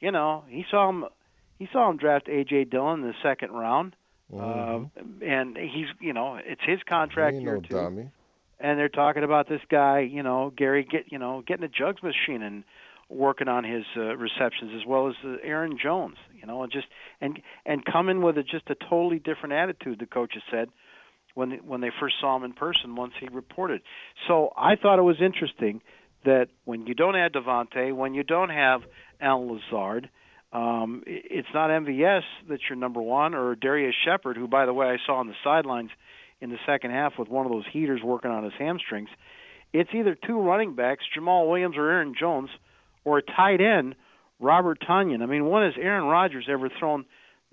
you 0.00 0.10
know, 0.10 0.44
he 0.48 0.64
saw 0.70 0.88
him, 0.88 1.04
he 1.58 1.68
saw 1.72 1.90
him 1.90 1.96
draft 1.96 2.26
AJ 2.26 2.70
Dillon 2.70 3.00
in 3.00 3.06
the 3.06 3.14
second 3.22 3.52
round, 3.52 3.94
mm-hmm. 4.32 4.84
uh, 4.98 5.26
and 5.26 5.56
he's, 5.56 5.86
you 6.00 6.12
know, 6.12 6.38
it's 6.42 6.62
his 6.64 6.80
contract 6.88 7.36
year 7.36 7.56
no 7.56 7.60
too. 7.60 7.74
dummy. 7.74 8.10
And 8.58 8.78
they're 8.78 8.90
talking 8.90 9.24
about 9.24 9.48
this 9.48 9.62
guy, 9.70 10.00
you 10.00 10.22
know, 10.22 10.52
Gary 10.54 10.84
get, 10.84 11.10
you 11.10 11.18
know, 11.18 11.42
getting 11.46 11.64
a 11.64 11.68
jugs 11.68 12.02
machine 12.02 12.42
and 12.42 12.64
working 13.08 13.48
on 13.48 13.64
his 13.64 13.84
uh, 13.96 14.16
receptions 14.16 14.72
as 14.74 14.86
well 14.86 15.08
as 15.08 15.14
uh, 15.24 15.36
Aaron 15.42 15.78
Jones, 15.82 16.16
you 16.38 16.46
know, 16.46 16.62
and 16.62 16.72
just 16.72 16.86
and 17.20 17.40
and 17.66 17.84
coming 17.84 18.22
with 18.22 18.38
a, 18.38 18.42
just 18.42 18.68
a 18.68 18.74
totally 18.74 19.18
different 19.18 19.54
attitude. 19.54 19.98
The 19.98 20.06
coach 20.06 20.34
has 20.34 20.42
said 20.50 20.68
when 21.40 21.50
when 21.66 21.80
they 21.80 21.90
first 21.98 22.16
saw 22.20 22.36
him 22.36 22.44
in 22.44 22.52
person 22.52 22.94
once 22.94 23.14
he 23.18 23.28
reported. 23.28 23.80
So 24.28 24.52
I 24.56 24.76
thought 24.76 24.98
it 24.98 25.02
was 25.02 25.16
interesting 25.20 25.80
that 26.24 26.48
when 26.66 26.86
you 26.86 26.94
don't 26.94 27.14
have 27.14 27.32
Davante, 27.32 27.96
when 27.96 28.12
you 28.12 28.22
don't 28.22 28.50
have 28.50 28.82
Al 29.22 29.48
Lazard, 29.48 30.10
um, 30.52 31.02
it's 31.06 31.48
not 31.54 31.70
MVS 31.70 32.22
that's 32.48 32.62
your 32.68 32.76
number 32.76 33.00
one 33.00 33.34
or 33.34 33.54
Darrius 33.54 33.94
Shepherd, 34.04 34.36
who 34.36 34.46
by 34.46 34.66
the 34.66 34.74
way 34.74 34.86
I 34.86 34.98
saw 35.06 35.16
on 35.16 35.28
the 35.28 35.34
sidelines 35.42 35.90
in 36.42 36.50
the 36.50 36.58
second 36.66 36.90
half 36.90 37.14
with 37.18 37.28
one 37.28 37.46
of 37.46 37.52
those 37.52 37.66
heaters 37.72 38.02
working 38.04 38.30
on 38.30 38.44
his 38.44 38.52
hamstrings. 38.58 39.08
It's 39.72 39.90
either 39.94 40.14
two 40.26 40.40
running 40.40 40.74
backs, 40.74 41.04
Jamaal 41.16 41.48
Williams 41.48 41.76
or 41.78 41.88
Aaron 41.88 42.14
Jones, 42.18 42.50
or 43.04 43.18
a 43.18 43.22
tight 43.22 43.60
end, 43.60 43.94
Robert 44.40 44.80
Tonyan. 44.80 45.22
I 45.22 45.26
mean, 45.26 45.48
when 45.48 45.62
has 45.62 45.74
Aaron 45.80 46.04
Rodgers 46.04 46.48
ever 46.50 46.68
thrown 46.78 47.04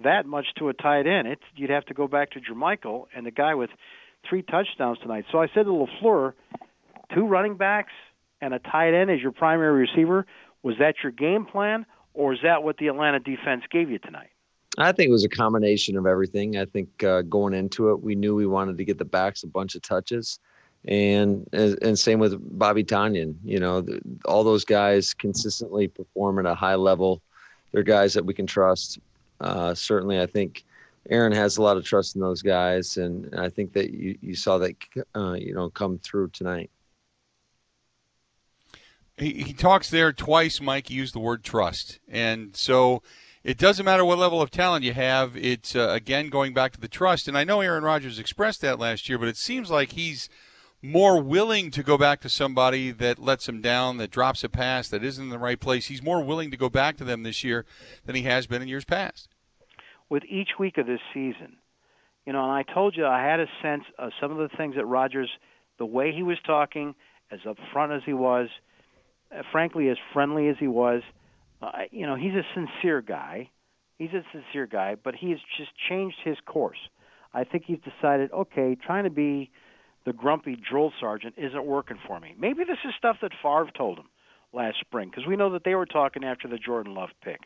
that 0.03 0.25
much 0.25 0.45
to 0.57 0.69
a 0.69 0.73
tight 0.73 1.07
end. 1.07 1.27
It's 1.27 1.41
you'd 1.55 1.69
have 1.69 1.85
to 1.85 1.93
go 1.93 2.07
back 2.07 2.31
to 2.31 2.39
Jermichael 2.39 3.05
and 3.15 3.25
the 3.25 3.31
guy 3.31 3.55
with 3.55 3.69
three 4.29 4.41
touchdowns 4.41 4.99
tonight. 4.99 5.25
So 5.31 5.41
I 5.41 5.47
said 5.47 5.63
to 5.63 5.71
LaFleur, 5.71 6.33
two 7.13 7.25
running 7.25 7.55
backs 7.55 7.93
and 8.41 8.53
a 8.53 8.59
tight 8.59 8.93
end 8.93 9.09
as 9.09 9.21
your 9.21 9.31
primary 9.31 9.87
receiver. 9.87 10.25
Was 10.63 10.75
that 10.79 10.95
your 11.03 11.11
game 11.11 11.45
plan, 11.45 11.85
or 12.13 12.33
is 12.33 12.39
that 12.43 12.63
what 12.63 12.77
the 12.77 12.87
Atlanta 12.87 13.19
defense 13.19 13.63
gave 13.71 13.89
you 13.89 13.99
tonight? 13.99 14.29
I 14.77 14.91
think 14.91 15.09
it 15.09 15.11
was 15.11 15.23
a 15.23 15.29
combination 15.29 15.97
of 15.97 16.05
everything. 16.05 16.57
I 16.57 16.65
think 16.65 17.03
uh, 17.03 17.23
going 17.23 17.53
into 17.53 17.89
it, 17.89 18.01
we 18.01 18.15
knew 18.15 18.35
we 18.35 18.45
wanted 18.45 18.77
to 18.77 18.85
get 18.85 18.97
the 18.97 19.05
backs 19.05 19.43
a 19.43 19.47
bunch 19.47 19.75
of 19.75 19.81
touches, 19.81 20.39
and 20.87 21.47
and 21.53 21.97
same 21.97 22.19
with 22.19 22.37
Bobby 22.59 22.83
Tonyan. 22.83 23.35
You 23.43 23.59
know, 23.59 23.85
all 24.25 24.43
those 24.43 24.65
guys 24.65 25.13
consistently 25.13 25.87
perform 25.87 26.37
at 26.39 26.45
a 26.45 26.53
high 26.53 26.75
level. 26.75 27.21
They're 27.71 27.83
guys 27.83 28.13
that 28.13 28.25
we 28.25 28.33
can 28.33 28.45
trust 28.45 28.99
uh, 29.39 29.73
certainly, 29.73 30.19
I 30.19 30.25
think 30.25 30.65
Aaron 31.09 31.31
has 31.31 31.57
a 31.57 31.61
lot 31.61 31.77
of 31.77 31.85
trust 31.85 32.15
in 32.15 32.21
those 32.21 32.41
guys, 32.41 32.97
and 32.97 33.33
I 33.37 33.49
think 33.49 33.73
that 33.73 33.91
you, 33.91 34.17
you 34.21 34.35
saw 34.35 34.57
that 34.57 34.75
uh, 35.15 35.33
you 35.33 35.53
know 35.53 35.69
come 35.69 35.99
through 35.99 36.29
tonight. 36.29 36.69
He, 39.17 39.33
he 39.33 39.53
talks 39.53 39.89
there 39.89 40.11
twice, 40.11 40.61
Mike. 40.61 40.89
Used 40.89 41.15
the 41.15 41.19
word 41.19 41.43
trust, 41.43 41.99
and 42.07 42.55
so 42.55 43.03
it 43.43 43.57
doesn't 43.57 43.85
matter 43.85 44.03
what 44.03 44.17
level 44.17 44.41
of 44.41 44.51
talent 44.51 44.83
you 44.83 44.93
have. 44.93 45.37
It's 45.37 45.75
uh, 45.75 45.89
again 45.91 46.29
going 46.29 46.53
back 46.53 46.73
to 46.73 46.79
the 46.81 46.87
trust, 46.87 47.27
and 47.27 47.37
I 47.37 47.43
know 47.43 47.61
Aaron 47.61 47.83
Rodgers 47.83 48.19
expressed 48.19 48.61
that 48.61 48.79
last 48.79 49.07
year, 49.07 49.17
but 49.17 49.29
it 49.29 49.37
seems 49.37 49.69
like 49.69 49.93
he's 49.93 50.29
more 50.81 51.21
willing 51.21 51.71
to 51.71 51.83
go 51.83 51.97
back 51.97 52.21
to 52.21 52.29
somebody 52.29 52.91
that 52.91 53.19
lets 53.19 53.49
him 53.49 53.61
down, 53.61 53.97
that 53.97 54.11
drops 54.11 54.43
a 54.43 54.49
pass, 54.49 54.87
that 54.89 55.03
isn't 55.03 55.25
in 55.25 55.29
the 55.29 55.39
right 55.39 55.59
place. 55.59 55.87
He's 55.87 56.03
more 56.03 56.23
willing 56.23 56.51
to 56.51 56.57
go 56.57 56.69
back 56.69 56.97
to 56.97 57.03
them 57.03 57.23
this 57.23 57.43
year 57.43 57.65
than 58.05 58.15
he 58.15 58.23
has 58.23 58.47
been 58.47 58.61
in 58.61 58.67
years 58.67 58.85
past. 58.85 59.29
With 60.09 60.23
each 60.29 60.51
week 60.59 60.77
of 60.77 60.85
this 60.85 61.01
season, 61.13 61.57
you 62.25 62.33
know, 62.33 62.43
and 62.43 62.51
I 62.51 62.63
told 62.63 62.95
you 62.95 63.05
I 63.05 63.23
had 63.23 63.39
a 63.39 63.47
sense 63.61 63.83
of 63.97 64.11
some 64.21 64.31
of 64.31 64.37
the 64.37 64.55
things 64.55 64.75
that 64.75 64.85
Rodgers, 64.85 65.29
the 65.79 65.85
way 65.85 66.11
he 66.13 66.23
was 66.23 66.37
talking, 66.45 66.93
as 67.31 67.39
upfront 67.41 67.95
as 67.95 68.03
he 68.05 68.13
was, 68.13 68.49
uh, 69.35 69.41
frankly, 69.51 69.89
as 69.89 69.97
friendly 70.13 70.47
as 70.47 70.55
he 70.59 70.67
was, 70.67 71.01
uh, 71.61 71.71
you 71.91 72.05
know, 72.05 72.15
he's 72.15 72.33
a 72.33 72.43
sincere 72.53 73.01
guy. 73.01 73.49
He's 73.97 74.13
a 74.13 74.23
sincere 74.31 74.67
guy, 74.67 74.95
but 74.95 75.15
he 75.15 75.31
has 75.31 75.39
just 75.57 75.71
changed 75.89 76.17
his 76.23 76.37
course. 76.45 76.77
I 77.33 77.43
think 77.43 77.63
he's 77.65 77.79
decided, 77.79 78.31
okay, 78.31 78.75
trying 78.75 79.05
to 79.05 79.09
be 79.09 79.49
the 80.07 80.13
grumpy 80.13 80.55
drill 80.55 80.93
sergeant 81.01 81.35
isn't 81.35 81.65
working 81.65 81.99
for 82.07 82.17
me. 82.17 82.33
Maybe 82.39 82.63
this 82.63 82.77
is 82.87 82.93
stuff 82.97 83.17
that 83.21 83.33
Favre 83.43 83.69
told 83.77 83.99
him 83.99 84.07
last 84.53 84.79
spring 84.79 85.09
because 85.09 85.27
we 85.27 85.35
know 85.35 85.51
that 85.51 85.65
they 85.65 85.75
were 85.75 85.85
talking 85.85 86.23
after 86.23 86.47
the 86.47 86.57
Jordan 86.57 86.95
Love 86.95 87.09
pick. 87.21 87.41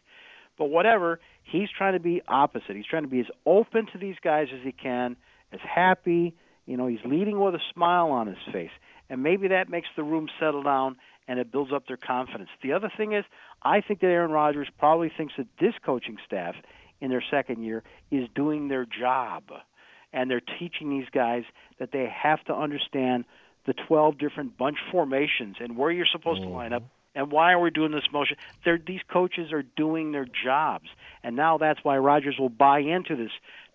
But 0.59 0.65
whatever, 0.65 1.19
he's 1.41 1.69
trying 1.75 1.93
to 1.93 1.99
be 1.99 2.21
opposite. 2.27 2.75
He's 2.75 2.85
trying 2.85 3.01
to 3.01 3.09
be 3.09 3.19
as 3.19 3.25
open 3.47 3.87
to 3.93 3.97
these 3.97 4.17
guys 4.23 4.49
as 4.53 4.59
he 4.63 4.71
can, 4.71 5.15
as 5.51 5.59
happy. 5.61 6.35
You 6.67 6.77
know, 6.77 6.85
he's 6.85 7.03
leading 7.03 7.39
with 7.39 7.55
a 7.55 7.59
smile 7.73 8.11
on 8.11 8.27
his 8.27 8.37
face. 8.53 8.69
And 9.09 9.23
maybe 9.23 9.47
that 9.47 9.67
makes 9.67 9.87
the 9.95 10.03
room 10.03 10.27
settle 10.39 10.61
down 10.61 10.97
and 11.27 11.39
it 11.39 11.51
builds 11.51 11.73
up 11.73 11.87
their 11.87 11.97
confidence. 11.97 12.51
The 12.61 12.73
other 12.73 12.91
thing 12.95 13.13
is, 13.13 13.25
I 13.63 13.81
think 13.81 14.01
that 14.01 14.07
Aaron 14.07 14.29
Rodgers 14.29 14.67
probably 14.77 15.11
thinks 15.17 15.33
that 15.39 15.47
this 15.59 15.73
coaching 15.83 16.17
staff 16.27 16.53
in 16.99 17.09
their 17.09 17.23
second 17.31 17.63
year 17.63 17.81
is 18.11 18.29
doing 18.35 18.67
their 18.67 18.85
job 18.85 19.45
and 20.13 20.29
they're 20.29 20.41
teaching 20.59 20.89
these 20.89 21.09
guys 21.11 21.43
that 21.79 21.91
they 21.91 22.07
have 22.11 22.43
to 22.45 22.53
understand 22.53 23.25
the 23.65 23.73
12 23.87 24.17
different 24.17 24.57
bunch 24.57 24.77
formations 24.91 25.57
and 25.59 25.77
where 25.77 25.91
you're 25.91 26.05
supposed 26.11 26.41
mm-hmm. 26.41 26.49
to 26.49 26.55
line 26.55 26.73
up 26.73 26.83
and 27.13 27.31
why 27.31 27.51
are 27.51 27.59
we 27.59 27.69
doing 27.69 27.91
this 27.91 28.07
motion. 28.11 28.37
They're, 28.63 28.79
these 28.85 29.01
coaches 29.11 29.51
are 29.51 29.63
doing 29.63 30.11
their 30.11 30.25
jobs, 30.25 30.87
and 31.23 31.35
now 31.35 31.57
that's 31.57 31.83
why 31.83 31.97
Rodgers 31.97 32.37
will 32.39 32.49
buy 32.49 32.79
into 32.79 33.15
this 33.15 33.31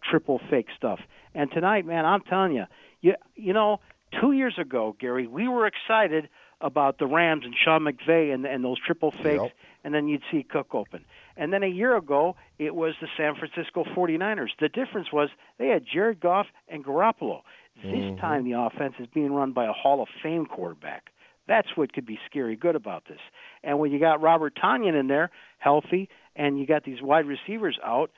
triple 0.08 0.40
fake 0.50 0.68
stuff. 0.76 1.00
And 1.34 1.50
tonight, 1.50 1.84
man, 1.84 2.06
I'm 2.06 2.22
telling 2.22 2.52
you, 2.52 2.64
you 3.02 3.14
you 3.34 3.52
know, 3.52 3.80
two 4.20 4.32
years 4.32 4.58
ago, 4.58 4.96
Gary, 4.98 5.26
we 5.26 5.48
were 5.48 5.66
excited 5.66 6.28
about 6.60 6.98
the 6.98 7.06
Rams 7.06 7.44
and 7.44 7.54
Sean 7.62 7.82
McVay 7.82 8.32
and, 8.32 8.46
and 8.46 8.64
those 8.64 8.78
triple 8.80 9.10
fakes, 9.10 9.42
yep. 9.42 9.52
and 9.84 9.94
then 9.94 10.08
you'd 10.08 10.22
see 10.30 10.42
Cook 10.42 10.74
open. 10.74 11.04
And 11.36 11.52
then 11.52 11.62
a 11.62 11.68
year 11.68 11.96
ago, 11.96 12.36
it 12.58 12.74
was 12.74 12.94
the 13.00 13.08
San 13.16 13.34
Francisco 13.34 13.84
49ers. 13.84 14.50
The 14.60 14.68
difference 14.68 15.12
was 15.12 15.28
they 15.58 15.68
had 15.68 15.84
Jared 15.90 16.20
Goff 16.20 16.46
and 16.68 16.84
Garoppolo. 16.84 17.42
This 17.82 17.92
mm-hmm. 17.92 18.20
time, 18.20 18.44
the 18.44 18.58
offense 18.58 18.94
is 18.98 19.06
being 19.12 19.32
run 19.32 19.52
by 19.52 19.66
a 19.66 19.72
Hall 19.72 20.02
of 20.02 20.08
Fame 20.22 20.46
quarterback. 20.46 21.10
That's 21.46 21.68
what 21.76 21.92
could 21.92 22.06
be 22.06 22.18
scary 22.28 22.56
good 22.56 22.74
about 22.74 23.04
this. 23.08 23.20
And 23.62 23.78
when 23.78 23.92
you 23.92 24.00
got 24.00 24.22
Robert 24.22 24.56
Tonyan 24.56 24.98
in 24.98 25.08
there, 25.08 25.30
healthy, 25.58 26.08
and 26.34 26.58
you 26.58 26.66
got 26.66 26.84
these 26.84 27.02
wide 27.02 27.26
receivers 27.26 27.78
out, 27.84 28.10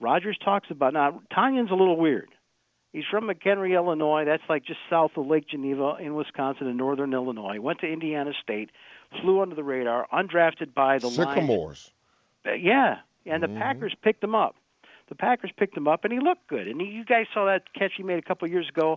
Rodgers 0.00 0.38
talks 0.42 0.68
about 0.70 0.94
now. 0.94 1.22
Tonyan's 1.32 1.70
a 1.70 1.74
little 1.74 1.96
weird. 1.96 2.30
He's 2.92 3.04
from 3.10 3.28
McHenry, 3.28 3.74
Illinois. 3.74 4.24
That's 4.26 4.42
like 4.48 4.64
just 4.66 4.80
south 4.90 5.12
of 5.16 5.26
Lake 5.26 5.48
Geneva 5.48 5.96
in 5.98 6.14
Wisconsin 6.14 6.66
in 6.66 6.76
northern 6.76 7.14
Illinois. 7.14 7.58
Went 7.58 7.80
to 7.80 7.86
Indiana 7.86 8.32
State, 8.42 8.70
flew 9.22 9.40
under 9.40 9.54
the 9.54 9.64
radar, 9.64 10.06
undrafted 10.12 10.74
by 10.74 10.98
the 10.98 11.08
Sycamores. 11.08 11.48
Lions. 11.48 11.91
Uh, 12.46 12.52
yeah, 12.52 12.98
and 13.26 13.42
the 13.42 13.46
mm-hmm. 13.46 13.58
Packers 13.58 13.94
picked 14.02 14.22
him 14.22 14.34
up. 14.34 14.56
The 15.08 15.14
Packers 15.14 15.50
picked 15.56 15.76
him 15.76 15.88
up, 15.88 16.04
and 16.04 16.12
he 16.12 16.20
looked 16.20 16.48
good. 16.48 16.66
And 16.66 16.80
he, 16.80 16.88
you 16.88 17.04
guys 17.04 17.26
saw 17.34 17.46
that 17.46 17.72
catch 17.74 17.92
he 17.96 18.02
made 18.02 18.18
a 18.18 18.22
couple 18.22 18.46
of 18.46 18.52
years 18.52 18.68
ago 18.68 18.96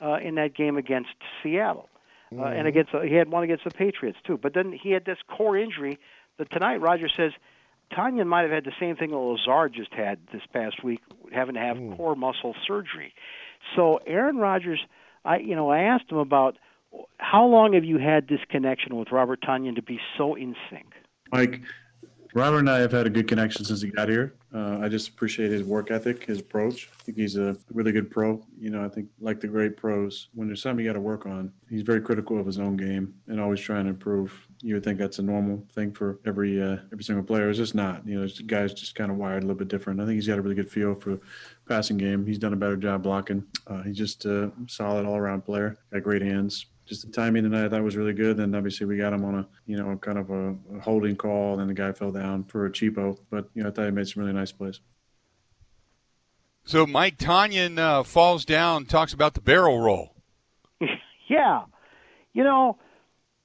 uh, 0.00 0.18
in 0.22 0.36
that 0.36 0.54
game 0.54 0.76
against 0.76 1.10
Seattle, 1.42 1.88
mm-hmm. 2.32 2.42
uh, 2.42 2.46
and 2.46 2.58
mm-hmm. 2.58 2.66
against 2.68 2.94
uh, 2.94 3.00
he 3.00 3.14
had 3.14 3.30
one 3.30 3.42
against 3.42 3.64
the 3.64 3.70
Patriots 3.70 4.18
too. 4.26 4.38
But 4.38 4.54
then 4.54 4.72
he 4.72 4.90
had 4.90 5.04
this 5.04 5.18
core 5.28 5.56
injury. 5.56 5.98
That 6.38 6.50
tonight, 6.50 6.76
Rodgers 6.76 7.12
says 7.16 7.32
Tonyan 7.92 8.26
might 8.26 8.42
have 8.42 8.50
had 8.50 8.64
the 8.64 8.74
same 8.78 8.96
thing 8.96 9.10
that 9.10 9.16
Lazard 9.16 9.72
just 9.74 9.92
had 9.92 10.18
this 10.32 10.42
past 10.52 10.84
week, 10.84 11.00
having 11.32 11.54
to 11.54 11.60
have 11.60 11.76
mm. 11.76 11.96
core 11.96 12.14
muscle 12.14 12.54
surgery. 12.66 13.14
So 13.74 14.00
Aaron 14.06 14.36
Rodgers, 14.36 14.80
I 15.24 15.38
you 15.38 15.54
know 15.54 15.70
I 15.70 15.80
asked 15.80 16.10
him 16.10 16.18
about 16.18 16.58
how 17.18 17.46
long 17.46 17.72
have 17.74 17.84
you 17.84 17.98
had 17.98 18.28
this 18.28 18.40
connection 18.48 18.96
with 18.96 19.12
Robert 19.12 19.40
Tonyan 19.42 19.74
to 19.76 19.82
be 19.82 19.98
so 20.16 20.34
in 20.34 20.54
sync? 20.70 20.92
Mike, 21.32 21.60
Robert 22.36 22.58
and 22.58 22.68
I 22.68 22.80
have 22.80 22.92
had 22.92 23.06
a 23.06 23.10
good 23.10 23.28
connection 23.28 23.64
since 23.64 23.80
he 23.80 23.88
got 23.88 24.10
here. 24.10 24.34
Uh, 24.54 24.78
I 24.82 24.90
just 24.90 25.08
appreciate 25.08 25.50
his 25.50 25.62
work 25.62 25.90
ethic, 25.90 26.26
his 26.26 26.38
approach. 26.38 26.90
I 27.00 27.02
think 27.02 27.16
he's 27.16 27.38
a 27.38 27.56
really 27.72 27.92
good 27.92 28.10
pro. 28.10 28.44
You 28.60 28.68
know, 28.68 28.84
I 28.84 28.90
think 28.90 29.08
like 29.22 29.40
the 29.40 29.46
great 29.46 29.78
pros, 29.78 30.28
when 30.34 30.46
there's 30.46 30.60
something 30.60 30.84
you 30.84 30.90
got 30.90 30.96
to 30.96 31.00
work 31.00 31.24
on, 31.24 31.50
he's 31.70 31.80
very 31.80 32.02
critical 32.02 32.38
of 32.38 32.44
his 32.44 32.58
own 32.58 32.76
game 32.76 33.14
and 33.28 33.40
always 33.40 33.60
trying 33.60 33.84
to 33.84 33.90
improve. 33.90 34.46
You 34.60 34.74
would 34.74 34.84
think 34.84 34.98
that's 34.98 35.18
a 35.18 35.22
normal 35.22 35.64
thing 35.74 35.92
for 35.92 36.18
every 36.26 36.60
uh, 36.62 36.76
every 36.92 37.04
single 37.04 37.24
player. 37.24 37.48
It's 37.48 37.56
just 37.56 37.74
not. 37.74 38.06
You 38.06 38.20
know, 38.20 38.28
the 38.28 38.42
guy's 38.42 38.74
just 38.74 38.94
kind 38.94 39.10
of 39.10 39.16
wired 39.16 39.42
a 39.42 39.46
little 39.46 39.58
bit 39.58 39.68
different. 39.68 40.02
I 40.02 40.04
think 40.04 40.16
he's 40.16 40.28
got 40.28 40.38
a 40.38 40.42
really 40.42 40.56
good 40.56 40.70
feel 40.70 40.94
for 40.94 41.18
passing 41.66 41.96
game. 41.96 42.26
He's 42.26 42.38
done 42.38 42.52
a 42.52 42.56
better 42.56 42.76
job 42.76 43.02
blocking. 43.02 43.46
Uh, 43.66 43.82
he's 43.82 43.96
just 43.96 44.26
a 44.26 44.52
solid 44.68 45.06
all 45.06 45.16
around 45.16 45.46
player. 45.46 45.78
Got 45.90 46.02
great 46.02 46.20
hands 46.20 46.66
just 46.86 47.04
the 47.04 47.12
timing 47.12 47.42
tonight 47.42 47.66
I 47.66 47.68
thought 47.68 47.82
was 47.82 47.96
really 47.96 48.12
good. 48.12 48.36
Then 48.36 48.54
obviously 48.54 48.86
we 48.86 48.96
got 48.96 49.12
him 49.12 49.24
on 49.24 49.34
a 49.34 49.48
you 49.66 49.76
know 49.76 49.96
kind 49.96 50.18
of 50.18 50.30
a, 50.30 50.56
a 50.76 50.80
holding 50.80 51.16
call, 51.16 51.58
and 51.58 51.68
the 51.68 51.74
guy 51.74 51.92
fell 51.92 52.12
down 52.12 52.44
for 52.44 52.66
a 52.66 52.70
cheapo. 52.70 53.18
But 53.30 53.48
you 53.54 53.62
know 53.62 53.68
I 53.68 53.72
thought 53.72 53.84
he 53.86 53.90
made 53.90 54.08
some 54.08 54.22
really 54.22 54.34
nice 54.34 54.52
plays. 54.52 54.80
So 56.64 56.86
Mike 56.86 57.18
Tonyan 57.18 57.78
uh, 57.78 58.02
falls 58.02 58.44
down, 58.44 58.86
talks 58.86 59.12
about 59.12 59.34
the 59.34 59.40
barrel 59.40 59.78
roll. 59.80 60.14
yeah, 61.28 61.62
you 62.32 62.42
know, 62.42 62.78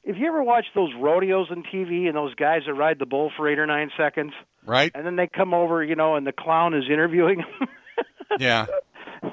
if 0.04 0.18
you 0.18 0.28
ever 0.28 0.44
watch 0.44 0.66
those 0.74 0.92
rodeos 1.00 1.48
on 1.52 1.64
TV 1.64 2.08
and 2.08 2.16
those 2.16 2.34
guys 2.36 2.62
that 2.66 2.74
ride 2.74 2.98
the 3.00 3.06
bull 3.06 3.32
for 3.38 3.48
eight 3.48 3.60
or 3.60 3.68
nine 3.68 3.92
seconds, 3.98 4.34
right? 4.66 4.92
And 4.96 5.06
then 5.06 5.16
they 5.16 5.28
come 5.28 5.54
over, 5.54 5.84
you 5.84 5.96
know, 5.96 6.16
and 6.16 6.26
the 6.26 6.32
clown 6.32 6.74
is 6.74 6.86
interviewing 6.92 7.44
them. 7.60 7.70
yeah. 8.40 8.66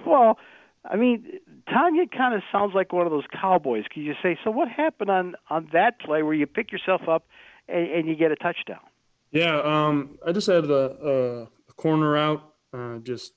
Well, 0.06 0.38
I 0.84 0.96
mean, 0.96 1.40
Tonyan 1.68 2.10
kind 2.10 2.34
of 2.34 2.42
sounds 2.50 2.74
like 2.74 2.92
one 2.92 3.06
of 3.06 3.12
those 3.12 3.26
cowboys. 3.32 3.84
Can 3.92 4.02
you 4.02 4.14
say, 4.22 4.38
so 4.42 4.50
what 4.50 4.68
happened 4.68 5.10
on 5.10 5.34
on 5.50 5.68
that 5.72 6.00
play 6.00 6.22
where 6.22 6.34
you 6.34 6.46
pick 6.46 6.72
yourself 6.72 7.02
up 7.08 7.26
and, 7.68 7.90
and 7.90 8.08
you 8.08 8.16
get 8.16 8.30
a 8.30 8.36
touchdown? 8.36 8.80
Yeah, 9.30 9.60
um, 9.60 10.18
I 10.26 10.32
just 10.32 10.46
had 10.46 10.64
a, 10.64 11.48
a 11.68 11.72
corner 11.74 12.16
out, 12.16 12.54
uh, 12.72 12.98
just 12.98 13.34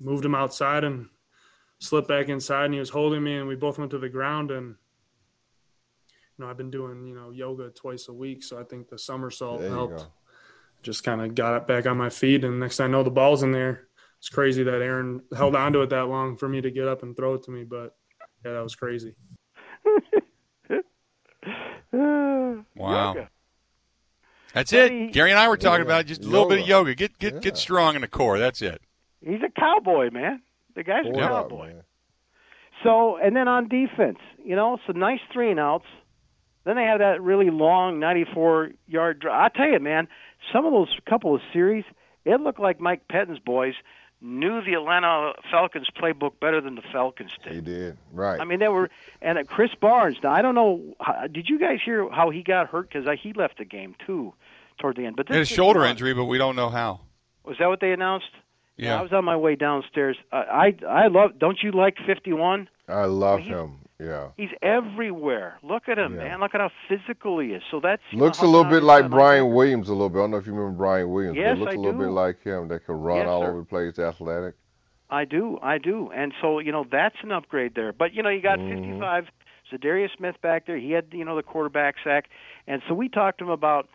moved 0.00 0.24
him 0.24 0.34
outside 0.34 0.82
and 0.82 1.06
slipped 1.78 2.08
back 2.08 2.28
inside, 2.28 2.66
and 2.66 2.74
he 2.74 2.80
was 2.80 2.90
holding 2.90 3.22
me, 3.22 3.36
and 3.36 3.46
we 3.46 3.54
both 3.54 3.78
went 3.78 3.92
to 3.92 3.98
the 3.98 4.08
ground. 4.08 4.50
And 4.50 4.74
you 6.36 6.44
know, 6.44 6.50
I've 6.50 6.56
been 6.56 6.70
doing 6.70 7.06
you 7.06 7.14
know 7.14 7.30
yoga 7.30 7.70
twice 7.70 8.08
a 8.08 8.12
week, 8.12 8.42
so 8.42 8.58
I 8.58 8.64
think 8.64 8.88
the 8.88 8.98
somersault 8.98 9.62
helped. 9.62 9.98
Go. 9.98 10.06
Just 10.82 11.02
kind 11.02 11.22
of 11.22 11.34
got 11.34 11.56
it 11.56 11.66
back 11.66 11.86
on 11.86 11.96
my 11.96 12.10
feet, 12.10 12.44
and 12.44 12.58
next 12.58 12.76
thing 12.76 12.86
I 12.86 12.88
know, 12.90 13.02
the 13.02 13.10
ball's 13.10 13.42
in 13.42 13.52
there 13.52 13.86
it's 14.24 14.34
crazy 14.34 14.62
that 14.62 14.80
Aaron 14.80 15.20
held 15.36 15.54
on 15.54 15.74
to 15.74 15.82
it 15.82 15.90
that 15.90 16.06
long 16.06 16.38
for 16.38 16.48
me 16.48 16.62
to 16.62 16.70
get 16.70 16.88
up 16.88 17.02
and 17.02 17.14
throw 17.14 17.34
it 17.34 17.42
to 17.42 17.50
me. 17.50 17.62
But 17.62 17.94
yeah, 18.42 18.52
that 18.52 18.62
was 18.62 18.74
crazy. 18.74 19.14
wow. 22.74 23.28
That's 24.54 24.72
it. 24.72 25.12
Gary 25.12 25.30
and 25.30 25.38
I 25.38 25.46
were 25.46 25.58
talking 25.58 25.84
about 25.84 26.06
just 26.06 26.24
a 26.24 26.26
little 26.26 26.48
bit 26.48 26.60
of 26.60 26.66
yoga. 26.66 26.94
Get 26.94 27.18
get 27.18 27.34
yeah. 27.34 27.40
get 27.40 27.58
strong 27.58 27.96
in 27.96 28.00
the 28.00 28.08
core. 28.08 28.38
That's 28.38 28.62
it. 28.62 28.80
He's 29.20 29.42
a 29.42 29.60
cowboy, 29.60 30.08
man. 30.10 30.40
The 30.74 30.84
guy's 30.84 31.04
a 31.06 31.12
cowboy. 31.12 31.74
so, 32.82 33.18
and 33.18 33.36
then 33.36 33.46
on 33.46 33.68
defense, 33.68 34.20
you 34.42 34.56
know, 34.56 34.78
some 34.86 34.98
nice 34.98 35.20
three 35.34 35.50
and 35.50 35.60
outs. 35.60 35.84
Then 36.64 36.76
they 36.76 36.84
have 36.84 37.00
that 37.00 37.20
really 37.20 37.50
long 37.50 38.00
94 38.00 38.70
yard 38.86 39.20
drive. 39.20 39.50
I 39.52 39.54
tell 39.54 39.68
you, 39.68 39.80
man, 39.80 40.08
some 40.50 40.64
of 40.64 40.72
those 40.72 40.88
couple 41.06 41.34
of 41.34 41.42
series, 41.52 41.84
it 42.24 42.40
looked 42.40 42.58
like 42.58 42.80
Mike 42.80 43.06
Pettine's 43.06 43.38
boys 43.38 43.74
knew 44.20 44.62
the 44.62 44.74
Atlanta 44.74 45.34
Falcons 45.50 45.88
playbook 45.94 46.40
better 46.40 46.60
than 46.60 46.74
the 46.74 46.82
Falcons 46.92 47.32
did. 47.44 47.52
He 47.52 47.60
did, 47.60 47.98
right? 48.12 48.40
I 48.40 48.44
mean, 48.44 48.58
they 48.58 48.68
were, 48.68 48.90
and 49.20 49.38
Krys 49.48 49.78
Barnes. 49.78 50.16
Now 50.22 50.32
I 50.32 50.42
don't 50.42 50.54
know. 50.54 50.94
Did 51.30 51.48
you 51.48 51.58
guys 51.58 51.78
hear 51.84 52.08
how 52.10 52.30
he 52.30 52.42
got 52.42 52.68
hurt? 52.68 52.90
Because 52.90 53.06
he 53.22 53.32
left 53.32 53.58
the 53.58 53.64
game 53.64 53.94
too, 54.06 54.32
toward 54.78 54.96
the 54.96 55.06
end. 55.06 55.16
But 55.16 55.28
this 55.28 55.36
his 55.36 55.48
shoulder 55.48 55.80
Barnes, 55.80 55.92
injury, 55.92 56.14
but 56.14 56.24
we 56.24 56.38
don't 56.38 56.56
know 56.56 56.70
how. 56.70 57.00
Was 57.44 57.58
that 57.58 57.68
what 57.68 57.80
they 57.80 57.92
announced? 57.92 58.30
Yeah, 58.76 58.98
I 58.98 59.02
was 59.02 59.12
on 59.12 59.24
my 59.24 59.36
way 59.36 59.54
downstairs. 59.54 60.16
Uh, 60.32 60.44
I 60.50 60.74
I 60.88 61.06
love. 61.08 61.38
Don't 61.38 61.62
you 61.62 61.70
like 61.70 61.96
fifty 62.06 62.32
one? 62.32 62.68
I 62.88 63.04
love 63.04 63.40
I 63.40 63.42
mean, 63.42 63.52
him. 63.52 63.78
Yeah. 64.04 64.28
He's 64.36 64.50
everywhere. 64.62 65.58
Look 65.62 65.88
at 65.88 65.98
him, 65.98 66.16
yeah. 66.16 66.24
man. 66.24 66.40
Look 66.40 66.54
at 66.54 66.60
how 66.60 66.70
physical 66.88 67.38
he 67.40 67.48
is. 67.48 67.62
So 67.70 67.80
that's 67.80 68.02
looks 68.12 68.42
know, 68.42 68.48
a 68.48 68.50
little 68.50 68.70
bit 68.70 68.82
like 68.82 69.10
Brian 69.10 69.44
like 69.44 69.54
Williams 69.54 69.88
a 69.88 69.92
little 69.92 70.08
bit. 70.08 70.18
I 70.18 70.22
don't 70.22 70.30
know 70.32 70.36
if 70.38 70.46
you 70.46 70.52
remember 70.52 70.76
Brian 70.76 71.10
Williams. 71.10 71.36
Yes, 71.36 71.56
but 71.58 71.60
looks 71.60 71.72
I 71.72 71.76
a 71.76 71.78
little 71.78 71.92
do. 71.92 72.06
bit 72.06 72.10
like 72.10 72.42
him. 72.42 72.68
That 72.68 72.84
can 72.84 72.94
run 72.96 73.18
yes, 73.18 73.28
all 73.28 73.42
sir. 73.42 73.50
over 73.50 73.58
the 73.60 73.64
place, 73.64 73.98
athletic. 73.98 74.54
I 75.10 75.24
do, 75.24 75.58
I 75.62 75.78
do, 75.78 76.10
and 76.14 76.32
so 76.40 76.58
you 76.58 76.72
know 76.72 76.84
that's 76.90 77.16
an 77.22 77.32
upgrade 77.32 77.74
there. 77.74 77.92
But 77.92 78.14
you 78.14 78.22
know 78.22 78.30
you 78.30 78.42
got 78.42 78.58
mm-hmm. 78.58 79.00
55, 79.00 79.26
Za'Darius 79.72 80.16
Smith 80.16 80.36
back 80.42 80.66
there. 80.66 80.78
He 80.78 80.90
had 80.92 81.06
you 81.12 81.24
know 81.24 81.36
the 81.36 81.42
quarterback 81.42 81.96
sack, 82.02 82.30
and 82.66 82.82
so 82.88 82.94
we 82.94 83.08
talked 83.08 83.38
to 83.38 83.44
him 83.44 83.50
about 83.50 83.88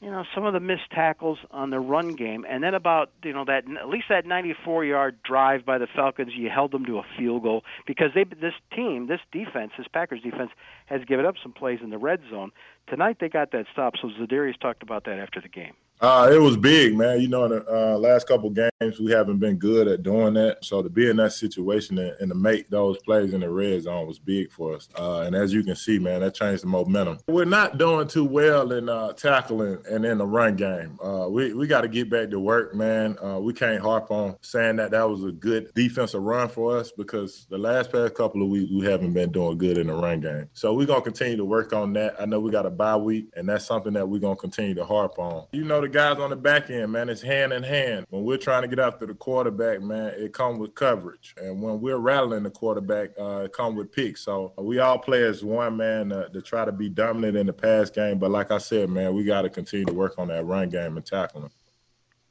you 0.00 0.10
know 0.10 0.24
some 0.34 0.44
of 0.44 0.52
the 0.52 0.60
missed 0.60 0.90
tackles 0.90 1.38
on 1.50 1.70
the 1.70 1.78
run 1.78 2.16
game, 2.16 2.44
and 2.48 2.62
then 2.62 2.74
about 2.74 3.10
you 3.22 3.32
know 3.32 3.44
that 3.44 3.64
at 3.80 3.88
least 3.88 4.06
that 4.08 4.24
94-yard 4.24 5.22
drive 5.22 5.64
by 5.64 5.78
the 5.78 5.86
Falcons. 5.86 6.32
You 6.34 6.48
held 6.48 6.72
them 6.72 6.84
to 6.86 6.98
a 6.98 7.02
field 7.18 7.42
goal 7.42 7.64
because 7.86 8.10
they 8.14 8.24
this 8.24 8.54
team, 8.74 9.06
this 9.06 9.20
defense, 9.32 9.72
this 9.76 9.88
Packers 9.92 10.22
defense 10.22 10.50
has 10.86 11.04
given 11.04 11.26
up 11.26 11.34
some 11.42 11.52
plays 11.52 11.80
in 11.82 11.90
the 11.90 11.98
red 11.98 12.20
zone. 12.30 12.50
Tonight 12.88 13.18
they 13.20 13.28
got 13.28 13.52
that 13.52 13.66
stop. 13.72 13.94
So 14.00 14.08
Za'Darius 14.08 14.58
talked 14.60 14.82
about 14.82 15.04
that 15.04 15.18
after 15.18 15.40
the 15.40 15.48
game. 15.48 15.74
Uh, 16.00 16.30
it 16.32 16.38
was 16.38 16.56
big, 16.56 16.96
man. 16.96 17.20
You 17.20 17.28
know, 17.28 17.44
in 17.44 17.50
the 17.50 17.64
uh, 17.68 17.98
last 17.98 18.26
couple 18.26 18.48
games, 18.48 18.98
we 18.98 19.12
haven't 19.12 19.38
been 19.38 19.56
good 19.56 19.86
at 19.86 20.02
doing 20.02 20.32
that. 20.34 20.64
So 20.64 20.82
to 20.82 20.88
be 20.88 21.10
in 21.10 21.16
that 21.16 21.34
situation 21.34 21.98
and, 21.98 22.16
and, 22.20 22.30
to 22.30 22.34
make 22.34 22.70
those 22.70 22.96
plays 23.02 23.34
in 23.34 23.40
the 23.40 23.50
red 23.50 23.82
zone 23.82 24.06
was 24.06 24.18
big 24.18 24.50
for 24.50 24.76
us. 24.76 24.88
Uh, 24.98 25.20
and 25.20 25.36
as 25.36 25.52
you 25.52 25.62
can 25.62 25.76
see, 25.76 25.98
man, 25.98 26.20
that 26.20 26.34
changed 26.34 26.62
the 26.62 26.68
momentum. 26.68 27.18
We're 27.28 27.44
not 27.44 27.76
doing 27.76 28.08
too 28.08 28.24
well 28.24 28.72
in 28.72 28.88
uh, 28.88 29.12
tackling 29.12 29.78
and 29.90 30.06
in 30.06 30.16
the 30.16 30.26
run 30.26 30.56
game. 30.56 30.98
Uh, 31.02 31.26
we 31.28 31.52
we 31.52 31.66
got 31.66 31.82
to 31.82 31.88
get 31.88 32.08
back 32.08 32.30
to 32.30 32.40
work, 32.40 32.74
man. 32.74 33.18
Uh, 33.22 33.38
we 33.38 33.52
can't 33.52 33.82
harp 33.82 34.10
on 34.10 34.36
saying 34.40 34.76
that 34.76 34.92
that 34.92 35.06
was 35.06 35.22
a 35.22 35.32
good 35.32 35.70
defensive 35.74 36.22
run 36.22 36.48
for 36.48 36.78
us 36.78 36.92
because 36.92 37.46
the 37.50 37.58
last 37.58 37.92
past 37.92 38.14
couple 38.14 38.42
of 38.42 38.48
weeks 38.48 38.72
we 38.72 38.86
haven't 38.86 39.12
been 39.12 39.30
doing 39.30 39.58
good 39.58 39.76
in 39.76 39.88
the 39.88 39.94
run 39.94 40.20
game. 40.20 40.48
So 40.54 40.72
we're 40.72 40.86
gonna 40.86 41.02
continue 41.02 41.36
to 41.36 41.44
work 41.44 41.74
on 41.74 41.92
that. 41.94 42.14
I 42.18 42.24
know 42.24 42.40
we 42.40 42.50
got 42.50 42.64
a 42.64 42.70
bye 42.70 42.96
week, 42.96 43.28
and 43.36 43.46
that's 43.46 43.66
something 43.66 43.92
that 43.92 44.08
we're 44.08 44.20
gonna 44.20 44.36
continue 44.36 44.74
to 44.76 44.84
harp 44.86 45.18
on. 45.18 45.46
You 45.52 45.64
know, 45.64 45.82
the 45.82 45.89
guys 45.90 46.18
on 46.18 46.30
the 46.30 46.36
back 46.36 46.70
end, 46.70 46.92
man, 46.92 47.08
it's 47.08 47.22
hand 47.22 47.52
in 47.52 47.62
hand. 47.62 48.06
When 48.10 48.24
we're 48.24 48.36
trying 48.36 48.62
to 48.62 48.68
get 48.68 48.78
after 48.78 49.06
the 49.06 49.14
quarterback, 49.14 49.82
man, 49.82 50.14
it 50.16 50.32
comes 50.32 50.58
with 50.58 50.74
coverage. 50.74 51.34
And 51.36 51.60
when 51.60 51.80
we're 51.80 51.98
rattling 51.98 52.42
the 52.42 52.50
quarterback, 52.50 53.10
uh, 53.18 53.42
it 53.44 53.52
comes 53.52 53.76
with 53.76 53.92
picks. 53.92 54.22
So 54.22 54.52
we 54.58 54.78
all 54.78 54.98
play 54.98 55.22
as 55.24 55.44
one, 55.44 55.76
man, 55.76 56.12
uh, 56.12 56.28
to 56.28 56.40
try 56.40 56.64
to 56.64 56.72
be 56.72 56.88
dominant 56.88 57.36
in 57.36 57.46
the 57.46 57.52
pass 57.52 57.90
game. 57.90 58.18
But 58.18 58.30
like 58.30 58.50
I 58.50 58.58
said, 58.58 58.90
man, 58.90 59.14
we 59.14 59.24
got 59.24 59.42
to 59.42 59.50
continue 59.50 59.86
to 59.86 59.92
work 59.92 60.14
on 60.18 60.28
that 60.28 60.44
run 60.44 60.68
game 60.70 60.96
and 60.96 61.04
tackling. 61.04 61.50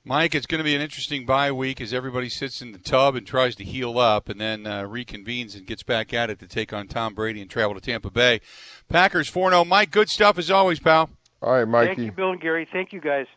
Mike, 0.06 0.34
it's 0.34 0.48
going 0.48 0.60
to 0.60 0.64
be 0.64 0.76
an 0.76 0.82
interesting 0.82 1.26
bye 1.26 1.52
week 1.52 1.82
as 1.82 1.94
everybody 1.94 2.30
sits 2.30 2.62
in 2.62 2.72
the 2.72 2.80
tub 2.80 3.16
and 3.16 3.28
tries 3.28 3.56
to 3.58 3.64
heal 3.64 4.00
up 4.00 4.30
and 4.30 4.40
then 4.40 4.66
uh, 4.66 4.84
reconvenes 4.84 5.56
and 5.56 5.68
gets 5.68 5.84
back 5.84 6.14
at 6.14 6.30
it 6.30 6.40
to 6.40 6.48
take 6.48 6.74
on 6.74 6.88
Tom 6.88 7.14
Brady 7.14 7.42
and 7.42 7.50
travel 7.50 7.76
to 7.76 7.82
Tampa 7.82 8.10
Bay. 8.10 8.40
Packers 8.88 9.28
4 9.28 9.52
0. 9.52 9.66
Mike, 9.66 9.92
good 9.92 10.10
stuff 10.10 10.38
as 10.38 10.50
always, 10.50 10.80
pal. 10.80 11.10
All 11.42 11.54
right, 11.54 11.66
Mikey. 11.66 11.88
Thank 11.88 12.06
you, 12.06 12.12
Bill 12.12 12.32
and 12.32 12.42
Gary. 12.42 12.68
Thank 12.72 12.92
you, 12.92 13.00
guys. 13.00 13.28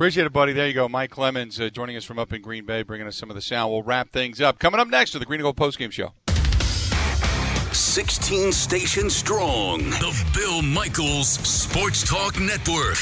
Appreciate 0.00 0.24
it, 0.24 0.32
buddy. 0.32 0.54
There 0.54 0.66
you 0.66 0.72
go. 0.72 0.88
Mike 0.88 1.10
Clemens 1.10 1.60
uh, 1.60 1.68
joining 1.68 1.94
us 1.94 2.06
from 2.06 2.18
up 2.18 2.32
in 2.32 2.40
Green 2.40 2.64
Bay, 2.64 2.82
bringing 2.82 3.06
us 3.06 3.16
some 3.16 3.28
of 3.28 3.36
the 3.36 3.42
sound. 3.42 3.70
We'll 3.70 3.82
wrap 3.82 4.08
things 4.08 4.40
up. 4.40 4.58
Coming 4.58 4.80
up 4.80 4.88
next 4.88 5.10
to 5.10 5.18
the 5.18 5.26
Green 5.26 5.40
and 5.40 5.44
Gold 5.44 5.56
Postgame 5.58 5.92
Show. 5.92 6.14
16 7.74 8.50
stations 8.50 9.14
strong. 9.14 9.80
The 9.80 10.24
Bill 10.34 10.62
Michaels 10.62 11.28
Sports 11.28 12.02
Talk 12.02 12.40
Network. 12.40 12.96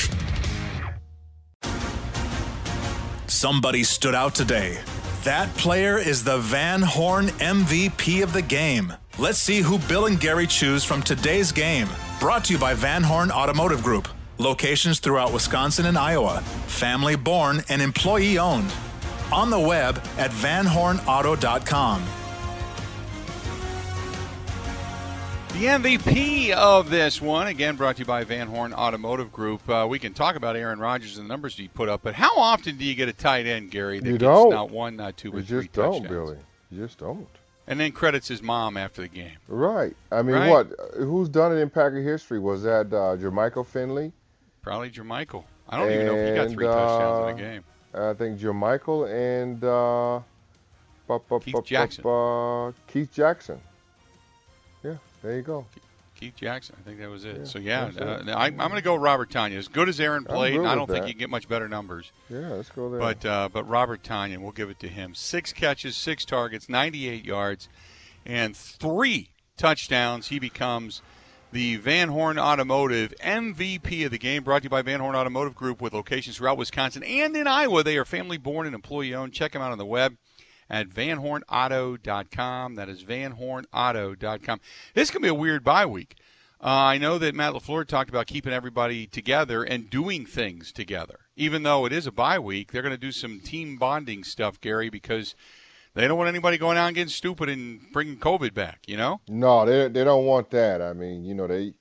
Somebody 3.28 3.84
stood 3.84 4.16
out 4.16 4.34
today. 4.34 4.80
That 5.22 5.54
player 5.54 5.98
is 5.98 6.24
the 6.24 6.38
Van 6.38 6.82
Horn 6.82 7.26
MVP 7.26 8.24
of 8.24 8.32
the 8.32 8.42
game. 8.42 8.92
Let's 9.20 9.38
see 9.38 9.60
who 9.60 9.78
Bill 9.86 10.06
and 10.06 10.18
Gary 10.18 10.48
choose 10.48 10.82
from 10.82 11.02
today's 11.02 11.52
game. 11.52 11.86
Brought 12.18 12.46
to 12.46 12.54
you 12.54 12.58
by 12.58 12.74
Van 12.74 13.04
Horn 13.04 13.30
Automotive 13.30 13.84
Group. 13.84 14.08
Locations 14.38 15.00
throughout 15.00 15.32
Wisconsin 15.32 15.86
and 15.86 15.98
Iowa. 15.98 16.40
Family 16.66 17.16
born 17.16 17.62
and 17.68 17.82
employee 17.82 18.38
owned. 18.38 18.72
On 19.32 19.50
the 19.50 19.58
web 19.58 20.00
at 20.16 20.30
vanhornauto.com. 20.30 22.04
The 25.54 25.64
MVP 25.64 26.52
of 26.52 26.88
this 26.88 27.20
one, 27.20 27.48
again 27.48 27.74
brought 27.74 27.96
to 27.96 28.00
you 28.02 28.06
by 28.06 28.22
Van 28.22 28.46
Horn 28.46 28.72
Automotive 28.72 29.32
Group. 29.32 29.68
Uh, 29.68 29.86
we 29.90 29.98
can 29.98 30.14
talk 30.14 30.36
about 30.36 30.54
Aaron 30.54 30.78
Rodgers 30.78 31.18
and 31.18 31.26
the 31.26 31.28
numbers 31.28 31.56
he 31.56 31.66
put 31.66 31.88
up, 31.88 32.02
but 32.04 32.14
how 32.14 32.36
often 32.36 32.76
do 32.76 32.84
you 32.84 32.94
get 32.94 33.08
a 33.08 33.12
tight 33.12 33.44
end, 33.44 33.72
Gary? 33.72 33.98
That 33.98 34.06
you 34.06 34.12
gets 34.12 34.22
don't. 34.22 34.50
Not 34.50 34.70
one, 34.70 34.94
not 34.94 35.16
two, 35.16 35.32
but 35.32 35.38
you 35.38 35.42
three 35.44 35.62
just 35.62 35.72
don't. 35.72 36.08
Billy. 36.08 36.36
You 36.70 36.86
just 36.86 36.98
don't. 36.98 37.26
And 37.66 37.80
then 37.80 37.90
credits 37.90 38.28
his 38.28 38.40
mom 38.40 38.76
after 38.76 39.02
the 39.02 39.08
game. 39.08 39.32
Right. 39.48 39.96
I 40.12 40.22
mean, 40.22 40.36
Right. 40.36 40.48
what? 40.48 40.68
Who's 40.96 41.28
done 41.28 41.50
it 41.50 41.60
in 41.60 41.70
Packer 41.70 42.00
history? 42.02 42.38
Was 42.38 42.62
that 42.62 42.86
uh, 42.92 43.16
Jermichael 43.16 43.66
Finley? 43.66 44.12
Probably 44.62 44.90
Jermichael. 44.90 45.44
I 45.68 45.78
don't 45.78 45.90
even 45.92 46.06
know 46.06 46.16
if 46.16 46.28
he 46.28 46.34
got 46.34 46.46
And, 46.46 46.54
three 46.54 46.64
touchdowns 46.66 47.18
in 47.18 47.24
uh, 47.24 47.48
a 47.48 47.50
game. 47.50 47.64
I 47.94 48.14
think 48.14 48.38
Jermichael 48.38 49.08
and 49.10 49.62
uh, 49.64 50.20
bu- 51.06 51.18
bu- 51.28 51.40
Keith 51.40 51.54
bu- 51.54 51.62
Jackson. 51.62 52.74
Keith 52.86 53.12
Jackson. 53.12 53.60
Yeah, 54.84 54.96
there 55.22 55.36
you 55.36 55.42
go. 55.42 55.66
Keith 56.14 56.34
Jackson, 56.34 56.74
I 56.80 56.82
think 56.82 56.98
that 56.98 57.08
was 57.08 57.24
it. 57.24 57.36
Yeah, 57.38 57.44
so 57.44 57.58
yeah, 57.60 57.84
that's 57.84 57.96
it. 57.96 58.28
uh, 58.28 58.36
I, 58.36 58.46
I'm 58.46 58.56
going 58.56 58.74
to 58.74 58.82
go 58.82 58.96
Robert 58.96 59.30
Tonyan. 59.30 59.56
As 59.56 59.68
good 59.68 59.88
as 59.88 60.00
Aaron 60.00 60.24
played, 60.24 60.58
I 60.58 60.74
don't 60.74 60.88
think 60.88 61.02
that. 61.02 61.08
you 61.08 61.14
can 61.14 61.20
get 61.20 61.30
much 61.30 61.48
better 61.48 61.68
numbers. 61.68 62.10
Yeah, 62.28 62.48
let's 62.48 62.70
go 62.70 62.90
there. 62.90 62.98
But 62.98 63.24
uh, 63.24 63.48
but 63.52 63.68
Robert 63.68 64.02
Tonyan, 64.02 64.38
we'll 64.38 64.50
give 64.50 64.68
it 64.68 64.80
to 64.80 64.88
him. 64.88 65.14
Six 65.14 65.52
catches, 65.52 65.96
six 65.96 66.24
targets, 66.24 66.68
98 66.68 67.24
yards, 67.24 67.68
and 68.26 68.56
three 68.56 69.30
touchdowns. 69.56 70.26
He 70.28 70.40
becomes 70.40 71.02
the 71.50 71.76
Van 71.76 72.08
Horn 72.08 72.38
Automotive 72.38 73.14
MVP 73.20 74.04
of 74.04 74.10
the 74.10 74.18
game. 74.18 74.44
Brought 74.44 74.60
to 74.60 74.64
you 74.64 74.70
by 74.70 74.82
Van 74.82 75.00
Horn 75.00 75.16
Automotive 75.16 75.54
Group 75.54 75.80
with 75.80 75.94
locations 75.94 76.36
throughout 76.36 76.58
Wisconsin 76.58 77.02
and 77.02 77.34
in 77.36 77.46
Iowa. 77.46 77.82
They 77.82 77.96
are 77.96 78.04
family 78.04 78.36
born 78.36 78.66
and 78.66 78.74
employee 78.74 79.14
owned. 79.14 79.32
Check 79.32 79.52
them 79.52 79.62
out 79.62 79.72
on 79.72 79.78
the 79.78 79.86
web 79.86 80.16
at 80.68 80.88
vanhornauto.com. 80.88 82.74
That 82.74 82.88
is 82.88 83.02
vanhornauto.com. 83.02 84.60
This 84.94 85.10
can 85.10 85.22
be 85.22 85.28
a 85.28 85.34
weird 85.34 85.64
bye 85.64 85.86
week. 85.86 86.16
Uh, 86.60 86.66
I 86.66 86.98
know 86.98 87.18
that 87.18 87.36
Matt 87.36 87.54
LaFleur 87.54 87.86
talked 87.86 88.10
about 88.10 88.26
keeping 88.26 88.52
everybody 88.52 89.06
together 89.06 89.62
and 89.62 89.88
doing 89.88 90.26
things 90.26 90.72
together. 90.72 91.20
Even 91.36 91.62
though 91.62 91.86
it 91.86 91.92
is 91.92 92.06
a 92.06 92.12
bye 92.12 92.38
week, 92.40 92.72
they're 92.72 92.82
going 92.82 92.90
to 92.90 92.98
do 92.98 93.12
some 93.12 93.38
team 93.38 93.76
bonding 93.76 94.24
stuff, 94.24 94.60
Gary, 94.60 94.90
because 94.90 95.36
they 95.98 96.06
don't 96.06 96.16
want 96.16 96.28
anybody 96.28 96.58
going 96.58 96.78
out 96.78 96.86
and 96.86 96.94
getting 96.94 97.08
stupid 97.08 97.48
and 97.48 97.80
bringing 97.92 98.18
COVID 98.18 98.54
back, 98.54 98.82
you 98.86 98.96
know? 98.96 99.20
No, 99.28 99.66
they 99.66 99.88
they 99.88 100.04
don't 100.04 100.26
want 100.26 100.48
that. 100.50 100.80
I 100.80 100.92
mean, 100.92 101.24
you 101.24 101.34
know, 101.34 101.48
they, 101.48 101.74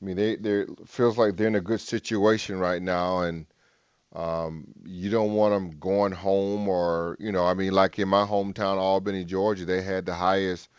I 0.00 0.04
mean, 0.04 0.16
they 0.16 0.36
they 0.36 0.64
feels 0.86 1.18
like 1.18 1.36
they're 1.36 1.48
in 1.48 1.54
a 1.54 1.60
good 1.60 1.82
situation 1.82 2.58
right 2.58 2.80
now, 2.80 3.20
and 3.20 3.44
um, 4.14 4.68
you 4.86 5.10
don't 5.10 5.34
want 5.34 5.52
them 5.52 5.78
going 5.78 6.12
home 6.12 6.66
or, 6.66 7.16
you 7.20 7.30
know, 7.30 7.44
I 7.44 7.52
mean, 7.52 7.72
like 7.72 7.98
in 7.98 8.08
my 8.08 8.24
hometown, 8.24 8.78
Albany, 8.78 9.24
Georgia, 9.24 9.66
they 9.66 9.82
had 9.82 10.06
the 10.06 10.14
highest 10.14 10.70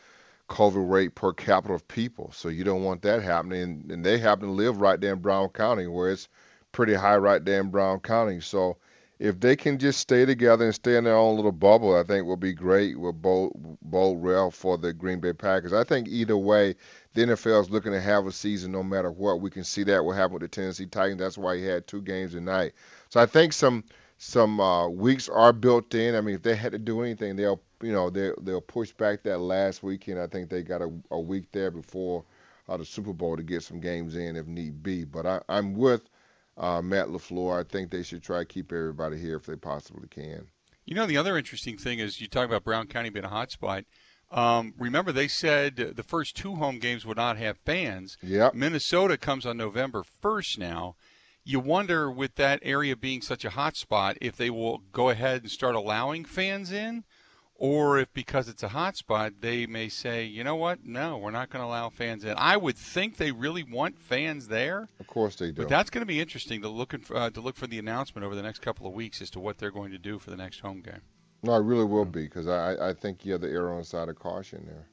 COVID 0.49 0.89
rate 0.89 1.13
per 1.13 1.31
capita 1.31 1.75
of 1.75 1.87
people. 1.87 2.31
So 2.33 2.49
you 2.49 2.63
don't 2.63 2.83
want 2.83 3.03
that 3.03 3.21
happening. 3.21 3.85
And 3.91 4.03
they 4.03 4.17
happen 4.17 4.47
to 4.47 4.53
live 4.53 4.81
right 4.81 4.99
there 4.99 5.13
in 5.13 5.19
Brown 5.19 5.49
County, 5.49 5.85
where 5.85 6.09
it's 6.09 6.27
pretty 6.71 6.95
high 6.95 7.17
right 7.17 7.45
there 7.45 7.61
in 7.61 7.69
Brown 7.69 7.99
County. 7.99 8.41
So 8.41 8.77
if 9.19 9.37
they 9.41 9.57
can 9.57 9.77
just 9.77 9.99
stay 9.99 10.25
together 10.25 10.63
and 10.63 10.73
stay 10.73 10.95
in 10.95 11.03
their 11.03 11.15
own 11.15 11.35
little 11.35 11.51
bubble, 11.51 11.95
I 11.95 12.03
think 12.03 12.25
will 12.25 12.37
be 12.37 12.53
great. 12.53 12.97
Will 12.97 13.11
bode, 13.11 13.51
bode 13.81 14.17
well 14.17 14.49
for 14.49 14.77
the 14.77 14.93
Green 14.93 15.19
Bay 15.19 15.33
Packers. 15.33 15.73
I 15.73 15.83
think 15.83 16.07
either 16.07 16.37
way, 16.37 16.75
the 17.13 17.23
NFL 17.23 17.61
is 17.61 17.69
looking 17.69 17.91
to 17.91 17.99
have 17.99 18.25
a 18.27 18.31
season 18.31 18.71
no 18.71 18.81
matter 18.81 19.11
what. 19.11 19.41
We 19.41 19.49
can 19.49 19.65
see 19.65 19.83
that 19.83 20.05
what 20.05 20.15
happened 20.15 20.41
with 20.41 20.43
the 20.43 20.47
Tennessee 20.47 20.85
Titans. 20.85 21.19
That's 21.19 21.37
why 21.37 21.57
he 21.57 21.65
had 21.65 21.85
two 21.85 22.01
games 22.01 22.31
tonight. 22.31 22.73
So 23.09 23.19
I 23.19 23.25
think 23.25 23.51
some 23.51 23.83
some 24.17 24.59
uh, 24.61 24.87
weeks 24.87 25.27
are 25.27 25.51
built 25.51 25.93
in. 25.93 26.15
I 26.15 26.21
mean, 26.21 26.35
if 26.35 26.43
they 26.43 26.55
had 26.55 26.71
to 26.71 26.79
do 26.79 27.01
anything, 27.01 27.35
they'll 27.35 27.61
you 27.81 27.91
know 27.91 28.09
they 28.09 28.31
they'll 28.41 28.61
push 28.61 28.93
back 28.93 29.23
that 29.23 29.39
last 29.39 29.83
weekend. 29.83 30.19
I 30.19 30.27
think 30.27 30.49
they 30.49 30.63
got 30.63 30.81
a, 30.81 30.89
a 31.11 31.19
week 31.19 31.51
there 31.51 31.71
before 31.71 32.23
uh, 32.69 32.77
the 32.77 32.85
Super 32.85 33.11
Bowl 33.11 33.35
to 33.35 33.43
get 33.43 33.63
some 33.63 33.81
games 33.81 34.15
in 34.15 34.37
if 34.37 34.47
need 34.47 34.81
be. 34.81 35.03
But 35.03 35.25
I, 35.25 35.41
I'm 35.49 35.73
with 35.73 36.03
uh, 36.59 36.81
Matt 36.81 37.07
LaFleur. 37.07 37.59
I 37.59 37.63
think 37.63 37.89
they 37.89 38.03
should 38.03 38.21
try 38.21 38.39
to 38.39 38.45
keep 38.45 38.71
everybody 38.71 39.17
here 39.17 39.37
if 39.37 39.45
they 39.45 39.55
possibly 39.55 40.07
can. 40.07 40.47
You 40.85 40.95
know, 40.95 41.05
the 41.05 41.17
other 41.17 41.37
interesting 41.37 41.77
thing 41.77 41.99
is 41.99 42.19
you 42.19 42.27
talk 42.27 42.45
about 42.45 42.63
Brown 42.63 42.87
County 42.87 43.09
being 43.09 43.25
a 43.25 43.29
hotspot. 43.29 43.85
Um, 44.31 44.73
remember, 44.77 45.11
they 45.11 45.27
said 45.27 45.75
the 45.75 46.03
first 46.03 46.35
two 46.35 46.55
home 46.55 46.79
games 46.79 47.05
would 47.05 47.17
not 47.17 47.37
have 47.37 47.57
fans. 47.57 48.17
Yeah. 48.21 48.51
Minnesota 48.53 49.17
comes 49.17 49.45
on 49.45 49.57
November 49.57 50.03
1st 50.23 50.59
now. 50.59 50.95
You 51.43 51.59
wonder, 51.59 52.11
with 52.11 52.35
that 52.35 52.59
area 52.61 52.95
being 52.95 53.21
such 53.21 53.43
a 53.43 53.51
hot 53.51 53.75
spot, 53.75 54.17
if 54.21 54.35
they 54.35 54.51
will 54.51 54.79
go 54.91 55.09
ahead 55.09 55.41
and 55.41 55.51
start 55.51 55.73
allowing 55.73 56.25
fans 56.25 56.71
in, 56.71 57.05
or 57.59 57.99
if 57.99 58.11
because 58.13 58.47
it's 58.47 58.63
a 58.63 58.69
hot 58.69 58.95
spot, 58.95 59.33
they 59.41 59.67
may 59.67 59.89
say, 59.89 60.23
you 60.23 60.43
know 60.43 60.55
what, 60.55 60.85
no, 60.85 61.17
we're 61.17 61.29
not 61.29 61.49
going 61.49 61.61
to 61.61 61.67
allow 61.67 61.89
fans 61.89 62.23
in. 62.23 62.33
I 62.37 62.55
would 62.55 62.77
think 62.77 63.17
they 63.17 63.31
really 63.31 63.63
want 63.63 63.99
fans 63.99 64.47
there. 64.47 64.87
Of 64.99 65.07
course 65.07 65.35
they 65.35 65.47
do. 65.47 65.63
But 65.63 65.69
that's 65.69 65.89
going 65.89 66.01
to 66.01 66.07
be 66.07 66.21
interesting 66.21 66.61
to 66.61 66.69
look 66.69 66.95
uh, 67.13 67.29
to 67.29 67.41
look 67.41 67.57
for 67.57 67.67
the 67.67 67.77
announcement 67.77 68.25
over 68.25 68.33
the 68.33 68.41
next 68.41 68.61
couple 68.61 68.87
of 68.87 68.93
weeks 68.93 69.21
as 69.21 69.29
to 69.31 69.39
what 69.39 69.57
they're 69.57 69.71
going 69.71 69.91
to 69.91 69.97
do 69.97 70.17
for 70.17 70.29
the 70.29 70.37
next 70.37 70.61
home 70.61 70.81
game. 70.81 71.01
No, 71.43 71.53
it 71.55 71.63
really 71.63 71.85
will 71.85 72.05
be 72.05 72.23
because 72.23 72.47
I, 72.47 72.89
I 72.89 72.93
think 72.93 73.25
you 73.25 73.33
have 73.33 73.41
the 73.41 73.49
error 73.49 73.71
on 73.71 73.79
the 73.79 73.85
side 73.85 74.09
of 74.09 74.17
caution 74.17 74.65
there. 74.65 74.87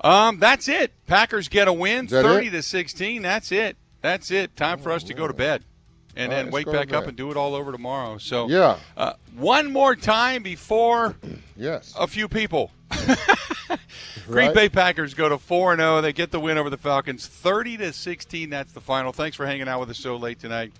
Um, 0.00 0.38
that's 0.38 0.68
it. 0.68 0.92
Packers 1.06 1.48
get 1.48 1.68
a 1.68 1.72
win, 1.72 2.06
thirty 2.06 2.48
it? 2.48 2.50
to 2.50 2.62
sixteen. 2.62 3.22
That's 3.22 3.50
it. 3.50 3.76
That's 4.02 4.30
it. 4.30 4.56
Time 4.56 4.78
for 4.78 4.92
us 4.92 5.04
to 5.04 5.14
go 5.14 5.26
to 5.26 5.34
bed, 5.34 5.64
and 6.16 6.30
then 6.30 6.46
right, 6.46 6.52
wake 6.52 6.66
back 6.66 6.92
up 6.92 7.06
and 7.06 7.16
do 7.16 7.30
it 7.30 7.36
all 7.36 7.54
over 7.54 7.72
tomorrow. 7.72 8.18
So 8.18 8.48
Yeah. 8.48 8.78
uh, 8.96 9.14
one 9.36 9.72
more 9.72 9.96
time 9.96 10.42
before 10.42 11.16
yes, 11.56 11.94
a 11.98 12.06
few 12.06 12.28
people. 12.28 12.70
Green 14.26 14.46
Right. 14.46 14.54
Bay 14.54 14.68
Packers 14.68 15.14
go 15.14 15.28
to 15.28 15.38
four 15.38 15.72
and 15.72 15.80
zero. 15.80 16.00
They 16.00 16.12
get 16.12 16.30
the 16.30 16.38
win 16.40 16.56
over 16.58 16.70
the 16.70 16.76
Falcons, 16.76 17.26
thirty 17.26 17.76
to 17.78 17.92
sixteen. 17.92 18.50
That's 18.50 18.72
the 18.72 18.80
final. 18.80 19.12
Thanks 19.12 19.36
for 19.36 19.46
hanging 19.46 19.68
out 19.68 19.80
with 19.80 19.90
us 19.90 19.98
so 19.98 20.16
late 20.16 20.38
tonight. 20.38 20.72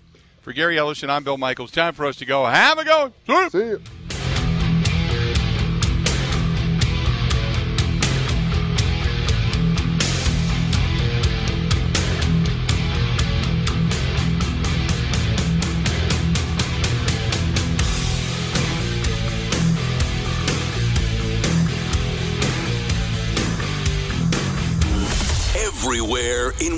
For 0.42 0.52
Gary 0.52 0.76
Ellerson, 0.76 1.08
I'm 1.08 1.24
Bill 1.24 1.38
Michaels. 1.38 1.70
Time 1.70 1.94
for 1.94 2.04
us 2.06 2.16
to 2.16 2.24
go. 2.24 2.44
Have 2.44 2.78
a 2.78 2.84
go. 2.84 3.12
See 3.48 3.58
you. 3.58 3.80